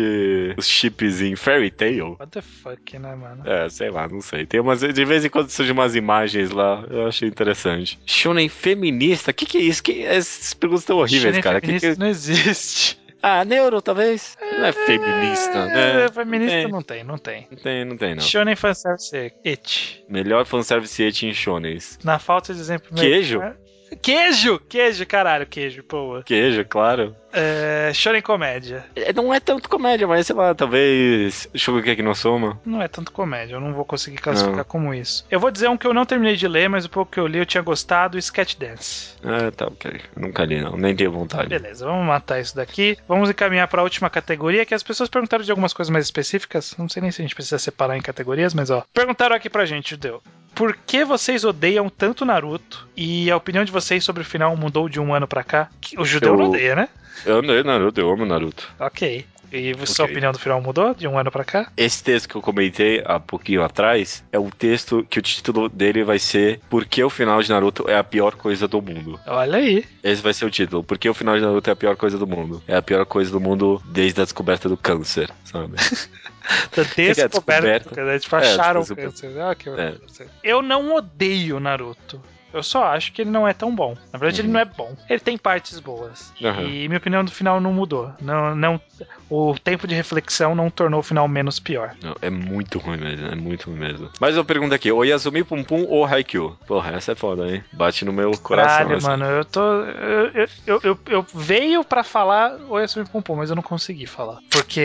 os 0.58 0.68
chips 0.68 1.22
em 1.22 1.36
Fairy 1.36 1.72
Tail. 1.72 2.18
What 2.20 2.32
the 2.32 2.42
fuck, 2.42 2.98
né, 2.98 3.16
mano? 3.16 3.44
É, 3.46 3.70
sei 3.70 3.90
lá, 3.90 4.08
não 4.08 4.22
sei. 4.22 4.46
Tem 4.46 4.60
umas, 4.60 4.82
de 4.82 5.06
vez 5.06 5.24
em 5.24 5.30
quando 5.30 5.50
surgem 5.50 5.74
umas 5.74 5.96
imagens 5.96 6.52
lá, 6.52 6.84
eu 6.90 7.08
achei 7.08 7.28
interessante. 7.28 8.00
Shonen 8.06 8.50
feminista? 8.50 9.32
O 9.32 9.34
que, 9.34 9.46
que 9.46 9.58
é 9.58 9.62
isso? 9.62 9.84
Que, 9.84 10.04
essas 10.04 10.54
perguntas 10.54 10.84
estão 10.84 10.98
horríveis, 10.98 11.24
Shonen 11.24 11.42
cara. 11.42 11.62
Feminista 11.62 11.88
que 11.88 11.94
que... 11.94 12.00
não 12.00 12.08
existe. 12.08 13.00
Ah, 13.22 13.44
neuro, 13.44 13.82
talvez? 13.82 14.38
Não 14.40 14.66
é 14.66 14.72
feminista, 14.72 15.66
né? 15.66 16.06
É, 16.06 16.12
feminista 16.12 16.68
não 16.68 16.82
tem, 16.82 17.04
não 17.04 17.18
tem. 17.18 17.48
Não 17.50 17.58
tem, 17.58 17.86
não 17.86 17.98
tem, 17.98 18.16
não. 18.16 18.22
Shonen 18.22 18.56
fanservice 18.56 19.34
it. 19.46 20.06
Melhor 20.08 20.46
fanservice 20.46 21.04
it 21.04 21.26
em 21.26 21.34
shonens. 21.34 22.00
Na 22.04 22.20
falta 22.20 22.54
de 22.54 22.60
exemplo... 22.60 22.96
Queijo? 22.96 23.40
Melhor... 23.40 23.58
Queijo! 24.02 24.60
Queijo, 24.68 25.06
caralho, 25.06 25.46
queijo, 25.46 25.84
pô. 25.84 26.22
Queijo, 26.26 26.66
claro. 26.66 27.16
É, 27.34 27.92
em 28.18 28.22
comédia. 28.22 28.86
É, 28.96 29.14
não 29.14 29.34
é 29.34 29.40
tanto 29.40 29.70
comédia, 29.70 30.08
mas 30.08 30.26
sei 30.26 30.36
lá, 30.36 30.56
talvez 30.56 31.48
Shogugeki 31.54 32.02
no 32.02 32.16
Soma. 32.16 32.60
Não 32.66 32.82
é 32.82 32.88
tanto 32.88 33.12
comédia, 33.12 33.56
eu 33.56 33.60
não 33.60 33.74
vou 33.74 33.86
conseguir 33.86 34.18
classificar 34.18 34.58
não. 34.58 34.64
como 34.64 34.94
isso. 34.94 35.26
Eu 35.30 35.40
vou 35.40 35.52
dizer 35.52 35.70
um 35.70 35.78
que 35.78 35.86
eu 35.86 35.94
não 35.94 36.06
terminei 36.06 36.36
de 36.36 36.48
ler, 36.48 36.68
mas 36.68 36.86
o 36.86 36.90
pouco 36.90 37.12
que 37.12 37.20
eu 37.20 37.28
li 37.28 37.38
eu 37.38 37.46
tinha 37.46 37.62
gostado, 37.62 38.18
Sketch 38.18 38.56
Dance. 38.56 39.14
Ah, 39.24 39.52
tá, 39.52 39.68
ok. 39.68 40.02
Nunca 40.16 40.46
li 40.46 40.62
não, 40.62 40.78
nem 40.78 40.96
tenho 40.96 41.12
vontade. 41.12 41.50
Beleza, 41.50 41.86
vamos 41.86 42.08
matar 42.08 42.40
isso 42.40 42.56
daqui. 42.56 42.98
Vamos 43.08 43.30
encaminhar 43.30 43.68
para 43.68 43.82
a 43.82 43.84
última 43.84 44.10
categoria, 44.10 44.66
que 44.66 44.74
as 44.74 44.84
pessoas 44.84 45.10
perguntaram 45.10 45.44
de 45.44 45.52
algumas 45.52 45.74
coisas 45.74 45.92
mais 45.92 46.06
específicas. 46.06 46.76
Não 46.78 46.90
sei 46.90 47.02
nem 47.02 47.12
se 47.12 47.22
a 47.22 47.24
gente 47.24 47.36
precisa 47.36 47.60
separar 47.60 47.98
em 47.98 48.02
categorias, 48.02 48.54
mas 48.54 48.72
ó. 48.72 48.84
Perguntaram 48.94 49.36
aqui 49.36 49.50
pra 49.50 49.66
gente, 49.66 49.92
Judeu. 49.92 50.24
Por 50.56 50.76
que 50.76 51.06
vocês 51.06 51.44
odeiam 51.44 51.88
tanto 51.88 52.26
Naruto? 52.26 52.88
E 52.98 53.30
a 53.30 53.38
opinião 53.38 53.64
de 53.64 53.72
vocês 53.82 54.04
sobre 54.04 54.24
o 54.24 54.26
final 54.26 54.56
mudou 54.58 54.90
de 54.90 55.00
um 55.00 55.14
ano 55.14 55.28
pra 55.28 55.44
cá? 55.44 55.70
O 55.98 56.06
Judeu 56.06 56.34
eu... 56.34 56.38
não 56.38 56.50
odeia, 56.50 56.76
né? 56.76 56.90
Eu 57.26 57.38
odeio 57.38 57.64
Naruto, 57.64 58.00
eu 58.00 58.10
amo 58.10 58.26
Naruto. 58.26 58.72
Ok. 58.80 59.26
E 59.52 59.74
sua 59.86 60.04
okay. 60.04 60.16
opinião 60.16 60.34
do 60.34 60.40
final 60.40 60.62
mudou 60.62 60.94
de 60.94 61.08
um 61.08 61.18
ano 61.18 61.32
para 61.32 61.44
cá? 61.44 61.72
Esse 61.78 62.04
texto 62.04 62.28
que 62.28 62.36
eu 62.36 62.42
comentei 62.42 63.02
há 63.06 63.18
pouquinho 63.18 63.64
atrás 63.64 64.24
é 64.32 64.38
um 64.38 64.50
texto 64.50 65.08
que 65.10 65.20
o 65.20 65.22
título 65.22 65.70
dele 65.70 66.04
vai 66.04 66.20
ser 66.20 66.60
Por 66.70 66.86
que 66.86 67.02
o 67.02 67.10
final 67.10 67.42
de 67.42 67.50
Naruto 67.50 67.90
é 67.90 67.98
a 67.98 68.04
pior 68.04 68.36
coisa 68.36 68.68
do 68.68 68.82
mundo? 68.82 69.18
Olha 69.26 69.58
aí. 69.58 69.86
Esse 70.04 70.22
vai 70.22 70.34
ser 70.34 70.46
o 70.46 70.52
título. 70.52 70.84
Por 70.84 70.98
que 70.98 71.08
o 71.08 71.14
final 71.14 71.36
de 71.36 71.42
Naruto 71.42 71.70
é 71.70 71.74
a 71.74 71.78
pior 71.78 71.96
coisa 71.96 72.18
do 72.18 72.28
mundo? 72.28 72.62
É 72.68 72.76
a 72.76 72.82
pior 72.82 73.06
coisa 73.06 73.32
do 73.32 73.40
mundo 73.40 73.82
desde 73.86 74.20
a 74.20 74.24
descoberta 74.26 74.68
do 74.68 74.76
câncer, 74.76 75.30
sabe? 75.46 75.76
da 76.76 76.84
descoberta. 77.14 78.02
É, 78.02 78.20
tipo, 78.20 78.36
acharam 78.36 78.82
é, 78.82 78.84
o 78.84 78.96
câncer. 78.96 79.40
Ah, 79.40 79.56
que... 79.56 79.70
é. 79.70 79.96
Eu 80.44 80.62
não 80.62 80.94
odeio 80.94 81.58
Naruto. 81.60 82.22
Eu 82.54 82.64
só 82.64 82.86
acho 82.86 83.12
que 83.12 83.22
ele 83.22 83.30
não 83.30 83.48
é 83.48 83.54
tão 83.54 83.76
bom. 83.76 83.96
Na 84.12 84.20
verdade, 84.20 84.42
uhum. 84.42 84.48
ele 84.48 84.54
não 84.54 84.60
é 84.60 84.66
bom. 84.66 84.96
Ele 85.10 85.20
tem 85.20 85.38
partes 85.38 85.80
boas. 85.80 86.34
Uhum. 86.42 86.68
E 86.68 86.88
minha 86.88 86.98
opinião 86.98 87.24
do 87.24 87.32
final 87.32 87.60
não 87.60 87.74
mudou. 87.74 88.12
Não, 88.22 88.56
não, 88.56 88.82
o 89.30 89.56
tempo 89.60 89.88
de 89.88 89.94
reflexão 89.94 90.56
não 90.56 90.70
tornou 90.70 91.00
o 91.00 91.04
final 91.04 91.28
menos 91.28 91.60
pior. 91.60 91.96
Não, 92.02 92.16
é 92.22 92.30
muito 92.30 92.80
ruim 92.80 92.98
mesmo, 92.98 93.28
é 93.28 93.36
muito 93.36 93.70
ruim 93.70 93.80
mesmo. 93.80 94.10
Mas 94.20 94.36
eu 94.36 94.46
pergunto 94.46 94.74
aqui, 94.74 94.92
o 94.92 95.04
Yasumi 95.04 95.44
Pum 95.44 95.64
Pum 95.64 95.86
ou 95.88 96.06
Haikyuu? 96.06 96.58
Porra, 96.66 96.92
essa 96.92 97.12
é 97.12 97.16
foda, 97.16 97.48
hein? 97.48 97.64
Bate 97.74 98.06
no 98.06 98.14
meu 98.14 98.32
coração. 98.38 98.88
Caralho, 98.88 99.04
mano, 99.04 99.26
eu 99.26 99.46
tô... 99.46 99.62
Eu, 99.62 100.32
eu, 100.34 100.48
eu, 100.66 100.80
eu, 100.84 101.00
eu 101.08 101.26
veio 101.34 101.84
pra 101.84 102.04
falar 102.04 102.58
o 102.70 102.80
Yasumi 102.80 103.06
Pum 103.06 103.22
Pum, 103.22 103.36
mas 103.36 103.50
eu 103.50 103.56
não 103.56 103.64
consegui 103.64 104.06
falar. 104.06 104.40
Porque 104.50 104.82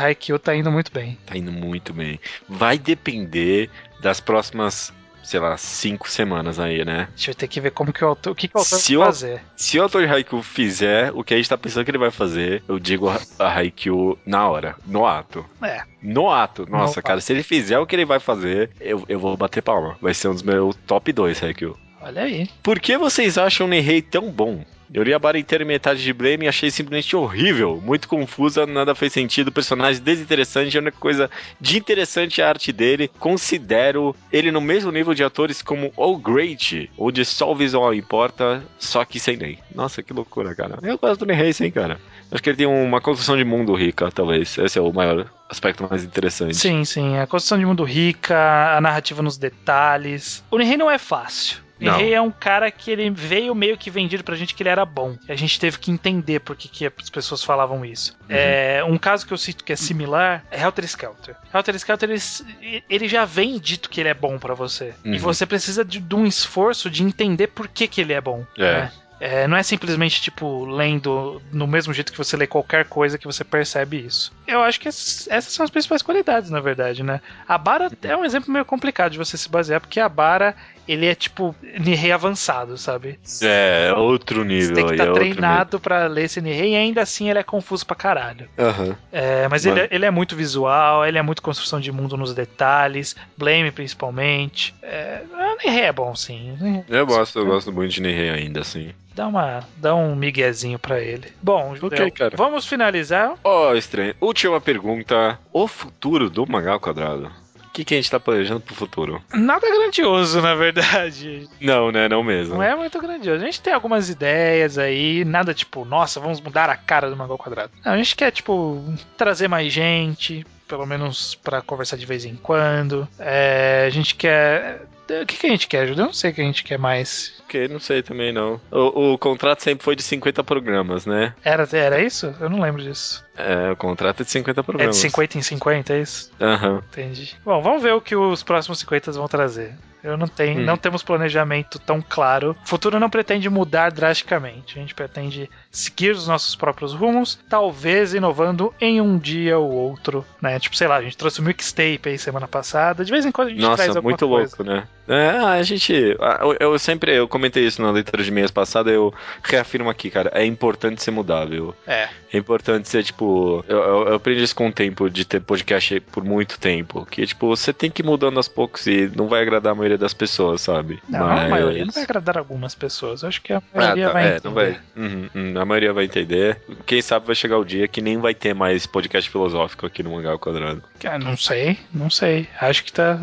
Haikyuu 0.00 0.38
tá 0.38 0.54
indo 0.54 0.70
muito 0.70 0.92
bem. 0.92 1.18
Tá 1.26 1.36
indo 1.36 1.52
muito 1.52 1.92
bem. 1.92 2.20
Vai 2.48 2.78
depender 2.78 3.68
das 4.00 4.20
próximas 4.20 4.92
sei 5.26 5.40
lá, 5.40 5.56
cinco 5.56 6.08
semanas 6.08 6.60
aí, 6.60 6.84
né? 6.84 7.08
Deixa 7.10 7.32
eu 7.32 7.34
ter 7.34 7.48
que 7.48 7.60
ver 7.60 7.72
como 7.72 7.92
que 7.92 8.04
o 8.04 8.08
autor, 8.08 8.30
o 8.30 8.34
que, 8.34 8.46
que 8.46 8.56
o 8.56 8.60
autor 8.60 8.78
se 8.78 8.96
vai 8.96 9.06
fazer. 9.06 9.42
Se 9.56 9.76
o 9.76 9.82
autor 9.82 10.06
de 10.06 10.12
Haikyuu 10.12 10.40
fizer 10.40 11.10
o 11.12 11.24
que 11.24 11.34
a 11.34 11.36
gente 11.36 11.48
tá 11.48 11.58
pensando 11.58 11.84
que 11.84 11.90
ele 11.90 11.98
vai 11.98 12.12
fazer, 12.12 12.62
eu 12.68 12.78
digo 12.78 13.08
a 13.08 13.48
Haikyuu 13.48 14.16
na 14.24 14.48
hora, 14.48 14.76
no 14.86 15.04
ato. 15.04 15.44
É. 15.60 15.82
No 16.00 16.30
ato. 16.30 16.64
Nossa, 16.70 17.00
no 17.00 17.02
cara, 17.02 17.18
ato. 17.18 17.24
se 17.24 17.32
ele 17.32 17.42
fizer 17.42 17.76
o 17.78 17.86
que 17.86 17.96
ele 17.96 18.04
vai 18.04 18.20
fazer, 18.20 18.70
eu, 18.80 19.04
eu 19.08 19.18
vou 19.18 19.36
bater 19.36 19.62
palma. 19.62 19.98
Vai 20.00 20.14
ser 20.14 20.28
um 20.28 20.32
dos 20.32 20.44
meus 20.44 20.76
top 20.86 21.12
2 21.12 21.42
Haikyuu. 21.42 21.76
Olha 22.00 22.22
aí. 22.22 22.48
Por 22.62 22.78
que 22.78 22.96
vocês 22.96 23.36
acham 23.36 23.66
o 23.66 23.68
Nehei 23.68 24.00
tão 24.00 24.30
bom? 24.30 24.64
Eu 24.92 25.02
li 25.02 25.12
a 25.12 25.18
barra 25.18 25.38
inteira 25.38 25.64
e 25.64 25.66
metade 25.66 26.02
de 26.02 26.12
Blame 26.12 26.46
e 26.46 26.48
achei 26.48 26.70
simplesmente 26.70 27.16
horrível, 27.16 27.80
muito 27.84 28.08
confusa, 28.08 28.66
nada 28.66 28.94
fez 28.94 29.12
sentido, 29.12 29.52
personagem 29.52 30.02
desinteressante, 30.02 30.76
a 30.76 30.80
única 30.80 30.98
coisa 30.98 31.30
de 31.60 31.78
interessante 31.78 32.40
é 32.40 32.44
a 32.44 32.48
arte 32.48 32.72
dele. 32.72 33.10
Considero 33.18 34.14
ele 34.32 34.50
no 34.50 34.60
mesmo 34.60 34.90
nível 34.90 35.14
de 35.14 35.24
atores 35.24 35.62
como 35.62 35.92
O 35.96 36.16
Great, 36.16 36.90
onde 36.98 37.24
só 37.24 37.50
o 37.50 37.56
visual 37.56 37.94
importa, 37.94 38.62
só 38.78 39.04
que 39.04 39.18
sem 39.18 39.36
nem. 39.36 39.58
Nossa, 39.74 40.02
que 40.02 40.12
loucura, 40.12 40.54
cara. 40.54 40.78
Eu 40.82 40.98
gosto 40.98 41.24
do 41.24 41.26
Nihei, 41.26 41.52
hein, 41.60 41.70
cara. 41.70 42.00
Acho 42.30 42.42
que 42.42 42.50
ele 42.50 42.56
tem 42.56 42.66
uma 42.66 43.00
construção 43.00 43.36
de 43.36 43.44
mundo 43.44 43.74
rica, 43.74 44.10
talvez. 44.10 44.58
Esse 44.58 44.78
é 44.78 44.82
o 44.82 44.92
maior 44.92 45.30
aspecto 45.48 45.86
mais 45.88 46.02
interessante. 46.02 46.56
Sim, 46.56 46.84
sim. 46.84 47.18
A 47.18 47.26
construção 47.26 47.58
de 47.58 47.64
mundo 47.64 47.84
rica, 47.84 48.76
a 48.76 48.80
narrativa 48.80 49.22
nos 49.22 49.38
detalhes. 49.38 50.42
O 50.50 50.58
Nihei 50.58 50.76
não 50.76 50.90
é 50.90 50.98
fácil. 50.98 51.65
Rei 51.78 52.14
é 52.14 52.20
um 52.20 52.30
cara 52.30 52.70
que 52.70 52.90
ele 52.90 53.10
veio 53.10 53.54
meio 53.54 53.76
que 53.76 53.90
vendido 53.90 54.24
pra 54.24 54.34
gente 54.34 54.54
que 54.54 54.62
ele 54.62 54.70
era 54.70 54.84
bom. 54.84 55.16
A 55.28 55.34
gente 55.34 55.58
teve 55.60 55.78
que 55.78 55.90
entender 55.90 56.40
por 56.40 56.56
que, 56.56 56.68
que 56.68 56.86
as 56.86 57.10
pessoas 57.10 57.44
falavam 57.44 57.84
isso. 57.84 58.16
Uhum. 58.22 58.36
É, 58.36 58.84
um 58.84 58.98
caso 58.98 59.26
que 59.26 59.32
eu 59.32 59.38
cito 59.38 59.64
que 59.64 59.72
é 59.72 59.76
similar 59.76 60.44
é 60.50 60.62
Helter 60.62 60.84
Skelter. 60.84 61.36
Helter 61.52 61.74
Skelter, 61.76 62.10
ele, 62.10 62.84
ele 62.88 63.08
já 63.08 63.24
vem 63.24 63.58
dito 63.58 63.90
que 63.90 64.00
ele 64.00 64.08
é 64.08 64.14
bom 64.14 64.38
para 64.38 64.54
você. 64.54 64.94
Uhum. 65.04 65.14
E 65.14 65.18
você 65.18 65.44
precisa 65.44 65.84
de, 65.84 66.00
de, 66.00 66.14
um 66.14 66.26
esforço 66.26 66.88
de 66.90 67.02
entender 67.02 67.48
por 67.48 67.68
que, 67.68 67.86
que 67.86 68.00
ele 68.00 68.12
é 68.12 68.20
bom. 68.20 68.44
É. 68.58 68.62
Né? 68.62 68.92
É, 69.18 69.46
não 69.46 69.56
é 69.56 69.62
simplesmente, 69.62 70.20
tipo, 70.20 70.64
lendo 70.66 71.40
no 71.50 71.66
mesmo 71.66 71.92
jeito 71.92 72.12
que 72.12 72.18
você 72.18 72.36
lê 72.36 72.46
qualquer 72.46 72.84
coisa 72.84 73.16
que 73.16 73.26
você 73.26 73.42
percebe 73.42 74.04
isso. 74.04 74.32
Eu 74.46 74.62
acho 74.62 74.78
que 74.78 74.88
essas, 74.88 75.44
são 75.44 75.64
as 75.64 75.70
principais 75.70 76.02
qualidades, 76.02 76.50
na 76.50 76.60
verdade, 76.60 77.02
né? 77.02 77.20
A 77.48 77.56
Bara 77.56 77.90
é 78.02 78.16
um 78.16 78.24
exemplo 78.24 78.52
meio 78.52 78.64
complicado 78.64 79.12
de 79.12 79.18
você 79.18 79.38
se 79.38 79.48
basear, 79.48 79.80
porque 79.80 79.98
a 79.98 80.08
Bara, 80.08 80.54
ele 80.86 81.06
é, 81.06 81.14
tipo, 81.14 81.54
Nihei 81.80 82.12
avançado, 82.12 82.76
sabe? 82.76 83.18
É, 83.42 83.92
outro 83.96 84.44
nível. 84.44 84.68
Você 84.68 84.74
tem 84.74 84.86
que 84.86 84.92
estar 84.92 85.06
tá 85.06 85.12
treinado 85.12 85.80
para 85.80 86.06
ler 86.06 86.24
esse 86.24 86.42
Nihei 86.42 86.72
e 86.72 86.76
ainda 86.76 87.00
assim 87.00 87.30
ele 87.30 87.38
é 87.38 87.42
confuso 87.42 87.86
pra 87.86 87.96
caralho. 87.96 88.48
Uhum. 88.58 88.94
É, 89.10 89.48
mas 89.48 89.64
ele, 89.64 89.80
é, 89.80 89.88
ele 89.90 90.04
é 90.04 90.10
muito 90.10 90.36
visual, 90.36 91.06
ele 91.06 91.16
é 91.16 91.22
muito 91.22 91.40
construção 91.40 91.80
de 91.80 91.90
mundo 91.90 92.18
nos 92.18 92.34
detalhes, 92.34 93.16
Blame 93.36 93.70
principalmente. 93.70 94.74
É, 94.82 95.22
Nihei 95.64 95.84
é 95.84 95.92
bom, 95.92 96.14
sim. 96.14 96.84
Eu 96.86 97.06
gosto, 97.06 97.38
eu 97.38 97.46
gosto 97.46 97.72
muito 97.72 97.92
de 97.92 98.02
Nihei 98.02 98.28
ainda, 98.28 98.60
assim 98.60 98.92
dá 99.16 99.26
uma 99.26 99.64
dá 99.78 99.94
um 99.94 100.14
miguezinho 100.14 100.78
para 100.78 101.00
ele. 101.00 101.32
Bom, 101.42 101.74
okay, 101.82 102.10
cara. 102.10 102.36
vamos 102.36 102.66
finalizar. 102.66 103.34
Ó, 103.42 103.70
oh, 103.70 103.74
estranho. 103.74 104.14
Última 104.20 104.60
pergunta. 104.60 105.38
O 105.52 105.66
futuro 105.66 106.30
do 106.30 106.46
Magal 106.46 106.78
Quadrado? 106.78 107.32
que, 107.76 107.84
que 107.84 107.94
a 107.94 107.96
gente 107.98 108.10
tá 108.10 108.18
planejando 108.18 108.60
pro 108.60 108.74
futuro? 108.74 109.22
Nada 109.34 109.68
grandioso, 109.68 110.40
na 110.40 110.54
verdade. 110.54 111.46
Não, 111.60 111.92
né? 111.92 112.08
Não 112.08 112.22
mesmo. 112.22 112.54
Não 112.54 112.62
é 112.62 112.74
muito 112.74 112.98
grandioso. 112.98 113.42
A 113.42 113.46
gente 113.46 113.60
tem 113.60 113.72
algumas 113.74 114.08
ideias 114.08 114.78
aí, 114.78 115.24
nada 115.26 115.52
tipo, 115.52 115.84
nossa, 115.84 116.18
vamos 116.18 116.40
mudar 116.40 116.70
a 116.70 116.76
cara 116.76 117.10
do 117.10 117.16
Mangal 117.16 117.36
Quadrado. 117.36 117.72
Não, 117.84 117.92
a 117.92 117.96
gente 117.98 118.16
quer, 118.16 118.30
tipo, 118.30 118.82
trazer 119.16 119.46
mais 119.46 119.70
gente, 119.70 120.46
pelo 120.66 120.86
menos 120.86 121.34
para 121.34 121.60
conversar 121.60 121.98
de 121.98 122.06
vez 122.06 122.24
em 122.24 122.36
quando. 122.36 123.06
É, 123.18 123.84
a 123.86 123.90
gente 123.90 124.14
quer. 124.14 124.86
O 125.08 125.26
que, 125.26 125.36
que 125.36 125.46
a 125.46 125.50
gente 125.50 125.68
quer, 125.68 125.86
Júlio? 125.86 126.02
Eu 126.02 126.06
não 126.06 126.12
sei 126.12 126.30
o 126.30 126.34
que 126.34 126.40
a 126.40 126.44
gente 126.44 126.64
quer 126.64 126.78
mais. 126.78 127.34
Ok, 127.44 127.68
não 127.68 127.78
sei 127.78 128.02
também 128.02 128.32
não. 128.32 128.60
O, 128.70 129.12
o 129.12 129.18
contrato 129.18 129.62
sempre 129.62 129.84
foi 129.84 129.94
de 129.94 130.02
50 130.02 130.42
programas, 130.42 131.06
né? 131.06 131.32
Era, 131.44 131.66
era 131.72 132.00
isso? 132.02 132.34
Eu 132.40 132.50
não 132.50 132.60
lembro 132.60 132.82
disso. 132.82 133.24
É, 133.36 133.70
o 133.70 133.76
contrato 133.76 134.22
é 134.22 134.24
de 134.24 134.30
50 134.30 134.60
É 134.60 134.62
de 134.62 134.66
programas. 134.66 134.96
50 134.96 135.38
em 135.38 135.42
50, 135.42 135.92
é 135.94 136.00
isso? 136.00 136.32
Aham. 136.40 136.82
Entendi. 136.90 137.36
Bom, 137.44 137.62
vamos 137.62 137.82
ver 137.82 137.92
o 137.94 138.00
que 138.00 138.16
os 138.16 138.42
próximos 138.42 138.80
50 138.80 139.12
vão 139.12 139.28
trazer. 139.28 139.74
Eu 140.02 140.16
não 140.16 140.28
tenho, 140.28 140.60
Hum. 140.60 140.64
não 140.64 140.76
temos 140.76 141.02
planejamento 141.02 141.78
tão 141.80 142.00
claro. 142.00 142.56
O 142.64 142.68
futuro 142.68 143.00
não 143.00 143.10
pretende 143.10 143.48
mudar 143.50 143.90
drasticamente. 143.90 144.78
A 144.78 144.80
gente 144.80 144.94
pretende 144.94 145.50
seguir 145.70 146.12
os 146.12 146.28
nossos 146.28 146.54
próprios 146.54 146.92
rumos, 146.94 147.38
talvez 147.48 148.14
inovando 148.14 148.72
em 148.80 149.00
um 149.00 149.18
dia 149.18 149.58
ou 149.58 149.68
outro, 149.70 150.24
né? 150.40 150.60
Tipo, 150.60 150.76
sei 150.76 150.86
lá, 150.86 150.96
a 150.96 151.02
gente 151.02 151.16
trouxe 151.16 151.40
o 151.40 151.42
mixtape 151.42 152.00
aí 152.08 152.18
semana 152.18 152.46
passada. 152.46 153.04
De 153.04 153.10
vez 153.10 153.26
em 153.26 153.32
quando 153.32 153.48
a 153.48 153.50
gente 153.50 153.60
traz 153.60 153.78
Nossa, 153.78 153.90
alguma 153.98 154.02
muito 154.10 154.28
coisa. 154.28 154.56
louco, 154.56 154.62
né? 154.64 154.86
É, 155.08 155.28
a 155.30 155.62
gente. 155.62 155.92
Eu, 155.92 156.56
eu 156.58 156.78
sempre 156.78 157.14
eu 157.14 157.28
comentei 157.28 157.64
isso 157.66 157.80
na 157.82 157.90
leitura 157.90 158.22
de 158.22 158.30
meias 158.30 158.50
passada, 158.50 158.90
eu 158.90 159.12
reafirmo 159.42 159.88
aqui, 159.90 160.10
cara. 160.10 160.30
É 160.34 160.44
importante 160.44 161.02
ser 161.02 161.10
mudável. 161.10 161.74
É. 161.86 162.08
É 162.32 162.38
importante 162.38 162.88
ser, 162.88 163.02
tipo. 163.04 163.64
Eu, 163.68 163.78
eu- 163.78 164.08
eu 164.08 164.14
aprendi 164.16 164.42
isso 164.42 164.54
com 164.54 164.68
o 164.68 164.72
tempo 164.72 165.08
de 165.08 165.24
ter 165.24 165.40
podcast 165.40 166.00
por 166.00 166.24
muito 166.24 166.58
tempo. 166.58 167.06
Que, 167.10 167.26
tipo, 167.26 167.46
você 167.48 167.72
tem 167.72 167.90
que 167.90 168.02
ir 168.02 168.04
mudando 168.04 168.36
aos 168.36 168.48
poucos 168.48 168.86
e 168.86 169.10
não 169.16 169.28
vai 169.28 169.42
agradar 169.42 169.72
a 169.72 169.74
maioria 169.76 169.96
das 169.98 170.12
pessoas, 170.12 170.60
sabe? 170.60 171.00
Não, 171.08 171.26
a 171.26 171.48
maioria 171.48 171.84
não 171.84 171.92
vai 171.92 172.02
agradar 172.02 172.36
algumas 172.38 172.74
pessoas. 172.74 173.22
Eu 173.22 173.28
acho 173.28 173.40
que 173.42 173.52
a 173.52 173.58
Ah, 173.58 173.62
maioria 173.74 174.06
tá, 174.08 174.12
vai 174.12 174.22
é, 174.24 174.28
entender. 174.36 174.44
não 174.44 174.54
vai. 174.54 174.80
Uhum, 174.96 175.28
uhum, 175.34 175.60
a 175.60 175.64
maioria 175.64 175.92
vai 175.92 176.04
entender. 176.04 176.60
Quem 176.84 177.00
sabe 177.00 177.26
vai 177.26 177.34
chegar 177.34 177.58
o 177.58 177.64
dia 177.64 177.86
que 177.88 178.00
nem 178.02 178.18
vai 178.18 178.34
ter 178.34 178.54
mais 178.54 178.86
podcast 178.86 179.30
filosófico 179.30 179.86
aqui 179.86 180.02
no 180.02 180.10
Mangá 180.10 180.32
ao 180.32 180.38
Quadrado. 180.38 180.82
Ah, 181.04 181.18
não 181.18 181.36
sei, 181.36 181.78
não 181.94 182.10
sei. 182.10 182.48
Acho 182.60 182.82
que 182.84 182.92
tá. 182.92 183.18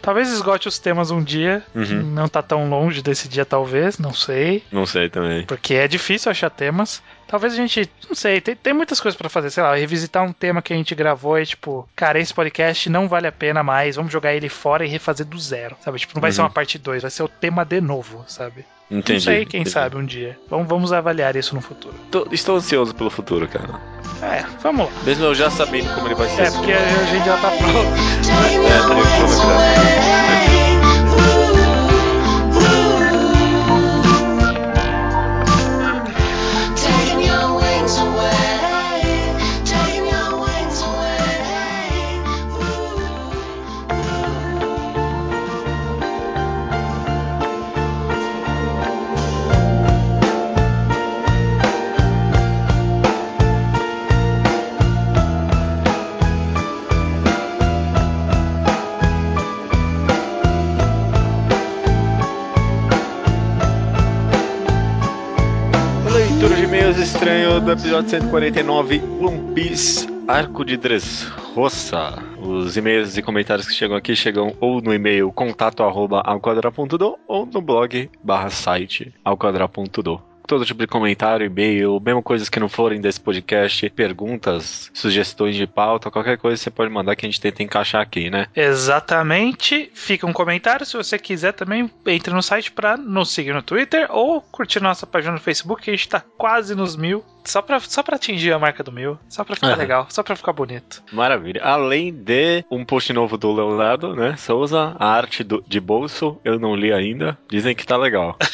Talvez 0.00 0.30
esgote 0.30 0.68
os 0.68 0.78
temas 0.78 1.10
um 1.10 1.21
dia. 1.22 1.62
Uhum. 1.74 2.02
Não 2.02 2.28
tá 2.28 2.42
tão 2.42 2.68
longe 2.68 3.02
desse 3.02 3.28
dia, 3.28 3.44
talvez, 3.44 3.98
não 3.98 4.12
sei. 4.12 4.62
Não 4.72 4.84
sei 4.86 5.08
também. 5.08 5.44
Porque 5.46 5.74
é 5.74 5.86
difícil 5.88 6.30
achar 6.30 6.50
temas. 6.50 7.02
Talvez 7.26 7.54
a 7.54 7.56
gente, 7.56 7.90
não 8.08 8.14
sei, 8.14 8.40
tem, 8.42 8.54
tem 8.54 8.72
muitas 8.74 9.00
coisas 9.00 9.16
pra 9.16 9.28
fazer, 9.30 9.48
sei 9.50 9.62
lá, 9.62 9.74
revisitar 9.74 10.22
um 10.22 10.32
tema 10.34 10.60
que 10.60 10.72
a 10.72 10.76
gente 10.76 10.94
gravou 10.94 11.38
e 11.38 11.46
tipo, 11.46 11.88
cara, 11.96 12.18
esse 12.18 12.34
podcast 12.34 12.90
não 12.90 13.08
vale 13.08 13.26
a 13.26 13.32
pena 13.32 13.62
mais, 13.62 13.96
vamos 13.96 14.12
jogar 14.12 14.34
ele 14.34 14.50
fora 14.50 14.84
e 14.84 14.88
refazer 14.88 15.24
do 15.26 15.38
zero, 15.38 15.74
sabe? 15.82 15.98
Tipo, 15.98 16.14
não 16.14 16.20
vai 16.20 16.30
ser 16.30 16.40
Uhum. 16.42 16.48
uma 16.48 16.52
parte 16.52 16.76
2, 16.78 17.00
vai 17.00 17.10
ser 17.10 17.22
o 17.22 17.28
tema 17.28 17.64
de 17.64 17.80
novo, 17.80 18.22
sabe? 18.26 18.66
Entendi. 18.90 19.12
não 19.14 19.20
sei, 19.20 19.46
quem 19.46 19.60
entendi. 19.62 19.70
sabe 19.70 19.96
um 19.96 20.04
dia. 20.04 20.38
Vamos, 20.50 20.68
vamos 20.68 20.92
avaliar 20.92 21.34
isso 21.34 21.54
no 21.54 21.62
futuro. 21.62 21.94
Tô- 22.10 22.28
estou 22.30 22.56
ansioso 22.56 22.94
pelo 22.94 23.08
futuro, 23.08 23.48
cara. 23.48 23.80
É, 24.20 24.44
vamos 24.62 24.84
lá. 24.84 24.92
Mesmo 25.04 25.24
eu 25.24 25.34
já 25.34 25.48
sabendo 25.48 25.88
como 25.94 26.08
ele 26.08 26.14
vai 26.14 26.28
ser. 26.28 26.42
É, 26.42 26.50
porque 26.50 26.72
a 26.72 27.04
gente 27.06 27.24
já 27.24 27.38
tá 27.38 27.50
pronto. 27.52 27.72
É, 28.68 28.78
tá 28.88 30.01
estranho 67.22 67.60
do 67.60 67.70
episódio 67.70 68.10
149, 68.10 69.00
One 69.20 69.54
Piece, 69.54 70.08
Arco 70.26 70.64
de 70.64 70.76
Dressrosa. 70.76 72.20
Os 72.36 72.76
e-mails 72.76 73.16
e 73.16 73.22
comentários 73.22 73.68
que 73.68 73.74
chegam 73.74 73.96
aqui 73.96 74.16
chegam 74.16 74.56
ou 74.58 74.82
no 74.82 74.92
e-mail 74.92 75.30
contato 75.30 75.84
arroba 75.84 76.20
ou 77.28 77.46
no 77.46 77.62
blog 77.62 78.10
barra 78.24 78.50
site 78.50 79.14
alquadra.do. 79.24 80.31
Todo 80.46 80.64
tipo 80.64 80.80
de 80.80 80.86
comentário, 80.86 81.46
e-mail, 81.46 82.00
mesmo 82.00 82.22
coisas 82.22 82.48
que 82.48 82.60
não 82.60 82.68
forem 82.68 83.00
desse 83.00 83.20
podcast, 83.20 83.88
perguntas, 83.90 84.90
sugestões 84.92 85.56
de 85.56 85.66
pauta, 85.66 86.10
qualquer 86.10 86.36
coisa 86.38 86.56
você 86.56 86.70
pode 86.70 86.90
mandar 86.90 87.16
que 87.16 87.24
a 87.24 87.28
gente 87.28 87.40
tenta 87.40 87.62
encaixar 87.62 88.02
aqui, 88.02 88.28
né? 88.28 88.46
Exatamente. 88.54 89.90
Fica 89.94 90.26
um 90.26 90.32
comentário. 90.32 90.84
Se 90.84 90.96
você 90.96 91.18
quiser 91.18 91.52
também, 91.52 91.90
entre 92.06 92.34
no 92.34 92.42
site 92.42 92.72
pra 92.72 92.96
nos 92.96 93.30
seguir 93.30 93.54
no 93.54 93.62
Twitter 93.62 94.06
ou 94.10 94.40
curtir 94.40 94.80
nossa 94.80 95.06
página 95.06 95.32
no 95.32 95.40
Facebook, 95.40 95.82
que 95.82 95.90
a 95.90 95.94
gente 95.94 96.08
tá 96.08 96.22
quase 96.36 96.74
nos 96.74 96.96
mil. 96.96 97.24
Só 97.44 97.60
pra, 97.62 97.80
só 97.80 98.02
pra 98.02 98.16
atingir 98.16 98.52
a 98.52 98.58
marca 98.58 98.82
do 98.82 98.92
mil. 98.92 99.18
Só 99.28 99.42
pra 99.44 99.54
ficar 99.54 99.68
Aham. 99.68 99.76
legal. 99.76 100.06
Só 100.10 100.22
pra 100.22 100.36
ficar 100.36 100.52
bonito. 100.52 101.02
Maravilha. 101.12 101.60
Além 101.62 102.12
de 102.12 102.64
um 102.70 102.84
post 102.84 103.12
novo 103.12 103.36
do 103.36 103.52
Leonardo, 103.52 104.14
né? 104.14 104.36
Souza, 104.36 104.94
a 104.98 105.06
arte 105.06 105.42
do- 105.42 105.62
de 105.66 105.80
bolso, 105.80 106.38
eu 106.44 106.58
não 106.58 106.74
li 106.76 106.92
ainda. 106.92 107.36
Dizem 107.50 107.74
que 107.74 107.86
tá 107.86 107.96
legal. 107.96 108.36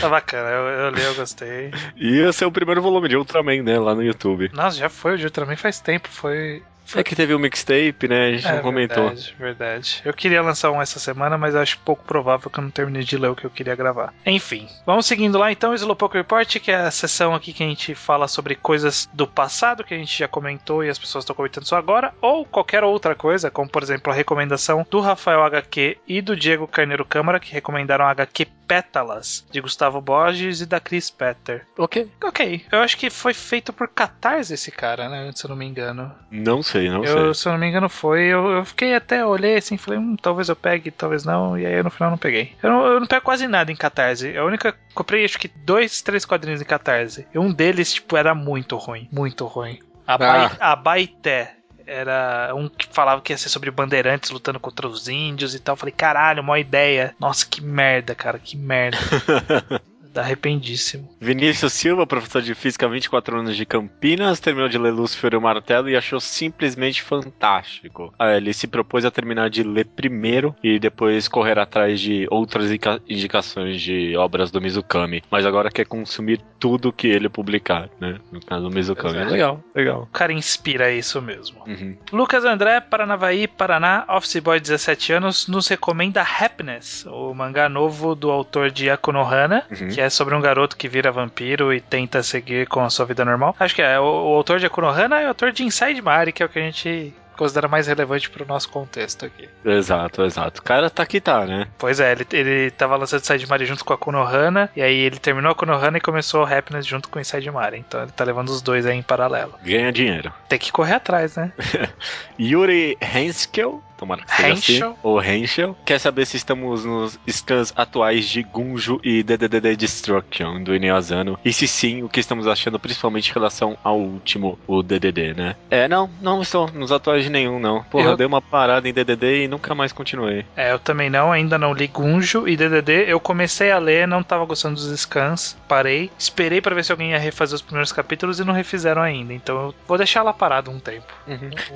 Tá 0.00 0.08
bacana. 0.08 0.48
Eu, 0.50 0.62
eu 0.84 0.90
li, 0.90 1.02
eu 1.02 1.14
gostei. 1.16 1.70
E 1.96 2.18
esse 2.20 2.44
é 2.44 2.46
o 2.46 2.52
primeiro 2.52 2.80
volume 2.80 3.08
de 3.08 3.16
Ultraman, 3.16 3.62
né? 3.62 3.78
Lá 3.78 3.92
no 3.94 4.02
YouTube. 4.04 4.50
Nossa, 4.52 4.76
já 4.78 4.88
foi. 4.88 5.14
O 5.14 5.18
de 5.18 5.24
Ultraman 5.24 5.56
faz 5.56 5.80
tempo. 5.80 6.08
Foi. 6.08 6.62
É 6.94 7.02
que 7.02 7.14
teve 7.16 7.34
o 7.34 7.38
mixtape, 7.38 8.08
né? 8.08 8.26
A 8.28 8.30
gente 8.32 8.46
É, 8.46 8.52
não 8.54 8.62
comentou. 8.62 9.04
Verdade, 9.04 9.34
verdade. 9.38 10.02
Eu 10.04 10.12
queria 10.14 10.42
lançar 10.42 10.70
um 10.70 10.80
essa 10.80 10.98
semana, 10.98 11.36
mas 11.36 11.54
acho 11.54 11.78
pouco 11.80 12.04
provável 12.04 12.50
que 12.50 12.58
eu 12.58 12.64
não 12.64 12.70
termine 12.70 13.04
de 13.04 13.16
ler 13.16 13.28
o 13.28 13.36
que 13.36 13.44
eu 13.44 13.50
queria 13.50 13.74
gravar. 13.74 14.12
Enfim, 14.24 14.68
vamos 14.86 15.06
seguindo 15.06 15.38
lá 15.38 15.50
então, 15.52 15.74
Slowpoke 15.74 16.16
Report, 16.16 16.58
que 16.58 16.70
é 16.70 16.76
a 16.76 16.90
sessão 16.90 17.34
aqui 17.34 17.52
que 17.52 17.62
a 17.62 17.66
gente 17.66 17.94
fala 17.94 18.28
sobre 18.28 18.54
coisas 18.54 19.08
do 19.12 19.26
passado 19.26 19.84
que 19.84 19.94
a 19.94 19.98
gente 19.98 20.18
já 20.18 20.28
comentou 20.28 20.84
e 20.84 20.88
as 20.88 20.98
pessoas 20.98 21.22
estão 21.24 21.36
comentando 21.36 21.64
só 21.66 21.76
agora, 21.76 22.12
ou 22.20 22.44
qualquer 22.44 22.84
outra 22.84 23.14
coisa, 23.14 23.50
como 23.50 23.68
por 23.68 23.82
exemplo 23.82 24.12
a 24.12 24.16
recomendação 24.16 24.86
do 24.90 25.00
Rafael 25.00 25.42
HQ 25.42 25.98
e 26.06 26.20
do 26.22 26.36
Diego 26.36 26.66
Carneiro 26.66 27.04
Câmara, 27.04 27.40
que 27.40 27.52
recomendaram 27.52 28.04
a 28.06 28.10
HQ 28.10 28.46
Pétalas, 28.68 29.46
de 29.50 29.62
Gustavo 29.62 29.98
Borges 30.00 30.60
e 30.60 30.66
da 30.66 30.78
Chris 30.78 31.10
Petter. 31.10 31.64
Ok. 31.78 32.06
Ok, 32.22 32.66
eu 32.70 32.80
acho 32.80 32.98
que 32.98 33.08
foi 33.08 33.32
feito 33.32 33.72
por 33.72 33.88
Catarse 33.88 34.52
esse 34.52 34.70
cara, 34.70 35.08
né? 35.08 35.32
Se 35.34 35.46
eu 35.46 35.48
não 35.48 35.56
me 35.56 35.64
engano. 35.64 36.14
Não 36.30 36.62
sei, 36.62 36.77
não 36.86 37.02
Eu, 37.02 37.32
sei. 37.32 37.34
se 37.34 37.48
eu 37.48 37.52
não 37.52 37.58
me 37.58 37.66
engano, 37.68 37.88
foi. 37.88 38.24
Eu, 38.24 38.50
eu 38.50 38.64
fiquei 38.66 38.94
até, 38.94 39.24
olhei 39.24 39.56
assim, 39.56 39.78
falei, 39.78 39.98
hum, 39.98 40.16
talvez 40.20 40.50
eu 40.50 40.56
pegue, 40.56 40.90
talvez 40.90 41.24
não. 41.24 41.58
E 41.58 41.64
aí 41.64 41.82
no 41.82 41.90
final 41.90 42.10
não 42.10 42.18
peguei. 42.18 42.52
Eu 42.62 42.68
não, 42.70 42.86
eu 42.86 43.00
não 43.00 43.06
pego 43.06 43.24
quase 43.24 43.48
nada 43.48 43.72
em 43.72 43.76
Catarse. 43.76 44.36
A 44.36 44.44
única. 44.44 44.74
Comprei 44.94 45.24
acho 45.24 45.38
que 45.38 45.48
dois, 45.48 46.02
três 46.02 46.26
quadrinhos 46.26 46.60
em 46.60 46.66
Catarse. 46.66 47.26
E 47.34 47.38
um 47.38 47.50
deles, 47.50 47.94
tipo, 47.94 48.16
era 48.18 48.34
muito 48.34 48.76
ruim. 48.76 49.08
Muito 49.10 49.46
ruim. 49.46 49.78
A, 50.06 50.18
Bai, 50.18 50.50
a 50.60 50.76
Baité. 50.76 51.54
Era 51.86 52.52
um 52.54 52.68
que 52.68 52.86
falava 52.90 53.22
que 53.22 53.32
ia 53.32 53.38
ser 53.38 53.48
sobre 53.48 53.70
bandeirantes 53.70 54.30
lutando 54.30 54.60
contra 54.60 54.86
os 54.86 55.08
índios 55.08 55.54
e 55.54 55.58
tal. 55.58 55.72
Eu 55.72 55.78
falei, 55.78 55.94
caralho, 55.96 56.42
uma 56.42 56.58
ideia. 56.58 57.14
Nossa, 57.18 57.46
que 57.48 57.62
merda, 57.62 58.14
cara, 58.14 58.38
que 58.38 58.58
merda. 58.58 58.98
Tá 60.12 60.22
arrependíssimo. 60.22 61.08
Vinícius 61.20 61.72
Silva, 61.72 62.06
professor 62.06 62.42
de 62.42 62.54
física, 62.54 62.88
24 62.88 63.38
anos 63.38 63.56
de 63.56 63.64
Campinas, 63.66 64.40
terminou 64.40 64.68
de 64.68 64.78
ler 64.78 64.90
Lúcifer 64.92 65.34
e 65.34 65.36
o 65.36 65.40
Martelo 65.40 65.88
e 65.88 65.96
achou 65.96 66.18
simplesmente 66.20 67.02
fantástico. 67.02 68.12
Ah, 68.18 68.36
Ele 68.36 68.52
se 68.52 68.66
propôs 68.66 69.04
a 69.04 69.10
terminar 69.10 69.50
de 69.50 69.62
ler 69.62 69.84
primeiro 69.86 70.54
e 70.62 70.78
depois 70.78 71.28
correr 71.28 71.58
atrás 71.58 72.00
de 72.00 72.26
outras 72.30 72.66
indica- 72.66 73.00
indicações 73.08 73.80
de 73.80 74.16
obras 74.16 74.50
do 74.50 74.60
Mizukami, 74.60 75.22
mas 75.30 75.44
agora 75.46 75.70
quer 75.70 75.84
consumir 75.84 76.40
tudo 76.58 76.92
que 76.92 77.06
ele 77.06 77.28
publicar, 77.28 77.88
né? 78.00 78.18
No 78.32 78.40
caso 78.40 78.62
do 78.68 78.70
Mizukami. 78.74 79.16
Exato. 79.16 79.30
Legal, 79.32 79.64
legal. 79.74 80.02
O 80.02 80.06
cara 80.06 80.32
inspira 80.32 80.90
isso 80.90 81.20
mesmo. 81.22 81.62
Uhum. 81.66 81.96
Lucas 82.12 82.44
André, 82.44 82.80
Paranavaí, 82.80 83.46
Paraná, 83.46 84.04
Office 84.08 84.40
Boy, 84.40 84.58
17 84.58 85.12
anos, 85.12 85.46
nos 85.46 85.68
recomenda 85.68 86.22
Happiness, 86.22 87.04
o 87.06 87.32
mangá 87.34 87.68
novo 87.68 88.14
do 88.14 88.30
autor 88.30 88.70
de 88.70 88.90
Akonohana, 88.90 89.64
Uhum. 89.70 89.88
Que 89.98 90.02
é 90.02 90.08
sobre 90.08 90.32
um 90.32 90.40
garoto 90.40 90.76
que 90.76 90.88
vira 90.88 91.10
vampiro 91.10 91.74
e 91.74 91.80
tenta 91.80 92.22
seguir 92.22 92.68
com 92.68 92.84
a 92.84 92.88
sua 92.88 93.04
vida 93.04 93.24
normal. 93.24 93.56
Acho 93.58 93.74
que 93.74 93.82
é. 93.82 93.98
O, 93.98 94.04
o 94.04 94.36
autor 94.36 94.60
de 94.60 94.66
Akonohana 94.66 95.20
é 95.20 95.24
o 95.24 95.28
autor 95.28 95.50
de 95.50 95.64
Inside 95.64 96.00
Mari, 96.00 96.32
que 96.32 96.40
é 96.40 96.46
o 96.46 96.48
que 96.48 96.60
a 96.60 96.62
gente 96.62 97.12
considera 97.36 97.66
mais 97.66 97.88
relevante 97.88 98.30
pro 98.30 98.46
nosso 98.46 98.68
contexto 98.68 99.26
aqui. 99.26 99.48
Exato, 99.64 100.22
exato. 100.22 100.60
O 100.60 100.62
cara 100.62 100.88
tá 100.88 101.04
que 101.04 101.20
tá, 101.20 101.44
né? 101.44 101.66
Pois 101.76 101.98
é, 101.98 102.12
ele, 102.12 102.24
ele 102.30 102.70
tava 102.70 102.96
lançando 102.96 103.22
Inside 103.22 103.48
Mari 103.48 103.66
junto 103.66 103.84
com 103.84 103.92
a 103.92 103.98
Konohana, 103.98 104.70
e 104.76 104.82
aí 104.82 104.96
ele 104.96 105.18
terminou 105.18 105.50
a 105.50 105.54
Konohana 105.56 105.98
e 105.98 106.00
começou 106.00 106.44
o 106.44 106.46
Happiness 106.46 106.86
junto 106.86 107.08
com 107.08 107.18
Inside 107.18 107.50
Mari. 107.50 107.78
Então 107.78 108.00
ele 108.00 108.12
tá 108.12 108.22
levando 108.22 108.50
os 108.50 108.62
dois 108.62 108.86
aí 108.86 108.96
em 108.96 109.02
paralelo. 109.02 109.54
Ganha 109.64 109.90
dinheiro. 109.90 110.32
Tem 110.48 110.60
que 110.60 110.70
correr 110.70 110.94
atrás, 110.94 111.34
né? 111.34 111.52
Yuri 112.38 112.96
Henskel, 113.02 113.82
tomara 113.98 114.22
que 114.24 114.34
seja 114.34 114.52
assim. 114.52 114.94
Ou 115.02 115.22
Henschel. 115.22 115.76
Quer 115.84 115.98
saber 115.98 116.24
se 116.26 116.36
estamos 116.36 116.84
nos 116.84 117.18
scans 117.28 117.72
atuais 117.76 118.26
de 118.26 118.42
Gunjo 118.42 119.00
e 119.04 119.22
DDD 119.22 119.76
Destruction 119.76 120.62
do 120.62 120.74
Ineazano. 120.74 121.38
E 121.44 121.52
se 121.52 121.66
sim, 121.68 122.02
o 122.02 122.08
que 122.08 122.20
estamos 122.20 122.46
achando, 122.46 122.78
principalmente 122.78 123.30
em 123.30 123.34
relação 123.34 123.76
ao 123.82 123.98
último, 123.98 124.58
o 124.66 124.82
DDD, 124.82 125.34
né? 125.34 125.56
É, 125.70 125.88
não, 125.88 126.08
não 126.20 126.40
estou 126.40 126.70
nos 126.72 126.92
atuais 126.92 127.24
de 127.24 127.30
nenhum, 127.30 127.58
não. 127.58 127.82
Porra, 127.84 128.04
Eu- 128.04 128.10
eu 128.12 128.16
dei 128.16 128.26
uma 128.26 128.40
parada 128.40 128.88
em 128.88 128.92
DDD 128.92 129.44
e 129.44 129.48
nunca 129.48 129.74
mais 129.74 129.92
continuei. 129.92 130.44
É, 130.56 130.72
eu 130.72 130.78
também 130.78 131.10
não, 131.10 131.32
ainda 131.32 131.58
não 131.58 131.72
li 131.72 131.86
Gunjo 131.88 132.46
e 132.48 132.56
DDD. 132.56 133.04
Eu 133.08 133.18
comecei 133.20 133.70
a 133.70 133.78
ler, 133.78 134.06
não 134.06 134.22
tava 134.22 134.44
gostando 134.44 134.76
dos 134.76 135.00
scans, 135.00 135.56
parei. 135.66 136.10
Esperei 136.18 136.60
pra 136.60 136.74
ver 136.74 136.84
se 136.84 136.92
alguém 136.92 137.10
ia 137.10 137.18
refazer 137.18 137.54
os 137.56 137.62
primeiros 137.62 137.92
capítulos 137.92 138.38
e 138.40 138.44
não 138.44 138.54
refizeram 138.54 139.02
ainda. 139.02 139.32
Então 139.34 139.56
eu 139.66 139.74
vou 139.86 139.96
deixar 139.98 140.22
lá 140.22 140.32
parado 140.32 140.70
um 140.70 140.78
tempo. 140.78 141.06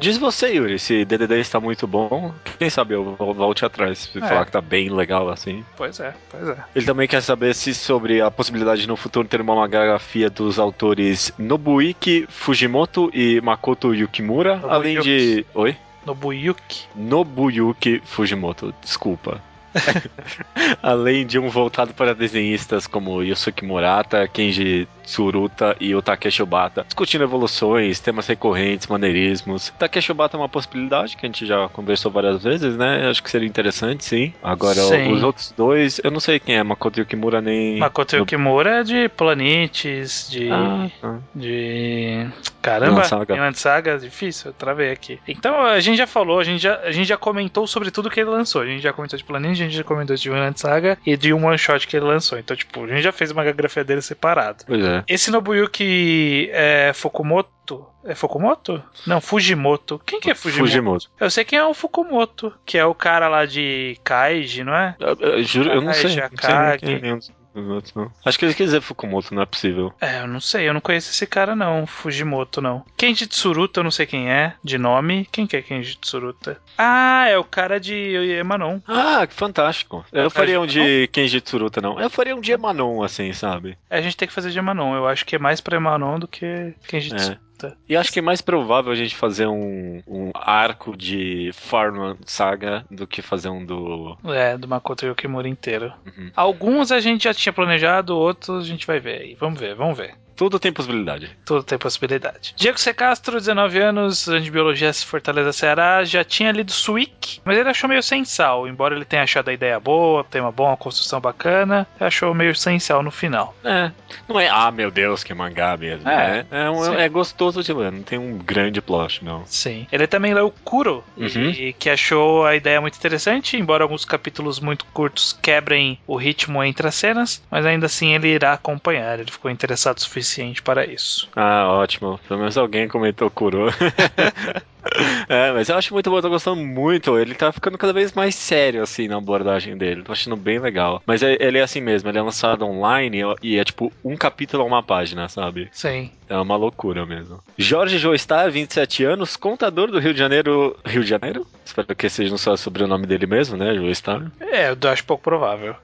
Diz 0.00 0.16
você, 0.16 0.54
Yuri, 0.54 0.78
se 0.78 1.04
DDD 1.04 1.40
está 1.40 1.58
muito 1.60 1.86
bom, 1.86 2.11
quem 2.58 2.68
sabe 2.70 2.94
eu 2.94 3.14
vol- 3.16 3.34
volte 3.34 3.64
atrás, 3.64 3.98
se 4.12 4.18
É. 4.18 4.20
falar 4.20 4.44
que 4.44 4.52
tá 4.52 4.60
bem 4.60 4.88
legal 4.88 5.28
assim. 5.28 5.64
Pois 5.76 5.98
é, 6.00 6.14
pois 6.30 6.48
é. 6.48 6.56
Ele 6.74 6.86
também 6.86 7.06
quer 7.08 7.20
saber 7.22 7.54
se 7.54 7.74
sobre 7.74 8.20
a 8.20 8.30
possibilidade 8.30 8.82
de 8.82 8.88
no 8.88 8.96
futuro 8.96 9.26
ter 9.28 9.40
uma 9.40 9.54
monografia 9.54 10.28
dos 10.30 10.58
autores 10.58 11.32
Nobuiki 11.38 12.26
Fujimoto 12.28 13.10
e 13.14 13.40
Makoto 13.40 13.94
Yukimura, 13.94 14.56
Nobuyuki. 14.56 14.74
além 14.74 15.00
de... 15.00 15.46
Oi? 15.54 15.76
Nobuyuki. 16.06 16.84
Nobuyuki 16.96 18.02
Fujimoto, 18.04 18.74
desculpa. 18.82 19.40
Além 20.82 21.24
de 21.26 21.38
um 21.38 21.48
voltado 21.48 21.94
para 21.94 22.14
desenhistas 22.14 22.86
como 22.86 23.22
Yosuke 23.22 23.64
Murata, 23.64 24.28
Kenji 24.28 24.86
Tsuruta 25.04 25.76
e 25.80 25.94
o 25.94 26.02
Takeshi 26.02 26.42
Obata, 26.42 26.84
discutindo 26.84 27.24
evoluções, 27.24 28.00
temas 28.00 28.26
recorrentes, 28.26 28.86
maneirismos. 28.86 29.72
Takeshi 29.78 30.12
Obata 30.12 30.36
é 30.36 30.40
uma 30.40 30.48
possibilidade 30.48 31.16
que 31.16 31.26
a 31.26 31.28
gente 31.28 31.46
já 31.46 31.68
conversou 31.68 32.10
várias 32.10 32.42
vezes, 32.42 32.76
né? 32.76 33.08
Acho 33.08 33.22
que 33.22 33.30
seria 33.30 33.48
interessante, 33.48 34.04
sim. 34.04 34.32
Agora, 34.42 34.74
Sim. 34.74 35.12
os 35.12 35.22
outros 35.22 35.52
dois, 35.56 36.00
eu 36.02 36.10
não 36.10 36.20
sei 36.20 36.38
quem 36.38 36.56
é, 36.56 36.62
Makoto 36.62 37.00
Yukimura 37.00 37.40
nem... 37.40 37.78
Makoto 37.78 38.16
Yukimura 38.16 38.80
é 38.80 38.82
de 38.82 39.08
Planetes, 39.08 40.28
de. 40.30 40.50
Ah, 40.50 40.90
tá. 41.00 41.18
De. 41.34 42.26
Caramba, 42.60 43.02
Vinland 43.26 43.58
Saga. 43.58 43.82
Saga, 43.82 43.98
difícil, 43.98 44.50
eu 44.50 44.54
travei 44.54 44.90
aqui. 44.90 45.18
Então 45.26 45.60
a 45.62 45.80
gente 45.80 45.96
já 45.96 46.06
falou, 46.06 46.38
a 46.38 46.44
gente 46.44 46.62
já, 46.62 46.78
a 46.80 46.92
gente 46.92 47.06
já 47.06 47.16
comentou 47.16 47.66
sobre 47.66 47.90
tudo 47.90 48.10
que 48.10 48.20
ele 48.20 48.30
lançou. 48.30 48.62
A 48.62 48.66
gente 48.66 48.82
já 48.82 48.92
comentou 48.92 49.18
de 49.18 49.24
Planet, 49.24 49.52
a 49.52 49.54
gente 49.54 49.74
já 49.74 49.84
comentou 49.84 50.14
de 50.14 50.28
Vinland 50.28 50.58
Saga 50.60 50.98
e 51.04 51.16
de 51.16 51.32
um 51.32 51.46
one 51.46 51.58
shot 51.58 51.86
que 51.86 51.96
ele 51.96 52.06
lançou. 52.06 52.38
Então, 52.38 52.56
tipo, 52.56 52.84
a 52.84 52.88
gente 52.88 53.02
já 53.02 53.12
fez 53.12 53.30
uma 53.30 53.44
grafia 53.44 53.82
dele 53.82 54.02
separado. 54.02 54.64
Pois 54.66 54.84
é. 54.84 54.91
Esse 55.08 55.30
Nobuyuki 55.30 56.48
é 56.52 56.92
Fukumoto. 56.94 57.86
É 58.04 58.14
Fukumoto? 58.14 58.82
Não, 59.06 59.20
Fujimoto. 59.20 60.00
Quem 60.04 60.20
que 60.20 60.30
é 60.30 60.34
Fujimoto? 60.34 60.68
Fujimoto. 60.68 61.10
Eu 61.20 61.30
sei 61.30 61.44
quem 61.44 61.58
é 61.58 61.64
o 61.64 61.74
Fukumoto, 61.74 62.52
que 62.66 62.76
é 62.76 62.84
o 62.84 62.94
cara 62.94 63.28
lá 63.28 63.46
de 63.46 63.96
Kaiji, 64.02 64.64
não 64.64 64.74
é? 64.74 64.96
Eu, 64.98 65.14
eu 65.14 65.42
juro, 65.44 65.70
eu 65.70 65.80
não 65.80 65.92
sei. 65.92 66.16
Takeshi 66.16 67.00
Não 67.02 67.20
sei 67.20 67.41
é 67.54 67.60
outros, 67.60 67.94
não. 67.94 68.10
Acho 68.24 68.38
que 68.38 68.44
ele 68.44 68.54
quer 68.54 68.64
dizer 68.64 68.80
Fukumoto, 68.80 69.34
não 69.34 69.42
é 69.42 69.46
possível. 69.46 69.92
É, 70.00 70.20
eu 70.20 70.26
não 70.26 70.40
sei, 70.40 70.68
eu 70.68 70.74
não 70.74 70.80
conheço 70.80 71.10
esse 71.10 71.26
cara 71.26 71.54
não, 71.54 71.86
Fujimoto 71.86 72.60
não. 72.60 72.84
Kenji 72.96 73.26
Tsuruta, 73.26 73.80
eu 73.80 73.84
não 73.84 73.90
sei 73.90 74.06
quem 74.06 74.30
é, 74.30 74.54
de 74.62 74.78
nome. 74.78 75.28
Quem 75.30 75.46
que 75.46 75.56
é 75.56 75.62
Kenji 75.62 75.96
Tsuruta? 75.96 76.60
Ah, 76.76 77.26
é 77.28 77.36
o 77.38 77.44
cara 77.44 77.78
de 77.78 77.94
Emanon. 77.94 78.80
Ah, 78.86 79.26
que 79.26 79.34
fantástico. 79.34 80.04
Eu 80.12 80.22
Cara 80.22 80.30
faria 80.30 80.60
um 80.60 80.66
de 80.66 81.08
Kenji 81.12 81.40
Tsuruta, 81.40 81.80
não. 81.80 82.00
Eu 82.00 82.10
faria 82.10 82.34
um 82.34 82.40
de 82.40 82.52
Emanon, 82.52 83.02
assim, 83.02 83.32
sabe? 83.32 83.76
É, 83.90 83.98
A 83.98 84.02
gente 84.02 84.16
tem 84.16 84.28
que 84.28 84.34
fazer 84.34 84.50
de 84.50 84.58
Emanon, 84.58 84.94
eu 84.94 85.06
acho 85.06 85.24
que 85.24 85.36
é 85.36 85.38
mais 85.38 85.60
pra 85.60 85.76
Emanon 85.76 86.18
do 86.18 86.28
que 86.28 86.74
Kenji 86.86 87.14
É. 87.14 87.38
Tsuruta. 87.62 87.76
E 87.88 87.96
acho 87.96 88.12
que 88.12 88.18
é 88.18 88.22
mais 88.22 88.40
provável 88.40 88.92
a 88.92 88.94
gente 88.94 89.14
fazer 89.14 89.46
um, 89.46 90.02
um 90.06 90.30
arco 90.34 90.96
de 90.96 91.50
Farman 91.54 92.16
Saga 92.26 92.84
do 92.90 93.06
que 93.06 93.22
fazer 93.22 93.48
um 93.48 93.64
do. 93.64 94.16
É, 94.24 94.56
do 94.58 94.66
Makoto 94.66 95.06
Yukimura 95.06 95.48
inteiro. 95.48 95.92
Uhum. 96.06 96.30
Alguns 96.34 96.90
a 96.90 97.00
gente 97.00 97.24
já 97.24 97.34
tinha 97.34 97.52
planejado, 97.52 98.16
outros 98.16 98.64
a 98.64 98.68
gente 98.68 98.86
vai 98.86 98.98
ver 98.98 99.20
aí. 99.20 99.36
Vamos 99.38 99.60
ver, 99.60 99.74
vamos 99.74 99.96
ver. 99.96 100.14
Tudo 100.42 100.58
tem 100.58 100.72
possibilidade. 100.72 101.30
Tudo 101.44 101.62
tem 101.62 101.78
possibilidade. 101.78 102.52
Diego 102.56 102.76
C. 102.76 102.92
Castro, 102.92 103.38
19 103.38 103.78
anos, 103.78 104.18
estudante 104.18 104.42
de 104.44 104.50
biologia 104.50 104.92
Fortaleza, 104.92 105.52
Ceará, 105.52 106.02
já 106.02 106.24
tinha 106.24 106.50
lido 106.50 106.72
Suic, 106.72 107.40
mas 107.44 107.56
ele 107.56 107.68
achou 107.68 107.88
meio 107.88 108.02
sem 108.02 108.24
sal. 108.24 108.66
Embora 108.66 108.96
ele 108.96 109.04
tenha 109.04 109.22
achado 109.22 109.50
a 109.50 109.52
ideia 109.52 109.78
boa, 109.78 110.24
tem 110.24 110.40
uma 110.40 110.50
boa 110.50 110.76
construção 110.76 111.20
bacana, 111.20 111.86
ele 111.96 112.08
achou 112.08 112.34
meio 112.34 112.56
sem 112.56 112.80
sal 112.80 113.04
no 113.04 113.12
final. 113.12 113.54
É. 113.64 113.92
Não 114.28 114.40
é, 114.40 114.48
ah, 114.48 114.70
meu 114.72 114.90
Deus, 114.90 115.22
que 115.22 115.32
mangá 115.32 115.76
mesmo. 115.76 116.08
É, 116.08 116.44
É, 116.50 116.64
é, 116.64 116.70
um- 116.70 116.82
sim. 116.82 116.96
é 116.96 117.08
gostoso 117.08 117.62
de 117.62 117.72
ler, 117.72 117.92
não 117.92 118.02
tem 118.02 118.18
um 118.18 118.36
grande 118.38 118.80
plot, 118.82 119.24
não. 119.24 119.44
Sim. 119.46 119.86
Ele 119.92 120.08
também 120.08 120.34
leu 120.34 120.52
Kuro, 120.64 121.04
Uhum. 121.16 121.50
e 121.50 121.72
que 121.72 121.88
achou 121.88 122.44
a 122.44 122.56
ideia 122.56 122.80
muito 122.80 122.96
interessante, 122.96 123.56
embora 123.56 123.84
alguns 123.84 124.04
capítulos 124.04 124.58
muito 124.58 124.84
curtos 124.86 125.32
quebrem 125.40 126.00
o 126.04 126.16
ritmo 126.16 126.64
entre 126.64 126.88
as 126.88 126.96
cenas, 126.96 127.40
mas 127.48 127.64
ainda 127.64 127.86
assim 127.86 128.12
ele 128.12 128.26
irá 128.26 128.52
acompanhar. 128.54 129.20
Ele 129.20 129.30
ficou 129.30 129.48
interessado 129.48 129.98
o 129.98 130.00
suficiente 130.02 130.31
para 130.62 130.86
isso. 130.86 131.28
Ah, 131.34 131.68
ótimo. 131.68 132.18
Pelo 132.28 132.40
menos 132.40 132.56
alguém 132.56 132.88
comentou 132.88 133.30
Kuro. 133.30 133.66
é, 135.28 135.52
mas 135.52 135.68
eu 135.68 135.76
acho 135.76 135.92
muito 135.92 136.10
bom, 136.10 136.16
eu 136.18 136.22
tô 136.22 136.28
gostando 136.28 136.62
muito. 136.62 137.18
Ele 137.18 137.34
tá 137.34 137.52
ficando 137.52 137.78
cada 137.78 137.92
vez 137.92 138.12
mais 138.12 138.34
sério, 138.34 138.82
assim, 138.82 139.08
na 139.08 139.16
abordagem 139.16 139.76
dele. 139.76 140.02
Tô 140.02 140.12
achando 140.12 140.36
bem 140.36 140.58
legal. 140.58 141.02
Mas 141.06 141.22
é- 141.22 141.36
ele 141.40 141.58
é 141.58 141.62
assim 141.62 141.80
mesmo, 141.80 142.08
ele 142.08 142.18
é 142.18 142.22
lançado 142.22 142.64
online 142.64 143.20
e 143.42 143.58
é 143.58 143.64
tipo 143.64 143.92
um 144.04 144.16
capítulo 144.16 144.62
a 144.62 144.66
uma 144.66 144.82
página, 144.82 145.28
sabe? 145.28 145.68
Sim. 145.72 146.10
É 146.28 146.36
uma 146.36 146.56
loucura 146.56 147.04
mesmo. 147.04 147.40
Jorge 147.58 147.98
Joestar, 147.98 148.50
27 148.50 149.04
anos, 149.04 149.36
contador 149.36 149.90
do 149.90 149.98
Rio 149.98 150.12
de 150.12 150.18
Janeiro. 150.18 150.76
Rio 150.84 151.02
de 151.02 151.10
Janeiro? 151.10 151.46
Espero 151.64 151.94
que 151.94 152.08
seja 152.08 152.36
só 152.38 152.52
o 152.52 152.56
sobrenome 152.56 153.06
dele 153.06 153.26
mesmo, 153.26 153.56
né? 153.56 153.74
Joestar. 153.74 154.30
É, 154.40 154.70
eu 154.70 154.90
acho 154.90 155.04
pouco 155.04 155.22
provável. 155.22 155.74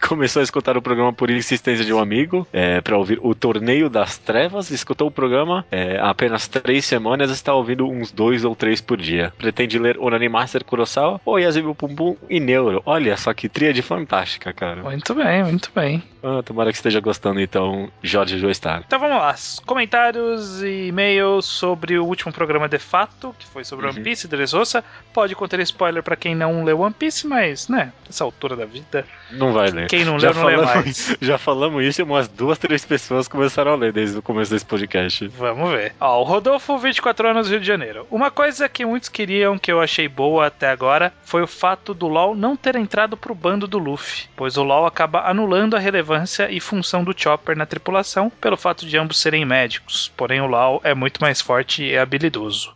Começou 0.08 0.40
a 0.40 0.42
escutar 0.42 0.76
o 0.76 0.82
programa 0.82 1.12
por 1.12 1.30
insistência 1.30 1.84
de 1.84 1.92
um 1.92 1.98
amigo, 1.98 2.46
é, 2.52 2.80
para 2.80 2.96
ouvir 2.96 3.18
o 3.22 3.34
Torneio 3.34 3.88
das 3.90 4.16
Trevas. 4.18 4.70
Escutou 4.70 5.08
o 5.08 5.10
programa 5.10 5.64
é, 5.70 5.98
há 5.98 6.10
apenas 6.10 6.46
três 6.48 6.84
semanas 6.84 7.30
e 7.30 7.34
está 7.34 7.54
ouvindo 7.54 7.86
uns 7.88 8.10
dois 8.10 8.44
ou 8.44 8.54
três 8.56 8.80
por 8.80 8.96
dia. 8.96 9.32
Pretende 9.38 9.78
ler 9.78 9.98
Onani 9.98 10.28
Master 10.28 10.64
Kurosawa, 10.64 11.20
Oyazumi 11.24 11.74
Pum 11.74 11.94
Pum 11.94 12.16
e 12.28 12.40
Neuro. 12.40 12.82
Olha 12.86 13.16
só 13.16 13.32
que 13.34 13.48
tríade 13.48 13.82
fantástica, 13.82 14.52
cara. 14.52 14.82
Muito 14.82 15.14
bem, 15.14 15.44
muito 15.44 15.70
bem. 15.74 16.02
Ah, 16.22 16.42
tomara 16.42 16.70
que 16.70 16.76
esteja 16.76 17.00
gostando 17.00 17.40
então, 17.40 17.88
Jorge 18.02 18.38
Joestar. 18.38 18.82
Então 18.86 18.98
vamos 18.98 19.18
lá, 19.18 19.34
comentários 19.64 20.62
e 20.62 20.88
e-mails 20.88 21.44
sobre 21.46 21.98
o 21.98 22.04
último 22.04 22.32
programa 22.32 22.68
de 22.68 22.78
fato, 22.78 23.34
que 23.38 23.46
foi 23.46 23.64
sobre 23.64 23.86
Uhum. 23.86 23.92
One 23.92 24.02
Piece, 24.02 24.26
Dressrosa. 24.28 24.82
Pode 25.14 25.34
conter 25.34 25.60
spoiler 25.60 26.02
pra 26.02 26.16
quem 26.16 26.34
não 26.34 26.64
leu 26.64 26.80
One 26.80 26.94
Piece, 26.94 27.26
mas, 27.26 27.68
né, 27.68 27.92
nessa 28.06 28.24
altura 28.24 28.56
da 28.56 28.64
vida, 28.64 29.06
Não 29.30 29.52
vai 29.52 29.70
ler. 29.70 29.87
Quem 29.88 30.04
não 30.04 30.18
Já 30.18 30.30
leu 30.30 30.36
não 30.38 30.44
lê 30.46 30.54
falamos- 30.56 30.74
mais. 30.74 31.16
Já 31.20 31.38
falamos 31.38 31.84
isso 31.84 32.00
e 32.00 32.04
umas 32.04 32.28
duas, 32.28 32.58
três 32.58 32.84
pessoas 32.84 33.26
começaram 33.28 33.72
a 33.72 33.76
ler 33.76 33.92
desde 33.92 34.18
o 34.18 34.22
começo 34.22 34.50
desse 34.50 34.64
podcast. 34.64 35.26
Vamos 35.28 35.70
ver. 35.72 35.94
Ó, 36.00 36.20
o 36.20 36.24
Rodolfo, 36.24 36.76
24 36.78 37.28
anos, 37.28 37.50
Rio 37.50 37.60
de 37.60 37.66
Janeiro. 37.66 38.06
Uma 38.10 38.30
coisa 38.30 38.68
que 38.68 38.84
muitos 38.84 39.08
queriam, 39.08 39.58
que 39.58 39.70
eu 39.72 39.80
achei 39.80 40.08
boa 40.08 40.46
até 40.46 40.68
agora, 40.70 41.12
foi 41.24 41.42
o 41.42 41.46
fato 41.46 41.92
do 41.94 42.06
LoL 42.08 42.34
não 42.34 42.56
ter 42.56 42.76
entrado 42.76 43.16
pro 43.16 43.34
bando 43.34 43.66
do 43.66 43.78
Luffy, 43.78 44.26
pois 44.36 44.56
o 44.56 44.62
LoL 44.62 44.86
acaba 44.86 45.28
anulando 45.28 45.74
a 45.76 45.78
relevância 45.78 46.50
e 46.50 46.60
função 46.60 47.02
do 47.02 47.14
Chopper 47.16 47.56
na 47.56 47.66
tripulação 47.66 48.30
pelo 48.40 48.56
fato 48.56 48.86
de 48.86 48.96
ambos 48.98 49.18
serem 49.18 49.44
médicos. 49.44 50.12
Porém, 50.16 50.40
o 50.40 50.46
LoL 50.46 50.80
é 50.84 50.94
muito 50.94 51.20
mais 51.20 51.40
forte 51.40 51.82
e 51.82 51.96
habilidoso. 51.96 52.72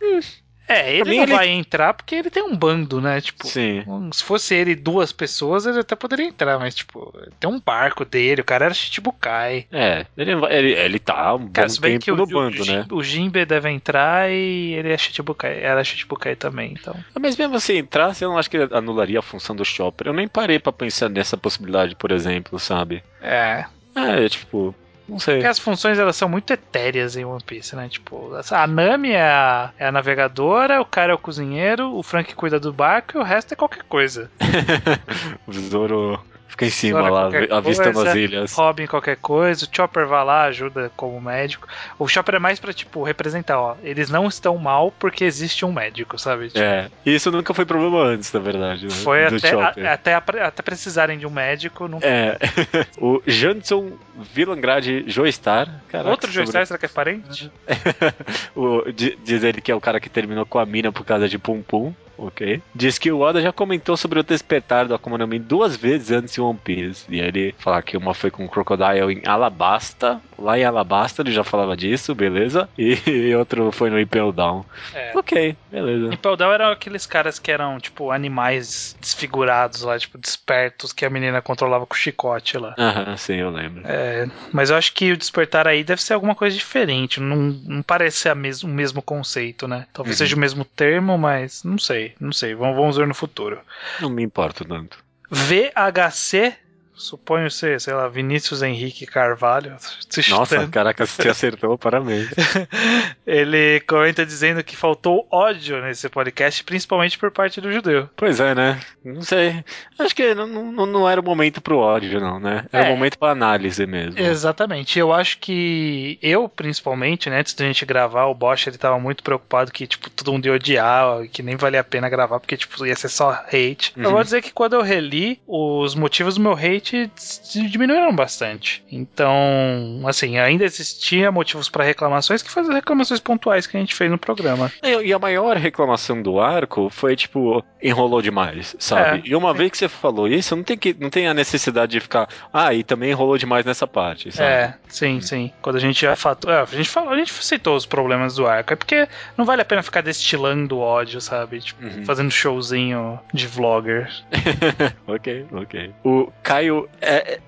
É, 0.67 0.93
ele 0.95 1.15
não 1.15 1.23
ele- 1.23 1.33
vai 1.35 1.49
entrar 1.49 1.93
porque 1.93 2.15
ele 2.15 2.29
tem 2.29 2.41
um 2.43 2.55
bando, 2.55 3.01
né? 3.01 3.19
Tipo, 3.19 3.47
Sim. 3.47 3.83
se 4.13 4.23
fosse 4.23 4.55
ele 4.55 4.71
e 4.71 4.75
duas 4.75 5.11
pessoas, 5.11 5.65
ele 5.65 5.79
até 5.79 5.95
poderia 5.95 6.25
entrar, 6.25 6.57
mas, 6.57 6.73
tipo, 6.73 7.13
tem 7.39 7.49
um 7.49 7.59
barco 7.59 8.05
dele, 8.05 8.41
o 8.41 8.45
cara 8.45 8.65
era 8.65 8.73
Shichibukai. 8.73 9.67
É, 9.71 10.05
ele, 10.17 10.31
ele, 10.31 10.71
ele 10.73 10.99
tá 10.99 11.35
um 11.35 11.49
Cara, 11.49 11.67
bom 11.67 11.81
tempo 11.81 12.11
o, 12.13 12.15
no 12.15 12.25
bando, 12.25 12.61
o, 12.63 12.65
né? 12.65 12.85
o 12.91 13.03
Jinbe 13.03 13.45
deve 13.45 13.69
entrar 13.69 14.31
e 14.31 14.73
ele 14.73 14.91
é 14.91 14.97
Shichibukai, 14.97 15.59
era 15.61 15.83
Shichibukai 15.83 16.35
também, 16.35 16.73
então. 16.79 16.95
Mas 17.19 17.35
mesmo 17.35 17.59
se 17.59 17.77
entrasse, 17.77 18.23
eu 18.23 18.29
não 18.29 18.37
acho 18.37 18.49
que 18.49 18.57
ele 18.57 18.69
anularia 18.73 19.19
a 19.19 19.23
função 19.23 19.55
do 19.55 19.65
Chopper. 19.65 20.07
Eu 20.07 20.13
nem 20.13 20.27
parei 20.27 20.59
pra 20.59 20.71
pensar 20.71 21.09
nessa 21.09 21.35
possibilidade, 21.37 21.95
por 21.95 22.11
exemplo, 22.11 22.57
sabe? 22.57 23.03
É. 23.21 23.65
É, 23.95 24.27
tipo, 24.29 24.73
não 25.07 25.19
sei. 25.19 25.35
Porque 25.35 25.47
as 25.47 25.59
funções 25.59 25.99
elas 25.99 26.15
são 26.15 26.29
muito 26.29 26.51
etéreas 26.51 27.15
em 27.15 27.25
One 27.25 27.43
Piece, 27.43 27.75
né? 27.75 27.89
Tipo, 27.89 28.31
a 28.51 28.67
Nami 28.67 29.11
é 29.11 29.21
a, 29.21 29.71
é 29.77 29.87
a 29.87 29.91
navegadora, 29.91 30.81
o 30.81 30.85
cara 30.85 31.11
é 31.11 31.15
o 31.15 31.19
cozinheiro, 31.19 31.93
o 31.93 32.03
Frank 32.03 32.33
cuida 32.35 32.59
do 32.59 32.71
barco 32.71 33.17
e 33.17 33.19
o 33.19 33.23
resto 33.23 33.53
é 33.53 33.55
qualquer 33.55 33.83
coisa. 33.83 34.31
o 35.47 35.53
Zoro 35.53 36.19
fica 36.53 36.65
em 36.65 36.69
cima 36.69 36.99
é 37.07 37.09
lá, 37.09 37.29
avistando 37.51 37.93
coisa, 37.93 38.09
as 38.11 38.15
ilhas. 38.15 38.53
Robin 38.53 38.87
qualquer 38.87 39.17
coisa, 39.17 39.65
o 39.65 39.75
Chopper 39.75 40.07
vai 40.07 40.23
lá, 40.23 40.43
ajuda 40.45 40.91
como 40.95 41.19
médico. 41.19 41.67
O 41.99 42.07
Chopper 42.07 42.35
é 42.35 42.39
mais 42.39 42.59
pra, 42.59 42.71
tipo, 42.71 43.03
representar, 43.03 43.59
ó, 43.59 43.75
eles 43.83 44.09
não 44.09 44.27
estão 44.27 44.57
mal 44.57 44.91
porque 44.99 45.23
existe 45.23 45.65
um 45.65 45.71
médico, 45.71 46.17
sabe? 46.17 46.47
Tipo, 46.47 46.59
É, 46.59 46.89
e 47.05 47.15
isso 47.15 47.31
nunca 47.31 47.53
foi 47.53 47.65
problema 47.65 48.03
antes, 48.03 48.31
na 48.31 48.39
verdade. 48.39 48.85
Né? 48.85 48.91
Foi 48.91 49.25
até, 49.25 49.51
a- 49.53 49.93
até, 49.93 50.13
até 50.15 50.61
precisarem 50.63 51.17
de 51.17 51.25
um 51.27 51.31
médico, 51.31 51.87
não 51.87 51.99
É, 52.01 52.37
o 52.97 53.21
Janson 53.27 53.91
Villangrade 54.33 55.03
Joestar. 55.07 55.67
Caraca, 55.89 56.09
Outro 56.09 56.27
sobre- 56.31 56.45
Joestar, 56.45 56.65
será 56.67 56.77
que 56.79 56.85
é 56.85 56.89
parente? 56.89 57.51
o, 58.55 58.91
di- 58.91 59.17
diz 59.23 59.43
ele 59.43 59.61
que 59.61 59.71
é 59.71 59.75
o 59.75 59.81
cara 59.81 59.99
que 59.99 60.09
terminou 60.09 60.45
com 60.45 60.59
a 60.59 60.65
mina 60.65 60.91
por 60.91 61.05
causa 61.05 61.27
de 61.27 61.37
Pum 61.37 61.61
Pum. 61.61 61.93
Ok. 62.17 62.61
Diz 62.75 62.97
que 62.97 63.11
o 63.11 63.19
Oda 63.19 63.41
já 63.41 63.51
comentou 63.51 63.95
sobre 63.97 64.19
o 64.19 64.23
despertar 64.23 64.87
do 64.87 64.93
Akuma 64.95 65.17
no 65.17 65.27
Mi 65.27 65.39
duas 65.39 65.75
vezes 65.75 66.11
antes 66.11 66.33
de 66.33 66.41
One 66.41 66.59
Piece. 66.63 67.05
E 67.09 67.21
aí 67.21 67.27
ele 67.27 67.55
fala 67.57 67.81
que 67.81 67.95
uma 67.97 68.13
foi 68.13 68.29
com 68.31 68.45
o 68.45 68.49
Crocodile 68.49 69.13
em 69.13 69.21
Alabasta. 69.27 70.21
Lá 70.37 70.57
em 70.57 70.63
Alabasta 70.63 71.21
ele 71.21 71.31
já 71.31 71.43
falava 71.43 71.75
disso, 71.77 72.13
beleza. 72.15 72.67
E 72.77 72.97
outro 73.35 73.71
foi 73.71 73.89
no 73.89 73.99
Impel 73.99 74.31
Down. 74.31 74.65
É. 74.93 75.11
Ok, 75.15 75.55
beleza. 75.71 76.13
Impel 76.13 76.35
Down 76.35 76.51
eram 76.51 76.71
aqueles 76.71 77.05
caras 77.05 77.39
que 77.39 77.51
eram, 77.51 77.79
tipo, 77.79 78.11
animais 78.11 78.95
desfigurados 78.99 79.81
lá, 79.83 79.97
tipo, 79.97 80.17
despertos, 80.17 80.91
que 80.91 81.05
a 81.05 81.09
menina 81.09 81.41
controlava 81.41 81.85
com 81.85 81.93
o 81.93 81.97
chicote 81.97 82.57
lá. 82.57 82.75
Aham, 82.77 83.15
sim, 83.17 83.35
eu 83.35 83.49
lembro. 83.49 83.83
É, 83.85 84.27
mas 84.51 84.69
eu 84.69 84.75
acho 84.75 84.93
que 84.93 85.11
o 85.11 85.17
despertar 85.17 85.67
aí 85.67 85.83
deve 85.83 86.01
ser 86.01 86.13
alguma 86.13 86.35
coisa 86.35 86.55
diferente. 86.57 87.19
Não, 87.19 87.35
não 87.37 87.81
parece 87.81 88.17
ser 88.17 88.29
a 88.29 88.35
mes 88.35 88.63
o 88.63 88.67
mesmo 88.67 89.01
conceito, 89.01 89.67
né? 89.67 89.85
Talvez 89.93 90.15
Uhum. 90.19 90.25
seja 90.25 90.35
o 90.35 90.39
mesmo 90.39 90.65
termo, 90.65 91.17
mas 91.17 91.63
não 91.63 91.77
sei, 91.77 92.02
não 92.19 92.31
sei. 92.31 92.53
Vamos, 92.55 92.75
vamos 92.75 92.97
ver 92.97 93.07
no 93.07 93.13
futuro. 93.13 93.59
Não 93.99 94.09
me 94.09 94.23
importo 94.23 94.65
tanto. 94.65 95.03
VHC, 95.29 96.55
suponho 96.95 97.49
ser, 97.49 97.79
sei 97.81 97.93
lá, 97.93 98.07
Vinícius 98.07 98.61
Henrique 98.61 99.05
Carvalho. 99.05 99.75
Nossa, 100.29 100.67
caraca, 100.67 101.05
você 101.05 101.29
acertou, 101.29 101.77
parabéns. 101.77 102.29
Ele 103.25 103.79
comenta 103.81 104.25
dizendo 104.25 104.63
que 104.63 104.75
faltou 104.75 105.27
ódio 105.31 105.81
nesse 105.81 106.09
podcast, 106.09 106.63
principalmente 106.63 107.17
por 107.17 107.31
parte 107.31 107.59
do 107.61 107.71
judeu. 107.71 108.09
Pois 108.15 108.39
é, 108.39 108.53
né? 108.53 108.79
Não 109.03 109.21
sei. 109.21 109.63
Acho 109.97 110.15
que 110.15 110.33
não, 110.35 110.47
não, 110.47 110.85
não 110.85 111.09
era 111.09 111.19
o 111.19 111.23
momento 111.23 111.61
pro 111.61 111.77
ódio, 111.77 112.19
não, 112.19 112.39
né? 112.39 112.65
Era 112.71 112.85
o 112.85 112.87
É. 112.87 112.89
momento 112.95 113.17
pra 113.17 113.29
análise 113.31 113.85
mesmo. 113.85 114.19
Exatamente. 114.19 114.99
Eu 114.99 115.11
acho 115.13 115.37
que 115.39 116.17
eu, 116.21 116.47
principalmente, 116.49 117.29
né, 117.29 117.39
antes 117.39 117.53
da 117.53 117.65
gente 117.65 117.85
gravar, 117.85 118.25
o 118.25 118.35
Bosch 118.35 118.67
ele 118.67 118.77
tava 118.77 118.99
muito 118.99 119.23
preocupado 119.23 119.71
que, 119.71 119.87
tipo, 119.87 120.09
todo 120.09 120.31
mundo 120.31 120.45
ia 120.45 120.53
odiar, 120.53 121.27
que 121.31 121.41
nem 121.41 121.55
valia 121.55 121.79
a 121.81 121.83
pena 121.83 122.09
gravar, 122.09 122.39
porque, 122.39 122.57
tipo, 122.57 122.85
ia 122.85 122.95
ser 122.95 123.09
só 123.09 123.31
hate. 123.47 123.93
Eu 123.95 124.05
Uhum. 124.05 124.11
vou 124.15 124.23
dizer 124.23 124.41
que 124.41 124.51
quando 124.51 124.73
eu 124.73 124.81
reli, 124.81 125.39
os 125.47 125.95
motivos 125.95 126.35
do 126.35 126.41
meu 126.41 126.53
hate 126.53 126.82
s- 127.15 127.41
diminuíram 127.69 128.13
bastante. 128.15 128.83
Então, 128.91 130.01
assim, 130.07 130.37
ainda 130.37 130.63
existia 130.63 131.31
motivos 131.31 131.69
para 131.69 131.83
reclamações, 131.83 132.41
que 132.41 132.49
foram 132.49 132.69
as 132.69 132.75
reclamações 132.75 133.19
pontuais 133.19 133.65
que 133.67 133.77
a 133.77 133.79
gente 133.79 133.95
fez 133.95 134.09
no 134.11 134.17
programa. 134.17 134.71
E 134.83 134.93
e 135.07 135.13
a 135.13 135.19
maior 135.19 135.57
reclamação 135.57 136.21
do 136.21 136.39
arco 136.39 136.89
foi, 136.89 137.15
tipo, 137.15 137.63
enrolou 137.81 138.21
demais, 138.21 138.75
sabe? 138.79 139.17
É, 139.25 139.29
e 139.29 139.35
uma 139.35 139.51
sim. 139.51 139.57
vez 139.57 139.71
que 139.71 139.77
você 139.77 139.89
falou 139.89 140.27
isso, 140.27 140.55
não 140.55 140.63
tem, 140.63 140.77
que, 140.77 140.95
não 140.97 141.09
tem 141.09 141.27
a 141.27 141.33
necessidade 141.33 141.91
de 141.91 141.99
ficar, 141.99 142.27
ah, 142.53 142.73
e 142.73 142.83
também 142.83 143.11
enrolou 143.11 143.37
demais 143.37 143.65
nessa 143.65 143.85
parte, 143.85 144.31
sabe? 144.31 144.49
É, 144.49 144.73
sim, 144.87 145.19
sim. 145.21 145.51
Quando 145.61 145.75
a 145.75 145.79
gente 145.79 145.99
já 146.01 146.15
fatou. 146.15 146.51
é, 146.51 146.61
a 146.61 146.65
gente 146.65 146.89
falou, 146.89 147.09
a 147.11 147.17
gente 147.17 147.31
citou 147.33 147.75
os 147.75 147.85
problemas 147.85 148.35
do 148.35 148.47
arco. 148.47 148.73
É 148.73 148.75
porque 148.75 149.07
não 149.37 149.45
vale 149.45 149.61
a 149.61 149.65
pena 149.65 149.83
ficar 149.83 150.01
destilando 150.01 150.79
ódio, 150.79 151.19
sabe? 151.19 151.59
Tipo, 151.59 151.83
Uhum. 151.83 152.05
fazendo 152.05 152.31
showzinho 152.31 153.19
de 153.33 153.45
vlogger. 153.47 154.09
ok, 155.07 155.45
ok. 155.51 155.91
O 156.03 156.31
Caio. 156.41 156.72
É, 157.01 157.33
é- 157.33 157.39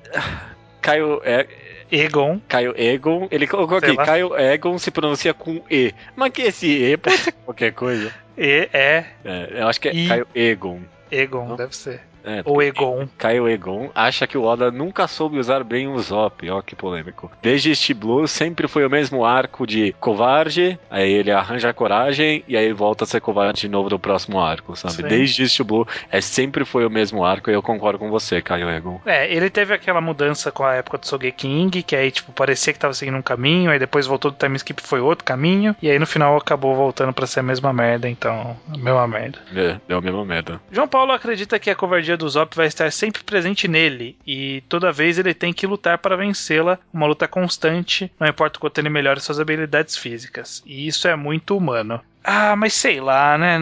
Caio 0.81 1.21
é. 1.23 1.45
Egon. 1.91 2.39
Caio 2.47 2.73
Egon, 2.77 3.27
ele 3.31 3.45
colocou 3.47 3.79
Sei 3.79 3.89
aqui, 3.89 3.97
lá. 3.97 4.05
Caio 4.05 4.35
Egon 4.37 4.77
se 4.79 4.89
pronuncia 4.91 5.33
com 5.33 5.61
E. 5.69 5.93
Mas 6.15 6.31
que 6.31 6.41
esse 6.43 6.67
E 6.67 6.97
pode 6.97 7.17
ser 7.17 7.31
qualquer 7.45 7.73
coisa. 7.73 8.11
E 8.37 8.67
é 8.73 9.05
É, 9.23 9.47
eu 9.61 9.67
acho 9.67 9.79
que 9.79 9.89
é 9.89 9.93
I. 9.95 10.07
Caio 10.07 10.27
Egon. 10.35 10.79
Egon, 11.11 11.47
Não? 11.49 11.55
deve 11.55 11.75
ser. 11.75 12.01
É, 12.25 12.41
Ou 12.43 12.61
Egon. 12.61 13.07
Caio 13.17 13.47
Egon 13.47 13.89
acha 13.93 14.25
que 14.25 14.37
o 14.37 14.43
Oda 14.43 14.71
nunca 14.71 15.07
soube 15.07 15.37
usar 15.37 15.63
bem 15.63 15.87
o 15.87 15.99
Zop, 15.99 16.49
ó 16.49 16.61
que 16.61 16.75
polêmico. 16.75 17.31
Desde 17.41 17.71
este 17.71 17.93
Blue 17.93 18.27
sempre 18.27 18.67
foi 18.67 18.85
o 18.85 18.89
mesmo 18.89 19.23
arco 19.23 19.67
de 19.67 19.93
covarde, 19.99 20.79
aí 20.89 21.11
ele 21.11 21.31
arranja 21.31 21.69
a 21.69 21.73
coragem 21.73 22.43
e 22.47 22.57
aí 22.57 22.73
volta 22.73 23.03
a 23.03 23.07
ser 23.07 23.21
covarde 23.21 23.61
de 23.61 23.69
novo 23.69 23.89
no 23.89 23.99
próximo 23.99 24.39
arco, 24.39 24.75
sabe? 24.75 24.95
Sim. 24.95 25.03
Desde 25.03 25.43
este 25.43 25.63
Blue 25.63 25.87
é 26.11 26.19
sempre 26.19 26.65
foi 26.65 26.85
o 26.85 26.89
mesmo 26.89 27.23
arco 27.23 27.49
e 27.49 27.53
eu 27.53 27.61
concordo 27.61 27.99
com 27.99 28.09
você, 28.09 28.41
Caio 28.41 28.69
Egon. 28.69 28.99
É, 29.05 29.31
ele 29.31 29.49
teve 29.49 29.73
aquela 29.73 30.01
mudança 30.01 30.51
com 30.51 30.63
a 30.63 30.73
época 30.73 30.97
do 30.97 31.07
Sogeking, 31.07 31.69
que 31.69 31.95
aí, 31.95 32.11
tipo, 32.11 32.31
parecia 32.31 32.73
que 32.73 32.79
tava 32.79 32.93
seguindo 32.93 33.17
um 33.17 33.21
caminho, 33.21 33.69
aí 33.69 33.79
depois 33.79 34.07
voltou 34.07 34.31
do 34.31 34.37
time 34.37 34.55
skip 34.55 34.81
foi 34.81 34.99
outro 34.99 35.23
caminho, 35.23 35.75
e 35.81 35.89
aí 35.89 35.99
no 35.99 36.05
final 36.05 36.37
acabou 36.37 36.75
voltando 36.75 37.13
pra 37.13 37.27
ser 37.27 37.39
a 37.39 37.43
mesma 37.43 37.71
merda, 37.73 38.09
então, 38.09 38.57
a 38.71 38.77
mesma 38.77 39.07
merda. 39.07 39.39
É, 39.55 39.77
deu 39.87 39.97
a 39.97 40.01
mesma 40.01 40.25
merda. 40.25 40.61
João 40.71 40.87
Paulo 40.87 41.11
acredita 41.11 41.59
que 41.59 41.69
a 41.69 41.75
covardia 41.75 42.14
do 42.17 42.27
Zop 42.29 42.55
vai 42.55 42.67
estar 42.67 42.91
sempre 42.91 43.23
presente 43.23 43.67
nele 43.67 44.17
e 44.25 44.63
toda 44.69 44.91
vez 44.91 45.17
ele 45.17 45.33
tem 45.33 45.53
que 45.53 45.67
lutar 45.67 45.97
para 45.97 46.15
vencê-la, 46.15 46.79
uma 46.93 47.07
luta 47.07 47.27
constante, 47.27 48.11
não 48.19 48.27
importa 48.27 48.57
o 48.57 48.61
quanto 48.61 48.77
ele 48.77 48.89
melhore 48.89 49.19
suas 49.19 49.39
habilidades 49.39 49.97
físicas. 49.97 50.63
E 50.65 50.87
isso 50.87 51.07
é 51.07 51.15
muito 51.15 51.57
humano. 51.57 52.01
Ah, 52.23 52.55
mas 52.55 52.73
sei 52.73 52.99
lá, 52.99 53.37
né? 53.37 53.59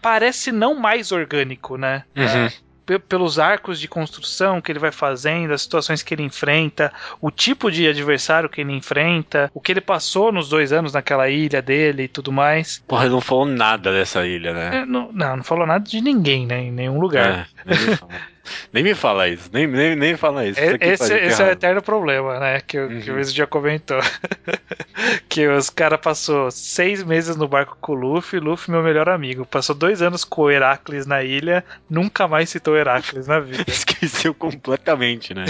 Parece 0.00 0.50
não 0.50 0.74
mais 0.74 1.12
orgânico, 1.12 1.76
né? 1.76 2.04
Uhum. 2.16 2.48
Pe- 2.88 2.98
Pelos 2.98 3.38
arcos 3.38 3.78
de 3.78 3.86
construção 3.86 4.62
que 4.62 4.72
ele 4.72 4.78
vai 4.78 4.90
fazendo, 4.90 5.52
as 5.52 5.60
situações 5.60 6.02
que 6.02 6.14
ele 6.14 6.22
enfrenta, 6.22 6.90
o 7.20 7.30
tipo 7.30 7.70
de 7.70 7.86
adversário 7.86 8.48
que 8.48 8.62
ele 8.62 8.72
enfrenta, 8.72 9.50
o 9.52 9.60
que 9.60 9.72
ele 9.72 9.82
passou 9.82 10.32
nos 10.32 10.48
dois 10.48 10.72
anos 10.72 10.94
naquela 10.94 11.28
ilha 11.28 11.60
dele 11.60 12.04
e 12.04 12.08
tudo 12.08 12.32
mais. 12.32 12.82
Porra, 12.88 13.04
ele 13.04 13.12
não 13.12 13.20
falou 13.20 13.44
nada 13.44 13.92
dessa 13.92 14.26
ilha, 14.26 14.54
né? 14.54 14.78
É, 14.78 14.86
não, 14.86 15.12
não, 15.12 15.36
não 15.36 15.44
falou 15.44 15.66
nada 15.66 15.84
de 15.84 16.00
ninguém, 16.00 16.46
né? 16.46 16.62
Em 16.62 16.72
nenhum 16.72 16.98
lugar. 16.98 17.46
É, 17.66 17.74
nem, 18.72 18.82
me 18.82 18.94
fala. 18.94 19.28
isso, 19.28 19.48
nem, 19.52 19.66
nem, 19.66 19.94
nem 19.96 20.16
fala 20.16 20.46
isso. 20.46 20.60
Puta 20.60 20.78
que 20.78 20.84
Esse, 20.86 21.14
esse 21.14 21.42
é 21.42 21.46
o 21.46 21.50
eterno 21.50 21.82
problema, 21.82 22.38
né? 22.40 22.60
Que, 22.60 22.78
o- 22.80 22.88
que 23.00 23.10
o 23.10 23.12
Uhum. 23.14 23.18
Wiz 23.18 23.32
já 23.32 23.46
comentou. 23.46 23.98
que 25.28 25.46
os 25.48 25.70
caras 25.70 26.00
passou 26.00 26.50
seis 26.50 27.02
meses 27.04 27.36
no 27.36 27.46
barco 27.48 27.76
com 27.80 27.92
o 27.92 27.94
Luffy, 27.94 28.38
Luffy 28.40 28.70
meu 28.70 28.82
melhor 28.82 29.08
amigo. 29.08 29.46
Passou 29.46 29.74
dois 29.74 30.02
anos 30.02 30.24
com 30.24 30.42
o 30.42 30.50
Heracles 30.50 31.06
na 31.06 31.22
ilha, 31.22 31.64
nunca 31.88 32.26
mais 32.28 32.50
citou 32.50 32.76
Heracles 32.76 33.26
na 33.26 33.40
vida. 33.40 33.64
Esqueceu 33.68 34.34
completamente, 34.34 35.34
né? 35.34 35.44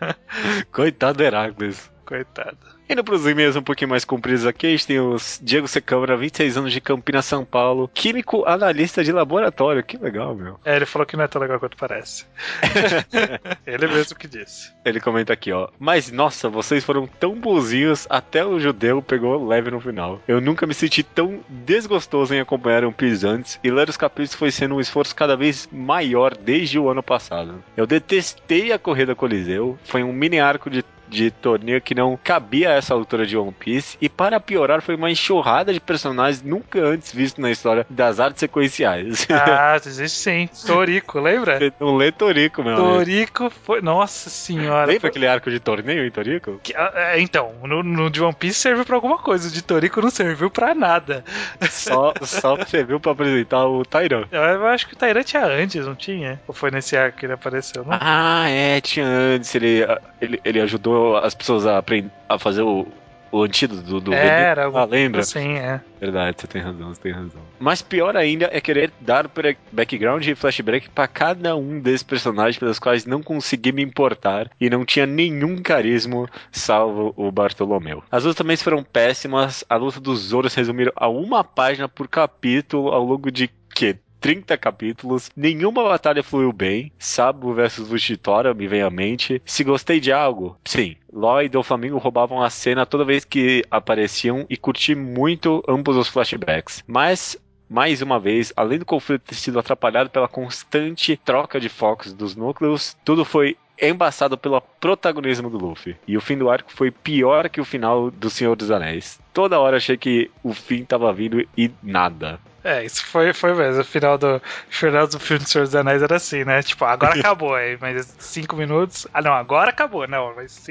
Coitado 0.72 1.18
do 1.18 1.24
Heracles. 1.24 1.90
Coitado. 2.10 2.58
Indo 2.88 3.04
pros 3.04 3.24
e-mails 3.24 3.54
um 3.54 3.62
pouquinho 3.62 3.88
mais 3.88 4.04
compridos 4.04 4.44
aqui, 4.44 4.66
a 4.66 4.70
gente 4.70 4.84
tem 4.84 4.98
os 4.98 5.38
Diego 5.40 5.68
Secâmara, 5.68 6.16
26 6.16 6.56
anos 6.56 6.72
de 6.72 6.80
Campinas, 6.80 7.24
São 7.24 7.44
Paulo, 7.44 7.88
químico 7.94 8.44
analista 8.44 9.04
de 9.04 9.12
laboratório. 9.12 9.84
Que 9.84 9.96
legal, 9.96 10.34
meu. 10.34 10.58
É, 10.64 10.74
ele 10.74 10.86
falou 10.86 11.06
que 11.06 11.16
não 11.16 11.22
é 11.22 11.28
tão 11.28 11.40
legal 11.40 11.60
quanto 11.60 11.76
parece. 11.76 12.26
ele 13.64 13.86
mesmo 13.86 14.18
que 14.18 14.26
disse. 14.26 14.72
Ele 14.84 14.98
comenta 14.98 15.32
aqui, 15.32 15.52
ó. 15.52 15.68
Mas 15.78 16.10
nossa, 16.10 16.48
vocês 16.48 16.82
foram 16.82 17.06
tão 17.06 17.36
bonzinhos, 17.36 18.08
até 18.10 18.44
o 18.44 18.58
judeu 18.58 19.00
pegou 19.00 19.46
leve 19.46 19.70
no 19.70 19.80
final. 19.80 20.20
Eu 20.26 20.40
nunca 20.40 20.66
me 20.66 20.74
senti 20.74 21.04
tão 21.04 21.44
desgostoso 21.48 22.34
em 22.34 22.40
acompanhar 22.40 22.84
um 22.84 22.90
Piece 22.90 23.24
antes, 23.24 23.60
e 23.62 23.70
ler 23.70 23.88
os 23.88 23.96
capítulos 23.96 24.34
foi 24.34 24.50
sendo 24.50 24.74
um 24.74 24.80
esforço 24.80 25.14
cada 25.14 25.36
vez 25.36 25.68
maior 25.70 26.36
desde 26.36 26.76
o 26.76 26.88
ano 26.88 27.04
passado. 27.04 27.62
Eu 27.76 27.86
detestei 27.86 28.72
a 28.72 28.80
corrida 28.80 29.14
Coliseu, 29.14 29.78
foi 29.84 30.02
um 30.02 30.12
mini 30.12 30.40
arco 30.40 30.68
de 30.68 30.84
de 31.10 31.30
torneio 31.30 31.80
que 31.80 31.94
não 31.94 32.18
cabia 32.22 32.70
a 32.70 32.74
essa 32.74 32.94
altura 32.94 33.26
de 33.26 33.36
One 33.36 33.52
Piece, 33.52 33.98
e 34.00 34.08
para 34.08 34.38
piorar, 34.40 34.80
foi 34.80 34.94
uma 34.94 35.10
enxurrada 35.10 35.72
de 35.72 35.80
personagens 35.80 36.42
nunca 36.42 36.78
antes 36.80 37.12
visto 37.12 37.40
na 37.40 37.50
história 37.50 37.84
das 37.90 38.20
artes 38.20 38.40
sequenciais. 38.40 39.26
Ah, 39.50 39.76
existe 39.84 40.18
sim. 40.18 40.48
Torico, 40.66 41.18
lembra? 41.20 41.58
não 41.80 41.96
lê 41.96 42.12
Torico, 42.12 42.62
meu 42.62 42.74
amigo. 42.76 42.88
Torico 42.98 43.50
foi. 43.64 43.80
Nossa 43.80 44.30
senhora. 44.30 44.86
Lembra 44.86 45.00
foi- 45.00 45.10
aquele 45.10 45.26
arco 45.26 45.50
de 45.50 45.58
torneio 45.58 46.06
em 46.06 46.10
Torico? 46.10 46.60
que- 46.62 46.74
ah, 46.76 46.92
é, 46.94 47.20
então, 47.20 47.52
no, 47.64 47.82
no 47.82 48.08
de 48.10 48.22
One 48.22 48.34
Piece 48.34 48.60
serviu 48.60 48.84
pra 48.84 48.94
alguma 48.96 49.18
coisa, 49.18 49.48
o 49.48 49.50
de 49.50 49.62
Torico 49.62 50.00
não 50.00 50.10
serviu 50.10 50.50
pra 50.50 50.74
nada. 50.74 51.24
Só, 51.70 52.12
só 52.22 52.56
serviu 52.66 53.00
pra 53.00 53.12
apresentar 53.12 53.66
o 53.66 53.84
Tairan. 53.84 54.24
Eu 54.30 54.66
acho 54.66 54.86
que 54.86 54.94
o 54.94 54.96
Tyrant 54.96 55.24
tinha 55.26 55.44
antes, 55.44 55.84
não 55.86 55.94
tinha? 55.94 56.40
Ou 56.46 56.54
foi 56.54 56.70
nesse 56.70 56.96
arco 56.96 57.18
que 57.18 57.26
ele 57.26 57.32
apareceu, 57.32 57.84
não? 57.84 57.96
Ah, 58.00 58.48
é, 58.48 58.80
tinha 58.80 59.06
antes. 59.06 59.54
Ele, 59.54 59.84
ele, 60.20 60.40
ele 60.44 60.60
ajudou 60.60 60.99
as 61.16 61.34
pessoas 61.34 61.66
a, 61.66 61.78
aprender, 61.78 62.10
a 62.28 62.38
fazer 62.38 62.62
o, 62.62 62.86
o 63.32 63.42
antídoto 63.42 63.82
do, 63.82 64.00
do 64.00 64.12
Era, 64.12 64.64
veneno. 64.64 64.78
Ah, 64.78 64.84
lembra? 64.84 65.22
Sim, 65.22 65.54
é. 65.54 65.80
Verdade, 66.00 66.36
você 66.40 66.46
tem 66.46 66.62
razão, 66.62 66.88
você 66.88 67.00
tem 67.00 67.12
razão. 67.12 67.40
Mas 67.58 67.82
pior 67.82 68.16
ainda 68.16 68.48
é 68.52 68.60
querer 68.60 68.90
dar 69.00 69.30
background 69.70 70.26
e 70.26 70.34
flashback 70.34 70.88
pra 70.90 71.06
cada 71.06 71.54
um 71.56 71.78
desses 71.78 72.02
personagens 72.02 72.58
pelos 72.58 72.78
quais 72.78 73.04
não 73.04 73.22
consegui 73.22 73.72
me 73.72 73.82
importar 73.82 74.50
e 74.60 74.68
não 74.70 74.84
tinha 74.84 75.06
nenhum 75.06 75.60
carisma, 75.62 76.28
salvo 76.50 77.12
o 77.16 77.30
Bartolomeu. 77.30 78.02
As 78.10 78.24
lutas 78.24 78.36
também 78.36 78.56
foram 78.56 78.82
péssimas, 78.82 79.64
a 79.68 79.76
luta 79.76 80.00
dos 80.00 80.20
Zoro 80.20 80.48
se 80.48 80.56
resumiram 80.56 80.92
a 80.96 81.08
uma 81.08 81.44
página 81.44 81.88
por 81.88 82.08
capítulo 82.08 82.88
ao 82.88 83.04
longo 83.04 83.30
de 83.30 83.48
que 83.74 83.96
30 84.20 84.56
capítulos, 84.58 85.30
nenhuma 85.34 85.82
batalha 85.82 86.22
fluiu 86.22 86.52
bem. 86.52 86.92
Sabo 86.98 87.54
versus 87.54 87.88
Vuchitora 87.88 88.52
me 88.54 88.68
vem 88.68 88.82
à 88.82 88.90
mente. 88.90 89.40
Se 89.44 89.64
gostei 89.64 89.98
de 89.98 90.12
algo, 90.12 90.56
sim. 90.64 90.96
Law 91.12 91.42
e 91.42 91.48
Doflamingo 91.48 91.98
roubavam 91.98 92.42
a 92.42 92.50
cena 92.50 92.86
toda 92.86 93.04
vez 93.04 93.24
que 93.24 93.64
apareciam 93.70 94.46
e 94.48 94.56
curti 94.56 94.94
muito 94.94 95.62
ambos 95.66 95.96
os 95.96 96.08
flashbacks. 96.08 96.84
Mas 96.86 97.36
mais 97.68 98.02
uma 98.02 98.18
vez, 98.18 98.52
além 98.56 98.80
do 98.80 98.84
conflito 98.84 99.22
ter 99.22 99.36
sido 99.36 99.58
atrapalhado 99.58 100.10
pela 100.10 100.26
constante 100.26 101.16
troca 101.16 101.60
de 101.60 101.68
focos 101.68 102.12
dos 102.12 102.34
núcleos, 102.34 102.96
tudo 103.04 103.24
foi 103.24 103.56
embaçado 103.80 104.36
pelo 104.36 104.60
protagonismo 104.60 105.48
do 105.48 105.56
Luffy. 105.56 105.96
E 106.06 106.16
o 106.16 106.20
fim 106.20 106.36
do 106.36 106.50
arco 106.50 106.70
foi 106.72 106.90
pior 106.90 107.48
que 107.48 107.60
o 107.60 107.64
final 107.64 108.10
do 108.10 108.28
Senhor 108.28 108.56
dos 108.56 108.70
Anéis. 108.70 109.20
Toda 109.32 109.60
hora 109.60 109.78
achei 109.78 109.96
que 109.96 110.30
o 110.42 110.52
fim 110.52 110.84
tava 110.84 111.12
vindo 111.12 111.46
e 111.56 111.70
nada. 111.82 112.38
É, 112.62 112.84
isso 112.84 113.04
foi, 113.06 113.32
foi 113.32 113.54
mesmo. 113.54 113.80
O 113.80 113.84
final 113.84 114.18
do, 114.18 114.40
final 114.68 115.06
do 115.06 115.18
filme 115.18 115.42
do 115.42 115.48
Senhor 115.48 115.64
dos 115.64 115.74
Anéis 115.74 116.02
era 116.02 116.16
assim, 116.16 116.44
né? 116.44 116.62
Tipo, 116.62 116.84
agora 116.84 117.14
acabou 117.18 117.54
aí, 117.54 117.78
mas 117.80 118.14
cinco 118.18 118.56
minutos. 118.56 119.06
Ah, 119.12 119.22
não, 119.22 119.32
agora 119.32 119.70
acabou. 119.70 120.06
Não, 120.06 120.34
mas. 120.34 120.68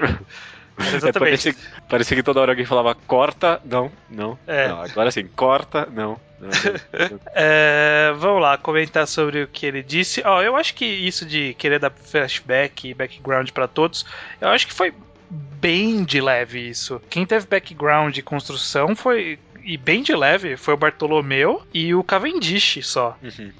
Era 0.79 0.93
É, 0.93 0.95
Exatamente. 0.95 1.19
parecia, 1.19 1.55
parecia 1.89 2.17
que 2.17 2.23
toda 2.23 2.39
hora 2.39 2.53
alguém 2.53 2.65
falava 2.65 2.95
corta, 2.95 3.61
não, 3.65 3.91
não. 4.09 4.39
É. 4.47 4.69
não 4.69 4.81
agora 4.81 5.11
sim, 5.11 5.27
corta, 5.27 5.85
não. 5.91 6.17
não, 6.39 6.49
não. 6.49 7.19
É, 7.35 8.13
vamos 8.15 8.41
lá, 8.41 8.57
comentar 8.57 9.05
sobre 9.05 9.43
o 9.43 9.47
que 9.47 9.65
ele 9.65 9.83
disse. 9.83 10.23
Ó, 10.25 10.41
eu 10.41 10.55
acho 10.55 10.73
que 10.73 10.85
isso 10.85 11.25
de 11.25 11.53
querer 11.55 11.79
dar 11.79 11.91
flashback 11.91 12.87
e 12.87 12.93
background 12.93 13.49
pra 13.49 13.67
todos, 13.67 14.05
eu 14.39 14.47
acho 14.47 14.67
que 14.67 14.73
foi 14.73 14.93
bem 15.29 16.03
de 16.03 16.21
leve 16.21 16.69
isso. 16.69 17.01
Quem 17.09 17.25
teve 17.25 17.45
background 17.45 18.17
e 18.17 18.21
construção 18.21 18.95
foi. 18.95 19.37
E 19.69 19.77
bem 19.77 20.01
de 20.01 20.15
leve 20.15 20.57
foi 20.57 20.73
o 20.73 20.77
Bartolomeu 20.77 21.61
e 21.73 21.93
o 21.93 22.03
Cavendish 22.03 22.79
só. 22.83 23.15
Uhum. 23.21 23.51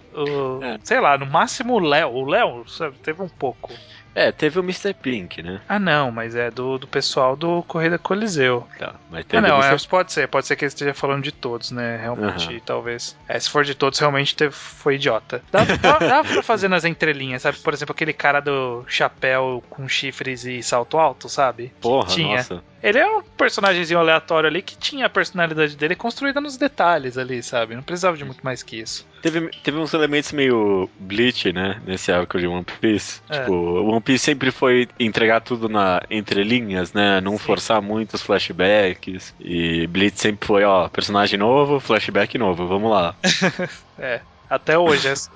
O- 0.60 0.64
É. 0.64 0.80
Sei 0.84 0.99
lá, 0.99 1.18
no 1.18 1.26
máximo 1.28 1.76
o 1.76 1.80
Léo. 1.80 2.10
O 2.10 2.26
Léo 2.26 2.68
sabe, 2.68 2.97
teve 2.97 3.22
um 3.22 3.30
pouco. 3.30 3.72
É, 4.16 4.32
teve 4.32 4.60
o 4.60 4.64
Mr. 4.64 4.91
Pink, 4.95 5.41
né? 5.43 5.62
Ah, 5.70 5.78
não, 5.78 6.10
mas 6.12 6.36
é 6.36 6.49
do, 6.49 6.80
do 6.80 6.88
pessoal 6.88 7.36
do 7.36 7.62
Corrida 7.64 7.99
Coliseu. 7.99 8.68
Tá, 8.80 8.95
mas 9.10 9.22
Ah, 9.22 9.24
teve 9.30 9.47
não, 9.47 9.60
o 9.60 9.64
é, 9.64 9.68
Mr. 9.70 9.88
pode 9.88 10.12
ser, 10.12 10.28
pode 10.28 10.47
ser 10.47 10.55
que 10.55 10.66
ele 10.66 10.70
esteja 10.70 10.93
falando 10.95 11.24
de 11.24 11.32
todos, 11.32 11.70
né? 11.70 11.95
Realmente, 12.01 12.49
Aham. 12.49 12.60
talvez. 12.66 13.16
É, 13.28 13.39
se 13.39 13.47
for 13.49 13.64
de 13.64 13.76
todos, 13.76 13.99
realmente 13.99 14.36
teve, 14.36 14.51
foi 14.51 14.95
idiota. 14.95 15.43
Dá, 15.51 15.60
dá, 15.80 15.99
dá 15.99 16.24
pra 16.24 16.41
fazer 16.41 16.68
nas 16.68 16.86
entrelinhas, 16.86 17.43
sabe? 17.43 17.60
Por 17.60 17.72
exemplo, 17.72 17.93
aquele 17.93 18.12
cara 18.12 18.39
do 18.39 18.84
chapéu 18.88 19.64
com 19.70 19.88
chifres 19.88 20.43
e 20.43 20.64
salto 20.64 20.97
alto, 20.97 21.30
sabe? 21.30 21.72
Porra, 21.80 22.07
tinha. 22.10 22.38
nossa. 22.38 22.64
Ele 22.82 22.97
é 22.97 23.07
um 23.07 23.21
personagemzinho 23.21 23.99
aleatório 23.99 24.47
ali 24.47 24.61
que 24.61 24.77
tinha 24.77 25.05
a 25.05 25.09
personalidade 25.09 25.75
dele 25.75 25.95
construída 25.95 26.39
nos 26.39 26.57
detalhes 26.57 27.17
ali, 27.17 27.43
sabe? 27.43 27.75
Não 27.75 27.84
precisava 27.84 28.15
de 28.17 28.23
muito 28.23 28.41
mais 28.43 28.63
que 28.63 28.80
isso. 28.80 29.05
Teve, 29.21 29.49
teve 29.63 29.77
uns 29.77 29.93
elementos 29.93 30.32
meio 30.32 30.89
Bleach, 30.99 31.51
né? 31.51 31.82
Nesse 31.86 32.11
arco 32.11 32.39
de 32.39 32.47
One 32.47 32.65
Piece. 32.80 33.21
É. 33.30 33.39
Tipo, 33.39 33.53
One 33.53 34.01
Piece 34.01 34.23
sempre 34.23 34.51
foi 34.51 34.88
entregar 34.99 35.41
tudo 35.41 35.67
na 35.67 36.01
entrelinhas, 36.09 36.93
né? 36.93 37.19
Não 37.19 37.34
Sim. 37.34 37.43
forçar 37.43 37.82
muito 37.82 38.13
os 38.13 38.21
flashbacks. 38.21 39.34
E 39.39 39.86
Bleach 39.88 40.19
sempre 40.19 40.47
foi, 40.47 40.63
ó, 40.63 40.88
personagem 40.88 41.38
novo, 41.38 41.80
flashback 41.80 42.38
novo, 42.38 42.67
vamos 42.67 42.89
lá. 42.89 43.15
É, 44.01 44.21
até 44.49 44.77
hoje. 44.77 45.05
é 45.09 45.11
assim. 45.11 45.30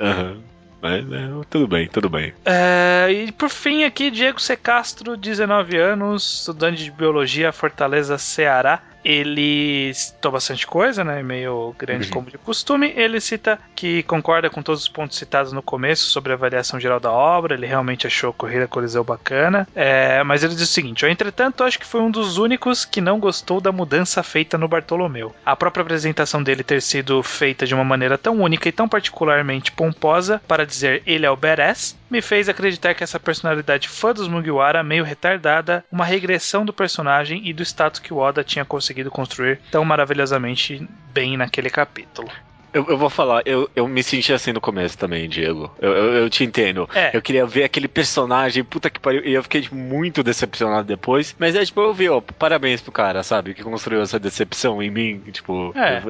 Mas 0.83 1.09
é, 1.13 1.29
tudo 1.49 1.65
bem, 1.65 1.87
tudo 1.87 2.09
bem. 2.09 2.33
É, 2.43 3.07
e 3.09 3.31
por 3.31 3.49
fim 3.49 3.85
aqui, 3.85 4.11
Diego 4.11 4.41
C. 4.41 4.57
Castro, 4.57 5.15
19 5.15 5.77
anos, 5.77 6.39
estudante 6.39 6.83
de 6.83 6.91
biologia, 6.91 7.53
Fortaleza, 7.53 8.17
Ceará. 8.17 8.81
Ele 9.03 9.93
citou 9.93 10.31
bastante 10.31 10.65
coisa, 10.65 11.03
né? 11.03 11.21
Meio 11.23 11.75
grande 11.77 12.07
Uhum. 12.07 12.13
como 12.13 12.29
de 12.31 12.37
costume. 12.37 12.93
Ele 12.95 13.19
cita 13.19 13.59
que 13.75 14.03
concorda 14.03 14.49
com 14.49 14.61
todos 14.61 14.81
os 14.81 14.87
pontos 14.89 15.17
citados 15.17 15.51
no 15.53 15.61
começo 15.61 16.05
sobre 16.09 16.31
a 16.31 16.35
avaliação 16.35 16.79
geral 16.79 16.99
da 16.99 17.11
obra. 17.11 17.53
Ele 17.53 17.65
realmente 17.65 18.07
achou 18.07 18.29
a 18.31 18.33
Corrida 18.33 18.67
Coliseu 18.67 19.03
bacana. 19.03 19.67
É, 19.75 20.23
mas 20.23 20.43
ele 20.43 20.55
diz 20.55 20.63
o 20.69 20.73
seguinte: 20.73 21.05
entretanto, 21.05 21.63
acho 21.63 21.79
que 21.79 21.85
foi 21.85 22.01
um 22.01 22.11
dos 22.11 22.37
únicos 22.37 22.85
que 22.85 23.01
não 23.01 23.19
gostou 23.19 23.59
da 23.61 23.71
mudança 23.71 24.23
feita 24.23 24.57
no 24.57 24.67
Bartolomeu. 24.67 25.33
A 25.45 25.55
própria 25.55 25.81
apresentação 25.83 26.41
dele 26.41 26.63
ter 26.63 26.81
sido 26.81 27.21
feita 27.21 27.65
de 27.65 27.73
uma 27.73 27.83
maneira 27.83 28.17
tão 28.17 28.39
única 28.41 28.67
e 28.69 28.71
tão 28.71 28.87
particularmente 28.87 29.71
pomposa 29.71 30.41
para 30.47 30.65
dizer 30.65 31.03
ele 31.05 31.25
é 31.25 31.31
o 31.31 31.35
badass, 31.35 31.95
me 32.09 32.21
fez 32.21 32.47
acreditar 32.47 32.93
que 32.93 33.03
essa 33.03 33.19
personalidade 33.19 33.87
fã 33.89 34.13
dos 34.13 34.27
Mugiwara, 34.27 34.83
meio 34.83 35.03
retardada, 35.03 35.83
uma 35.91 36.05
regressão 36.05 36.65
do 36.65 36.71
personagem 36.73 37.41
e 37.47 37.53
do 37.53 37.63
status 37.63 37.99
que 37.99 38.13
o 38.13 38.17
Oda 38.17 38.43
tinha 38.43 38.63
conseguido 38.63 38.92
construir 39.09 39.59
tão 39.71 39.83
maravilhosamente 39.83 40.87
bem 41.13 41.37
naquele 41.37 41.69
capítulo. 41.69 42.29
Eu, 42.73 42.85
eu 42.89 42.97
vou 42.97 43.09
falar, 43.09 43.43
eu, 43.45 43.69
eu 43.75 43.87
me 43.87 44.01
senti 44.01 44.33
assim 44.33 44.51
no 44.51 44.59
começo 44.61 44.97
também, 44.97 45.29
Diego. 45.29 45.71
Eu, 45.79 45.91
eu, 45.91 46.13
eu 46.15 46.29
te 46.29 46.43
entendo. 46.43 46.89
É. 46.95 47.15
Eu 47.15 47.21
queria 47.21 47.45
ver 47.45 47.63
aquele 47.63 47.87
personagem, 47.87 48.63
puta 48.63 48.89
que 48.89 48.99
pariu, 48.99 49.21
e 49.23 49.33
eu 49.33 49.43
fiquei 49.43 49.61
tipo, 49.61 49.75
muito 49.75 50.23
decepcionado 50.23 50.87
depois. 50.87 51.35
Mas 51.37 51.55
é 51.55 51.63
tipo, 51.63 51.79
eu 51.81 51.93
vi, 51.93 52.09
ó, 52.09 52.19
parabéns 52.21 52.81
pro 52.81 52.91
cara, 52.91 53.21
sabe? 53.21 53.53
Que 53.53 53.63
construiu 53.63 54.01
essa 54.01 54.19
decepção 54.19 54.81
em 54.81 54.89
mim. 54.89 55.19
Tipo, 55.31 55.71
É. 55.75 56.01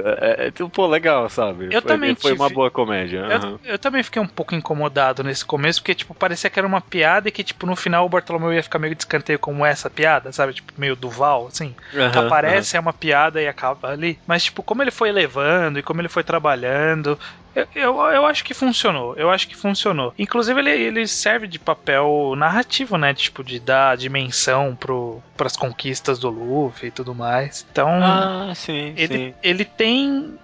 é, 0.41 0.47
é, 0.47 0.51
tipo, 0.51 0.70
pô, 0.70 0.88
legal, 0.88 1.28
sabe? 1.30 1.66
Eu 1.66 1.82
foi, 1.82 1.91
também 1.91 2.16
Foi 2.16 2.32
uma 2.34 2.45
tive- 2.45 2.55
boa 2.55 2.72
comédia. 2.72 3.26
aham. 3.26 3.59
Eu, 3.64 3.72
eu 3.74 3.80
também 3.80 4.01
fiquei 4.01 4.22
um 4.22 4.28
pouco 4.28 4.55
incomodado 4.55 5.22
nesse 5.24 5.43
começo, 5.43 5.82
porque, 5.82 5.93
tipo, 5.95 6.14
parecia 6.16 6.49
que 6.49 6.57
era 6.59 6.68
uma 6.68 6.80
piada 6.82 7.28
e 7.28 7.32
que, 7.32 7.43
tipo, 7.43 7.66
no 7.66 7.76
final 7.76 8.05
o 8.05 8.09
Bartolomeu 8.09 8.53
ia 8.53 8.64
ficar 8.64 8.80
meio 8.80 8.95
de 8.95 9.01
escanteio 9.01 9.38
como 9.38 9.66
essa 9.66 9.89
piada, 9.89 10.32
sabe? 10.32 10.53
Tipo, 10.53 10.72
meio 10.78 10.95
Duval, 10.95 11.47
assim. 11.47 11.76
Aham, 11.93 12.28
aparece, 12.28 12.78
é 12.78 12.80
uma 12.80 12.93
piada 12.93 13.41
e 13.41 13.47
acaba 13.47 13.89
ali. 13.91 14.18
Mas, 14.26 14.45
tipo, 14.45 14.64
como 14.64 14.82
ele 14.82 14.91
foi 14.91 15.11
levando 15.11 15.78
e 15.80 15.84
como 15.84 15.99
ele 15.99 16.07
foi 16.07 16.24
trabalhando. 16.24 16.52
Eu, 17.55 17.67
eu, 17.75 17.95
eu 17.99 18.25
acho 18.25 18.43
que 18.43 18.53
funcionou. 18.53 19.15
Eu 19.15 19.29
acho 19.29 19.47
que 19.47 19.55
funcionou. 19.55 20.11
Inclusive, 20.17 20.59
ele, 20.59 20.71
ele 20.71 21.07
serve 21.07 21.47
de 21.47 21.59
papel 21.59 22.33
narrativo, 22.35 22.97
né? 22.97 23.13
Tipo, 23.13 23.43
de 23.43 23.59
dar 23.59 23.95
dimensão 23.95 24.75
pro, 24.75 25.21
pras 25.37 25.55
conquistas 25.55 26.17
do 26.17 26.29
Luffy 26.29 26.87
e 26.87 26.91
tudo 26.91 27.13
mais. 27.13 27.63
Então, 27.71 27.89
Ah, 28.01 28.51
sim, 28.55 28.93
ele, 28.97 29.17
sim. 29.17 29.33
ele 29.43 29.65
tem. 29.65 30.35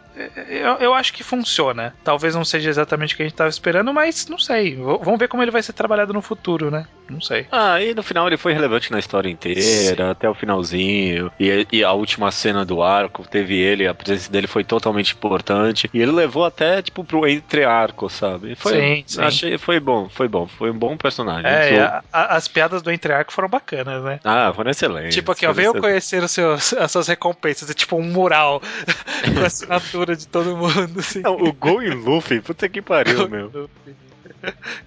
Eu, 0.48 0.76
eu 0.80 0.94
acho 0.94 1.14
que 1.14 1.24
funciona. 1.24 1.94
Talvez 2.04 2.36
não 2.36 2.44
seja 2.46 2.70
exatamente 2.70 3.14
o 3.14 3.18
que 3.18 3.24
a 3.24 3.26
gente 3.26 3.36
tava 3.36 3.50
esperando, 3.50 3.94
mas 3.94 4.28
não 4.28 4.38
sei. 4.38 4.76
V- 4.76 5.00
Vamos 5.02 5.20
ver 5.20 5.28
como 5.28 5.42
ele 5.44 5.52
vai 5.52 5.64
ser 5.64 5.74
trabalhado 5.74 6.14
no 6.14 6.22
futuro, 6.22 6.70
né? 6.70 6.86
Não 7.10 7.22
sei. 7.22 7.48
Ah, 7.52 7.82
e 7.82 7.94
no 7.96 8.04
final 8.04 8.28
ele 8.28 8.38
foi 8.38 8.54
relevante 8.54 8.92
na 8.92 9.00
história 9.00 9.30
inteira, 9.30 10.12
até 10.12 10.30
o 10.30 10.34
finalzinho. 10.36 11.32
E, 11.40 11.66
e 11.72 11.84
a 11.84 11.92
última 11.92 12.32
cena 12.32 12.64
do 12.64 12.84
arco 12.84 13.28
teve 13.28 13.56
ele, 13.58 13.88
a 13.88 13.94
presença 13.94 14.32
dele 14.32 14.46
foi 14.48 14.64
totalmente 14.64 15.14
importante. 15.14 15.90
E 15.94 16.00
ele 16.02 16.12
levou 16.12 16.46
até, 16.46 16.82
tipo, 16.82 17.04
pro 17.04 17.28
entre-arco, 17.28 18.10
sabe? 18.10 18.56
Foi, 18.56 18.74
Sim, 18.74 19.04
sim. 19.08 19.22
Achei, 19.22 19.58
foi 19.58 19.80
bom, 19.80 20.08
foi 20.10 20.28
bom. 20.28 20.48
Foi 20.48 20.70
um 20.70 20.78
bom 20.78 20.96
personagem. 20.98 21.50
É, 21.50 21.70
Sou- 21.70 21.80
a- 21.82 22.04
a- 22.14 22.36
as 22.36 22.48
piadas 22.48 22.82
do 22.82 22.92
entre-arco 22.92 23.32
foram 23.34 23.50
bacanas, 23.50 24.04
né? 24.04 24.20
Ah, 24.24 24.52
foram 24.56 24.70
excelentes. 24.70 25.16
Tipo 25.16 25.32
aqui, 25.32 25.46
ó, 25.46 25.50
foram 25.50 25.56
venham 25.56 25.72
excelentes. 25.72 25.90
conhecer 26.10 26.24
os 26.24 26.32
seus, 26.32 26.74
as 26.74 26.92
suas 26.92 27.08
recompensas. 27.08 27.70
É 27.70 27.74
tipo 27.74 27.96
um 27.98 28.04
mural 28.04 28.62
com 29.68 29.74
a 29.74 29.80
de 30.16 30.28
todo 30.28 30.56
mundo. 30.56 31.00
Assim. 31.00 31.22
Não, 31.22 31.36
o 31.36 31.52
Gol 31.54 31.84
e 31.84 31.90
Luffy, 31.90 32.42
puta 32.42 32.68
que 32.68 32.82
pariu, 32.82 33.30
meu. 33.30 33.70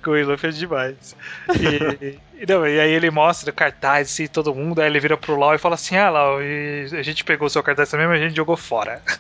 Com 0.02 0.10
o 0.12 0.26
Luffy 0.26 0.50
é 0.50 0.52
demais. 0.52 1.16
E, 1.58 2.18
e, 2.42 2.46
não, 2.46 2.66
e 2.66 2.80
aí 2.80 2.90
ele 2.90 3.10
mostra 3.10 3.50
o 3.50 3.54
cartaz, 3.54 4.08
assim, 4.08 4.26
todo 4.26 4.54
mundo, 4.54 4.80
aí 4.80 4.86
ele 4.88 5.00
vira 5.00 5.16
pro 5.16 5.38
Lau 5.38 5.54
e 5.54 5.58
fala 5.58 5.74
assim: 5.74 5.96
Ah, 5.96 6.10
Lau, 6.10 6.42
e 6.42 6.88
a 6.92 7.02
gente 7.02 7.24
pegou 7.24 7.46
o 7.46 7.50
seu 7.50 7.62
cartaz 7.62 7.90
também, 7.90 8.06
mas 8.06 8.20
a 8.20 8.24
gente 8.24 8.36
jogou 8.36 8.56
fora. 8.56 9.02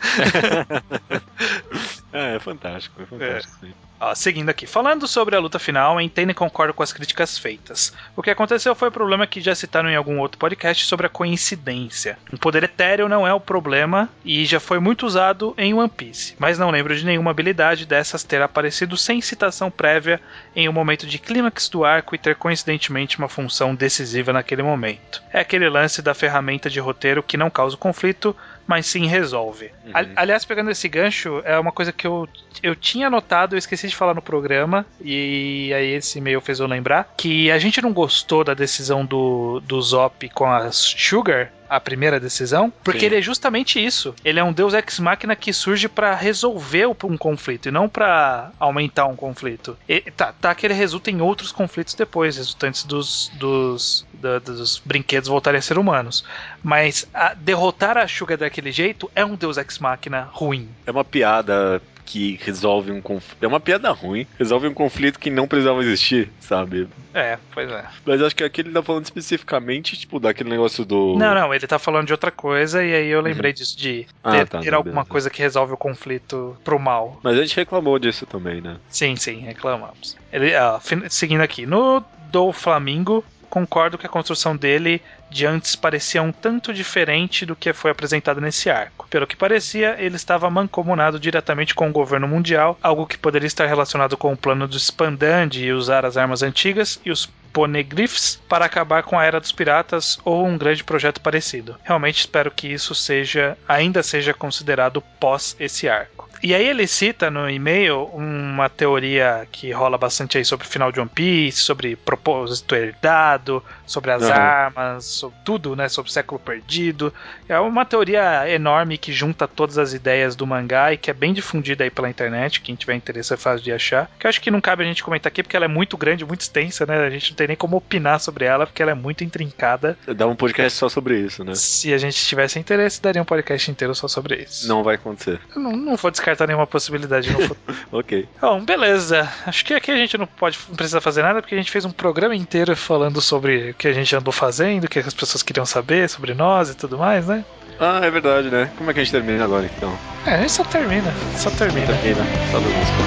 É, 2.12 2.36
é 2.36 2.38
fantástico, 2.38 3.00
é 3.00 3.06
fantástico. 3.06 3.56
sim. 3.58 3.72
Ó, 4.04 4.14
seguindo 4.16 4.48
aqui, 4.48 4.66
falando 4.66 5.06
sobre 5.06 5.36
a 5.36 5.38
luta 5.38 5.60
final, 5.60 6.00
entendo 6.00 6.30
e 6.30 6.34
concordo 6.34 6.74
com 6.74 6.82
as 6.82 6.92
críticas 6.92 7.38
feitas. 7.38 7.92
O 8.16 8.22
que 8.22 8.30
aconteceu 8.30 8.74
foi 8.74 8.88
o 8.88 8.92
problema 8.92 9.28
que 9.28 9.40
já 9.40 9.54
citaram 9.54 9.88
em 9.88 9.94
algum 9.94 10.18
outro 10.18 10.38
podcast 10.38 10.84
sobre 10.86 11.06
a 11.06 11.08
coincidência. 11.08 12.18
Um 12.32 12.36
poder 12.36 12.64
etéreo 12.64 13.08
não 13.08 13.24
é 13.24 13.32
o 13.32 13.38
problema 13.38 14.08
e 14.24 14.44
já 14.44 14.58
foi 14.58 14.80
muito 14.80 15.06
usado 15.06 15.54
em 15.56 15.72
One 15.72 15.88
Piece, 15.88 16.34
mas 16.36 16.58
não 16.58 16.70
lembro 16.70 16.96
de 16.96 17.04
nenhuma 17.04 17.30
habilidade 17.30 17.86
dessas 17.86 18.24
ter 18.24 18.42
aparecido 18.42 18.96
sem 18.96 19.20
citação 19.20 19.70
prévia 19.70 20.20
em 20.56 20.68
um 20.68 20.72
momento 20.72 21.06
de 21.06 21.20
clímax 21.20 21.68
do 21.68 21.84
arco 21.84 22.16
e 22.16 22.18
ter 22.18 22.34
coincidentemente 22.34 23.18
uma 23.18 23.28
função 23.28 23.72
decisiva 23.72 24.32
naquele 24.32 24.64
momento. 24.64 25.22
É 25.32 25.38
aquele 25.38 25.68
lance 25.68 26.02
da 26.02 26.12
ferramenta 26.12 26.68
de 26.68 26.80
roteiro 26.80 27.22
que 27.22 27.36
não 27.36 27.48
causa 27.50 27.76
conflito, 27.76 28.34
mas 28.66 28.86
sim 28.86 29.06
resolve. 29.06 29.70
Uhum. 29.84 29.90
Ali- 29.94 30.12
Aliás, 30.16 30.44
pegando 30.44 30.70
esse 30.72 30.88
gancho, 30.88 31.40
é 31.44 31.58
uma 31.58 31.72
coisa 31.72 31.92
que 31.92 32.06
eu, 32.06 32.28
eu 32.62 32.74
tinha 32.74 33.08
notado, 33.10 33.54
eu 33.54 33.58
esqueci 33.58 33.91
de 33.92 33.96
falar 33.96 34.14
no 34.14 34.22
programa, 34.22 34.84
e 35.00 35.72
aí 35.74 35.92
esse 35.94 36.18
e-mail 36.18 36.40
fez 36.40 36.58
eu 36.60 36.66
lembrar, 36.66 37.12
que 37.16 37.50
a 37.50 37.58
gente 37.58 37.80
não 37.80 37.92
gostou 37.92 38.42
da 38.44 38.54
decisão 38.54 39.04
do, 39.04 39.60
do 39.60 39.80
Zop 39.80 40.28
com 40.30 40.46
a 40.46 40.70
Sugar, 40.72 41.52
a 41.68 41.80
primeira 41.80 42.20
decisão, 42.20 42.70
porque 42.84 43.00
Sim. 43.00 43.06
ele 43.06 43.16
é 43.16 43.22
justamente 43.22 43.82
isso. 43.82 44.14
Ele 44.22 44.38
é 44.38 44.44
um 44.44 44.52
deus 44.52 44.74
ex-máquina 44.74 45.34
que 45.34 45.54
surge 45.54 45.88
pra 45.88 46.14
resolver 46.14 46.86
um 46.86 47.16
conflito 47.16 47.66
e 47.68 47.72
não 47.72 47.88
pra 47.88 48.50
aumentar 48.60 49.06
um 49.06 49.16
conflito. 49.16 49.74
E, 49.88 50.02
tá, 50.10 50.34
tá 50.38 50.54
que 50.54 50.66
ele 50.66 50.74
resulta 50.74 51.10
em 51.10 51.22
outros 51.22 51.50
conflitos 51.50 51.94
depois, 51.94 52.36
resultantes 52.36 52.84
dos, 52.84 53.30
dos, 53.38 54.04
da- 54.12 54.38
dos 54.38 54.82
brinquedos 54.84 55.30
voltarem 55.30 55.58
a 55.60 55.62
ser 55.62 55.78
humanos. 55.78 56.22
Mas 56.62 57.08
a- 57.14 57.32
derrotar 57.32 57.96
a 57.96 58.06
Sugar 58.06 58.36
daquele 58.36 58.70
jeito 58.70 59.10
é 59.14 59.24
um 59.24 59.34
deus 59.34 59.56
ex-máquina 59.56 60.28
ruim. 60.30 60.68
É 60.86 60.90
uma 60.90 61.04
piada 61.04 61.80
que 62.04 62.38
resolve 62.42 62.90
um 62.90 63.00
conflito. 63.00 63.42
É 63.42 63.46
uma 63.46 63.60
piada 63.60 63.90
ruim, 63.90 64.26
resolve 64.38 64.68
um 64.68 64.74
conflito 64.74 65.18
que 65.18 65.30
não 65.30 65.46
precisava 65.46 65.80
existir, 65.80 66.30
sabe? 66.40 66.88
É, 67.14 67.38
pois 67.52 67.70
é. 67.70 67.84
Mas 68.04 68.22
acho 68.22 68.34
que 68.34 68.44
aqui 68.44 68.60
ele 68.62 68.72
tá 68.72 68.82
falando 68.82 69.04
especificamente, 69.04 69.96
tipo, 69.96 70.18
daquele 70.18 70.50
negócio 70.50 70.84
do. 70.84 71.16
Não, 71.18 71.34
não, 71.34 71.54
ele 71.54 71.66
tá 71.66 71.78
falando 71.78 72.06
de 72.06 72.12
outra 72.12 72.30
coisa 72.30 72.84
e 72.84 72.94
aí 72.94 73.08
eu 73.08 73.20
lembrei 73.20 73.52
disso, 73.52 73.78
de 73.78 74.06
Ah, 74.22 74.32
ter, 74.32 74.48
tá, 74.48 74.60
ter 74.60 74.74
alguma 74.74 75.04
coisa 75.04 75.30
que 75.30 75.40
resolve 75.40 75.72
o 75.72 75.76
conflito 75.76 76.56
pro 76.64 76.78
mal. 76.78 77.20
Mas 77.22 77.38
a 77.38 77.42
gente 77.42 77.56
reclamou 77.56 77.98
disso 77.98 78.26
também, 78.26 78.60
né? 78.60 78.76
Sim, 78.88 79.16
sim, 79.16 79.40
reclamamos. 79.40 80.16
Ele, 80.32 80.54
ah, 80.54 80.80
seguindo 81.08 81.42
aqui, 81.42 81.66
no 81.66 82.02
do 82.30 82.50
Flamingo, 82.50 83.22
concordo 83.50 83.98
que 83.98 84.06
a 84.06 84.08
construção 84.08 84.56
dele 84.56 85.02
de 85.32 85.46
antes 85.46 85.74
parecia 85.74 86.22
um 86.22 86.30
tanto 86.30 86.72
diferente 86.72 87.46
do 87.46 87.56
que 87.56 87.72
foi 87.72 87.90
apresentado 87.90 88.40
nesse 88.40 88.70
arco. 88.70 89.06
Pelo 89.08 89.26
que 89.26 89.36
parecia, 89.36 89.96
ele 89.98 90.16
estava 90.16 90.50
mancomunado 90.50 91.18
diretamente 91.18 91.74
com 91.74 91.88
o 91.88 91.92
governo 91.92 92.28
mundial, 92.28 92.78
algo 92.82 93.06
que 93.06 93.18
poderia 93.18 93.46
estar 93.46 93.66
relacionado 93.66 94.16
com 94.16 94.32
o 94.32 94.36
plano 94.36 94.68
do 94.68 94.78
Spandand 94.78 95.50
e 95.54 95.72
usar 95.72 96.04
as 96.04 96.16
armas 96.16 96.42
antigas 96.42 97.00
e 97.04 97.10
os 97.10 97.28
Poneglyphs 97.52 98.40
para 98.48 98.64
acabar 98.64 99.02
com 99.02 99.18
a 99.18 99.24
era 99.24 99.38
dos 99.38 99.52
piratas 99.52 100.18
ou 100.24 100.46
um 100.46 100.56
grande 100.56 100.82
projeto 100.82 101.20
parecido. 101.20 101.76
Realmente 101.84 102.20
espero 102.20 102.50
que 102.50 102.68
isso 102.68 102.94
seja 102.94 103.58
ainda 103.68 104.02
seja 104.02 104.32
considerado 104.32 105.02
pós 105.20 105.54
esse 105.60 105.88
arco. 105.88 106.32
E 106.42 106.56
aí 106.56 106.66
ele 106.66 106.88
cita 106.88 107.30
no 107.30 107.48
e-mail 107.48 108.06
uma 108.06 108.68
teoria 108.68 109.46
que 109.52 109.70
rola 109.70 109.96
bastante 109.96 110.38
aí 110.38 110.44
sobre 110.44 110.66
o 110.66 110.68
final 110.68 110.90
de 110.90 110.98
One 110.98 111.08
Piece, 111.08 111.58
sobre 111.58 111.94
propósito 111.94 112.74
herdado, 112.74 113.62
sobre 113.92 114.10
as 114.10 114.22
Aham. 114.22 114.32
armas, 114.32 115.04
sobre 115.04 115.36
tudo, 115.44 115.76
né, 115.76 115.88
sobre 115.88 116.10
o 116.10 116.12
século 116.12 116.40
perdido. 116.40 117.12
É 117.48 117.58
uma 117.60 117.84
teoria 117.84 118.48
enorme 118.48 118.96
que 118.96 119.12
junta 119.12 119.46
todas 119.46 119.76
as 119.78 119.92
ideias 119.92 120.34
do 120.34 120.46
mangá 120.46 120.92
e 120.92 120.96
que 120.96 121.10
é 121.10 121.14
bem 121.14 121.32
difundida 121.32 121.84
aí 121.84 121.90
pela 121.90 122.08
internet, 122.08 122.60
quem 122.60 122.74
tiver 122.74 122.94
interesse 122.94 123.34
é 123.34 123.36
fácil 123.36 123.62
de 123.62 123.72
achar. 123.72 124.10
Que 124.18 124.26
eu 124.26 124.28
acho 124.28 124.40
que 124.40 124.50
não 124.50 124.60
cabe 124.60 124.82
a 124.82 124.86
gente 124.86 125.04
comentar 125.04 125.30
aqui 125.30 125.42
porque 125.42 125.56
ela 125.56 125.66
é 125.66 125.68
muito 125.68 125.96
grande, 125.96 126.24
muito 126.24 126.40
extensa, 126.40 126.86
né? 126.86 126.96
A 127.06 127.10
gente 127.10 127.30
não 127.30 127.36
tem 127.36 127.48
nem 127.48 127.56
como 127.56 127.76
opinar 127.76 128.18
sobre 128.18 128.44
ela 128.44 128.66
porque 128.66 128.82
ela 128.82 128.92
é 128.92 128.94
muito 128.94 129.22
intrincada. 129.22 129.96
Dá 130.16 130.26
um 130.26 130.34
podcast 130.34 130.78
só 130.78 130.88
sobre 130.88 131.18
isso, 131.18 131.44
né? 131.44 131.54
Se 131.54 131.92
a 131.92 131.98
gente 131.98 132.16
tivesse 132.24 132.58
interesse, 132.58 133.02
daria 133.02 133.20
um 133.20 133.26
podcast 133.26 133.70
inteiro 133.70 133.94
só 133.94 134.08
sobre 134.08 134.36
isso. 134.36 134.66
Não 134.66 134.82
vai 134.82 134.94
acontecer. 134.94 135.40
Eu 135.54 135.60
não, 135.60 135.72
não 135.72 135.96
vou 135.96 136.10
descartar 136.10 136.46
nenhuma 136.46 136.66
possibilidade 136.66 137.30
no 137.30 137.40
futuro. 137.40 137.60
Ok. 137.92 138.26
Bom, 138.40 138.64
beleza. 138.64 139.30
Acho 139.46 139.64
que 139.64 139.74
aqui 139.74 139.90
a 139.90 139.96
gente 139.96 140.16
não 140.16 140.26
pode, 140.26 140.58
não 140.68 140.76
precisa 140.76 141.00
fazer 141.00 141.22
nada 141.22 141.42
porque 141.42 141.54
a 141.54 141.58
gente 141.58 141.70
fez 141.70 141.84
um 141.84 141.90
programa 141.90 142.34
inteiro 142.34 142.74
falando 142.74 143.20
sobre 143.20 143.74
que 143.82 143.88
a 143.88 143.92
gente 143.92 144.14
andou 144.14 144.32
fazendo, 144.32 144.84
o 144.84 144.88
que 144.88 145.00
as 145.00 145.12
pessoas 145.12 145.42
queriam 145.42 145.66
saber 145.66 146.08
sobre 146.08 146.34
nós 146.34 146.70
e 146.70 146.74
tudo 146.76 146.96
mais, 146.96 147.26
né? 147.26 147.44
Ah, 147.80 147.98
é 148.04 148.10
verdade, 148.12 148.48
né? 148.48 148.70
Como 148.78 148.88
é 148.88 148.94
que 148.94 149.00
a 149.00 149.02
gente 149.02 149.12
termina 149.12 149.42
agora 149.42 149.68
então? 149.76 149.92
É, 150.24 150.34
a 150.34 150.38
gente 150.38 150.52
só 150.52 150.62
termina, 150.62 151.12
só 151.36 151.50
termina. 151.50 151.88
Termina. 151.88 152.24
Só 152.52 152.60
do 152.60 152.68
música. 152.68 152.98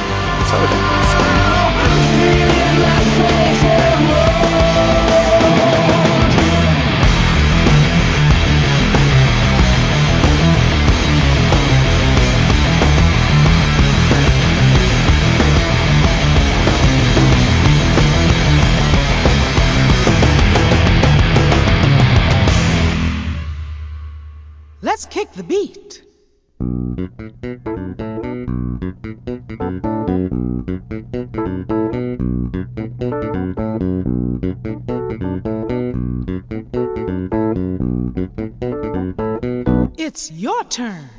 Sabe? 0.50 0.66
Let's 24.96 25.08
kick 25.08 25.30
the 25.34 25.44
beat. 25.44 26.04
It's 39.98 40.32
your 40.32 40.64
turn. 40.70 41.10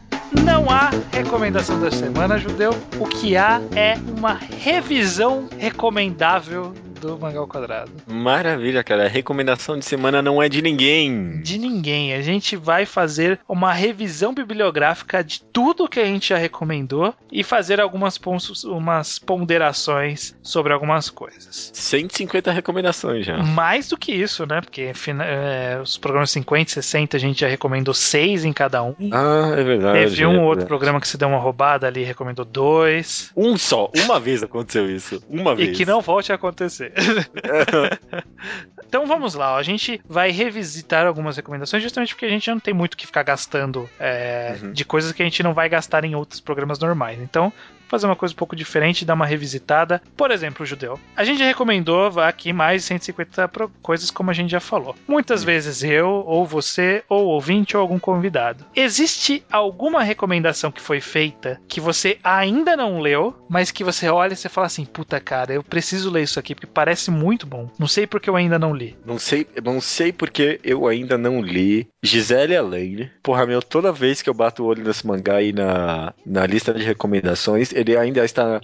Não 0.43 0.71
há 0.71 0.89
recomendação 1.13 1.79
da 1.79 1.91
semana, 1.91 2.39
judeu. 2.39 2.71
O 2.99 3.07
que 3.07 3.37
há 3.37 3.61
é 3.77 3.97
uma 4.17 4.33
revisão 4.33 5.51
recomendável 5.59 6.73
do 6.97 7.19
Mangá 7.19 7.39
ao 7.39 7.47
Quadrado. 7.47 7.91
Maravilha, 8.07 8.83
cara. 8.83 9.05
A 9.05 9.09
recomendação 9.09 9.79
de 9.79 9.85
semana 9.85 10.21
não 10.23 10.43
é 10.43 10.49
de 10.49 10.61
ninguém. 10.63 11.41
De 11.41 11.59
ninguém. 11.59 12.15
A 12.15 12.23
gente 12.23 12.57
vai 12.57 12.85
fazer 12.87 13.39
uma 13.49 13.73
revisão 13.73 14.35
bibliográfica 14.35 15.23
de 15.23 15.43
tudo 15.43 15.89
que 15.89 16.01
a 16.01 16.05
gente 16.05 16.29
já 16.31 16.37
recomendou 16.37 17.15
e 17.31 17.43
fazer 17.45 17.81
algumas 17.81 18.19
umas 18.65 19.19
ponderações 19.19 20.35
sobre 20.43 20.73
algumas 20.73 21.11
coisas. 21.11 21.71
150 21.75 22.51
recomendações 22.51 23.25
já. 23.27 23.39
Mais 23.39 23.89
do 23.89 23.97
que 23.97 24.13
isso, 24.13 24.47
né? 24.47 24.61
Porque 24.61 24.93
é, 25.23 25.79
os 25.83 25.97
programas 25.97 26.31
50 26.31 26.71
e 26.71 26.75
60 26.75 27.17
a 27.17 27.21
gente 27.21 27.41
já 27.41 27.49
recomendou 27.49 27.95
seis 27.95 28.45
em 28.45 28.53
cada 28.53 28.83
um. 28.83 28.95
Ah, 29.13 29.55
é 29.57 29.63
verdade. 29.63 29.99
Teve 29.99 30.27
um 30.27 30.35
é 30.35 30.39
ou 30.39 30.43
outro 30.43 30.49
verdade. 30.61 30.67
programa 30.69 31.01
que 31.01 31.09
se 31.09 31.17
deu 31.17 31.29
uma 31.29 31.39
roubada 31.39 31.87
ali, 31.87 32.03
recomendou 32.05 32.45
dois. 32.45 33.31
Um 33.37 33.57
só. 33.57 33.91
Uma 34.05 34.19
vez 34.21 34.43
aconteceu 34.43 34.89
isso. 34.91 35.23
Uma 35.29 35.53
E 35.53 35.57
vez. 35.57 35.77
que 35.77 35.85
não 35.87 36.01
volte 36.01 36.33
a 36.33 36.35
acontecer. 36.35 36.86
então 38.87 39.07
vamos 39.07 39.35
lá, 39.35 39.57
a 39.57 39.63
gente 39.63 40.01
vai 40.09 40.31
revisitar 40.31 41.07
algumas 41.07 41.37
recomendações 41.37 41.83
justamente 41.83 42.15
porque 42.15 42.27
a 42.27 42.31
gente 42.31 42.51
não 42.51 42.61
tem 42.61 42.73
muito 42.75 42.95
o 42.95 42.97
que 42.97 43.07
ficar 43.07 43.23
gastando 43.23 43.89
é, 43.99 44.57
Uhum. 44.63 44.73
de 44.73 44.85
coisas 44.85 45.13
que 45.13 45.23
a 45.23 45.25
gente 45.27 45.43
não 45.43 45.53
vai 45.55 45.69
gastar 45.69 46.05
em 46.05 46.15
outros 46.15 46.41
programas 46.41 46.79
normais. 46.79 47.21
Então, 47.21 47.53
fazer 47.89 48.07
uma 48.07 48.17
coisa 48.17 48.33
um 48.35 48.37
pouco 48.37 48.57
diferente, 48.57 49.05
dar 49.05 49.15
uma 49.15 49.27
revisitada. 49.27 50.01
Por 50.17 50.31
exemplo, 50.31 50.63
o 50.63 50.67
judeu. 50.67 50.99
A 51.17 51.25
gente 51.25 51.43
recomendou 51.43 52.21
aqui 52.21 52.53
mais 52.53 52.83
de 52.83 52.89
150 52.89 53.49
pro- 53.49 53.71
coisas, 53.83 54.11
como 54.11 54.31
a 54.31 54.35
gente 54.35 54.51
já 54.51 54.61
falou. 54.61 54.95
Muitas 55.07 55.43
vezes 55.45 55.83
eu, 55.83 56.09
ou 56.09 56.45
você, 56.47 57.03
ou 57.09 57.27
ouvinte, 57.27 57.77
ou 57.77 57.81
algum 57.81 57.99
convidado. 57.99 58.65
Existe 58.75 59.45
alguma 59.51 60.03
recomendação 60.03 60.71
que 60.71 60.81
foi 60.81 61.01
feita 61.01 61.61
que 61.69 61.81
você 61.81 62.19
ainda 62.23 62.77
não 62.77 63.01
leu, 63.01 63.35
mas 63.49 63.71
que 63.71 63.85
você 63.85 64.09
olha 64.09 64.33
e 64.33 64.37
você 64.37 64.49
fala 64.49 64.67
assim: 64.67 64.85
puta 64.85 65.21
cara, 65.21 65.53
eu 65.53 65.63
preciso 65.63 66.11
ler 66.11 66.23
isso 66.23 66.39
aqui 66.39 66.55
porque 66.55 66.67
parece 66.67 67.11
muito 67.11 67.47
bom. 67.47 67.69
Não 67.79 67.87
sei 67.87 68.07
porque 68.07 68.29
eu 68.31 68.37
ainda 68.37 68.59
não 68.59 68.75
li. 68.75 68.97
Não 69.05 69.19
sei, 69.19 69.47
não 69.63 69.81
sei 69.81 70.13
porque 70.13 70.61
eu 70.65 70.87
ainda 70.87 71.17
não 71.19 71.41
li 71.41 71.89
Gisele 72.03 72.57
Alaine. 72.57 73.11
Porra, 73.23 73.47
meu, 73.47 73.61
toda 73.63 73.93
vez 73.93 74.23
que 74.23 74.31
eu 74.31 74.35
bato 74.35 74.63
o 74.63 74.67
olho 74.67 74.85
nesse 74.85 75.07
mangá 75.07 75.37
aí 75.37 75.53
na, 75.53 76.13
na 76.25 76.47
lista 76.47 76.73
de 76.73 76.85
recomendações, 76.85 77.73
ele 77.77 77.97
ainda 77.97 78.25
está. 78.25 78.61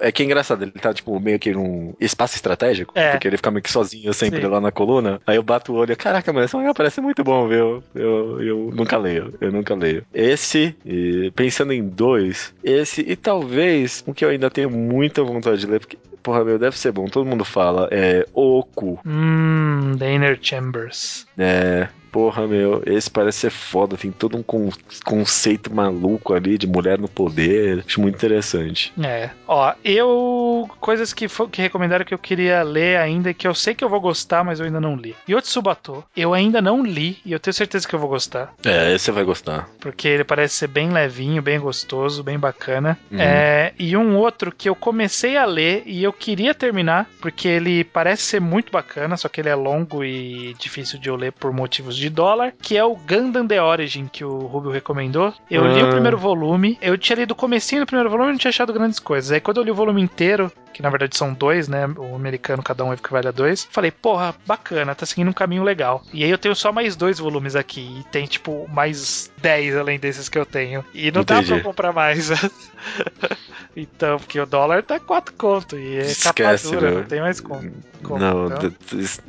É 0.00 0.12
que 0.12 0.22
é 0.22 0.26
engraçado, 0.26 0.62
ele 0.62 0.70
tá, 0.72 0.94
tipo, 0.94 1.18
meio 1.18 1.38
que 1.38 1.52
num 1.52 1.94
espaço 2.00 2.36
estratégico. 2.36 2.92
É. 2.96 3.12
Porque 3.12 3.28
ele 3.28 3.36
fica 3.36 3.50
meio 3.50 3.62
que 3.62 3.70
sozinho 3.70 4.14
sempre 4.14 4.40
Sim. 4.40 4.46
lá 4.46 4.60
na 4.60 4.70
coluna. 4.70 5.20
Aí 5.26 5.36
eu 5.36 5.42
bato 5.42 5.72
o 5.72 5.76
olho 5.76 5.92
e, 5.92 5.96
caraca, 5.96 6.32
mano, 6.32 6.44
esse 6.44 6.56
mangá 6.56 6.72
parece 6.72 7.00
muito 7.00 7.24
bom, 7.24 7.48
viu? 7.48 7.82
Eu, 7.94 8.40
eu 8.42 8.70
nunca 8.72 8.96
leio, 8.96 9.34
eu 9.40 9.50
nunca 9.50 9.74
leio. 9.74 10.04
Esse, 10.14 10.76
e 10.84 11.32
pensando 11.34 11.72
em 11.72 11.86
dois, 11.86 12.54
esse 12.62 13.00
e 13.00 13.16
talvez 13.16 14.04
um 14.06 14.12
que 14.12 14.24
eu 14.24 14.28
ainda 14.28 14.50
tenho 14.50 14.70
muita 14.70 15.22
vontade 15.22 15.60
de 15.60 15.66
ler, 15.66 15.80
porque. 15.80 15.98
Porra, 16.24 16.42
meu, 16.42 16.58
deve 16.58 16.76
ser 16.76 16.90
bom. 16.90 17.04
Todo 17.04 17.24
mundo 17.26 17.44
fala. 17.44 17.86
É 17.92 18.26
Oku. 18.34 18.98
Hum, 19.06 19.92
The 19.98 20.12
Inner 20.14 20.38
Chambers. 20.40 21.26
É, 21.38 21.86
porra, 22.10 22.46
meu, 22.46 22.82
esse 22.86 23.10
parece 23.10 23.40
ser 23.40 23.50
foda, 23.50 23.96
tem 23.96 24.10
todo 24.10 24.36
um 24.38 24.42
con- 24.42 24.70
conceito 25.04 25.72
maluco 25.74 26.32
ali 26.32 26.56
de 26.56 26.66
mulher 26.66 26.98
no 26.98 27.08
poder. 27.08 27.84
Acho 27.86 28.00
muito 28.00 28.14
interessante. 28.14 28.90
É. 29.02 29.30
Ó, 29.46 29.72
eu. 29.84 30.68
Coisas 30.80 31.12
que, 31.12 31.26
que 31.50 31.60
recomendaram 31.60 32.04
que 32.06 32.14
eu 32.14 32.18
queria 32.18 32.62
ler 32.62 32.96
ainda 32.98 33.30
e 33.30 33.34
que 33.34 33.46
eu 33.46 33.54
sei 33.54 33.74
que 33.74 33.84
eu 33.84 33.88
vou 33.90 34.00
gostar, 34.00 34.42
mas 34.42 34.60
eu 34.60 34.64
ainda 34.66 34.80
não 34.80 34.96
li. 34.96 35.14
Yotsubato, 35.28 36.02
eu 36.16 36.32
ainda 36.32 36.62
não 36.62 36.82
li 36.82 37.18
e 37.24 37.32
eu 37.32 37.38
tenho 37.40 37.52
certeza 37.52 37.86
que 37.86 37.94
eu 37.94 37.98
vou 37.98 38.08
gostar. 38.08 38.54
É, 38.64 38.94
esse 38.94 39.04
você 39.06 39.12
vai 39.12 39.24
gostar. 39.24 39.68
Porque 39.78 40.08
ele 40.08 40.24
parece 40.24 40.54
ser 40.54 40.68
bem 40.68 40.90
levinho, 40.90 41.42
bem 41.42 41.60
gostoso, 41.60 42.22
bem 42.22 42.38
bacana. 42.38 42.98
Uhum. 43.10 43.20
É, 43.20 43.74
e 43.78 43.94
um 43.96 44.16
outro 44.16 44.50
que 44.56 44.68
eu 44.68 44.74
comecei 44.74 45.36
a 45.36 45.44
ler 45.44 45.82
e 45.84 46.02
eu 46.02 46.12
queria 46.14 46.54
terminar, 46.54 47.06
porque 47.20 47.46
ele 47.48 47.84
parece 47.84 48.22
ser 48.22 48.40
muito 48.40 48.70
bacana, 48.72 49.16
só 49.16 49.28
que 49.28 49.40
ele 49.40 49.48
é 49.48 49.54
longo 49.54 50.02
e 50.04 50.54
difícil 50.58 50.98
de 50.98 51.08
eu 51.08 51.16
ler 51.16 51.32
por 51.32 51.52
motivos 51.52 51.96
de 51.96 52.08
dólar, 52.08 52.52
que 52.62 52.76
é 52.76 52.84
o 52.84 52.94
Gundam 52.96 53.46
The 53.46 53.60
Origin, 53.62 54.06
que 54.10 54.24
o 54.24 54.46
Rubio 54.46 54.70
recomendou. 54.70 55.32
Eu 55.50 55.66
li 55.66 55.80
Ah. 55.80 55.86
o 55.86 55.90
primeiro 55.90 56.16
volume, 56.18 56.78
eu 56.80 56.96
tinha 56.96 57.16
lido 57.16 57.32
o 57.32 57.36
comecinho 57.36 57.82
do 57.82 57.86
primeiro 57.86 58.08
volume 58.10 58.30
e 58.30 58.32
não 58.32 58.38
tinha 58.38 58.50
achado 58.50 58.72
grandes 58.72 58.98
coisas. 58.98 59.30
Aí 59.32 59.40
quando 59.40 59.58
eu 59.58 59.64
li 59.64 59.70
o 59.70 59.74
volume 59.74 60.00
inteiro, 60.00 60.50
que 60.72 60.82
na 60.82 60.90
verdade 60.90 61.16
são 61.16 61.32
dois, 61.32 61.68
né? 61.68 61.86
O 61.96 62.16
americano, 62.16 62.62
cada 62.62 62.84
um 62.84 62.92
equivale 62.92 63.28
a 63.28 63.30
dois. 63.30 63.66
Falei, 63.70 63.90
porra, 63.92 64.34
bacana, 64.46 64.94
tá 64.94 65.06
seguindo 65.06 65.28
um 65.28 65.32
caminho 65.32 65.62
legal. 65.62 66.02
E 66.12 66.24
aí 66.24 66.30
eu 66.30 66.38
tenho 66.38 66.54
só 66.56 66.72
mais 66.72 66.96
dois 66.96 67.18
volumes 67.20 67.54
aqui. 67.54 67.98
E 68.00 68.04
tem, 68.10 68.26
tipo, 68.26 68.66
mais 68.72 69.30
dez 69.40 69.76
além 69.76 69.98
desses 70.00 70.28
que 70.28 70.36
eu 70.38 70.44
tenho. 70.44 70.84
E 70.92 71.12
não 71.12 71.22
dá 71.22 71.36
pra 71.36 71.42
Entendi. 71.44 71.52
eu 71.60 71.62
comprar 71.62 71.92
mais. 71.92 72.28
então, 73.76 74.18
porque 74.18 74.38
o 74.40 74.46
dólar 74.46 74.82
tá 74.82 74.98
quatro 75.00 75.34
conto. 75.36 75.76
E 75.78 75.96
é 75.96 76.00
Esquece, 76.06 76.64
capa 76.68 76.76
dura, 76.76 76.90
meu. 76.90 77.00
não 77.00 77.06
tem 77.06 77.20
mais 77.20 77.40
conto. 77.40 77.72
como, 78.02 78.18
Não, 78.18 78.46
então, 78.46 78.70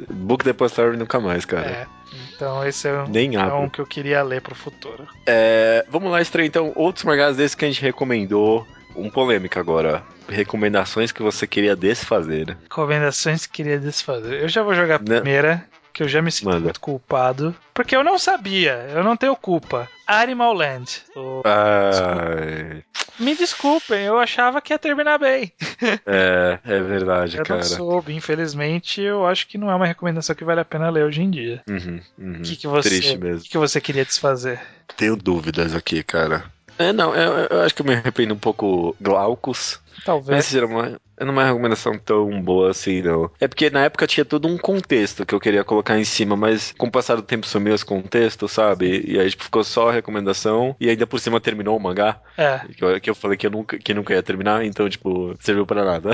Book 0.10 0.44
Depository 0.46 0.98
nunca 0.98 1.20
mais, 1.20 1.46
cara. 1.46 1.66
é. 1.68 1.88
Então 2.36 2.66
esse 2.66 2.88
é, 2.88 2.94
um- 3.02 3.08
Nem 3.08 3.36
é 3.36 3.44
um 3.46 3.68
que 3.70 3.80
eu 3.80 3.86
queria 3.86 4.22
ler 4.24 4.42
pro 4.42 4.56
futuro. 4.56 5.08
É, 5.26 5.86
vamos 5.90 6.12
lá, 6.12 6.22
estreia 6.22 6.46
então 6.48 6.72
outros 6.76 7.04
mangás 7.04 7.36
desses 7.38 7.56
que 7.56 7.66
a 7.66 7.68
gente 7.68 7.82
recomendou. 7.82 8.66
Um 8.96 9.10
polêmica 9.10 9.60
agora. 9.60 10.02
Recomendações 10.30 11.12
que 11.12 11.22
você 11.22 11.46
queria 11.46 11.76
desfazer. 11.76 12.56
Recomendações 12.64 13.46
que 13.46 13.52
queria 13.52 13.78
desfazer. 13.78 14.42
Eu 14.42 14.48
já 14.48 14.64
vou 14.64 14.74
jogar 14.74 14.96
a 14.96 15.00
Né? 15.00 15.16
primeira, 15.20 15.66
que 15.96 16.04
eu 16.04 16.08
já 16.10 16.22
me 16.22 16.30
sinto 16.32 16.46
Manda. 16.50 16.60
muito 16.66 16.80
culpado. 16.82 17.56
Porque 17.74 17.96
eu 17.96 18.04
não 18.04 18.20
sabia, 18.20 18.86
eu 18.94 19.02
não 19.04 19.16
tenho 19.16 19.36
culpa. 19.36 19.90
Animal 20.06 20.54
Land. 20.54 21.02
O- 21.16 21.42
Ai, 21.46 22.84
Me 23.18 23.34
desculpem, 23.34 24.04
eu 24.04 24.20
achava 24.20 24.62
que 24.62 24.74
ia 24.74 24.78
terminar 24.78 25.18
bem. 25.18 25.52
é, 26.06 26.60
é 26.66 26.80
verdade, 26.82 27.38
Eu 27.38 27.46
cara. 27.46 27.62
não 27.62 27.66
soube, 27.66 28.14
infelizmente, 28.14 29.02
eu 29.02 29.26
acho 29.26 29.48
que 29.48 29.58
não 29.58 29.72
é 29.72 29.76
uma 29.76 29.88
recomendação 29.88 30.36
que 30.36 30.44
vale 30.44 30.60
a 30.60 30.66
pena 30.66 30.90
ler 30.90 31.06
hoje 31.06 31.22
em 31.22 31.30
dia. 31.32 31.62
Uhum, 31.68 32.02
uhum. 32.20 32.34
O 32.40 32.42
que, 32.42 32.56
que 32.58 32.68
você, 32.68 32.90
Triste 32.90 33.16
o 33.18 33.20
mesmo. 33.22 33.42
que, 33.44 33.50
que 33.50 33.58
você 33.58 33.80
queria 33.80 34.04
desfazer? 34.06 34.60
Tenho 34.98 35.16
dúvidas 35.16 35.74
aqui, 35.74 36.04
cara. 36.04 36.44
É, 36.78 36.92
não, 36.92 37.16
eu, 37.16 37.48
eu 37.50 37.62
acho 37.62 37.74
que 37.74 37.82
eu 37.82 37.86
me 37.86 37.94
arrependo 37.94 38.34
um 38.34 38.38
pouco 38.38 38.94
Glaucus. 39.00 39.80
Talvez. 40.04 40.36
Mas 40.38 40.56
era 40.56 40.66
uma, 40.66 41.00
era 41.18 41.32
uma 41.32 41.44
recomendação 41.46 41.98
tão 41.98 42.42
boa 42.42 42.72
assim, 42.72 43.02
não. 43.02 43.30
É 43.40 43.48
porque 43.48 43.70
na 43.70 43.86
época 43.86 44.06
tinha 44.08 44.26
todo 44.26 44.48
um 44.48 44.58
contexto 44.58 45.26
que 45.26 45.34
eu 45.34 45.40
queria 45.40 45.64
colocar 45.64 45.98
em 45.98 46.04
cima, 46.04 46.36
mas 46.36 46.74
com 46.78 46.88
o 46.88 46.92
passar 46.92 47.16
do 47.16 47.22
tempo 47.22 47.48
sumiu 47.48 47.74
esse 47.74 47.86
contexto, 47.86 48.48
sabe? 48.48 49.04
E 49.08 49.20
aí 49.20 49.30
tipo, 49.30 49.44
ficou 49.44 49.64
só 49.64 49.90
a 49.90 49.94
recomendação 49.94 50.76
e 50.80 50.90
ainda 50.90 51.08
por 51.08 51.20
cima 51.20 51.40
terminou 51.40 51.78
o 51.78 51.80
mangá. 51.80 52.20
É, 52.38 52.60
Que 52.76 52.84
eu, 52.84 53.02
que 53.02 53.10
eu 53.10 53.16
falei 53.16 53.38
que 53.38 53.48
eu 53.48 53.52
nunca, 53.52 53.78
que 53.78 53.94
nunca 53.94 54.14
ia 54.14 54.22
terminar, 54.24 54.66
então, 54.66 54.90
tipo, 54.90 55.36
serviu 55.40 55.66
pra 55.66 55.84
nada. 55.86 56.12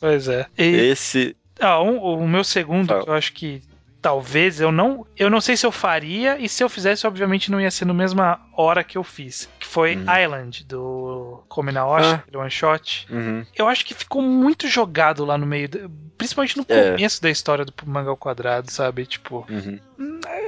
pois 0.00 0.28
é. 0.28 0.46
E, 0.58 0.64
Esse. 0.64 1.36
ah, 1.60 1.82
um- 1.82 1.98
o 1.98 2.26
meu 2.28 2.44
segundo, 2.44 2.88
Fala. 2.88 3.04
que 3.04 3.10
eu 3.10 3.14
acho 3.14 3.32
que 3.32 3.62
talvez 4.02 4.60
eu 4.60 4.72
não. 4.72 5.06
Eu 5.16 5.30
não 5.30 5.40
sei 5.40 5.56
se 5.56 5.64
eu 5.64 5.70
faria, 5.72 6.36
e 6.38 6.48
se 6.48 6.62
eu 6.62 6.68
fizesse, 6.68 7.06
obviamente 7.06 7.50
não 7.50 7.60
ia 7.60 7.70
ser 7.70 7.84
na 7.84 7.94
mesma 7.94 8.40
hora 8.54 8.82
que 8.82 8.98
eu 8.98 9.04
fiz. 9.04 9.48
Que 9.60 9.66
foi 9.66 9.96
Hum. 9.96 10.04
Island, 10.22 10.64
do 10.64 11.42
Kominaoshi, 11.48 12.08
Ah. 12.10 12.14
aquele 12.16 12.36
one 12.36 12.50
shot. 12.50 13.06
Uhum. 13.08 13.46
Eu 13.56 13.68
acho 13.68 13.86
que 13.86 13.94
ficou 13.94 14.20
muito 14.20 14.66
jogado 14.68 15.24
lá 15.24 15.38
no 15.38 15.46
meio, 15.46 15.68
do- 15.68 15.90
principalmente 16.18 16.56
no 16.56 16.66
É. 16.68 16.90
começo 16.92 17.22
da 17.22 17.30
história 17.30 17.64
do 17.64 17.72
mangá 17.86 18.10
ao 18.10 18.16
quadrado, 18.16 18.70
sabe? 18.70 19.06
Tipo, 19.06 19.46
Uhum. 19.48 19.78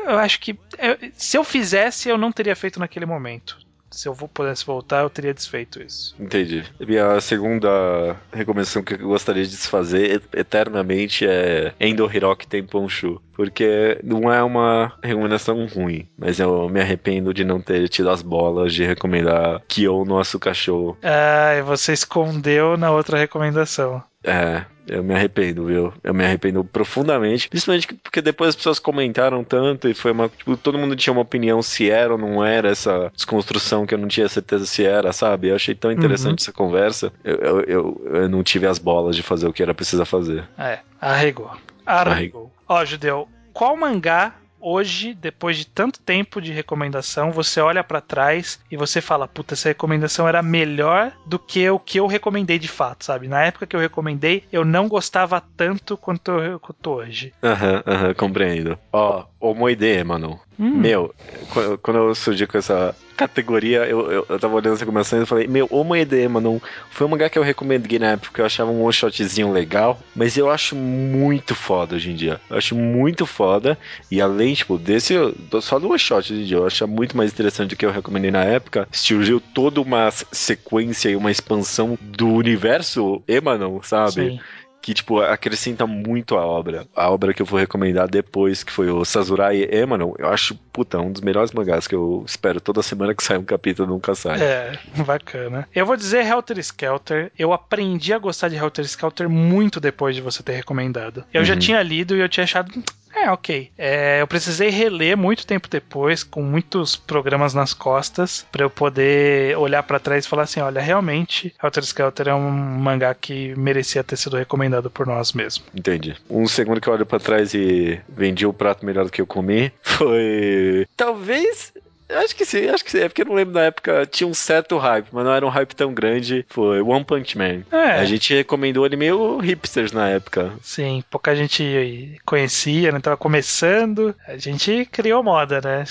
eu 0.06 0.18
acho 0.18 0.40
que 0.40 0.58
eu- 0.78 0.98
se 1.14 1.38
eu 1.38 1.44
fizesse, 1.44 2.08
eu 2.08 2.18
não 2.18 2.32
teria 2.32 2.56
feito 2.56 2.80
naquele 2.80 3.06
momento. 3.06 3.56
Se 3.94 4.08
eu 4.08 4.14
pudesse 4.14 4.64
voltar, 4.66 5.02
eu 5.02 5.10
teria 5.10 5.32
desfeito 5.34 5.80
isso. 5.82 6.14
Entendi. 6.18 6.64
Minha 6.80 7.20
segunda 7.20 8.16
recomendação 8.32 8.82
que 8.82 8.94
eu 8.94 8.98
gostaria 9.08 9.44
de 9.44 9.50
desfazer 9.50 10.16
et- 10.16 10.34
eternamente 10.40 11.26
é 11.26 11.72
Endo 11.80 12.10
Hiroki 12.12 12.46
Tenponshu. 12.46 13.20
Porque 13.34 13.98
não 14.04 14.32
é 14.32 14.42
uma 14.42 14.92
recomendação 15.02 15.66
ruim, 15.66 16.06
mas 16.16 16.38
eu 16.38 16.68
me 16.68 16.80
arrependo 16.80 17.34
de 17.34 17.44
não 17.44 17.60
ter 17.60 17.88
tido 17.88 18.08
as 18.10 18.22
bolas 18.22 18.72
de 18.72 18.84
recomendar 18.84 19.60
Kyo 19.66 20.04
no 20.04 20.18
Asuka 20.20 20.54
Show. 20.54 20.96
Ah, 21.02 21.54
e 21.56 21.62
você 21.62 21.92
escondeu 21.92 22.76
na 22.76 22.92
outra 22.92 23.18
recomendação. 23.18 24.02
É, 24.22 24.64
eu 24.86 25.02
me 25.02 25.14
arrependo, 25.14 25.66
viu? 25.66 25.92
Eu 26.02 26.12
me 26.14 26.24
arrependo 26.24 26.64
profundamente. 26.64 27.48
Principalmente 27.48 27.86
que- 27.88 27.94
porque 27.94 28.20
depois 28.22 28.50
as 28.50 28.56
pessoas 28.56 28.78
comentaram 28.78 29.42
tanto 29.42 29.88
e 29.88 29.94
foi 29.94 30.12
uma. 30.12 30.28
Tipo, 30.28 30.56
todo 30.56 30.78
mundo 30.78 30.94
tinha 30.96 31.12
uma 31.12 31.22
opinião 31.22 31.62
se 31.62 31.90
era 31.90 32.12
ou 32.12 32.18
não 32.18 32.44
era 32.44 32.68
essa 32.68 33.10
desconstrução 33.14 33.86
que 33.86 33.94
eu 33.94 33.98
não 33.98 34.08
tinha 34.08 34.28
certeza 34.28 34.66
se 34.66 34.84
era, 34.84 35.12
sabe? 35.12 35.48
Eu 35.48 35.56
achei 35.56 35.74
tão 35.74 35.90
interessante 35.92 36.40
essa 36.42 36.52
conversa. 36.52 37.12
Eu, 37.24 37.36
eu, 37.36 37.60
eu, 37.62 38.02
eu 38.14 38.28
não 38.28 38.42
tive 38.42 38.66
as 38.66 38.78
bolas 38.78 39.16
de 39.16 39.22
fazer 39.22 39.46
o 39.48 39.52
que 39.52 39.62
era 39.62 39.74
preciso 39.74 40.04
fazer. 40.04 40.44
É, 40.58 40.78
arregou. 41.00 41.50
Arregou. 41.86 42.52
Ó, 42.68 42.84
Judeu, 42.84 43.28
qual 43.52 43.76
mangá 43.76 44.34
hoje, 44.64 45.14
depois 45.14 45.56
de 45.58 45.66
tanto 45.66 46.00
tempo 46.00 46.40
de 46.40 46.52
recomendação, 46.52 47.30
você 47.30 47.60
olha 47.60 47.84
pra 47.84 48.00
trás 48.00 48.58
e 48.70 48.76
você 48.76 49.00
fala, 49.00 49.28
puta, 49.28 49.54
essa 49.54 49.68
recomendação 49.68 50.26
era 50.26 50.42
melhor 50.42 51.12
do 51.26 51.38
que 51.38 51.68
o 51.68 51.78
que 51.78 51.98
eu 52.00 52.06
recomendei 52.06 52.58
de 52.58 52.68
fato, 52.68 53.04
sabe? 53.04 53.28
Na 53.28 53.42
época 53.44 53.66
que 53.66 53.76
eu 53.76 53.80
recomendei, 53.80 54.44
eu 54.52 54.64
não 54.64 54.88
gostava 54.88 55.42
tanto 55.56 55.96
quanto 55.96 56.30
eu 56.32 56.58
quanto 56.58 56.90
hoje. 56.90 57.32
Aham, 57.42 57.82
aham, 57.86 58.14
compreendo. 58.14 58.78
Ó, 58.92 59.24
Homoide, 59.40 60.02
mano. 60.04 60.40
Hum. 60.58 60.70
Meu, 60.78 61.12
qu- 61.52 61.76
quando 61.82 61.96
eu 61.98 62.14
surgi 62.14 62.46
com 62.46 62.56
essa 62.56 62.94
categoria, 63.16 63.84
eu, 63.86 64.10
eu, 64.10 64.26
eu 64.28 64.38
tava 64.38 64.54
olhando 64.54 64.74
as 64.74 64.80
recomendações 64.80 65.22
e 65.22 65.26
falei, 65.26 65.46
meu, 65.48 65.66
Homoide, 65.70 66.26
mano, 66.28 66.62
foi 66.90 67.06
um 67.06 67.10
mangá 67.10 67.28
que 67.28 67.38
eu 67.38 67.42
recomendei 67.42 67.98
na 67.98 68.12
época, 68.12 68.40
eu 68.40 68.46
achava 68.46 68.70
um 68.70 68.82
one 68.82 68.92
shotzinho 68.92 69.52
legal, 69.52 69.98
mas 70.14 70.36
eu 70.36 70.48
acho 70.50 70.74
muito 70.76 71.54
foda 71.54 71.96
hoje 71.96 72.10
em 72.10 72.14
dia. 72.14 72.40
Eu 72.48 72.56
acho 72.56 72.74
muito 72.76 73.26
foda, 73.26 73.76
e 74.10 74.20
além, 74.20 74.53
tipo, 74.54 74.78
desse, 74.78 75.14
só 75.60 75.78
do 75.78 75.88
one 75.88 75.98
shot 75.98 76.32
hoje 76.32 76.42
em 76.42 76.44
dia, 76.46 76.56
eu 76.56 76.66
acho 76.66 76.86
muito 76.88 77.16
mais 77.16 77.32
interessante 77.32 77.70
do 77.70 77.76
que 77.76 77.84
eu 77.86 77.90
recomendei 77.92 78.30
na 78.30 78.44
época, 78.44 78.88
surgiu 78.92 79.40
toda 79.40 79.80
uma 79.80 80.10
sequência 80.10 81.08
e 81.08 81.16
uma 81.16 81.30
expansão 81.30 81.98
do 82.00 82.28
universo 82.28 83.22
Emanon, 83.28 83.80
sabe? 83.82 84.12
Sim. 84.30 84.40
que, 84.82 84.92
tipo, 84.92 85.18
acrescenta 85.18 85.86
muito 85.86 86.36
a 86.36 86.44
obra. 86.44 86.86
A 86.94 87.08
obra 87.10 87.32
que 87.32 87.40
eu 87.40 87.46
vou 87.46 87.58
recomendar 87.58 88.06
depois, 88.06 88.62
que 88.62 88.70
foi 88.70 88.90
o 88.90 89.02
Sazurai 89.02 89.62
Emanon, 89.72 90.12
eu 90.18 90.28
acho, 90.28 90.54
puta, 90.70 90.98
um 91.00 91.10
dos 91.10 91.22
melhores 91.22 91.52
mangás 91.52 91.86
que 91.86 91.94
eu 91.94 92.22
espero 92.26 92.60
toda 92.60 92.82
semana 92.82 93.14
que 93.14 93.24
sai 93.24 93.38
um 93.38 93.44
capítulo 93.44 93.88
nunca 93.88 94.14
sai. 94.14 94.42
É, 94.42 94.78
bacana. 95.06 95.66
Eu 95.74 95.86
vou 95.86 95.96
dizer 95.96 96.26
Helter 96.26 96.58
Skelter. 96.58 97.32
Eu 97.38 97.54
aprendi 97.54 98.12
a 98.12 98.18
gostar 98.18 98.48
de 98.50 98.56
Helter 98.56 98.84
Skelter 98.84 99.26
muito 99.26 99.80
depois 99.80 100.14
de 100.14 100.20
você 100.20 100.42
ter 100.42 100.52
recomendado. 100.52 101.24
Eu 101.32 101.46
já 101.46 101.54
Uhum. 101.54 101.60
tinha 101.60 101.82
lido 101.82 102.14
e 102.14 102.20
eu 102.20 102.28
tinha 102.28 102.44
achado. 102.44 102.70
É, 103.14 103.30
ok. 103.30 103.70
É, 103.78 104.20
eu 104.20 104.26
precisei 104.26 104.70
reler 104.70 105.16
muito 105.16 105.46
tempo 105.46 105.68
depois, 105.68 106.22
com 106.22 106.42
muitos 106.42 106.96
programas 106.96 107.54
nas 107.54 107.72
costas, 107.72 108.44
pra 108.50 108.64
eu 108.64 108.70
poder 108.70 109.56
olhar 109.56 109.82
pra 109.82 109.98
trás 109.98 110.24
e 110.24 110.28
falar 110.28 110.42
assim: 110.42 110.60
olha, 110.60 110.80
realmente, 110.80 111.54
Helter 111.62 111.84
Skelter 111.84 112.28
é 112.28 112.34
um 112.34 112.50
mangá 112.50 113.14
que 113.14 113.54
merecia 113.56 114.02
ter 114.02 114.16
sido 114.16 114.36
recomendado 114.36 114.90
por 114.90 115.06
nós 115.06 115.32
mesmo. 115.32 115.64
Entendi. 115.74 116.16
Um 116.28 116.46
segundo 116.46 116.80
que 116.80 116.88
eu 116.88 116.92
olho 116.92 117.06
pra 117.06 117.18
trás 117.20 117.54
e 117.54 118.00
vendi 118.08 118.46
o 118.46 118.52
prato 118.52 118.84
melhor 118.84 119.04
do 119.04 119.12
que 119.12 119.20
eu 119.20 119.26
comi 119.26 119.72
foi. 119.82 120.86
Talvez. 120.96 121.72
Acho 122.08 122.36
que 122.36 122.44
sim, 122.44 122.68
acho 122.68 122.84
que 122.84 122.90
sim. 122.90 122.98
É 122.98 123.08
porque 123.08 123.22
eu 123.22 123.26
não 123.26 123.34
lembro 123.34 123.54
na 123.54 123.62
época, 123.62 124.06
tinha 124.06 124.26
um 124.26 124.34
certo 124.34 124.76
hype, 124.78 125.08
mas 125.12 125.24
não 125.24 125.32
era 125.32 125.46
um 125.46 125.50
hype 125.50 125.74
tão 125.74 125.92
grande. 125.92 126.44
Foi 126.48 126.80
One 126.80 127.04
Punch 127.04 127.36
Man. 127.36 127.62
É. 127.70 128.00
A 128.00 128.04
gente 128.04 128.34
recomendou 128.34 128.84
ele 128.84 128.96
meio 128.96 129.38
hipsters 129.38 129.92
na 129.92 130.08
época. 130.08 130.52
Sim, 130.62 131.02
pouca 131.10 131.34
gente 131.34 132.20
conhecia, 132.24 132.92
né? 132.92 133.00
Tava 133.00 133.16
começando. 133.16 134.14
A 134.26 134.36
gente 134.36 134.84
criou 134.86 135.22
moda, 135.22 135.60
né? 135.62 135.84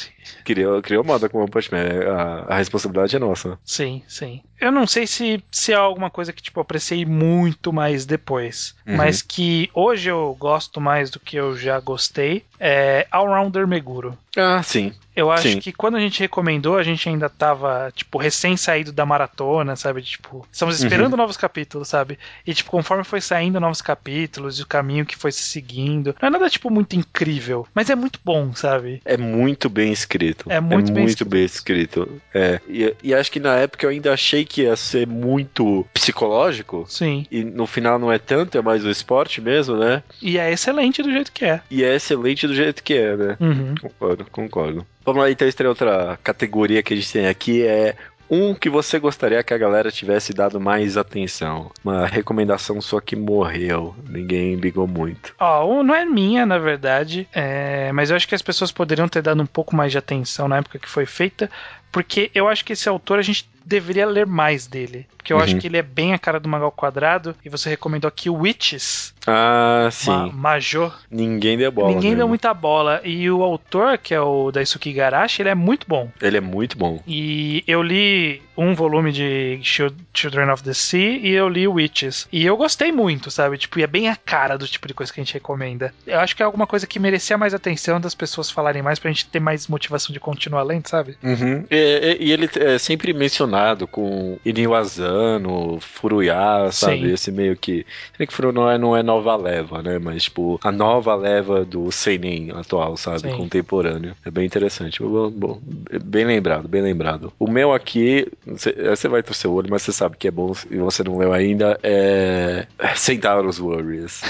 Criou, 0.43 0.81
criou 0.81 1.03
moda 1.03 1.27
com 1.27 1.39
One 1.39 1.49
Punch 1.49 1.71
Man. 1.71 1.83
A, 2.15 2.53
a 2.53 2.57
responsabilidade 2.57 3.15
é 3.15 3.19
nossa. 3.19 3.57
Sim, 3.63 4.03
sim. 4.07 4.41
Eu 4.59 4.71
não 4.71 4.87
sei 4.87 5.05
se, 5.05 5.43
se 5.51 5.73
é 5.73 5.75
alguma 5.75 6.09
coisa 6.09 6.31
que, 6.31 6.41
tipo, 6.41 6.59
apreciei 6.59 7.05
muito 7.05 7.73
mais 7.73 8.05
depois. 8.05 8.75
Uhum. 8.87 8.95
Mas 8.95 9.21
que 9.21 9.69
hoje 9.73 10.09
eu 10.09 10.35
gosto 10.39 10.79
mais 10.79 11.09
do 11.09 11.19
que 11.19 11.35
eu 11.35 11.57
já 11.57 11.79
gostei. 11.79 12.45
É 12.59 13.05
Allrounder 13.11 13.67
Meguro. 13.67 14.17
Ah, 14.37 14.63
sim. 14.63 14.93
Eu 15.15 15.31
acho 15.31 15.49
Sim. 15.49 15.59
que 15.59 15.71
quando 15.71 15.95
a 15.95 15.99
gente 15.99 16.19
recomendou, 16.19 16.77
a 16.77 16.83
gente 16.83 17.07
ainda 17.07 17.29
tava, 17.29 17.91
tipo, 17.95 18.17
recém 18.17 18.57
saído 18.57 18.91
da 18.91 19.05
maratona, 19.05 19.75
sabe? 19.75 20.01
Tipo, 20.01 20.45
estamos 20.51 20.79
Uhum. 20.79 20.85
esperando 20.85 21.17
novos 21.17 21.37
capítulos, 21.37 21.87
sabe? 21.87 22.17
E, 22.45 22.53
tipo, 22.53 22.71
conforme 22.71 23.03
foi 23.03 23.21
saindo 23.21 23.59
novos 23.59 23.81
capítulos 23.81 24.59
e 24.59 24.63
o 24.63 24.67
caminho 24.67 25.05
que 25.05 25.15
foi 25.15 25.31
se 25.31 25.43
seguindo, 25.43 26.15
não 26.21 26.27
é 26.27 26.31
nada, 26.31 26.49
tipo, 26.49 26.69
muito 26.69 26.95
incrível, 26.95 27.67
mas 27.73 27.89
é 27.89 27.95
muito 27.95 28.19
bom, 28.23 28.53
sabe? 28.53 29.01
É 29.05 29.17
muito 29.17 29.69
bem 29.69 29.91
escrito. 29.91 30.45
É 30.51 30.59
muito 30.59 30.91
bem 30.91 31.05
bem 31.25 31.45
escrito. 31.45 32.21
É. 32.33 32.59
E, 32.67 32.95
e 33.03 33.13
acho 33.13 33.31
que 33.31 33.39
na 33.39 33.55
época 33.55 33.85
eu 33.85 33.89
ainda 33.89 34.13
achei 34.13 34.45
que 34.45 34.61
ia 34.63 34.75
ser 34.75 35.07
muito 35.07 35.85
psicológico. 35.93 36.85
Sim. 36.87 37.25
E 37.31 37.43
no 37.43 37.65
final 37.67 37.97
não 37.99 38.11
é 38.11 38.17
tanto, 38.17 38.57
é 38.57 38.61
mais 38.61 38.83
o 38.85 38.89
esporte 38.89 39.41
mesmo, 39.41 39.75
né? 39.77 40.03
E 40.21 40.37
é 40.37 40.51
excelente 40.51 41.01
do 41.03 41.11
jeito 41.11 41.31
que 41.31 41.45
é. 41.45 41.61
E 41.69 41.83
é 41.83 41.95
excelente 41.95 42.47
do 42.47 42.53
jeito 42.55 42.83
que 42.83 42.93
é, 42.93 43.15
né? 43.15 43.37
Uhum. 43.39 43.75
Concordo, 43.81 44.25
concordo. 44.31 44.85
Vamos 45.05 45.21
lá, 45.21 45.29
então, 45.29 45.47
estreia 45.47 45.69
outra 45.69 46.17
categoria 46.23 46.81
que 46.81 46.93
a 46.93 46.97
gente 46.97 47.11
tem 47.11 47.27
aqui 47.27 47.61
é 47.65 47.95
um 48.29 48.55
que 48.55 48.69
você 48.69 48.97
gostaria 48.97 49.43
que 49.43 49.53
a 49.53 49.57
galera 49.57 49.91
tivesse 49.91 50.33
dado 50.33 50.59
mais 50.59 50.97
atenção. 50.97 51.69
Uma 51.83 52.07
recomendação 52.07 52.81
sua 52.81 53.01
que 53.01 53.15
morreu. 53.15 53.93
Ninguém 54.09 54.55
ligou 54.55 54.87
muito. 54.87 55.35
Ó, 55.39 55.67
um- 55.67 55.83
não 55.83 55.93
é 55.93 56.05
minha, 56.05 56.45
na 56.45 56.57
verdade, 56.57 57.27
é, 57.33 57.91
mas 57.91 58.09
eu 58.09 58.15
acho 58.15 58.27
que 58.27 58.33
as 58.33 58.41
pessoas 58.41 58.71
poderiam 58.71 59.07
ter 59.09 59.21
dado 59.21 59.41
um 59.43 59.45
pouco 59.45 59.75
mais 59.75 59.91
de 59.91 59.97
atenção 59.97 60.47
na 60.47 60.57
época 60.57 60.79
que 60.79 60.89
foi 60.89 61.05
feita, 61.05 61.49
porque 61.93 62.29
eu 62.35 62.49
acho 62.49 62.65
que 62.65 62.73
esse 62.73 62.89
autor 62.89 63.19
a 63.19 63.21
gente 63.21 63.47
deveria 63.65 64.05
ler 64.05 64.25
mais 64.25 64.67
dele. 64.67 65.07
Porque 65.17 65.31
eu 65.31 65.37
Uhum. 65.37 65.43
acho 65.43 65.55
que 65.57 65.67
ele 65.67 65.77
é 65.77 65.81
bem 65.81 66.13
a 66.13 66.19
cara 66.19 66.37
do 66.37 66.49
Magal 66.49 66.69
Quadrado, 66.69 67.33
e 67.45 67.47
você 67.47 67.69
recomendou 67.69 68.09
aqui 68.09 68.29
Witches, 68.29 69.13
Ah, 69.25 69.87
sim. 69.89 70.09
Ma 70.11 70.27
Major. 70.27 70.93
Ninguém 71.09 71.57
deu 71.57 71.71
bola. 71.71 71.87
Ninguém 71.87 72.09
deu 72.09 72.17
mesmo. 72.17 72.27
muita 72.27 72.53
bola. 72.53 72.99
E 73.05 73.31
o 73.31 73.41
autor, 73.41 73.97
que 73.97 74.13
é 74.13 74.19
o 74.19 74.51
Daisuke 74.51 74.89
Igarashi, 74.89 75.41
ele 75.41 75.47
é 75.47 75.55
muito 75.55 75.87
bom. 75.87 76.11
Ele 76.21 76.35
é 76.35 76.41
muito 76.41 76.77
bom. 76.77 77.01
E 77.07 77.63
eu 77.65 77.81
li 77.81 78.41
um 78.57 78.75
volume 78.75 79.13
de 79.13 79.59
Chil- 79.63 79.95
Children 80.13 80.49
of 80.51 80.61
the 80.61 80.73
Sea 80.73 81.17
e 81.19 81.29
eu 81.29 81.47
li 81.47 81.65
Witches. 81.65 82.27
E 82.33 82.45
eu 82.45 82.57
gostei 82.57 82.91
muito, 82.91 83.31
sabe? 83.31 83.57
Tipo, 83.57 83.79
e 83.79 83.83
é 83.83 83.87
bem 83.87 84.09
a 84.09 84.15
cara 84.17 84.57
do 84.57 84.67
tipo 84.67 84.89
de 84.89 84.93
coisa 84.93 85.13
que 85.13 85.21
a 85.21 85.23
gente 85.23 85.33
recomenda. 85.35 85.93
Eu 86.05 86.19
acho 86.19 86.35
que 86.35 86.43
é 86.43 86.45
alguma 86.45 86.67
coisa 86.67 86.85
que 86.85 86.99
merecia 86.99 87.37
mais 87.37 87.53
atenção 87.53 88.01
das 88.01 88.13
pessoas 88.13 88.51
falarem 88.51 88.81
mais 88.81 88.99
pra 88.99 89.09
gente 89.09 89.25
ter 89.27 89.39
mais 89.39 89.69
motivação 89.69 90.11
de 90.11 90.19
continuar 90.19 90.63
lendo, 90.63 90.89
sabe? 90.89 91.15
Uhum. 91.23 91.63
E, 91.71 91.75
e- 91.83 92.17
e 92.27 92.31
ele 92.31 92.49
é 92.55 92.77
sempre 92.77 93.13
mencionado 93.13 93.87
com 93.87 94.37
Inui 94.45 94.73
Asano, 94.75 95.79
Furuya, 95.79 96.71
sabe? 96.71 97.01
Sim. 97.07 97.13
Esse 97.13 97.31
meio 97.31 97.55
que. 97.55 97.85
Se 98.11 98.17
bem 98.17 98.27
que 98.27 98.33
Furuya 98.33 98.53
não 98.53 98.69
é, 98.69 98.77
não 98.77 98.97
é 98.97 99.03
nova 99.03 99.35
leva, 99.35 99.81
né? 99.81 99.99
Mas, 99.99 100.23
tipo, 100.23 100.59
a 100.63 100.71
nova 100.71 101.15
leva 101.15 101.63
do 101.65 101.91
Seinen 101.91 102.51
atual, 102.51 102.95
sabe? 102.97 103.21
Sim. 103.21 103.37
Contemporâneo. 103.37 104.15
É 104.25 104.31
bem 104.31 104.45
interessante. 104.45 105.01
Bom, 105.01 105.29
bom, 105.29 105.61
bem 106.03 106.25
lembrado, 106.25 106.67
bem 106.67 106.81
lembrado. 106.81 107.31
O 107.39 107.47
meu 107.49 107.73
aqui, 107.73 108.27
você 108.45 108.71
você 108.73 109.07
vai 109.07 109.21
torcer 109.23 109.49
o 109.49 109.53
olho, 109.53 109.67
mas 109.69 109.81
você 109.81 109.91
sabe 109.91 110.17
que 110.17 110.27
é 110.27 110.31
bom 110.31 110.53
e 110.69 110.77
você 110.77 111.03
não 111.03 111.17
leu 111.17 111.33
ainda, 111.33 111.79
é 111.83 112.65
Centauros 112.95 113.57
Warriors. 113.59 114.21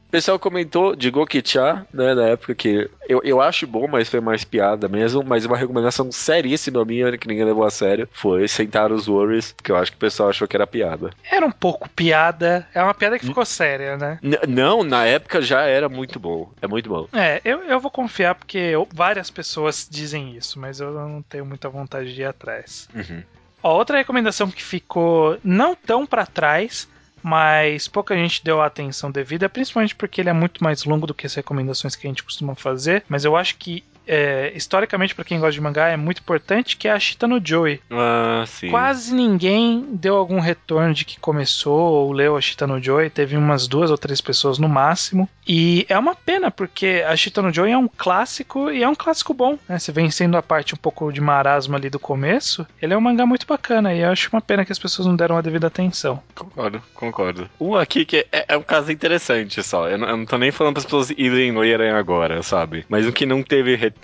O 0.10 0.12
pessoal 0.12 0.40
comentou 0.40 0.96
de 0.96 1.12
Gokicha, 1.12 1.86
né, 1.94 2.16
na 2.16 2.30
época 2.30 2.56
que 2.56 2.90
eu, 3.08 3.22
eu 3.24 3.40
acho 3.40 3.68
bom, 3.68 3.88
mas 3.88 4.10
foi 4.10 4.20
mais 4.20 4.44
piada 4.44 4.88
mesmo, 4.88 5.24
mas 5.24 5.46
uma 5.46 5.56
recomendação 5.56 6.12
seríssima 6.12 6.84
minha, 6.84 7.16
que 7.16 7.28
ninguém 7.28 7.46
levou 7.46 7.64
a 7.64 7.70
sério, 7.70 8.10
foi 8.12 8.48
Sentar 8.48 8.92
os 8.92 9.06
Warriors, 9.06 9.54
que 9.64 9.72
eu 9.72 9.76
acho 9.78 9.92
que 9.92 9.98
o 9.98 10.00
pessoal 10.00 10.30
achou 10.30 10.48
que 10.48 10.56
era 10.58 10.66
piada. 10.66 11.12
Era 11.32 11.46
um 11.46 11.52
pouco 11.52 11.88
piada. 11.90 12.68
É 12.74 12.82
uma 12.82 12.96
piada 12.96 13.20
que 13.20 13.26
ficou 13.28 13.46
séria, 13.46 13.98
né? 13.98 14.18
N- 14.24 14.40
não, 14.48 14.84
na 14.84 15.06
época 15.06 15.44
já 15.44 15.62
era 15.62 15.88
muito 15.88 16.20
bom. 16.20 16.50
É 16.60 16.66
muito 16.66 16.90
bom. 16.90 17.08
É, 17.14 17.40
eu, 17.46 17.60
eu 17.66 17.80
vou 17.80 17.92
confiar 17.92 18.34
porque 18.34 18.58
eu- 18.58 18.88
várias 18.92 19.30
pessoas 19.30 19.88
dizem 19.88 20.36
isso, 20.36 20.60
mas 20.60 20.80
eu 20.80 20.92
não 20.92 21.22
tenho 21.22 21.46
muita 21.46 21.70
vontade 21.70 22.16
de 22.16 22.22
ir 22.22 22.26
atrás. 22.26 22.90
Uhum. 22.96 23.22
Ó, 23.62 23.78
outra 23.78 24.00
recomendação 24.00 24.50
que 24.50 24.64
ficou 24.64 25.38
não 25.44 25.76
tão 25.76 26.04
pra 26.08 26.26
trás, 26.26 26.88
mas 27.24 27.88
pouca 27.88 28.16
gente 28.16 28.44
deu 28.44 28.62
a 28.62 28.66
atenção 28.66 29.12
devida, 29.12 29.50
principalmente 29.50 29.96
porque 29.96 30.22
ele 30.22 30.30
é 30.30 30.34
muito 30.34 30.64
mais 30.64 30.84
longo 30.84 31.08
do 31.08 31.14
que 31.14 31.26
as 31.26 31.36
recomendações 31.36 31.96
que 31.96 32.08
a 32.08 32.10
gente 32.10 32.24
costuma 32.24 32.56
fazer. 32.56 33.04
Mas 33.08 33.26
eu 33.26 33.36
acho 33.36 33.58
que, 33.58 33.84
é, 34.10 34.52
historicamente, 34.56 35.14
pra 35.14 35.24
quem 35.24 35.40
gosta 35.40 35.54
de 35.54 35.62
mangá, 35.62 35.88
é 35.88 35.96
muito 35.96 36.20
importante, 36.20 36.76
que 36.76 36.88
é 36.88 36.92
a 36.92 37.00
Shita 37.00 37.28
no 37.28 37.40
Joey. 37.44 37.80
Ah, 37.92 38.44
sim. 38.48 38.70
Quase 38.70 39.14
ninguém 39.14 39.88
deu 39.94 40.16
algum 40.16 40.40
retorno 40.40 40.96
de 40.96 41.06
que 41.06 41.20
começou 41.20 41.80
ou 41.80 42.12
leu 42.12 42.36
a 42.36 42.42
Shita 42.42 42.66
no 42.66 42.82
Joy. 42.82 43.12
Teve 43.12 43.38
umas 43.38 43.68
duas 43.68 43.92
ou 43.92 43.98
três 43.98 44.20
pessoas 44.20 44.58
no 44.58 44.68
máximo. 44.68 45.30
E 45.48 45.86
é 45.88 45.98
uma 45.98 46.16
pena, 46.16 46.50
porque 46.50 47.04
a 47.08 47.16
Shita 47.16 47.42
no 47.42 47.54
Joy 47.54 47.72
é 47.72 47.78
um 47.78 47.88
clássico 47.88 48.72
e 48.72 48.82
é 48.82 48.90
um 48.90 48.96
clássico 48.96 49.34
bom. 49.34 49.60
Né? 49.68 49.78
Se 49.78 49.92
vencendo 49.92 50.36
a 50.36 50.42
parte 50.42 50.74
um 50.74 50.78
pouco 50.78 51.12
de 51.12 51.22
marasmo 51.22 51.76
ali 51.76 51.90
do 51.90 52.00
começo, 52.00 52.66
ele 52.82 52.94
é 52.94 52.98
um 52.98 53.02
mangá 53.02 53.28
muito 53.28 53.46
bacana. 53.46 53.94
E 53.94 54.00
eu 54.00 54.10
acho 54.10 54.30
uma 54.34 54.42
pena 54.42 54.66
que 54.66 54.72
as 54.72 54.80
pessoas 54.80 55.08
não 55.08 55.16
deram 55.16 55.38
a 55.38 55.42
devida 55.42 55.68
atenção. 55.68 56.22
Concordo, 56.34 56.82
concordo. 56.96 57.50
Um 57.60 57.76
aqui 57.76 58.06
que 58.06 58.26
é, 58.32 58.46
é 58.48 58.58
um 58.58 58.64
caso 58.64 58.92
interessante 58.92 59.62
só. 59.62 59.88
Eu 59.88 60.00
não, 60.00 60.10
eu 60.10 60.18
não 60.18 60.26
tô 60.26 60.38
nem 60.38 60.52
falando 60.52 60.74
para 60.74 60.80
as 60.80 60.86
pessoas 60.86 61.10
irem 61.12 61.56
lerem 61.56 61.92
agora, 61.92 62.42
sabe? 62.42 62.86
Mas 62.90 63.06
um 63.06 63.12
que 63.12 63.26
não 63.26 63.44
teve 63.44 63.76
retorno, 63.76 63.99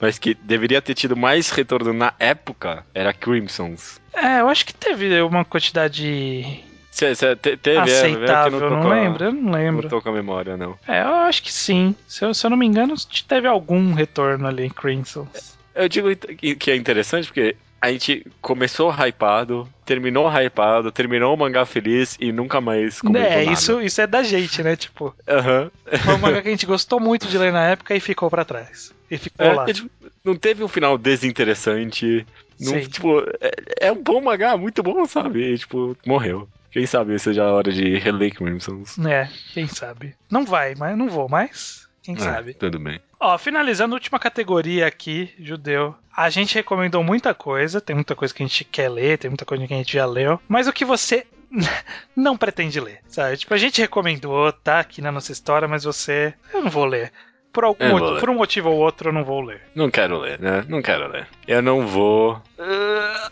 mas 0.00 0.18
que 0.18 0.34
deveria 0.34 0.82
ter 0.82 0.94
tido 0.94 1.16
mais 1.16 1.50
retorno 1.50 1.92
na 1.92 2.12
época, 2.18 2.84
era 2.94 3.12
Crimsons. 3.12 4.00
É, 4.12 4.40
eu 4.40 4.48
acho 4.48 4.66
que 4.66 4.74
teve 4.74 5.20
uma 5.22 5.44
quantidade 5.44 6.64
Cê, 6.90 7.14
cê 7.14 7.36
te- 7.36 7.56
teve, 7.56 7.78
é, 7.90 7.94
é 7.94 7.98
aceitável. 7.98 8.58
tô 8.58 8.70
não 8.70 8.90
a- 8.90 8.94
lembro, 8.94 9.24
eu 9.26 9.32
não 9.32 9.42
Não 9.42 9.52
lembro. 9.52 9.88
tô 9.88 10.02
com 10.02 10.08
a 10.08 10.12
memória, 10.12 10.56
não. 10.56 10.76
É, 10.88 11.02
eu 11.02 11.14
acho 11.14 11.42
que 11.42 11.52
sim. 11.52 11.94
Se 12.08 12.24
eu, 12.24 12.34
se 12.34 12.44
eu 12.44 12.50
não 12.50 12.56
me 12.56 12.66
engano, 12.66 12.94
teve 13.28 13.46
algum 13.46 13.92
retorno 13.92 14.48
ali 14.48 14.64
em 14.64 14.70
Crimson. 14.70 15.26
Eu 15.74 15.88
digo 15.88 16.08
que 16.16 16.70
é 16.72 16.74
interessante 16.76 17.26
porque 17.28 17.54
a 17.80 17.90
gente 17.92 18.26
começou 18.40 18.90
hypado, 18.90 19.68
terminou 19.84 20.28
hypado, 20.28 20.90
terminou 20.92 21.34
o 21.34 21.36
mangá 21.36 21.64
feliz 21.64 22.16
e 22.20 22.32
nunca 22.32 22.60
mais 22.60 23.00
comentou 23.00 23.22
É, 23.30 23.44
nada. 23.44 23.52
isso, 23.52 23.80
isso 23.80 24.00
é 24.00 24.06
da 24.06 24.22
gente, 24.22 24.62
né? 24.62 24.74
Tipo, 24.76 25.14
Aham. 25.28 25.70
foi 26.04 26.14
um 26.14 26.18
mangá 26.18 26.42
que 26.42 26.48
a 26.48 26.50
gente 26.50 26.66
gostou 26.66 26.98
muito 27.00 27.26
de 27.28 27.38
ler 27.38 27.52
na 27.52 27.64
época 27.64 27.94
e 27.94 28.00
ficou 28.00 28.28
pra 28.28 28.44
trás. 28.44 28.92
E 29.10 29.16
ficou 29.16 29.46
É, 29.46 29.52
lá. 29.54 29.64
é, 29.68 29.72
tipo, 29.72 29.88
não 30.24 30.34
teve 30.36 30.62
um 30.64 30.68
final 30.68 30.98
desinteressante. 30.98 32.26
Não, 32.60 32.80
tipo, 32.80 33.20
é, 33.40 33.86
é 33.86 33.92
um 33.92 34.02
bom 34.02 34.20
mangá, 34.20 34.56
muito 34.56 34.82
bom, 34.82 35.06
sabe? 35.06 35.52
E, 35.54 35.58
tipo, 35.58 35.96
morreu. 36.04 36.48
Quem 36.70 36.84
sabe 36.84 37.18
seja 37.18 37.44
a 37.44 37.52
hora 37.52 37.72
de 37.72 37.96
reler 37.98 38.34
Crimsons. 38.34 38.98
É, 38.98 39.28
quem 39.54 39.66
sabe. 39.66 40.14
Não 40.30 40.44
vai, 40.44 40.74
mas 40.74 40.96
não 40.98 41.08
vou 41.08 41.28
mais. 41.28 41.87
Quem 42.08 42.16
É, 42.16 42.20
sabe. 42.20 42.54
tudo 42.54 42.78
bem. 42.78 42.98
Ó, 43.20 43.36
finalizando 43.36 43.94
a 43.94 43.98
última 43.98 44.18
categoria 44.18 44.86
aqui, 44.86 45.30
judeu. 45.38 45.94
A 46.16 46.30
gente 46.30 46.54
recomendou 46.54 47.04
muita 47.04 47.34
coisa, 47.34 47.82
tem 47.82 47.94
muita 47.94 48.16
coisa 48.16 48.32
que 48.32 48.42
a 48.42 48.46
gente 48.46 48.64
quer 48.64 48.88
ler, 48.88 49.18
tem 49.18 49.28
muita 49.28 49.44
coisa 49.44 49.66
que 49.66 49.74
a 49.74 49.76
gente 49.76 49.92
já 49.92 50.06
leu, 50.06 50.40
mas 50.48 50.66
o 50.66 50.72
que 50.72 50.86
você 50.86 51.26
não 52.16 52.34
pretende 52.34 52.80
ler, 52.80 53.00
sabe? 53.08 53.36
Tipo, 53.36 53.52
a 53.52 53.58
gente 53.58 53.82
recomendou, 53.82 54.50
tá 54.50 54.80
aqui 54.80 55.02
na 55.02 55.12
nossa 55.12 55.32
história, 55.32 55.68
mas 55.68 55.84
você, 55.84 56.32
eu 56.54 56.62
não 56.62 56.70
vou 56.70 56.86
ler. 56.86 57.12
Por 57.58 57.64
algum 57.64 57.88
vou 57.90 57.98
motivo, 57.98 58.20
por 58.20 58.30
um 58.30 58.34
motivo 58.36 58.70
ou 58.70 58.76
outro, 58.78 59.08
eu 59.08 59.12
não 59.12 59.24
vou 59.24 59.40
ler. 59.40 59.60
Não 59.74 59.90
quero 59.90 60.16
ler, 60.20 60.38
né? 60.38 60.64
Não 60.68 60.80
quero 60.80 61.08
ler. 61.10 61.26
Eu 61.48 61.60
não 61.60 61.84
vou. 61.88 62.40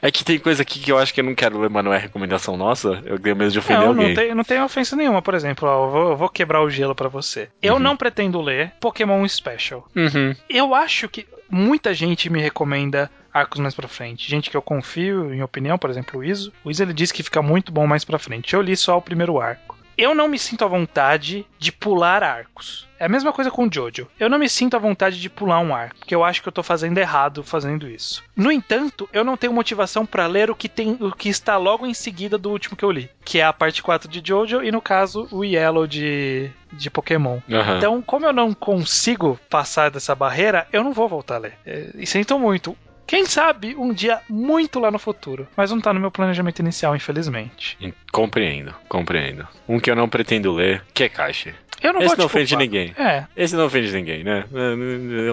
É 0.00 0.10
que 0.12 0.24
tem 0.24 0.38
coisa 0.38 0.62
aqui 0.62 0.78
que 0.78 0.92
eu 0.92 0.98
acho 0.98 1.12
que 1.12 1.20
eu 1.20 1.24
não 1.24 1.34
quero 1.34 1.58
ler, 1.58 1.68
mas 1.68 1.84
não 1.84 1.92
é 1.92 1.98
recomendação 1.98 2.56
nossa. 2.56 3.02
Eu 3.04 3.18
tenho 3.18 3.34
medo 3.34 3.50
de 3.50 3.58
ofender 3.58 3.80
Não, 3.82 3.88
alguém. 3.88 4.08
não 4.08 4.14
tem, 4.14 4.34
não 4.34 4.44
tem 4.44 4.62
ofensa 4.62 4.94
nenhuma, 4.94 5.20
por 5.20 5.34
exemplo, 5.34 5.68
ó, 5.68 5.86
eu, 5.86 5.90
vou, 5.90 6.10
eu 6.10 6.16
vou 6.16 6.28
quebrar 6.28 6.62
o 6.62 6.70
gelo 6.70 6.94
pra 6.94 7.08
você. 7.08 7.48
Eu 7.60 7.74
Uhum. 7.74 7.80
não 7.80 7.96
pretendo 7.96 8.40
ler 8.40 8.72
Pokémon 8.80 9.26
Special. 9.26 9.88
Uhum. 9.96 10.34
Eu 10.48 10.74
acho 10.74 11.08
que 11.08 11.26
muita 11.50 11.92
gente 11.94 12.30
me 12.30 12.40
recomenda 12.40 13.10
arcos 13.34 13.58
mais 13.60 13.74
pra 13.74 13.88
frente. 13.88 14.30
Gente 14.30 14.50
que 14.50 14.56
eu 14.56 14.62
confio 14.62 15.32
em 15.34 15.42
opinião, 15.42 15.76
por 15.78 15.90
exemplo, 15.90 16.20
o 16.20 16.24
Iso. 16.24 16.52
O 16.64 16.70
Iso 16.70 16.82
ele 16.84 16.92
diz 16.94 17.10
que 17.10 17.22
fica 17.24 17.42
muito 17.42 17.72
bom 17.72 17.86
mais 17.86 18.04
pra 18.04 18.18
frente. 18.18 18.54
Eu 18.54 18.62
li 18.62 18.76
só 18.76 18.98
o 18.98 19.02
primeiro 19.02 19.40
arco. 19.40 19.76
Eu 19.98 20.14
não 20.14 20.28
me 20.28 20.38
sinto 20.38 20.64
à 20.64 20.68
vontade 20.68 21.44
de 21.58 21.72
pular 21.72 22.22
arcos. 22.22 22.86
É 23.00 23.04
a 23.04 23.08
mesma 23.08 23.32
coisa 23.32 23.50
com 23.50 23.66
o 23.66 23.72
Jojo. 23.72 24.08
Eu 24.18 24.28
não 24.28 24.38
me 24.38 24.48
sinto 24.48 24.74
à 24.76 24.78
vontade 24.78 25.20
de 25.20 25.28
pular 25.30 25.60
um 25.60 25.74
arco, 25.74 25.96
porque 25.98 26.14
eu 26.14 26.24
acho 26.24 26.40
que 26.42 26.48
eu 26.48 26.52
tô 26.52 26.62
fazendo 26.62 26.98
errado 26.98 27.42
fazendo 27.44 27.88
isso. 27.88 28.24
No 28.36 28.50
entanto, 28.50 29.08
eu 29.12 29.24
não 29.24 29.36
tenho 29.36 29.52
motivação 29.52 30.04
pra 30.06 30.26
ler 30.26 30.50
o 30.50 30.54
que 30.56 30.68
tem, 30.68 30.96
o 31.00 31.12
que 31.12 31.28
está 31.28 31.56
logo 31.56 31.86
em 31.86 31.94
seguida 31.94 32.36
do 32.38 32.50
último 32.50 32.76
que 32.76 32.84
eu 32.84 32.90
li, 32.90 33.08
que 33.24 33.38
é 33.38 33.44
a 33.44 33.52
parte 33.52 33.82
4 33.82 34.08
de 34.08 34.20
Jojo 34.24 34.62
e 34.64 34.72
no 34.72 34.80
caso 34.80 35.28
o 35.30 35.44
Yellow 35.44 35.86
de 35.86 36.50
de 36.70 36.90
Pokémon. 36.90 37.38
Aham. 37.50 37.78
Então, 37.78 38.02
como 38.02 38.26
eu 38.26 38.32
não 38.32 38.52
consigo 38.52 39.40
passar 39.48 39.90
dessa 39.90 40.14
barreira, 40.14 40.66
eu 40.72 40.84
não 40.84 40.92
vou 40.92 41.08
voltar 41.08 41.36
a 41.36 41.38
ler. 41.38 41.54
É, 41.64 41.90
E 41.94 42.06
sinto 42.06 42.38
muito. 42.38 42.76
Quem 43.08 43.24
sabe 43.24 43.74
um 43.74 43.90
dia 43.90 44.20
muito 44.28 44.78
lá 44.78 44.90
no 44.90 44.98
futuro. 44.98 45.48
Mas 45.56 45.70
não 45.70 45.80
tá 45.80 45.94
no 45.94 45.98
meu 45.98 46.10
planejamento 46.10 46.58
inicial, 46.58 46.94
infelizmente. 46.94 47.78
Compreendo, 48.12 48.74
compreendo. 48.86 49.48
Um 49.66 49.80
que 49.80 49.90
eu 49.90 49.96
não 49.96 50.10
pretendo 50.10 50.52
ler, 50.52 50.84
que 50.92 51.04
é 51.04 51.08
Caixa. 51.08 51.54
Eu 51.82 51.92
não 51.92 52.02
Esse 52.02 52.18
não 52.18 52.26
ofende 52.26 52.48
culpar. 52.56 52.66
ninguém. 52.66 52.94
É. 52.98 53.24
Esse 53.36 53.54
não 53.56 53.66
ofende 53.66 53.92
ninguém, 53.92 54.24
né? 54.24 54.44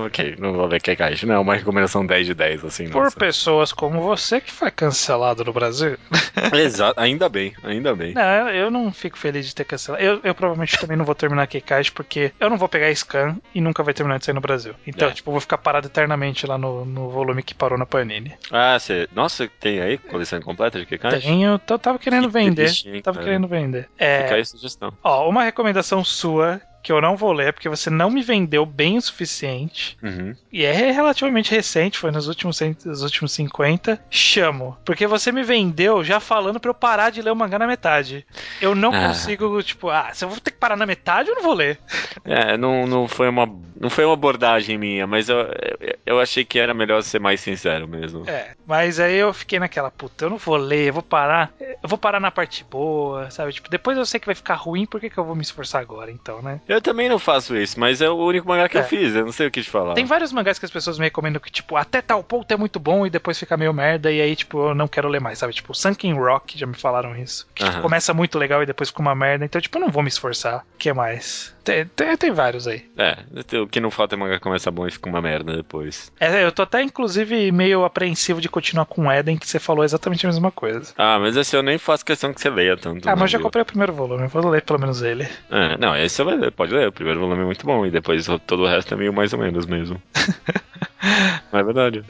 Ok, 0.05 0.35
não 0.39 0.53
vou 0.53 0.65
ler 0.65 0.81
que 0.81 0.91
é. 0.91 0.95
Não, 1.25 1.35
é 1.35 1.39
uma 1.39 1.55
recomendação 1.55 2.05
10 2.05 2.27
de 2.27 2.33
10, 2.33 2.65
assim. 2.65 2.89
Por 2.89 3.03
nossa. 3.03 3.17
pessoas 3.17 3.71
como 3.71 4.01
você 4.01 4.39
que 4.41 4.51
foi 4.51 4.71
cancelado 4.71 5.43
no 5.43 5.53
Brasil. 5.53 5.97
Exato, 6.53 6.99
ainda 6.99 7.27
bem, 7.29 7.53
ainda 7.63 7.95
bem. 7.95 8.13
Não, 8.13 8.49
eu 8.49 8.69
não 8.71 8.91
fico 8.91 9.17
feliz 9.17 9.45
de 9.47 9.55
ter 9.55 9.63
cancelado. 9.65 10.03
Eu, 10.03 10.19
eu 10.23 10.35
provavelmente 10.35 10.77
também 10.77 10.97
não 10.97 11.05
vou 11.05 11.15
terminar 11.15 11.47
Kekash 11.47 11.89
porque 11.89 12.31
eu 12.39 12.49
não 12.49 12.57
vou 12.57 12.67
pegar 12.69 12.93
scan 12.95 13.37
e 13.53 13.61
nunca 13.61 13.83
vai 13.83 13.93
terminar 13.93 14.19
de 14.19 14.25
sair 14.25 14.35
no 14.35 14.41
Brasil. 14.41 14.73
Então, 14.85 15.09
É. 15.09 15.11
tipo, 15.11 15.29
eu 15.29 15.33
vou 15.33 15.41
ficar 15.41 15.57
parado 15.57 15.87
eternamente 15.87 16.45
lá 16.45 16.57
no, 16.57 16.85
no 16.85 17.09
volume 17.09 17.43
que 17.43 17.53
parou 17.53 17.77
na 17.77 17.85
Panini. 17.85 18.33
Ah, 18.51 18.77
você. 18.79 19.07
Nossa, 19.13 19.49
tem 19.59 19.81
aí 19.81 19.97
coleção 19.97 20.39
completa 20.41 20.79
de 20.83 20.97
Caixa? 20.97 21.19
Tenho, 21.21 21.59
eu 21.69 21.79
tava 21.79 21.97
querendo 21.99 22.27
Que 22.27 22.33
vender. 22.33 22.65
triste, 22.65 23.01
Tava 23.01 23.15
cara. 23.17 23.25
querendo 23.27 23.47
vender. 23.47 23.89
É, 23.97 24.23
Fica 24.23 24.35
aí 24.35 24.41
a 24.41 24.45
sugestão. 24.45 24.93
Ó, 25.03 25.27
uma 25.29 25.43
recomendação 25.43 26.03
sua 26.03 26.34
Tua 26.35 26.59
que 26.85 26.91
eu 26.91 27.01
não 27.01 27.17
vou 27.17 27.33
ler 27.33 27.51
porque 27.51 27.67
você 27.67 27.89
não 27.89 28.11
me 28.11 28.21
vendeu 28.21 28.63
bem 28.63 28.95
o 28.97 29.01
suficiente. 29.01 29.97
Uhum. 30.03 30.35
E 30.53 30.63
é 30.63 30.91
relativamente 30.91 31.49
recente, 31.49 31.97
foi 31.97 32.11
nos 32.11 32.27
últimos, 32.27 32.59
nos 32.85 33.01
últimos 33.01 33.31
50. 33.31 33.99
Chamo. 34.09 34.77
Porque 34.85 35.07
você 35.07 35.31
me 35.31 35.41
vendeu 35.41 36.03
já 36.03 36.19
falando 36.19 36.59
pra 36.59 36.69
eu 36.69 36.75
parar 36.75 37.09
de 37.09 37.23
ler 37.23 37.31
o 37.31 37.35
mangá 37.35 37.57
na 37.57 37.65
metade. 37.65 38.23
Eu 38.61 38.75
não 38.75 38.93
Ah. 38.93 39.07
consigo, 39.07 39.61
tipo, 39.63 39.89
ah, 39.89 40.11
se 40.13 40.23
eu 40.23 40.29
vou 40.29 40.39
ter 40.39 40.51
que 40.51 40.57
parar 40.57 40.77
na 40.77 40.85
metade, 40.85 41.27
eu 41.29 41.35
não 41.35 41.41
vou 41.41 41.55
ler. 41.55 41.79
É, 42.23 42.55
não, 42.55 42.85
não, 42.85 43.07
foi 43.07 43.27
uma, 43.29 43.49
não 43.79 43.89
foi 43.89 44.05
uma 44.05 44.13
abordagem 44.13 44.77
minha, 44.77 45.07
mas 45.07 45.27
eu, 45.27 45.37
eu, 45.39 45.95
eu 46.05 46.19
achei 46.19 46.45
que 46.45 46.59
era 46.59 46.73
melhor 46.73 47.01
ser 47.01 47.19
mais 47.19 47.41
sincero 47.41 47.87
mesmo. 47.87 48.29
É, 48.29 48.51
mas 48.67 48.99
aí 48.99 49.15
eu 49.15 49.33
fiquei 49.33 49.57
naquela, 49.57 49.89
puta, 49.89 50.25
eu 50.25 50.29
não 50.29 50.37
vou 50.37 50.55
ler, 50.55 50.89
eu 50.89 50.93
vou 50.93 51.03
parar. 51.03 51.51
Eu 51.59 51.89
vou 51.89 51.97
parar 51.97 52.19
na 52.19 52.29
parte 52.31 52.63
boa, 52.63 53.29
sabe? 53.31 53.53
Tipo, 53.53 53.69
depois 53.69 53.97
eu 53.97 54.05
sei 54.05 54.19
que 54.19 54.25
vai 54.27 54.35
ficar 54.35 54.53
ruim, 54.55 54.85
por 54.85 55.01
que, 55.01 55.09
que 55.09 55.17
eu 55.17 55.25
vou 55.25 55.35
me 55.35 55.41
esforçar 55.41 55.81
agora, 55.81 56.11
então, 56.11 56.41
né? 56.41 56.59
Eu 56.67 56.74
também 56.81 57.09
não 57.09 57.19
faço 57.19 57.55
isso, 57.55 57.79
mas 57.79 58.01
é 58.01 58.09
o 58.09 58.15
único 58.17 58.47
mangá 58.47 58.67
que 58.69 58.77
É. 58.77 58.81
eu 58.81 58.85
fiz, 58.85 59.15
eu 59.15 59.25
não 59.25 59.31
sei 59.31 59.47
o 59.47 59.51
que 59.51 59.61
te 59.61 59.69
falar. 59.69 59.93
Tem 59.93 60.05
vários 60.05 60.31
mangás 60.31 60.57
que 60.59 60.65
as 60.65 60.71
pessoas 60.71 60.97
me 60.99 61.05
recomendam 61.05 61.39
que, 61.41 61.51
tipo, 61.51 61.75
até 61.75 62.01
tal 62.01 62.23
ponto 62.23 62.51
é 62.51 62.57
muito 62.57 62.79
bom 62.79 63.05
e 63.05 63.09
depois 63.09 63.37
fica 63.39 63.55
meio 63.57 63.73
merda 63.73 64.11
e 64.11 64.21
aí, 64.21 64.35
tipo, 64.35 64.69
eu 64.69 64.75
não 64.75 64.87
quero 64.87 65.07
ler 65.07 65.19
mais, 65.21 65.37
sabe? 65.39 65.53
Tipo, 65.53 65.73
Sunken 65.73 66.13
Rock, 66.13 66.57
já 66.57 66.65
me 66.65 66.75
falaram 66.75 67.15
isso. 67.15 67.47
Que 67.53 67.63
tipo, 67.63 67.73
Aham. 67.75 67.81
começa 67.81 68.13
muito 68.13 68.37
legal 68.37 68.61
e 68.63 68.65
depois 68.65 68.89
fica 68.89 69.01
uma 69.01 69.15
merda, 69.15 69.45
então, 69.45 69.59
tipo, 69.61 69.77
eu 69.77 69.81
não 69.81 69.89
vou 69.89 70.03
me 70.03 70.09
esforçar. 70.09 70.59
O 70.75 70.77
que 70.77 70.91
mais? 70.93 71.53
Tem, 71.63 71.83
tem, 71.95 72.15
tem 72.15 72.31
vários 72.31 72.67
aí. 72.67 72.85
É, 72.95 73.17
o 73.59 73.65
que 73.67 73.79
não 73.79 73.89
falta 73.89 74.13
é 74.13 74.17
mangá 74.17 74.35
que 74.35 74.39
começa 74.41 74.69
bom 74.69 74.85
e 74.87 74.91
fica 74.91 75.09
uma 75.09 75.19
merda 75.21 75.55
depois. 75.55 76.11
É, 76.19 76.43
eu 76.43 76.51
tô 76.51 76.61
até, 76.61 76.81
inclusive, 76.83 77.51
meio 77.51 77.83
apreensivo 77.83 78.39
de 78.39 78.47
continuar 78.47 78.85
com 78.85 79.11
Eden, 79.11 79.35
que 79.37 79.47
você 79.47 79.57
falou 79.59 79.83
exatamente 79.83 80.25
a 80.27 80.29
mesma 80.29 80.51
coisa. 80.51 80.93
Ah, 80.95 81.17
mas 81.19 81.35
esse 81.35 81.55
eu 81.55 81.63
nem 81.63 81.79
faço 81.79 82.05
questão 82.05 82.31
que 82.33 82.39
você 82.39 82.51
leia 82.51 82.77
tanto. 82.77 83.09
Ah, 83.09 83.15
mas 83.15 83.21
eu 83.33 83.39
já 83.39 83.39
comprei 83.39 83.63
o 83.63 83.65
primeiro 83.65 83.91
volume, 83.93 84.23
eu 84.23 84.29
vou 84.29 84.47
ler 84.47 84.61
pelo 84.61 84.79
menos 84.79 85.01
ele. 85.01 85.27
É, 85.49 85.75
não, 85.79 85.97
esse 85.97 86.15
você 86.17 86.23
vai 86.23 86.35
ler, 86.37 86.51
pode 86.51 86.64
ler. 86.71 86.87
O 86.87 86.91
primeiro 86.91 87.19
volume 87.19 87.41
é 87.41 87.45
muito 87.45 87.65
bom 87.65 87.85
e 87.85 87.91
depois 87.91 88.27
todo 88.47 88.63
o 88.63 88.67
resto 88.67 88.93
é 88.93 88.97
meio 88.97 89.13
mais 89.13 89.33
ou 89.33 89.39
menos 89.39 89.65
mesmo. 89.65 90.01
Mas 91.51 91.61
é 91.61 91.63
verdade. 91.63 92.03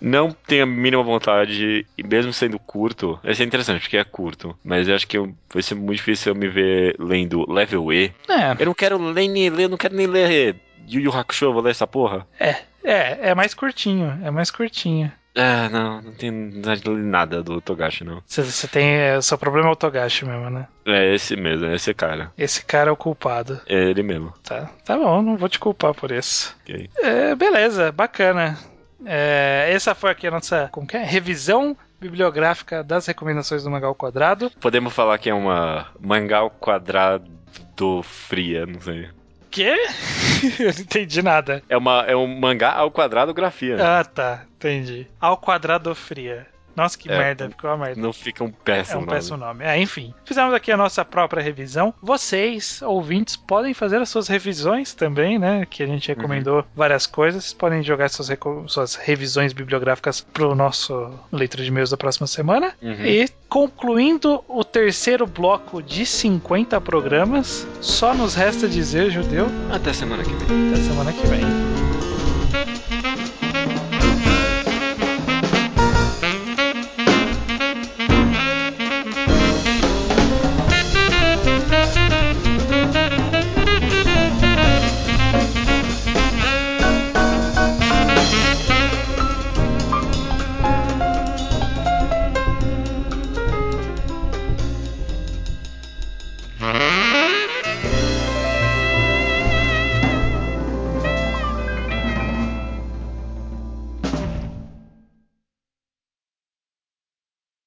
Não 0.00 0.32
tenho 0.32 0.64
a 0.64 0.66
mínima 0.66 1.02
vontade, 1.02 1.86
e 1.96 2.02
mesmo 2.02 2.32
sendo 2.32 2.58
curto, 2.58 3.20
vai 3.22 3.34
ser 3.34 3.44
interessante, 3.44 3.82
porque 3.82 3.96
é 3.96 4.02
curto, 4.02 4.56
mas 4.64 4.88
eu 4.88 4.96
acho 4.96 5.06
que 5.06 5.16
eu- 5.16 5.32
vai 5.52 5.62
ser 5.62 5.76
muito 5.76 5.98
difícil 5.98 6.32
eu 6.32 6.36
me 6.38 6.48
ver 6.48 6.96
lendo 6.98 7.48
Level 7.48 7.92
E. 7.92 8.12
É, 8.28 8.56
Eu 8.58 8.66
não 8.66 8.74
quero 8.74 8.98
ler 8.98 9.28
nem 9.28 9.48
ler, 9.48 9.64
eu 9.64 9.68
não 9.68 9.76
quero 9.76 9.94
nem 9.94 10.06
ler 10.08 10.56
Yu 10.88 11.00
Yu 11.02 11.12
Hakusho, 11.16 11.52
vou 11.52 11.62
ler 11.62 11.70
essa 11.70 11.86
porra. 11.86 12.26
é, 12.40 12.56
é, 12.82 13.28
é 13.30 13.34
mais 13.34 13.54
curtinho, 13.54 14.18
é 14.24 14.30
mais 14.30 14.50
curtinho. 14.50 15.12
Ah, 15.34 15.68
não, 15.70 16.02
não 16.02 16.12
ler 16.94 17.02
nada 17.02 17.42
do 17.42 17.60
Togashi, 17.60 18.04
não. 18.04 18.22
Você- 18.26 18.68
tem. 18.68 18.94
é, 18.96 19.16
O 19.16 19.22
seu 19.22 19.38
problema 19.38 19.68
é 19.68 19.72
o 19.72 19.76
Togashi 19.76 20.26
mesmo, 20.26 20.50
né? 20.50 20.68
É 20.84 21.14
esse 21.14 21.36
mesmo, 21.36 21.66
é 21.66 21.74
esse 21.74 21.94
cara. 21.94 22.30
Esse 22.36 22.64
cara 22.64 22.90
é 22.90 22.92
o 22.92 22.96
culpado. 22.96 23.60
É 23.66 23.74
ele 23.90 24.02
mesmo. 24.02 24.32
Tá, 24.42 24.68
tá 24.84 24.96
bom, 24.96 25.22
não 25.22 25.36
vou 25.38 25.48
te 25.48 25.58
culpar 25.58 25.94
por 25.94 26.10
isso. 26.10 26.54
Ok. 26.62 26.90
É, 26.98 27.34
beleza, 27.34 27.90
bacana. 27.90 28.58
É, 29.06 29.68
essa 29.72 29.94
foi 29.94 30.10
aqui 30.10 30.26
a 30.26 30.30
nossa 30.30 30.68
como 30.70 30.86
que 30.86 30.96
é? 30.96 31.02
revisão 31.02 31.76
bibliográfica 32.00 32.84
das 32.84 33.06
recomendações 33.06 33.64
do 33.64 33.70
Mangal 33.70 33.94
Quadrado. 33.94 34.50
Podemos 34.60 34.92
falar 34.92 35.18
que 35.18 35.30
é 35.30 35.34
uma 35.34 35.86
mangá 36.00 36.38
ao 36.38 36.50
quadrado 36.50 37.30
fria, 38.02 38.66
não 38.66 38.80
sei. 38.80 39.08
Quê? 39.52 39.76
Eu 40.58 40.72
não 40.72 40.80
entendi 40.80 41.22
nada. 41.22 41.62
É, 41.68 41.76
uma, 41.76 42.04
é 42.06 42.16
um 42.16 42.26
mangá 42.26 42.72
ao 42.72 42.90
quadrado 42.90 43.34
grafia. 43.34 43.76
Ah, 43.78 44.02
tá, 44.02 44.46
entendi. 44.56 45.06
Ao 45.20 45.36
quadrado 45.36 45.94
fria. 45.94 46.46
Nossa, 46.76 46.96
que 46.98 47.10
É, 47.10 47.16
merda, 47.18 47.48
ficou 47.48 47.70
uma 47.70 47.76
merda. 47.86 48.00
Não 48.00 48.12
fica 48.12 48.42
um 48.44 48.48
É 48.48 48.52
péssimo 48.64 48.98
um 48.98 49.00
nome. 49.06 49.12
péssimo 49.12 49.36
nome. 49.36 49.64
É, 49.64 49.78
enfim. 49.80 50.14
Fizemos 50.24 50.54
aqui 50.54 50.70
a 50.72 50.76
nossa 50.76 51.04
própria 51.04 51.42
revisão. 51.42 51.92
Vocês, 52.02 52.80
ouvintes, 52.82 53.36
podem 53.36 53.74
fazer 53.74 54.00
as 54.00 54.08
suas 54.08 54.28
revisões 54.28 54.94
também, 54.94 55.38
né? 55.38 55.66
Que 55.68 55.82
a 55.82 55.86
gente 55.86 56.08
recomendou 56.08 56.64
várias 56.74 57.06
coisas. 57.06 57.44
Vocês 57.44 57.54
podem 57.54 57.82
jogar 57.82 58.08
suas, 58.08 58.30
suas 58.66 58.94
revisões 58.94 59.52
bibliográficas 59.52 60.20
pro 60.20 60.54
nosso 60.54 61.10
leitura 61.30 61.62
de 61.62 61.68
e-mails 61.68 61.90
da 61.90 61.96
próxima 61.96 62.26
semana. 62.26 62.72
Uhum. 62.82 63.04
E 63.04 63.28
concluindo 63.48 64.42
o 64.48 64.64
terceiro 64.64 65.26
bloco 65.26 65.82
de 65.82 66.06
50 66.06 66.80
programas, 66.80 67.66
só 67.80 68.14
nos 68.14 68.34
resta 68.34 68.66
dizer, 68.68 69.10
judeu, 69.10 69.46
Até 69.70 69.92
semana 69.92 70.22
que 70.22 70.30
vem. 70.34 70.72
até 70.72 70.82
semana 70.82 71.12
que 71.12 71.26
vem. 71.26 71.61